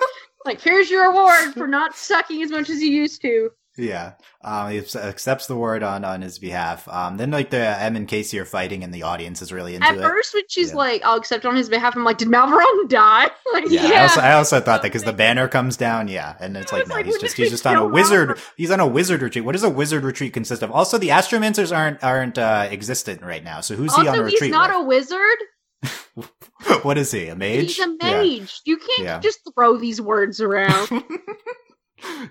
Like, 0.45 0.59
here's 0.61 0.89
your 0.89 1.05
award 1.11 1.53
for 1.53 1.67
not 1.67 1.95
sucking 1.95 2.41
as 2.43 2.49
much 2.51 2.69
as 2.69 2.81
you 2.81 2.89
used 2.91 3.21
to. 3.21 3.49
Yeah. 3.75 4.13
Um, 4.43 4.69
he 4.69 4.77
accepts 4.77 5.47
the 5.47 5.55
word 5.55 5.81
on, 5.81 6.05
on 6.05 6.21
his 6.21 6.37
behalf. 6.37 6.87
Um, 6.87 7.17
then 7.17 7.31
like 7.31 7.49
the 7.49 7.57
M 7.57 7.95
and 7.95 8.07
Casey 8.07 8.37
are 8.39 8.45
fighting 8.45 8.83
and 8.83 8.93
the 8.93 9.01
audience 9.03 9.41
is 9.41 9.51
really 9.51 9.73
into 9.73 9.87
At 9.87 9.95
it. 9.97 10.01
first, 10.01 10.33
when 10.35 10.43
she's 10.47 10.69
Yeah. 10.69 10.75
like, 10.77 11.01
"I'll 11.03 11.15
accept 11.17 11.43
on 11.45 11.55
his 11.55 11.69
behalf," 11.69 11.95
I'm 11.95 12.03
like, 12.03 12.19
"Did 12.19 12.27
Malvaron 12.27 12.87
die?" 12.87 13.31
Like, 13.51 13.65
yeah, 13.69 13.81
I 13.83 14.01
also, 14.03 14.21
I 14.21 14.31
also 14.33 14.59
thought 14.59 14.81
that 14.83 14.89
because 14.91 15.03
the 15.03 15.13
banner 15.23 15.47
comes 15.47 15.75
down, 15.75 16.07
yeah, 16.07 16.35
and 16.39 16.55
it's 16.55 16.71
like 16.71 16.87
no, 16.87 16.95
like, 16.95 17.05
he's 17.07 17.17
just 17.17 17.35
he's 17.35 17.49
just 17.49 17.65
on 17.65 17.75
a 17.77 17.87
wizard. 17.87 18.37
He's 18.57 18.69
on 18.69 18.79
a 18.79 18.85
wizard 18.87 19.21
retreat. 19.23 19.43
What 19.43 19.53
does 19.53 19.63
a 19.63 19.69
wizard 19.71 20.03
retreat 20.03 20.33
consist 20.33 20.61
of? 20.61 20.69
Also, 20.71 20.99
the 20.99 21.09
astromancers 21.09 21.75
aren't 21.75 22.03
aren't 22.03 22.37
uh, 22.37 22.67
existent 22.69 23.23
right 23.23 23.43
now. 23.43 23.61
So 23.61 23.75
who's 23.75 23.95
he 23.95 24.07
on 24.07 24.19
a 24.19 24.23
retreat 24.23 24.43
he's 24.43 24.51
not 24.51 24.69
with? 24.69 25.09
a 25.11 25.15
wizard. 25.15 26.29
what 26.83 26.97
is 26.99 27.11
he? 27.11 27.27
A 27.27 27.35
mage? 27.35 27.75
He's 27.75 27.79
a 27.79 27.97
Yeah. 28.01 28.21
mage. 28.21 28.61
You 28.65 28.77
can't 28.77 28.99
Yeah. 28.99 29.19
just 29.19 29.39
throw 29.55 29.77
these 29.77 29.99
words 29.99 30.41
around. 30.41 31.03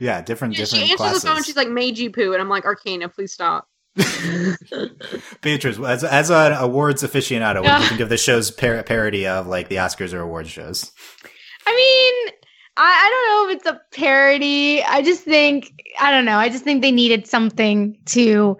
Yeah, 0.00 0.22
different 0.22 0.56
Yeah, 0.58 0.64
she 0.64 0.80
answers 0.82 0.96
classes. 0.96 1.22
the 1.22 1.28
phone. 1.28 1.42
She's 1.42 1.56
like, 1.56 1.68
"Magey 1.68 2.12
poo," 2.14 2.32
and 2.32 2.40
I'm 2.42 2.48
like, 2.48 2.64
"Arkayna, 2.64 3.12
please 3.12 3.32
stop." 3.32 3.68
Beatrice, 5.42 5.78
as 5.78 6.04
as 6.04 6.30
an 6.30 6.52
awards 6.52 7.02
aficionado, 7.02 7.62
what 7.62 7.76
do 7.78 7.82
you 7.82 7.88
think 7.88 8.00
of 8.00 8.08
the 8.08 8.16
show's 8.16 8.50
par- 8.50 8.82
parody 8.82 9.26
of 9.26 9.46
like 9.46 9.68
the 9.68 9.76
Oscars 9.76 10.12
or 10.12 10.20
awards 10.20 10.50
shows? 10.50 10.92
I 11.66 11.74
mean, 11.76 12.34
I, 12.76 13.06
I 13.06 13.10
don't 13.10 13.28
know 13.28 13.50
if 13.50 13.56
it's 13.58 13.66
a 13.66 13.80
parody. 13.98 14.82
I 14.82 15.02
just 15.02 15.22
think 15.24 15.72
I 16.00 16.10
don't 16.10 16.24
know. 16.24 16.36
I 16.38 16.48
just 16.48 16.64
think 16.64 16.82
they 16.82 16.92
needed 16.92 17.26
something 17.26 17.96
to 18.06 18.56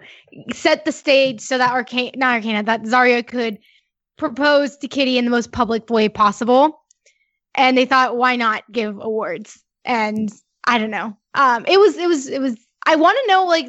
set 0.51 0.85
the 0.85 0.91
stage 0.91 1.41
so 1.41 1.57
that 1.57 1.71
Arcane, 1.71 2.11
not 2.15 2.41
Arkayna, 2.41 2.65
that 2.65 2.83
Zarya 2.83 3.25
could 3.25 3.57
propose 4.17 4.77
to 4.77 4.87
Kitty 4.87 5.17
in 5.17 5.25
the 5.25 5.31
most 5.31 5.51
public 5.51 5.89
way 5.89 6.09
possible. 6.09 6.79
And 7.55 7.77
they 7.77 7.85
thought, 7.85 8.17
why 8.17 8.35
not 8.35 8.63
give 8.71 8.97
awards? 8.99 9.59
And 9.85 10.29
I 10.65 10.77
don't 10.77 10.91
know. 10.91 11.17
Um, 11.33 11.65
it 11.67 11.79
was, 11.79 11.97
it 11.97 12.07
was, 12.07 12.27
it 12.27 12.39
was. 12.39 12.55
I 12.85 12.95
want 12.97 13.17
to 13.23 13.31
know, 13.31 13.45
like, 13.45 13.67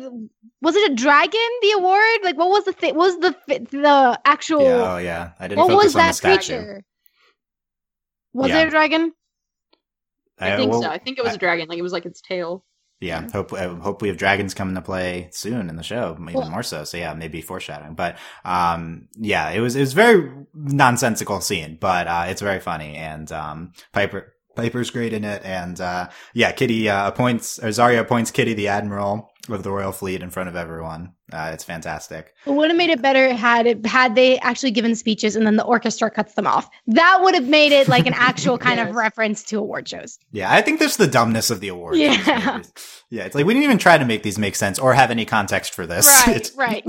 was 0.60 0.74
it 0.76 0.90
a 0.92 0.94
dragon? 0.94 1.40
The 1.62 1.72
award? 1.78 2.18
Like, 2.24 2.36
what 2.36 2.50
was 2.50 2.64
the 2.64 2.72
thing? 2.72 2.94
Was 2.96 3.18
the 3.20 3.34
the 3.46 4.20
actual? 4.24 4.62
Yeah, 4.62 4.94
oh 4.94 4.96
yeah, 4.98 5.30
I 5.38 5.48
didn't 5.48 5.58
what 5.58 5.68
focus 5.70 5.84
was 5.84 5.94
on 5.96 5.98
that 6.00 6.14
statue. 6.16 6.36
creature? 6.56 6.84
Was 8.32 8.48
Yeah. 8.50 8.62
it 8.62 8.66
a 8.68 8.70
dragon? 8.70 9.12
I 10.38 10.56
think 10.56 10.72
well, 10.72 10.82
so. 10.82 10.90
I 10.90 10.98
think 10.98 11.18
it 11.18 11.22
was 11.24 11.32
I- 11.32 11.36
a 11.36 11.38
dragon. 11.38 11.68
Like 11.68 11.78
it 11.78 11.82
was 11.82 11.92
like 11.92 12.06
its 12.06 12.20
tail. 12.20 12.64
Yeah, 13.00 13.28
hope 13.30 13.52
I 13.52 13.66
hope 13.66 14.02
we 14.02 14.08
have 14.08 14.16
dragons 14.16 14.54
coming 14.54 14.74
to 14.76 14.80
play 14.80 15.28
soon 15.32 15.68
in 15.68 15.76
the 15.76 15.82
show, 15.82 16.16
even 16.20 16.32
Well- 16.32 16.50
more 16.50 16.62
so. 16.62 16.84
So 16.84 16.96
yeah, 16.96 17.12
maybe 17.14 17.40
foreshadowing. 17.42 17.94
But 17.94 18.18
um, 18.44 19.08
yeah, 19.16 19.50
it 19.50 19.60
was 19.60 19.76
it 19.76 19.80
was 19.80 19.92
very 19.92 20.30
nonsensical 20.54 21.40
scene, 21.40 21.76
but 21.80 22.06
uh, 22.08 22.24
it's 22.28 22.40
very 22.40 22.60
funny, 22.60 22.96
and 22.96 23.30
um, 23.30 23.72
Piper 23.92 24.33
Piper's 24.56 24.90
great 24.90 25.12
in 25.12 25.24
it, 25.24 25.42
and 25.44 25.80
uh, 25.80 26.08
yeah, 26.32 26.52
Kitty 26.52 26.88
uh, 26.88 27.08
appoints 27.08 27.58
or 27.58 27.68
Zarya 27.68 28.00
appoints 28.00 28.30
Kitty 28.30 28.54
the 28.54 28.68
admiral 28.68 29.30
of 29.48 29.62
the 29.62 29.70
royal 29.70 29.92
fleet 29.92 30.22
in 30.22 30.30
front 30.30 30.48
of 30.48 30.56
everyone. 30.56 31.12
Uh, 31.32 31.50
it's 31.52 31.64
fantastic. 31.64 32.32
It 32.46 32.50
would 32.50 32.70
have 32.70 32.76
made 32.76 32.90
it 32.90 33.02
better 33.02 33.34
had 33.34 33.66
it 33.66 33.84
had 33.84 34.14
they 34.14 34.38
actually 34.38 34.70
given 34.70 34.94
speeches 34.94 35.36
and 35.36 35.46
then 35.46 35.56
the 35.56 35.64
orchestra 35.64 36.10
cuts 36.10 36.34
them 36.34 36.46
off. 36.46 36.68
That 36.86 37.20
would 37.22 37.34
have 37.34 37.48
made 37.48 37.72
it 37.72 37.88
like 37.88 38.06
an 38.06 38.14
actual 38.14 38.56
kind 38.56 38.80
of 38.80 38.94
reference 38.94 39.42
to 39.44 39.58
award 39.58 39.88
shows. 39.88 40.18
Yeah, 40.32 40.52
I 40.52 40.62
think 40.62 40.78
there's 40.78 40.96
the 40.96 41.06
dumbness 41.06 41.50
of 41.50 41.60
the 41.60 41.68
award. 41.68 41.96
Yeah. 41.96 42.62
yeah, 43.10 43.24
it's 43.24 43.34
like 43.34 43.44
we 43.46 43.52
didn't 43.54 43.64
even 43.64 43.78
try 43.78 43.98
to 43.98 44.04
make 44.04 44.22
these 44.22 44.38
make 44.38 44.54
sense 44.54 44.78
or 44.78 44.94
have 44.94 45.10
any 45.10 45.24
context 45.24 45.74
for 45.74 45.86
this. 45.86 46.06
Right, 46.06 46.36
It's 46.36 46.52
right. 46.56 46.84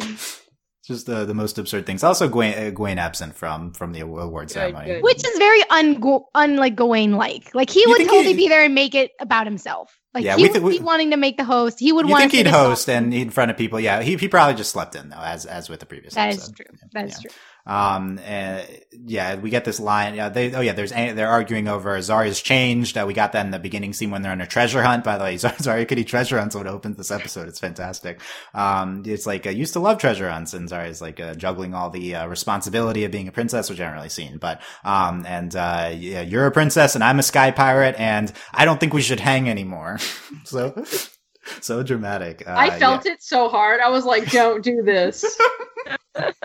Just 0.86 1.06
the 1.08 1.26
the 1.26 1.34
most 1.34 1.58
absurd 1.58 1.86
things. 1.86 2.04
Also, 2.04 2.28
Gwen, 2.30 2.68
uh, 2.68 2.70
Gwen 2.72 2.98
absent 3.00 3.36
from 3.36 3.72
from 3.74 3.92
the 3.94 4.02
award 4.02 4.52
ceremony. 4.52 4.86
good. 4.88 5.04
Which 5.04 5.18
is 5.26 5.38
very 5.38 5.62
un 5.70 6.02
unlike 6.36 6.76
Gawain 6.76 7.14
like. 7.14 7.54
Like 7.56 7.70
he 7.70 7.82
You 7.82 7.90
would 7.90 8.00
totally 8.08 8.34
he- 8.34 8.34
be 8.36 8.48
there 8.50 8.64
and 8.64 8.76
make 8.76 8.96
it 8.96 9.12
about 9.20 9.46
himself. 9.48 9.98
Like 10.14 10.24
Yeah, 10.24 10.36
he 10.38 10.44
we 10.44 10.48
would 10.50 10.54
th- 10.54 10.64
we- 10.64 10.78
be 10.80 10.84
wanting 10.84 11.12
to 11.12 11.18
make 11.18 11.38
the 11.38 11.44
host. 11.44 11.80
He 11.80 11.92
would 11.92 12.06
You 12.06 12.12
want 12.12 12.22
think 12.22 12.32
to 12.32 12.38
he'd 12.38 12.48
host 12.48 12.90
and 12.90 13.14
in 13.14 13.30
front 13.32 13.52
of 13.52 13.58
people? 13.58 13.80
Yeah, 13.80 14.02
he 14.02 14.16
he 14.16 14.28
probably 14.28 14.56
just 14.56 14.72
slept 14.72 14.96
in 14.96 15.10
though, 15.10 15.18
as 15.20 15.46
as 15.46 15.70
with 15.70 15.80
the 15.82 15.86
previous. 15.86 16.14
That 16.14 16.30
is 16.30 16.38
episode. 16.38 16.56
true. 16.56 16.66
That 16.94 17.06
is 17.06 17.12
Yeah. 17.12 17.30
true. 17.30 17.32
Um, 17.66 18.20
and 18.20 18.68
yeah, 18.92 19.36
we 19.36 19.50
get 19.50 19.66
this 19.66 19.80
line. 19.80 20.16
Yeah, 20.16 20.30
they 20.30 20.54
oh 20.54 20.62
yeah, 20.62 20.74
there's 20.74 20.92
they're 20.92 21.28
arguing 21.28 21.68
over 21.68 21.98
Zarya's 21.98 22.42
changed. 22.42 22.98
Uh, 22.98 23.06
we 23.08 23.14
got 23.14 23.32
that 23.32 23.46
in 23.46 23.52
the 23.52 23.60
beginning 23.60 23.94
scene 23.94 24.12
when 24.12 24.22
they're 24.22 24.32
on 24.32 24.42
a 24.42 24.48
treasure 24.48 24.84
hunt. 24.84 25.04
By 25.04 25.18
the 25.18 25.24
way, 25.24 25.38
Zar- 25.38 25.52
could 25.52 25.88
Kitty 25.88 26.04
treasure 26.04 26.38
hunts 26.38 26.56
when 26.56 26.68
it 26.68 26.70
opens 26.70 26.98
this 26.98 27.12
episode. 27.12 27.48
It's 27.48 27.60
fantastic. 27.60 28.22
Um, 28.54 29.04
it's 29.06 29.26
like 29.26 29.48
I 29.48 29.52
used 29.52 29.74
to 29.74 29.80
love 29.80 29.98
treasure 29.98 30.30
hunts, 30.30 30.54
and 30.54 30.70
Zarya's 30.70 31.02
like 31.02 31.20
uh, 31.20 31.34
juggling 31.34 31.74
all 31.74 31.90
the 31.90 32.16
uh, 32.16 32.28
responsibility 32.28 33.04
of 33.04 33.12
being 33.12 33.28
a 33.28 33.32
princess, 33.32 33.70
which 33.70 33.80
I 33.80 33.84
haven't 33.84 33.98
really 33.98 34.10
seen. 34.10 34.38
But 34.38 34.62
um, 34.84 35.26
and 35.26 35.56
uh, 35.56 35.92
yeah, 35.96 36.22
you're 36.22 36.46
a 36.46 36.52
princess, 36.52 36.96
and 36.96 37.04
I'm 37.04 37.20
a 37.20 37.24
sky 37.24 37.52
pirate, 37.52 37.96
and 37.98 38.32
I 38.54 38.66
don't 38.66 38.80
think 38.80 38.94
we 38.94 39.02
should 39.02 39.20
hang 39.20 39.50
anymore. 39.50 39.98
so. 40.44 40.84
So 41.62 41.84
dramatic. 41.84 42.42
Uh, 42.48 42.56
I 42.58 42.80
felt 42.80 43.06
it 43.06 43.22
so 43.22 43.50
hard. 43.50 43.80
I 43.80 43.90
was 43.90 44.04
like, 44.04 44.32
"Don't 44.32 44.64
do 44.64 44.82
this." 44.82 45.24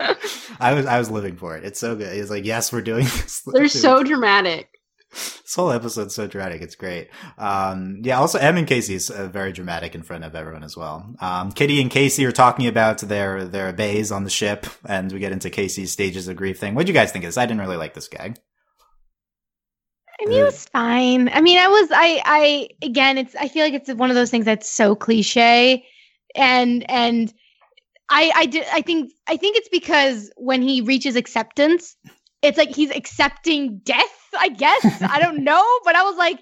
I 0.59 0.73
was 0.73 0.85
I 0.85 0.99
was 0.99 1.09
living 1.09 1.37
for 1.37 1.57
it. 1.57 1.63
It's 1.63 1.79
so 1.79 1.95
good. 1.95 2.15
It's 2.15 2.29
like, 2.29 2.45
yes, 2.45 2.71
we're 2.71 2.81
doing 2.81 3.05
this. 3.05 3.41
They're 3.53 3.67
so 3.69 4.03
dramatic. 4.03 4.69
This 5.11 5.55
whole 5.55 5.71
episode's 5.71 6.15
so 6.15 6.25
dramatic. 6.25 6.61
It's 6.61 6.75
great. 6.75 7.09
Um, 7.37 7.99
yeah. 8.01 8.17
Also, 8.17 8.39
Em 8.39 8.55
and 8.55 8.65
Casey's 8.67 9.09
uh, 9.09 9.27
very 9.27 9.51
dramatic 9.51 9.93
in 9.93 10.03
front 10.03 10.23
of 10.23 10.35
everyone 10.35 10.63
as 10.63 10.77
well. 10.77 11.13
Um, 11.19 11.51
Kitty 11.51 11.81
and 11.81 11.91
Casey 11.91 12.25
are 12.25 12.31
talking 12.31 12.67
about 12.67 12.99
their 12.99 13.43
their 13.43 13.73
bays 13.73 14.11
on 14.11 14.23
the 14.23 14.29
ship, 14.29 14.67
and 14.85 15.11
we 15.11 15.19
get 15.19 15.33
into 15.33 15.49
Casey's 15.49 15.91
stages 15.91 16.27
of 16.27 16.37
grief 16.37 16.59
thing. 16.59 16.75
What 16.75 16.85
do 16.85 16.91
you 16.93 16.97
guys 16.97 17.11
think 17.11 17.25
of 17.25 17.29
this? 17.29 17.37
I 17.37 17.45
didn't 17.45 17.61
really 17.61 17.77
like 17.77 17.93
this 17.93 18.07
gag. 18.07 18.37
I 20.21 20.29
mean, 20.29 20.39
it 20.39 20.43
was 20.43 20.65
fine. 20.65 21.29
I 21.29 21.41
mean, 21.41 21.57
I 21.57 21.67
was, 21.67 21.89
I, 21.91 22.21
I, 22.23 22.69
again, 22.85 23.17
it's, 23.17 23.35
I 23.35 23.47
feel 23.47 23.63
like 23.63 23.73
it's 23.73 23.91
one 23.91 24.11
of 24.11 24.15
those 24.15 24.29
things 24.29 24.45
that's 24.45 24.69
so 24.69 24.95
cliche. 24.95 25.83
And, 26.35 26.89
and 26.89 27.33
I, 28.11 28.31
I 28.35 28.45
did, 28.45 28.65
I 28.71 28.81
think, 28.81 29.11
I 29.27 29.37
think 29.37 29.57
it's 29.57 29.69
because 29.69 30.31
when 30.35 30.61
he 30.61 30.81
reaches 30.81 31.15
acceptance, 31.15 31.95
it's 32.41 32.57
like 32.57 32.75
he's 32.75 32.91
accepting 32.91 33.79
death, 33.79 34.29
I 34.37 34.49
guess. 34.49 35.01
I 35.01 35.19
don't 35.21 35.43
know. 35.43 35.63
But 35.85 35.95
I 35.95 36.03
was 36.03 36.17
like, 36.17 36.39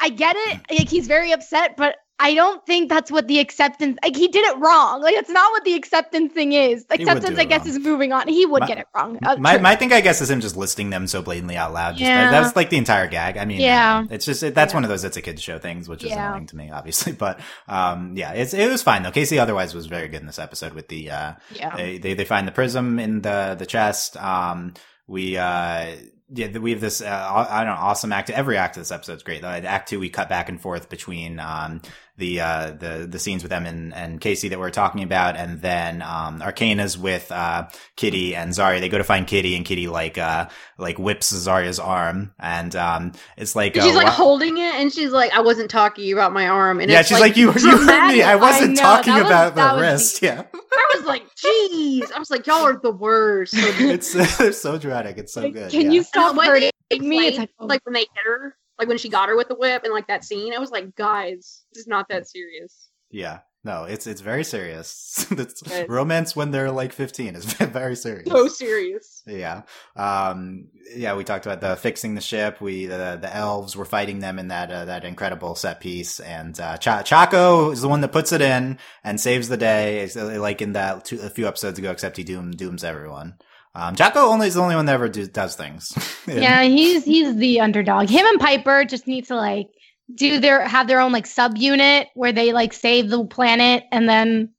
I 0.00 0.08
get 0.10 0.36
it. 0.36 0.60
Like, 0.70 0.88
he's 0.88 1.06
very 1.06 1.32
upset, 1.32 1.76
but 1.76 1.96
I 2.22 2.34
don't 2.34 2.64
think 2.64 2.88
that's 2.88 3.10
what 3.10 3.26
the 3.26 3.40
acceptance, 3.40 3.98
like, 4.02 4.14
he 4.16 4.28
did 4.28 4.44
it 4.46 4.56
wrong. 4.58 5.02
Like, 5.02 5.14
that's 5.16 5.28
not 5.28 5.50
what 5.50 5.64
the 5.64 5.74
acceptance 5.74 6.32
thing 6.32 6.52
is. 6.52 6.86
Acceptance, 6.88 7.38
I 7.38 7.44
guess, 7.44 7.60
wrong. 7.66 7.68
is 7.68 7.78
moving 7.80 8.12
on. 8.12 8.28
He 8.28 8.46
would 8.46 8.60
My- 8.60 8.66
get 8.68 8.78
it 8.78 8.86
wrong. 8.94 9.18
Uh, 9.24 9.36
My 9.38 9.58
my 9.58 9.74
thing, 9.76 9.92
I 9.92 10.00
guess, 10.00 10.20
is 10.20 10.30
him 10.30 10.40
just 10.40 10.56
listing 10.56 10.90
them 10.90 11.06
so 11.08 11.20
blatantly 11.20 11.56
out 11.56 11.72
loud. 11.72 11.92
Just, 11.94 12.02
Yeah. 12.02 12.30
that's 12.30 12.54
like 12.54 12.70
the 12.70 12.76
entire 12.76 13.08
gag. 13.08 13.36
I 13.36 13.44
mean, 13.44 13.60
Yeah. 13.60 14.04
it's 14.10 14.24
just 14.24 14.42
it, 14.42 14.54
that's 14.54 14.72
Yeah. 14.72 14.76
one 14.76 14.84
of 14.84 14.90
those 14.90 15.02
it's 15.04 15.16
a 15.16 15.22
kids 15.22 15.42
show 15.42 15.58
things, 15.58 15.88
which 15.88 16.04
is 16.04 16.10
Yeah. 16.10 16.28
annoying 16.28 16.46
to 16.46 16.56
me, 16.56 16.70
obviously. 16.70 17.12
But 17.18 17.40
um, 17.68 18.12
yeah, 18.16 18.32
it's 18.32 18.54
it 18.54 18.70
was 18.70 18.82
fine 18.82 19.02
though. 19.02 19.10
Casey 19.10 19.38
otherwise 19.38 19.74
was 19.74 19.86
very 19.86 20.06
good 20.08 20.20
in 20.20 20.26
this 20.26 20.38
episode 20.38 20.72
with 20.74 20.88
the 20.88 21.10
uh, 21.10 21.32
yeah. 21.54 21.74
they, 21.76 21.98
they 21.98 22.14
they 22.14 22.24
find 22.24 22.46
the 22.46 22.52
prism 22.52 22.98
in 22.98 23.22
the 23.22 23.56
the 23.58 23.66
chest. 23.66 24.16
Um, 24.16 24.74
we 25.08 25.36
uh. 25.36 25.86
Yeah, 26.34 26.48
we 26.56 26.70
have 26.70 26.80
this. 26.80 27.02
Uh, 27.02 27.46
I 27.50 27.62
don't 27.62 27.74
know, 27.74 27.78
awesome 27.78 28.10
act. 28.10 28.30
Every 28.30 28.56
act 28.56 28.78
of 28.78 28.80
this 28.80 28.90
episode 28.90 29.16
is 29.16 29.22
great. 29.22 29.44
Act 29.44 29.90
two, 29.90 30.00
we 30.00 30.08
cut 30.08 30.30
back 30.30 30.48
and 30.48 30.58
forth 30.58 30.88
between 30.88 31.38
um, 31.38 31.82
the 32.22 32.40
uh, 32.40 32.70
the 32.78 33.06
the 33.10 33.18
scenes 33.18 33.42
with 33.42 33.50
them 33.50 33.66
and, 33.66 33.92
and 33.92 34.20
Casey 34.20 34.48
that 34.48 34.58
we're 34.60 34.70
talking 34.70 35.02
about, 35.02 35.36
and 35.36 35.60
then 35.60 36.00
um, 36.02 36.40
Arkayna's 36.40 36.96
with 36.96 37.32
uh, 37.32 37.68
Kitty 37.96 38.36
and 38.36 38.52
Zarya. 38.52 38.78
They 38.78 38.88
go 38.88 38.98
to 38.98 39.04
find 39.04 39.26
Kitty, 39.26 39.56
and 39.56 39.64
Kitty 39.66 39.88
like 39.88 40.18
uh, 40.18 40.48
like 40.78 40.98
whips 41.00 41.32
Zarya's 41.32 41.80
arm, 41.80 42.32
and 42.38 42.74
um, 42.76 43.12
it's 43.36 43.56
like 43.56 43.74
she's 43.74 43.84
uh, 43.84 43.94
like 43.94 44.06
wha- 44.06 44.12
holding 44.12 44.58
it, 44.58 44.74
and 44.76 44.92
she's 44.92 45.10
like, 45.10 45.32
"I 45.32 45.40
wasn't 45.40 45.68
talking 45.70 46.12
about 46.12 46.32
my 46.32 46.46
arm." 46.46 46.78
And 46.80 46.88
yeah, 46.90 47.00
it's 47.00 47.08
she's 47.08 47.18
like, 47.18 47.36
you 47.36 47.48
you 47.52 47.76
heard 47.86 48.08
me. 48.12 48.22
I 48.22 48.36
wasn't 48.36 48.76
know, 48.76 48.82
talking 48.82 49.14
was- 49.14 49.22
about 49.26 49.54
the 49.56 49.60
was 49.62 49.80
wrist. 49.82 50.22
Yeah, 50.22 50.44
I 50.54 50.92
was 50.96 51.04
like, 51.04 51.24
"Jeez!" 51.36 52.12
I 52.12 52.18
was 52.20 52.30
like, 52.30 52.46
"Y'all 52.46 52.64
are 52.64 52.78
the 52.80 52.92
worst." 52.92 53.52
So 53.54 53.66
it's 53.66 54.14
it's 54.40 54.60
so 54.60 54.78
dramatic. 54.78 55.18
It's 55.18 55.32
so 55.32 55.42
Like, 55.42 55.54
good. 55.54 55.70
Can 55.72 55.86
yeah. 55.86 55.90
you 55.90 56.02
stop 56.04 56.30
And 56.30 56.36
the 56.36 56.40
way 56.40 56.46
hurting 56.46 57.08
me? 57.08 57.26
It's 57.26 57.38
like, 57.38 57.50
like 57.58 57.80
when 57.84 57.94
they 57.94 58.00
hit 58.00 58.08
her, 58.24 58.56
like 58.78 58.88
when 58.88 58.98
she 58.98 59.08
got 59.08 59.28
her 59.28 59.36
with 59.36 59.48
the 59.48 59.54
whip, 59.54 59.84
and 59.84 59.92
like 59.92 60.06
that 60.08 60.24
scene, 60.24 60.54
I 60.54 60.58
was 60.58 60.70
like, 60.70 60.94
"Guys, 60.94 61.64
this 61.72 61.82
is 61.82 61.86
not 61.88 62.08
that 62.08 62.28
serious." 62.28 62.88
Yeah. 63.10 63.40
No, 63.64 63.84
it's 63.84 64.08
it's 64.08 64.20
very 64.22 64.42
serious. 64.42 65.24
Right. 65.70 65.88
romance 65.88 66.34
when 66.34 66.50
they're 66.50 66.72
like 66.72 66.92
15 66.92 67.36
is 67.36 67.44
very 67.54 67.94
serious. 67.94 68.28
So 68.28 68.48
serious. 68.48 69.22
Yeah. 69.24 69.62
Um 69.94 70.68
yeah, 70.96 71.14
we 71.14 71.22
talked 71.22 71.46
about 71.46 71.60
the 71.60 71.76
fixing 71.76 72.16
the 72.16 72.20
ship. 72.20 72.60
We 72.60 72.86
the 72.86 73.18
the 73.20 73.32
elves 73.32 73.76
were 73.76 73.84
fighting 73.84 74.18
them 74.18 74.40
in 74.40 74.48
that 74.48 74.72
uh, 74.72 74.86
that 74.86 75.04
incredible 75.04 75.54
set 75.54 75.78
piece 75.80 76.18
and 76.18 76.58
uh 76.58 76.76
Ch- 76.78 77.04
Choko 77.08 77.70
is 77.70 77.82
the 77.82 77.88
one 77.88 78.00
that 78.00 78.10
puts 78.12 78.32
it 78.32 78.40
in 78.40 78.78
and 79.04 79.20
saves 79.20 79.48
the 79.48 79.56
day. 79.56 80.10
Uh, 80.16 80.40
like 80.40 80.60
in 80.60 80.72
that 80.72 81.04
two, 81.04 81.20
a 81.20 81.30
few 81.30 81.46
episodes 81.46 81.78
ago 81.78 81.92
except 81.92 82.16
he 82.16 82.24
doom 82.24 82.50
dooms 82.50 82.82
everyone. 82.82 83.34
Um 83.74 83.94
only 84.16 84.48
is 84.48 84.54
the 84.54 84.60
only 84.60 84.74
one 84.76 84.86
that 84.86 84.92
ever 84.94 85.08
do, 85.08 85.26
does 85.26 85.54
things. 85.56 85.92
yeah, 86.26 86.62
he's 86.64 87.04
he's 87.04 87.36
the 87.36 87.60
underdog. 87.60 88.08
Him 88.08 88.26
and 88.26 88.38
Piper 88.40 88.84
just 88.84 89.06
need 89.06 89.26
to 89.26 89.36
like 89.36 89.68
do 90.14 90.40
their 90.40 90.66
have 90.66 90.88
their 90.88 91.00
own 91.00 91.12
like 91.12 91.24
subunit 91.26 92.06
where 92.14 92.32
they 92.32 92.52
like 92.52 92.72
save 92.72 93.08
the 93.08 93.24
planet 93.24 93.84
and 93.90 94.08
then 94.08 94.50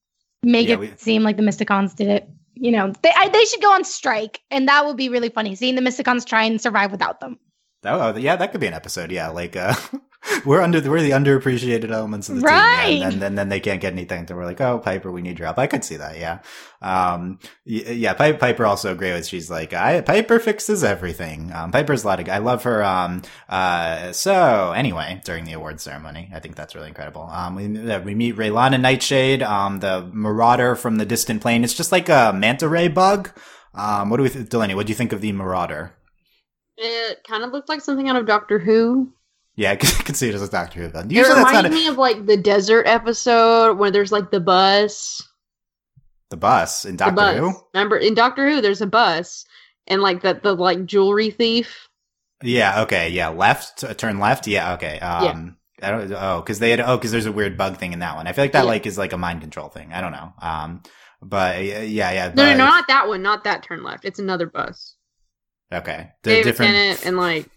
make 0.44 0.68
Yeah, 0.68 0.76
it 0.76 0.80
we- 0.80 0.92
seem 0.98 1.24
like 1.24 1.38
the 1.38 1.44
Mysticons 1.44 1.96
did 1.96 2.08
it. 2.08 2.28
You 2.56 2.72
know, 2.72 2.94
they 3.02 3.12
I, 3.16 3.30
they 3.30 3.46
should 3.46 3.62
go 3.62 3.72
on 3.74 3.84
strike, 3.84 4.40
and 4.52 4.68
that 4.68 4.86
would 4.86 4.96
be 4.98 5.10
really 5.10 5.30
funny. 5.30 5.56
Seeing 5.56 5.76
the 5.76 5.82
Mysticons 5.82 6.26
try 6.26 6.44
and 6.44 6.62
survive 6.62 6.92
without 6.92 7.20
them. 7.20 7.38
Oh, 7.84 8.16
yeah, 8.16 8.36
that 8.38 8.52
could 8.52 8.62
be 8.62 8.68
an 8.68 8.74
episode. 8.74 9.12
Yeah, 9.12 9.30
like 9.30 9.56
uh, 9.56 9.74
we're 10.46 10.62
under 10.62 10.80
we're 10.90 11.02
the 11.02 11.12
underappreciated 11.12 11.92
elements 11.92 12.30
of 12.30 12.36
the 12.38 12.42
Right. 12.42 12.86
team, 12.88 13.02
yeah, 13.02 13.08
and 13.10 13.22
then 13.22 13.36
then 13.36 13.50
they 13.50 13.60
can't 13.60 13.82
get 13.82 13.94
anything. 13.94 14.28
So 14.28 14.36
we're 14.36 14.46
like, 14.46 14.62
oh, 14.62 14.80
Piper, 14.80 15.12
we 15.12 15.22
need 15.22 15.40
your 15.40 15.46
help. 15.48 15.60
I 15.60 15.68
could 15.68 15.84
see 15.84 15.98
that. 15.98 16.18
Yeah, 16.18 16.40
um, 16.82 17.40
y- 17.66 17.84
yeah. 17.92 18.14
Pi- 18.14 18.34
Piper 18.34 18.66
also 18.66 18.96
great 18.96 19.14
with. 19.14 19.26
She's 19.28 19.50
like, 19.50 19.74
I 19.74 20.02
Piper 20.02 20.40
fixes 20.40 20.84
everything. 20.84 21.52
Um, 21.54 21.72
Piper's 21.72 22.04
a 22.04 22.08
lot 22.08 22.20
of. 22.20 22.30
I 22.30 22.38
love 22.38 22.64
her. 22.64 22.84
Um, 22.84 23.22
uh, 23.50 24.12
so 24.14 24.72
anyway, 24.72 25.22
during 25.26 25.46
the 25.46 25.54
awards 25.54 25.84
ceremony, 25.84 26.30
I 26.34 26.40
think 26.40 26.56
that's 26.56 26.76
really 26.76 26.88
incredible. 26.90 27.24
Um, 27.32 27.56
we 27.56 27.92
uh, 27.92 28.00
we 28.02 28.16
meet 28.16 28.36
Raylana 28.38 28.80
Nightshade, 28.80 29.44
um, 29.44 29.80
the 29.80 30.10
Marauder 30.14 30.76
from 30.76 30.98
the 30.98 31.06
distant 31.06 31.42
plane. 31.42 31.64
It's 31.64 31.74
just 31.74 31.92
like 31.92 32.10
a 32.10 32.32
manta 32.36 32.68
ray 32.70 32.88
bug. 32.88 33.30
Um, 33.76 34.10
what 34.10 34.18
do 34.18 34.24
we, 34.24 34.30
th- 34.30 34.50
Delaney? 34.50 34.76
What 34.76 34.86
do 34.86 34.92
you 34.92 34.96
think 34.96 35.14
of 35.14 35.22
the 35.22 35.32
Marauder? 35.32 35.96
It 36.78 37.24
kind 37.28 37.44
of 37.44 37.52
looked 37.52 37.70
like 37.70 37.82
something 37.82 38.08
out 38.10 38.16
of 38.16 38.26
Doctor 38.26 38.60
Who. 38.60 39.12
Yeah, 39.56 39.72
I 39.72 39.76
can 39.76 40.16
see 40.16 40.30
it 40.30 40.36
as 40.36 40.42
a 40.42 40.50
Doctor 40.50 40.82
Who 40.82 40.88
villain. 40.90 41.12
it 41.12 41.14
Usually 41.16 41.36
that's 41.36 41.52
not 41.52 41.64
reminded 41.64 41.72
a, 41.72 41.76
me 41.76 41.88
of 41.88 41.98
like 41.98 42.26
the 42.26 42.38
desert 42.38 42.88
episode 42.88 43.78
where 43.78 43.92
there's 43.92 44.12
like 44.12 44.32
the 44.32 44.40
bus. 44.40 45.22
the 46.30 46.38
bus 46.38 46.86
in 46.86 46.96
Doctor 46.96 47.16
bus. 47.16 47.38
Who. 47.38 47.54
Remember 47.74 47.98
in 47.98 48.14
Doctor 48.16 48.50
Who, 48.50 48.62
there's 48.62 48.82
a 48.82 48.88
bus, 48.88 49.46
and 49.88 50.02
like 50.02 50.22
that 50.24 50.42
the 50.44 50.54
like 50.56 50.86
jewelry 50.86 51.30
thief. 51.30 51.88
Yeah. 52.42 52.82
Okay. 52.84 53.10
Yeah. 53.10 53.30
Left. 53.30 53.84
uh, 53.84 53.94
Turn 53.94 54.20
left. 54.20 54.48
Yeah. 54.48 54.74
Okay. 54.74 55.00
Um. 55.00 55.58
I 55.82 55.92
don't. 55.92 56.12
Oh, 56.14 56.40
because 56.42 56.60
they 56.60 56.72
had. 56.72 56.80
Oh, 56.82 56.98
because 56.98 57.12
there's 57.12 57.26
a 57.26 57.32
weird 57.32 57.58
bug 57.58 57.78
thing 57.78 57.94
in 57.94 58.00
that 58.00 58.16
one. 58.16 58.26
I 58.28 58.32
feel 58.34 58.44
like 58.46 58.54
that 58.54 58.60
Yeah. 58.64 58.70
like 58.70 58.86
is 58.86 58.98
like 58.98 59.14
a 59.14 59.18
mind 59.18 59.42
control 59.42 59.70
thing. 59.70 59.94
I 59.94 60.02
don't 60.02 60.12
know. 60.14 60.34
Um. 60.42 60.82
But 61.22 61.58
uh, 61.58 61.60
yeah. 61.60 62.12
Yeah. 62.12 62.34
No, 62.36 62.44
no, 62.44 62.52
but- 62.52 62.58
no, 62.58 62.66
not 62.66 62.88
that 62.88 63.08
one. 63.08 63.22
Not 63.22 63.44
that 63.44 63.64
turn 63.64 63.84
left. 63.84 64.04
It's 64.04 64.20
another 64.20 64.48
bus. 64.48 64.96
Okay. 65.72 66.10
The 66.24 66.30
David 66.30 66.44
different. 66.44 66.72
Tennant 66.74 67.06
and 67.06 67.18
like 67.18 67.48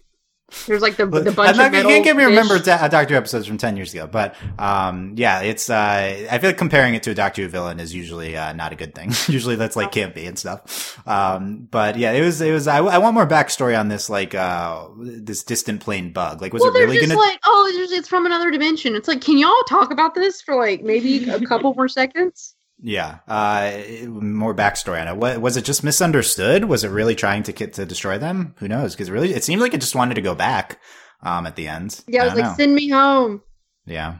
there's 0.65 0.81
like 0.81 0.95
the 0.95 1.05
the 1.05 1.31
bunch 1.31 1.35
not, 1.35 1.49
of 1.49 1.57
you 1.57 1.71
metal 1.71 1.91
can't 1.91 2.05
get 2.05 2.15
me 2.15 2.23
remember 2.23 2.57
da- 2.57 2.75
uh, 2.75 2.87
Doctor 2.87 3.13
Who 3.13 3.17
episodes 3.17 3.47
from 3.47 3.57
ten 3.57 3.75
years 3.75 3.93
ago, 3.93 4.07
but 4.07 4.33
um, 4.57 5.13
yeah, 5.17 5.41
it's. 5.41 5.69
Uh, 5.69 6.25
I 6.31 6.37
feel 6.37 6.51
like 6.51 6.57
comparing 6.57 6.93
it 6.93 7.03
to 7.03 7.11
a 7.11 7.13
Doctor 7.13 7.41
Who 7.41 7.49
villain 7.49 7.81
is 7.81 7.93
usually 7.93 8.37
uh, 8.37 8.53
not 8.53 8.71
a 8.71 8.75
good 8.75 8.95
thing. 8.95 9.09
usually 9.27 9.57
that's 9.57 9.75
like 9.75 9.91
campy 9.91 10.25
and 10.25 10.39
stuff. 10.39 11.05
Um, 11.05 11.67
but 11.69 11.97
yeah, 11.97 12.13
it 12.13 12.21
was. 12.21 12.39
It 12.39 12.53
was. 12.53 12.65
I, 12.65 12.77
I 12.77 12.97
want 12.97 13.13
more 13.13 13.27
backstory 13.27 13.77
on 13.77 13.89
this, 13.89 14.09
like 14.09 14.35
uh, 14.35 14.87
this 14.97 15.43
distant 15.43 15.81
plane 15.81 16.13
bug. 16.13 16.41
Like, 16.41 16.53
was 16.53 16.61
well, 16.61 16.73
it 16.73 16.79
really 16.79 16.95
just 16.95 17.09
gonna? 17.09 17.19
like, 17.19 17.39
oh, 17.45 17.69
it's 17.91 18.07
from 18.07 18.25
another 18.25 18.49
dimension. 18.49 18.95
It's 18.95 19.09
like, 19.09 19.19
can 19.19 19.37
y'all 19.37 19.63
talk 19.67 19.91
about 19.91 20.15
this 20.15 20.41
for 20.41 20.55
like 20.55 20.81
maybe 20.81 21.29
a 21.29 21.41
couple 21.41 21.73
more 21.73 21.89
seconds? 21.89 22.55
Yeah, 22.81 23.19
uh, 23.27 23.81
more 24.07 24.53
backstory 24.53 25.01
on 25.01 25.07
it. 25.07 25.17
What, 25.17 25.41
was 25.41 25.57
it 25.57 25.65
just 25.65 25.83
misunderstood? 25.83 26.65
Was 26.65 26.83
it 26.83 26.89
really 26.89 27.15
trying 27.15 27.43
to 27.43 27.51
get 27.51 27.73
to 27.73 27.85
destroy 27.85 28.17
them? 28.17 28.53
Who 28.57 28.67
knows? 28.67 28.93
Because 28.93 29.09
it 29.09 29.13
really, 29.13 29.33
it 29.33 29.43
seemed 29.43 29.61
like 29.61 29.73
it 29.73 29.81
just 29.81 29.95
wanted 29.95 30.15
to 30.15 30.21
go 30.21 30.35
back. 30.35 30.79
Um, 31.23 31.47
at 31.47 31.55
the 31.55 31.67
end. 31.67 31.99
Yeah, 32.07 32.21
I 32.21 32.25
was 32.25 32.35
like, 32.35 32.43
know. 32.43 32.53
send 32.55 32.75
me 32.75 32.89
home. 32.89 33.41
Yeah. 33.87 34.19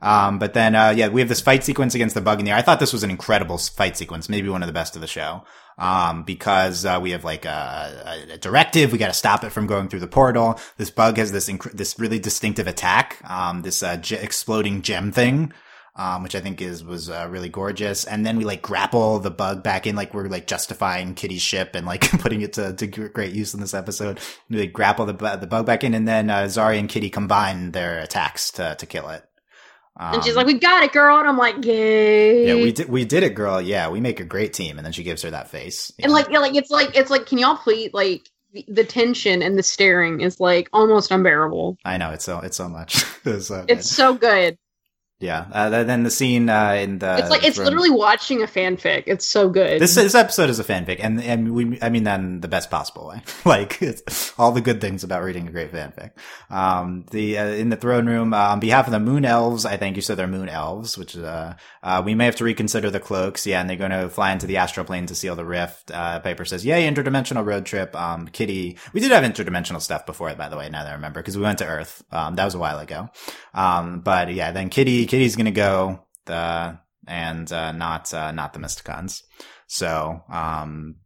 Um, 0.00 0.38
but 0.38 0.54
then, 0.54 0.74
uh, 0.74 0.94
yeah, 0.96 1.08
we 1.08 1.20
have 1.20 1.28
this 1.28 1.42
fight 1.42 1.62
sequence 1.62 1.94
against 1.94 2.14
the 2.14 2.22
bug 2.22 2.38
in 2.38 2.46
the 2.46 2.52
air. 2.52 2.56
I 2.56 2.62
thought 2.62 2.80
this 2.80 2.94
was 2.94 3.02
an 3.02 3.10
incredible 3.10 3.58
fight 3.58 3.98
sequence, 3.98 4.30
maybe 4.30 4.48
one 4.48 4.62
of 4.62 4.66
the 4.66 4.72
best 4.72 4.94
of 4.94 5.02
the 5.02 5.06
show. 5.06 5.44
Um, 5.76 6.22
because, 6.22 6.86
uh, 6.86 6.98
we 7.02 7.10
have 7.10 7.22
like 7.22 7.44
a, 7.44 8.28
a 8.32 8.38
directive. 8.38 8.92
We 8.92 8.98
got 8.98 9.08
to 9.08 9.12
stop 9.12 9.44
it 9.44 9.50
from 9.50 9.66
going 9.66 9.88
through 9.90 10.00
the 10.00 10.08
portal. 10.08 10.58
This 10.78 10.90
bug 10.90 11.18
has 11.18 11.32
this, 11.32 11.50
inc- 11.50 11.72
this 11.72 11.98
really 11.98 12.18
distinctive 12.18 12.66
attack. 12.66 13.20
Um, 13.28 13.60
this, 13.60 13.82
uh, 13.82 13.98
ge- 13.98 14.12
exploding 14.12 14.80
gem 14.80 15.12
thing. 15.12 15.52
Um, 15.98 16.22
which 16.22 16.36
I 16.36 16.40
think 16.40 16.62
is, 16.62 16.84
was, 16.84 17.10
uh, 17.10 17.26
really 17.28 17.48
gorgeous. 17.48 18.04
And 18.04 18.24
then 18.24 18.36
we 18.36 18.44
like 18.44 18.62
grapple 18.62 19.18
the 19.18 19.32
bug 19.32 19.64
back 19.64 19.84
in, 19.84 19.96
like 19.96 20.14
we're 20.14 20.28
like 20.28 20.46
justifying 20.46 21.16
Kitty's 21.16 21.42
ship 21.42 21.74
and 21.74 21.84
like 21.84 22.08
putting 22.20 22.40
it 22.42 22.52
to, 22.52 22.72
to 22.72 22.86
great 22.86 23.34
use 23.34 23.52
in 23.52 23.58
this 23.58 23.74
episode. 23.74 24.20
We 24.48 24.60
like, 24.60 24.72
grapple 24.72 25.06
the, 25.06 25.12
the 25.40 25.48
bug 25.48 25.66
back 25.66 25.82
in 25.82 25.94
and 25.94 26.06
then, 26.06 26.30
uh, 26.30 26.44
Zari 26.44 26.78
and 26.78 26.88
Kitty 26.88 27.10
combine 27.10 27.72
their 27.72 27.98
attacks 27.98 28.52
to, 28.52 28.76
to 28.78 28.86
kill 28.86 29.08
it. 29.08 29.24
and 29.98 30.22
she's 30.22 30.34
Um, 30.34 30.36
like, 30.36 30.46
we 30.46 30.54
got 30.60 30.84
it, 30.84 30.92
girl. 30.92 31.18
And 31.18 31.26
I'm 31.28 31.36
like, 31.36 31.64
yay. 31.64 32.46
yeah, 32.46 32.54
we 32.54 32.70
did, 32.70 32.88
we 32.88 33.04
did 33.04 33.24
it, 33.24 33.34
girl. 33.34 33.60
Yeah, 33.60 33.88
we 33.90 34.00
make 34.00 34.20
a 34.20 34.24
great 34.24 34.52
team. 34.52 34.76
And 34.78 34.84
then 34.84 34.92
she 34.92 35.02
gives 35.02 35.22
her 35.22 35.30
that 35.32 35.50
face. 35.50 35.90
And 35.98 36.12
like, 36.12 36.28
yeah, 36.30 36.38
like 36.38 36.54
it's 36.54 36.70
like 36.70 36.96
it's 36.96 37.10
like, 37.10 37.26
can 37.26 37.38
y'all 37.38 37.56
please 37.56 37.90
like 37.92 38.28
the, 38.52 38.64
the 38.68 38.84
tension 38.84 39.42
and 39.42 39.58
the 39.58 39.64
staring 39.64 40.20
is 40.20 40.38
like 40.38 40.68
almost 40.72 41.10
unbearable. 41.10 41.76
I 41.84 41.96
know 41.96 42.12
it's 42.12 42.24
so, 42.24 42.38
it's 42.38 42.56
so 42.56 42.68
much. 42.68 43.04
it's 43.24 43.48
so 43.48 43.60
good. 43.62 43.70
It's 43.70 43.90
so 43.90 44.14
good. 44.14 44.58
Yeah. 45.20 45.46
Uh, 45.50 45.68
th- 45.68 45.86
then 45.88 46.04
the 46.04 46.12
scene, 46.12 46.48
uh, 46.48 46.74
in 46.74 47.00
the, 47.00 47.18
it's 47.18 47.28
like 47.28 47.42
it's 47.42 47.58
room- 47.58 47.64
literally 47.64 47.90
watching 47.90 48.40
a 48.42 48.46
fanfic. 48.46 49.04
It's 49.06 49.28
so 49.28 49.48
good. 49.48 49.80
This 49.80 49.96
this 49.96 50.14
episode 50.14 50.48
is 50.48 50.60
a 50.60 50.64
fanfic, 50.64 51.00
and 51.00 51.20
and 51.20 51.54
we 51.54 51.76
I 51.82 51.88
mean 51.88 52.04
that 52.04 52.20
in 52.20 52.40
the 52.40 52.46
best 52.46 52.70
possible 52.70 53.08
way. 53.08 53.22
like 53.44 53.82
it's 53.82 54.32
all 54.38 54.52
the 54.52 54.60
good 54.60 54.80
things 54.80 55.02
about 55.02 55.24
reading 55.24 55.48
a 55.48 55.50
great 55.50 55.72
fanfic. 55.72 56.12
Um, 56.50 57.04
the 57.10 57.36
uh, 57.36 57.46
in 57.46 57.68
the 57.68 57.76
throne 57.76 58.06
room 58.06 58.32
uh, 58.32 58.50
on 58.50 58.60
behalf 58.60 58.86
of 58.86 58.92
the 58.92 59.00
Moon 59.00 59.24
Elves, 59.24 59.64
I 59.64 59.76
think 59.76 59.96
you 59.96 60.02
said 60.02 60.18
they're 60.18 60.28
Moon 60.28 60.48
Elves, 60.48 60.96
which 60.96 61.16
is 61.16 61.24
uh, 61.24 61.54
uh 61.82 62.00
we 62.04 62.14
may 62.14 62.26
have 62.26 62.36
to 62.36 62.44
reconsider 62.44 62.88
the 62.88 63.00
cloaks. 63.00 63.44
Yeah, 63.44 63.60
and 63.60 63.68
they're 63.68 63.76
going 63.76 63.90
to 63.90 64.08
fly 64.08 64.30
into 64.30 64.46
the 64.46 64.58
astral 64.58 64.86
plane 64.86 65.06
to 65.06 65.16
seal 65.16 65.34
the 65.34 65.44
rift. 65.44 65.90
Uh, 65.90 66.20
Piper 66.20 66.44
says, 66.44 66.64
"Yay, 66.64 66.88
interdimensional 66.88 67.44
road 67.44 67.66
trip." 67.66 67.96
Um, 67.96 68.28
Kitty, 68.28 68.78
we 68.92 69.00
did 69.00 69.10
have 69.10 69.24
interdimensional 69.24 69.82
stuff 69.82 70.06
before, 70.06 70.32
by 70.36 70.48
the 70.48 70.56
way. 70.56 70.68
Now 70.68 70.84
that 70.84 70.90
I 70.90 70.94
remember, 70.94 71.18
because 71.18 71.36
we 71.36 71.42
went 71.42 71.58
to 71.58 71.66
Earth. 71.66 72.04
Um, 72.12 72.36
that 72.36 72.44
was 72.44 72.54
a 72.54 72.58
while 72.60 72.78
ago. 72.78 73.10
Um, 73.52 73.98
but 73.98 74.32
yeah, 74.32 74.52
then 74.52 74.68
Kitty 74.68 75.07
Kitty's 75.08 75.36
going 75.36 75.46
to 75.46 75.50
go 75.50 76.04
the 76.26 76.78
and 77.06 77.50
uh, 77.52 77.72
not 77.72 78.12
uh, 78.14 78.32
not 78.32 78.52
the 78.52 78.58
Mysticons. 78.60 79.22
So, 79.66 80.22
um, 80.30 80.96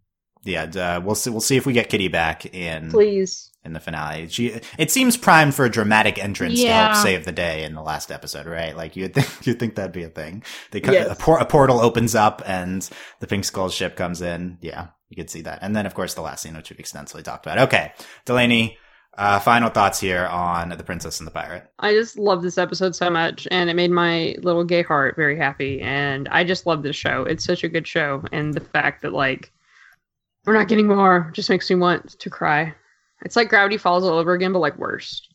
yeah, 0.44 0.64
uh, 0.64 1.00
we'll 1.00 1.14
see. 1.14 1.30
We'll 1.30 1.40
see 1.40 1.56
if 1.56 1.66
we 1.66 1.72
get 1.72 1.88
Kitty 1.88 2.08
back 2.08 2.46
in 2.54 2.90
Please. 2.90 3.50
in 3.64 3.72
the 3.72 3.80
finale. 3.80 4.28
She 4.28 4.60
it 4.78 4.90
seems 4.90 5.16
primed 5.16 5.54
for 5.54 5.64
a 5.64 5.70
dramatic 5.70 6.18
entrance 6.22 6.60
to 6.60 6.66
help 6.66 6.96
save 6.96 7.24
the 7.24 7.32
day 7.32 7.64
in 7.64 7.74
the 7.74 7.82
last 7.82 8.10
episode, 8.10 8.46
right? 8.46 8.76
Like 8.76 8.96
you'd 8.96 9.14
think 9.14 9.28
you'd 9.46 9.58
think 9.60 9.76
that'd 9.76 9.92
be 9.92 10.02
a 10.04 10.08
thing. 10.08 10.42
They 10.72 10.80
cut, 10.80 10.94
Yes. 10.94 11.10
a, 11.10 11.14
por- 11.14 11.38
a 11.38 11.46
portal 11.46 11.80
opens 11.80 12.14
up 12.14 12.42
and 12.44 12.88
the 13.20 13.26
Pink 13.26 13.44
Skull 13.44 13.68
ship 13.68 13.94
comes 13.96 14.20
in. 14.20 14.58
Yeah, 14.60 14.88
you 15.08 15.16
could 15.16 15.30
see 15.30 15.42
that. 15.42 15.60
And 15.62 15.74
then 15.76 15.86
of 15.86 15.94
course 15.94 16.14
the 16.14 16.22
last 16.22 16.42
scene, 16.42 16.56
which 16.56 16.70
we've 16.70 16.80
extensively 16.80 17.22
talked 17.22 17.46
about. 17.46 17.58
Okay, 17.68 17.92
Delaney. 18.24 18.78
Uh, 19.18 19.38
final 19.38 19.68
thoughts 19.68 20.00
here 20.00 20.24
on 20.26 20.70
the 20.70 20.82
Princess 20.82 21.20
and 21.20 21.26
the 21.26 21.30
Pirate. 21.30 21.70
I 21.78 21.92
just 21.92 22.18
love 22.18 22.42
this 22.42 22.56
episode 22.56 22.96
so 22.96 23.10
much, 23.10 23.46
and 23.50 23.68
it 23.68 23.74
made 23.74 23.90
my 23.90 24.34
little 24.42 24.64
gay 24.64 24.82
heart 24.82 25.16
very 25.16 25.36
happy. 25.36 25.80
And 25.82 26.28
I 26.28 26.44
just 26.44 26.64
love 26.66 26.82
this 26.82 26.96
show. 26.96 27.24
It's 27.24 27.44
such 27.44 27.62
a 27.62 27.68
good 27.68 27.86
show, 27.86 28.24
and 28.32 28.54
the 28.54 28.60
fact 28.60 29.02
that 29.02 29.12
like 29.12 29.52
we're 30.46 30.54
not 30.54 30.68
getting 30.68 30.86
more 30.88 31.30
just 31.34 31.50
makes 31.50 31.68
me 31.68 31.76
want 31.76 32.18
to 32.18 32.30
cry. 32.30 32.74
It's 33.24 33.36
like 33.36 33.48
Gravity 33.50 33.76
Falls 33.76 34.02
all 34.02 34.18
over 34.18 34.32
again, 34.32 34.52
but 34.52 34.58
like 34.60 34.78
worse. 34.78 35.28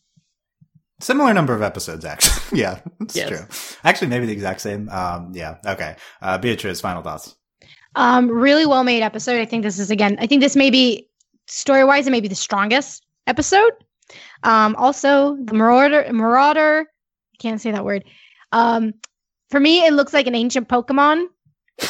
Similar 1.00 1.34
number 1.36 1.54
of 1.54 1.62
episodes, 1.62 2.04
actually. 2.04 2.60
yeah, 2.60 2.80
it's 3.00 3.16
Yes. 3.16 3.30
true. 3.30 3.78
Actually, 3.84 4.08
maybe 4.08 4.26
the 4.26 4.34
exact 4.34 4.60
same. 4.62 4.90
Um, 4.90 5.32
yeah. 5.36 5.58
Okay. 5.66 5.96
Uh, 6.22 6.40
Beatrice, 6.40 6.82
final 6.82 7.04
thoughts. 7.04 7.36
Um, 7.96 8.28
really 8.30 8.66
well 8.66 8.84
made 8.84 9.04
episode. 9.04 9.40
I 9.40 9.46
think 9.46 9.64
this 9.64 9.78
is 9.78 9.92
again. 9.92 10.18
I 10.20 10.26
think 10.28 10.42
this 10.42 10.56
may 10.56 10.72
be 10.72 11.08
story 11.46 11.84
wise, 11.86 12.08
it 12.08 12.12
may 12.12 12.20
be 12.22 12.28
the 12.28 12.36
strongest 12.36 13.06
episode. 13.28 13.72
Um, 14.44 14.76
also 14.78 15.36
the 15.44 15.54
Marauder, 15.54 16.08
Marauder. 16.12 16.86
I 16.88 17.38
can't 17.40 17.62
say 17.62 17.72
that 17.72 17.86
word. 17.86 18.04
Um, 18.52 18.94
for 19.52 19.60
me, 19.60 19.86
it 19.86 19.94
looks 19.94 20.14
like 20.14 20.28
an 20.28 20.36
ancient 20.36 20.68
Pokemon. 20.68 21.28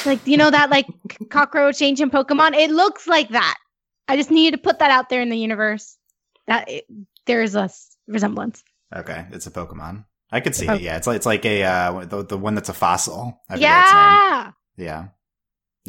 Like 0.06 0.26
you 0.28 0.36
know 0.36 0.52
that 0.52 0.70
like 0.70 0.86
cockroach 1.30 1.82
ancient 1.82 2.12
Pokemon. 2.12 2.56
It 2.56 2.72
looks 2.72 3.08
like 3.08 3.30
that. 3.30 3.56
I 4.10 4.18
just 4.18 4.32
needed 4.32 4.58
to 4.58 4.62
put 4.64 4.80
that 4.80 4.92
out 4.92 5.10
there 5.10 5.22
in 5.22 5.30
the 5.30 5.38
universe. 5.38 5.98
That 6.48 6.70
it, 6.70 6.86
there 7.26 7.42
is 7.42 7.56
a 7.56 7.70
resemblance. 8.08 8.64
Okay, 8.94 9.26
it's 9.32 9.48
a 9.48 9.52
Pokemon. 9.52 10.06
I 10.32 10.40
could 10.42 10.56
see 10.56 10.68
Oh. 10.68 10.74
it. 10.74 10.82
Yeah, 10.82 10.98
it's 10.98 11.08
like 11.08 11.16
it's 11.18 11.26
like 11.26 11.46
a 11.46 11.64
uh, 11.64 12.06
the 12.06 12.24
the 12.26 12.38
one 12.38 12.56
that's 12.56 12.70
a 12.70 12.74
fossil. 12.74 13.42
I 13.50 13.54
forget 13.56 13.84
its 13.84 13.92
name. 13.94 14.02
yeah. 14.02 14.52
Yeah. 14.78 15.08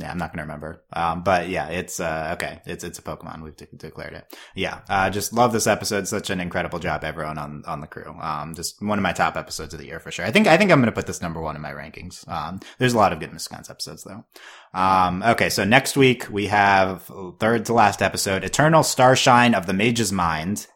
Yeah, 0.00 0.12
I'm 0.12 0.18
not 0.18 0.32
gonna 0.32 0.42
remember. 0.42 0.84
Um, 0.92 1.24
but 1.24 1.48
yeah, 1.48 1.68
it's 1.70 1.98
uh, 1.98 2.30
okay. 2.34 2.60
It's 2.66 2.84
it's 2.84 3.00
a 3.00 3.02
Pokemon. 3.02 3.42
We've 3.42 3.56
de- 3.56 3.66
declared 3.76 4.12
it. 4.14 4.36
Yeah, 4.54 4.80
uh, 4.88 5.10
just 5.10 5.32
love 5.32 5.52
this 5.52 5.66
episode. 5.66 6.06
Such 6.06 6.30
an 6.30 6.38
incredible 6.40 6.78
job, 6.78 7.02
everyone 7.02 7.36
on 7.36 7.64
on 7.66 7.80
the 7.80 7.88
crew. 7.88 8.14
Um, 8.20 8.54
just 8.54 8.80
one 8.80 8.96
of 8.98 9.02
my 9.02 9.12
top 9.12 9.36
episodes 9.36 9.74
of 9.74 9.80
the 9.80 9.86
year 9.86 9.98
for 9.98 10.12
sure. 10.12 10.24
I 10.24 10.30
think 10.30 10.46
I 10.46 10.56
think 10.56 10.70
I'm 10.70 10.78
gonna 10.80 10.92
put 10.92 11.06
this 11.08 11.20
number 11.20 11.40
one 11.40 11.56
in 11.56 11.62
my 11.62 11.72
rankings. 11.72 12.26
Um, 12.28 12.60
there's 12.78 12.94
a 12.94 12.96
lot 12.96 13.12
of 13.12 13.18
good 13.18 13.32
Mysticons 13.32 13.68
episodes 13.70 14.04
though. 14.04 14.24
Um, 14.72 15.22
okay, 15.24 15.50
so 15.50 15.64
next 15.64 15.96
week 15.96 16.28
we 16.30 16.46
have 16.46 17.10
third 17.40 17.64
to 17.66 17.72
last 17.72 18.00
episode, 18.00 18.44
Eternal 18.44 18.84
Starshine 18.84 19.54
of 19.54 19.66
the 19.66 19.72
Mage's 19.74 20.12
Mind. 20.12 20.68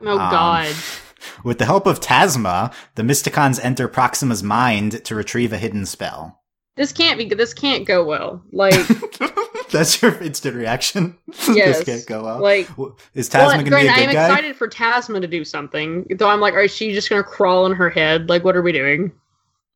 Oh 0.00 0.18
Um, 0.18 0.30
God. 0.30 0.74
With 1.44 1.58
the 1.58 1.64
help 1.64 1.86
of 1.86 2.00
Tazma, 2.00 2.74
the 2.96 3.02
Mysticons 3.02 3.58
enter 3.64 3.88
Proxima's 3.88 4.42
mind 4.42 5.04
to 5.04 5.14
retrieve 5.14 5.52
a 5.54 5.58
hidden 5.58 5.86
spell. 5.86 6.40
This 6.76 6.92
can't 6.92 7.18
be. 7.18 7.28
This 7.28 7.54
can't 7.54 7.86
go 7.86 8.04
well. 8.04 8.42
Like, 8.52 8.74
That's 9.70 10.00
your 10.02 10.14
instant 10.22 10.56
reaction. 10.56 11.16
Yes. 11.48 11.78
this 11.78 11.84
can't 11.84 12.06
go 12.06 12.24
well. 12.24 12.40
like. 12.40 12.68
Is 13.14 13.28
Tazma 13.28 13.38
well, 13.38 13.50
going 13.50 13.64
to 13.66 13.70
be 13.70 13.76
a 13.76 13.80
good 13.82 13.90
I'm 13.90 14.12
guy? 14.12 14.26
excited 14.28 14.56
for 14.56 14.68
Tazma 14.68 15.20
to 15.20 15.26
do 15.26 15.44
something. 15.44 16.06
Though 16.16 16.28
I'm 16.28 16.40
like, 16.40 16.54
is 16.54 16.74
she 16.74 16.92
just 16.92 17.10
gonna 17.10 17.22
crawl 17.22 17.66
in 17.66 17.72
her 17.72 17.90
head? 17.90 18.28
Like, 18.28 18.44
what 18.44 18.56
are 18.56 18.62
we 18.62 18.72
doing? 18.72 19.12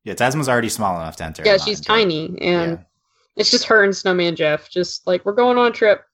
Yeah, 0.04 0.14
Tazma's 0.14 0.48
already 0.48 0.68
small 0.70 0.96
enough 0.96 1.16
to 1.16 1.24
enter. 1.24 1.42
yeah, 1.44 1.56
she's 1.58 1.86
mind, 1.88 2.10
tiny, 2.10 2.28
but- 2.28 2.42
and 2.42 2.72
yeah. 2.72 2.84
it's 3.36 3.50
just 3.50 3.64
her 3.66 3.84
and 3.84 3.94
Snowman 3.94 4.34
Jeff. 4.34 4.70
Just 4.70 5.06
like 5.06 5.24
we're 5.24 5.32
going 5.34 5.58
on 5.58 5.66
a 5.68 5.74
trip. 5.74 6.04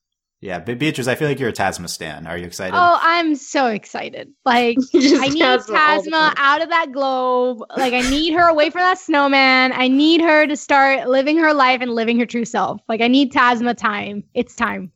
Yeah, 0.45 0.59
Be- 0.59 0.75
Beatrice, 0.75 1.09
I 1.09 1.15
feel 1.15 1.27
like 1.27 1.41
you're 1.41 1.49
a 1.49 1.55
Tazma 1.55 1.89
stan. 1.89 2.27
Are 2.27 2.37
you 2.37 2.45
excited? 2.45 2.77
Oh, 2.77 2.99
I'm 3.01 3.35
so 3.35 3.69
excited. 3.69 4.31
Like 4.45 4.77
I 4.95 5.29
need 5.31 5.41
Tazma 5.43 5.75
Tazma 5.75 6.35
out 6.37 6.61
of 6.61 6.69
that 6.69 6.93
globe. 6.93 7.63
Like 7.75 7.95
I 7.95 8.03
need 8.11 8.35
her 8.35 8.47
away 8.47 8.69
from 8.69 8.81
that 8.83 8.99
snowman. 8.99 9.73
I 9.73 9.89
need 9.89 10.21
her 10.21 10.47
to 10.47 10.55
start 10.55 11.09
living 11.09 11.39
her 11.39 11.55
life 11.55 11.81
and 11.81 11.93
living 11.93 12.19
her 12.19 12.27
true 12.27 12.45
self. 12.45 12.83
Like 12.91 13.01
I 13.01 13.09
need 13.09 13.33
Tazma 13.33 13.75
time. 13.75 14.23
It's 14.35 14.55
time. 14.55 14.93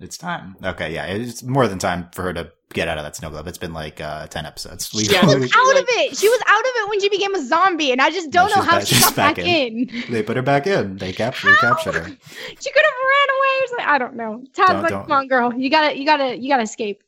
It's 0.00 0.18
time. 0.18 0.56
Okay, 0.64 0.92
yeah, 0.92 1.06
it's 1.06 1.44
more 1.44 1.68
than 1.68 1.78
time 1.78 2.08
for 2.12 2.22
her 2.22 2.32
to 2.32 2.50
get 2.72 2.88
out 2.88 2.98
of 2.98 3.04
that 3.04 3.16
snow 3.16 3.30
globe. 3.30 3.46
It's 3.46 3.58
been 3.58 3.72
like 3.72 4.00
uh, 4.00 4.26
10 4.28 4.46
episodes. 4.46 4.92
We, 4.94 5.04
Yeah, 5.04 5.22
no, 5.22 5.40
She's 5.40 5.52
Out 5.54 5.66
like- 5.66 5.82
of 5.82 5.84
it. 5.88 6.16
She 6.16 6.28
was 6.28 6.40
out 6.46 6.60
of 6.60 6.66
it 6.66 6.88
when 6.90 7.00
she 7.00 7.08
became 7.08 7.34
a 7.34 7.44
zombie, 7.44 7.92
and 7.92 8.00
I 8.00 8.10
just 8.10 8.30
don't 8.30 8.50
No, 8.50 8.56
know 8.56 8.62
she's 8.62 8.70
how 8.70 8.78
back- 8.78 8.86
she 8.86 9.00
got 9.00 9.16
back 9.16 9.36
back 9.36 9.44
in. 9.46 9.90
they 10.10 10.22
put 10.22 10.36
her 10.36 10.42
back 10.42 10.66
in. 10.66 10.96
They 10.98 11.12
captured, 11.12 11.50
her. 11.54 11.62
She 11.84 11.92
could 11.94 11.94
have 11.94 12.98
ran 13.12 13.28
away 13.36 13.54
or 13.60 13.66
something. 13.68 13.86
I 13.86 13.98
don't 13.98 14.14
know. 14.16 14.44
Tazma, 14.54 14.66
Don't- 14.82 14.90
don't- 14.90 15.02
come 15.04 15.12
on, 15.12 15.28
girl. 15.28 15.54
You 15.54 15.70
gotta, 15.70 15.96
you 15.96 16.04
gotta, 16.04 16.36
you 16.38 16.48
gotta 16.48 16.62
escape. 16.64 17.02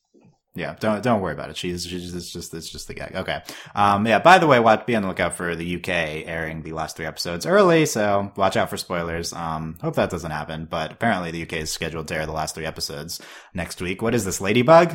Yeah, 0.56 0.76
don't 0.78 1.02
don't 1.02 1.20
worry 1.20 1.32
about 1.32 1.50
it. 1.50 1.56
She's 1.56 1.84
she's 1.84 2.14
it's 2.14 2.30
just 2.30 2.54
it's 2.54 2.68
just 2.68 2.86
the 2.86 2.94
gag. 2.94 3.16
Okay. 3.16 3.42
Um. 3.74 4.06
Yeah. 4.06 4.20
By 4.20 4.38
the 4.38 4.46
way, 4.46 4.60
watch 4.60 4.86
be 4.86 4.94
on 4.94 5.02
the 5.02 5.08
lookout 5.08 5.34
for 5.34 5.56
the 5.56 5.76
UK 5.76 5.88
airing 5.88 6.62
the 6.62 6.72
last 6.72 6.96
three 6.96 7.06
episodes 7.06 7.44
early, 7.44 7.86
so 7.86 8.30
watch 8.36 8.56
out 8.56 8.70
for 8.70 8.76
spoilers. 8.76 9.32
Um. 9.32 9.76
Hope 9.82 9.96
that 9.96 10.10
doesn't 10.10 10.30
happen, 10.30 10.66
but 10.70 10.92
apparently 10.92 11.32
the 11.32 11.42
UK 11.42 11.54
is 11.54 11.72
scheduled 11.72 12.06
to 12.08 12.14
air 12.14 12.24
the 12.24 12.32
last 12.32 12.54
three 12.54 12.66
episodes 12.66 13.20
next 13.52 13.80
week. 13.82 14.00
What 14.00 14.14
is 14.14 14.24
this, 14.24 14.40
Ladybug? 14.40 14.92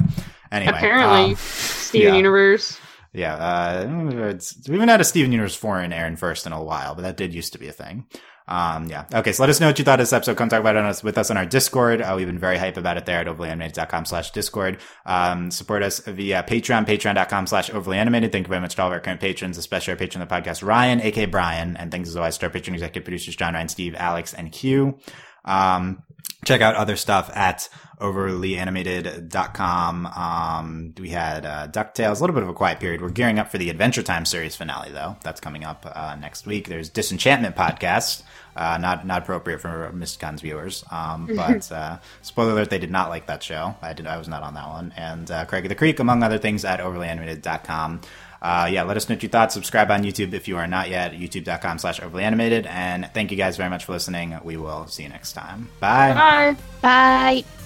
Anyway. 0.49 0.72
Apparently, 0.72 1.32
um, 1.32 1.36
Steven 1.36 2.07
yeah. 2.07 2.16
Universe. 2.16 2.80
yeah. 3.12 3.36
Uh. 3.36 4.30
It's, 4.30 4.66
we 4.66 4.76
haven't 4.76 4.89
had 4.89 5.01
a 5.01 5.03
Steven 5.05 5.34
Universe 5.34 5.55
foreign 5.55 5.91
airing 5.91 6.16
first 6.16 6.45
in 6.45 6.53
a 6.53 6.64
while, 6.64 6.95
but 6.95 7.01
that 7.01 7.18
did 7.18 7.34
used 7.34 7.51
to 7.51 7.60
be 7.60 7.68
a 7.68 7.74
thing. 7.74 8.05
Um, 8.50 8.89
yeah. 8.89 9.06
Okay. 9.14 9.32
So 9.32 9.43
let 9.43 9.50
us 9.52 9.60
know 9.60 9.68
what 9.68 9.78
you 9.78 9.86
thought 9.86 10.00
of 10.00 10.04
this 10.04 10.12
episode. 10.12 10.36
Come 10.36 10.50
talk 10.50 10.60
about 10.60 10.76
it 10.76 10.84
us, 10.84 11.04
with 11.04 11.20
us 11.20 11.30
on 11.30 11.38
our 11.38 11.45
Discord. 11.45 12.02
Uh, 12.02 12.16
we've 12.18 12.26
been 12.26 12.39
very 12.39 12.58
hype 12.58 12.78
about 12.78 12.97
it 12.97 13.06
there 13.06 13.20
at 13.20 13.28
overlyanimated.com 13.28 14.06
slash 14.06 14.32
Discord. 14.32 14.80
Um, 15.06 15.52
support 15.52 15.84
us 15.84 16.00
via 16.00 16.41
Patreon, 16.41 16.88
patreon.com 16.88 17.45
slash 17.45 17.70
overly 17.70 18.00
animated. 18.00 18.32
Thank 18.32 18.47
you 18.47 18.50
very 18.50 18.62
much 18.62 18.74
to 18.76 18.82
all 18.82 18.88
of 18.88 18.93
our 18.93 19.00
current 19.00 19.22
patrons, 19.22 19.60
especially 19.60 19.91
our 19.91 19.97
patron 19.97 20.24
of 20.24 20.30
the 20.30 20.36
podcast, 20.36 20.66
Ryan, 20.66 21.00
aka 21.02 21.28
Brian. 21.28 21.78
And 21.78 21.91
thanks 21.91 22.10
as 22.10 22.16
always 22.16 22.39
to 22.39 22.47
our 22.47 22.52
patron 22.52 22.74
executive 22.74 23.06
producers, 23.06 23.36
John, 23.36 23.54
Ryan, 23.54 23.70
Steve, 23.70 23.93
Alex, 23.95 24.34
and 24.34 24.52
Q. 24.52 24.97
Um, 25.45 26.02
check 26.43 26.62
out 26.62 26.76
other 26.76 26.95
stuff 26.95 27.30
at 27.36 27.70
overlyanimated.com. 28.00 30.06
Um, 30.08 30.93
we 31.00 31.10
had, 31.10 31.45
uh, 31.45 31.68
DuckTales, 31.68 32.18
a 32.18 32.22
little 32.22 32.34
bit 32.34 32.43
of 32.43 32.50
a 32.50 32.54
quiet 32.54 32.80
period. 32.80 33.02
We're 33.02 33.10
gearing 33.10 33.39
up 33.39 33.52
for 33.52 33.58
the 33.58 33.70
Adventure 33.70 34.04
Time 34.04 34.26
series 34.26 34.56
finale, 34.56 34.91
though. 34.91 35.18
That's 35.22 35.41
coming 35.41 35.66
up, 35.66 35.86
uh, 35.93 36.16
next 36.16 36.45
week. 36.45 36.70
There's 36.70 36.89
Disenchantment 36.89 37.56
podcast. 37.56 38.24
Uh, 38.56 38.78
not, 38.78 39.06
not 39.06 39.22
appropriate 39.22 39.62
for 39.62 39.91
Mysticon's 39.93 40.41
viewers. 40.41 40.84
Um, 40.91 41.30
but, 41.36 41.72
uh, 41.72 42.00
spoiler 42.22 42.52
alert, 42.52 42.70
they 42.70 42.80
did 42.80 42.91
not 42.91 43.10
like 43.10 43.28
that 43.28 43.41
show. 43.43 43.76
I 43.82 43.93
did, 43.93 44.08
I 44.08 44.18
was 44.18 44.28
not 44.28 44.43
on 44.43 44.54
that 44.56 44.68
one. 44.68 44.93
And, 44.97 45.30
uh, 45.32 45.45
Craig 45.45 45.66
of 45.66 45.70
the 45.70 45.76
Creek, 45.76 46.00
among 46.00 46.24
other 46.24 46.38
things 46.38 46.66
at 46.66 46.80
overlyanimated.com. 46.80 48.02
Uh, 48.41 48.70
yeah, 48.72 48.84
let 48.84 48.97
us 48.97 49.10
know 49.10 49.16
what 49.16 49.24
you 49.24 49.30
thought. 49.30 49.52
Subscribe 49.52 49.91
on 49.91 50.04
YouTube 50.04 50.34
if 50.34 50.47
you 50.47 50.58
are 50.58 50.68
not 50.68 50.89
yet, 50.89 51.12
youtube.com 51.14 51.78
slash 51.78 52.00
overlyanimated. 52.00 52.66
And 52.66 53.10
thank 53.14 53.32
you 53.32 53.38
guys 53.38 53.58
very 53.58 53.70
much 53.70 53.86
for 53.86 53.91
listening. 53.93 54.38
We 54.43 54.58
will 54.58 54.88
see 54.88 55.04
you 55.04 55.10
next 55.10 55.34
time. 55.34 55.70
Bye. 55.80 56.14
Bye. 56.14 56.56
Bye. 56.82 57.59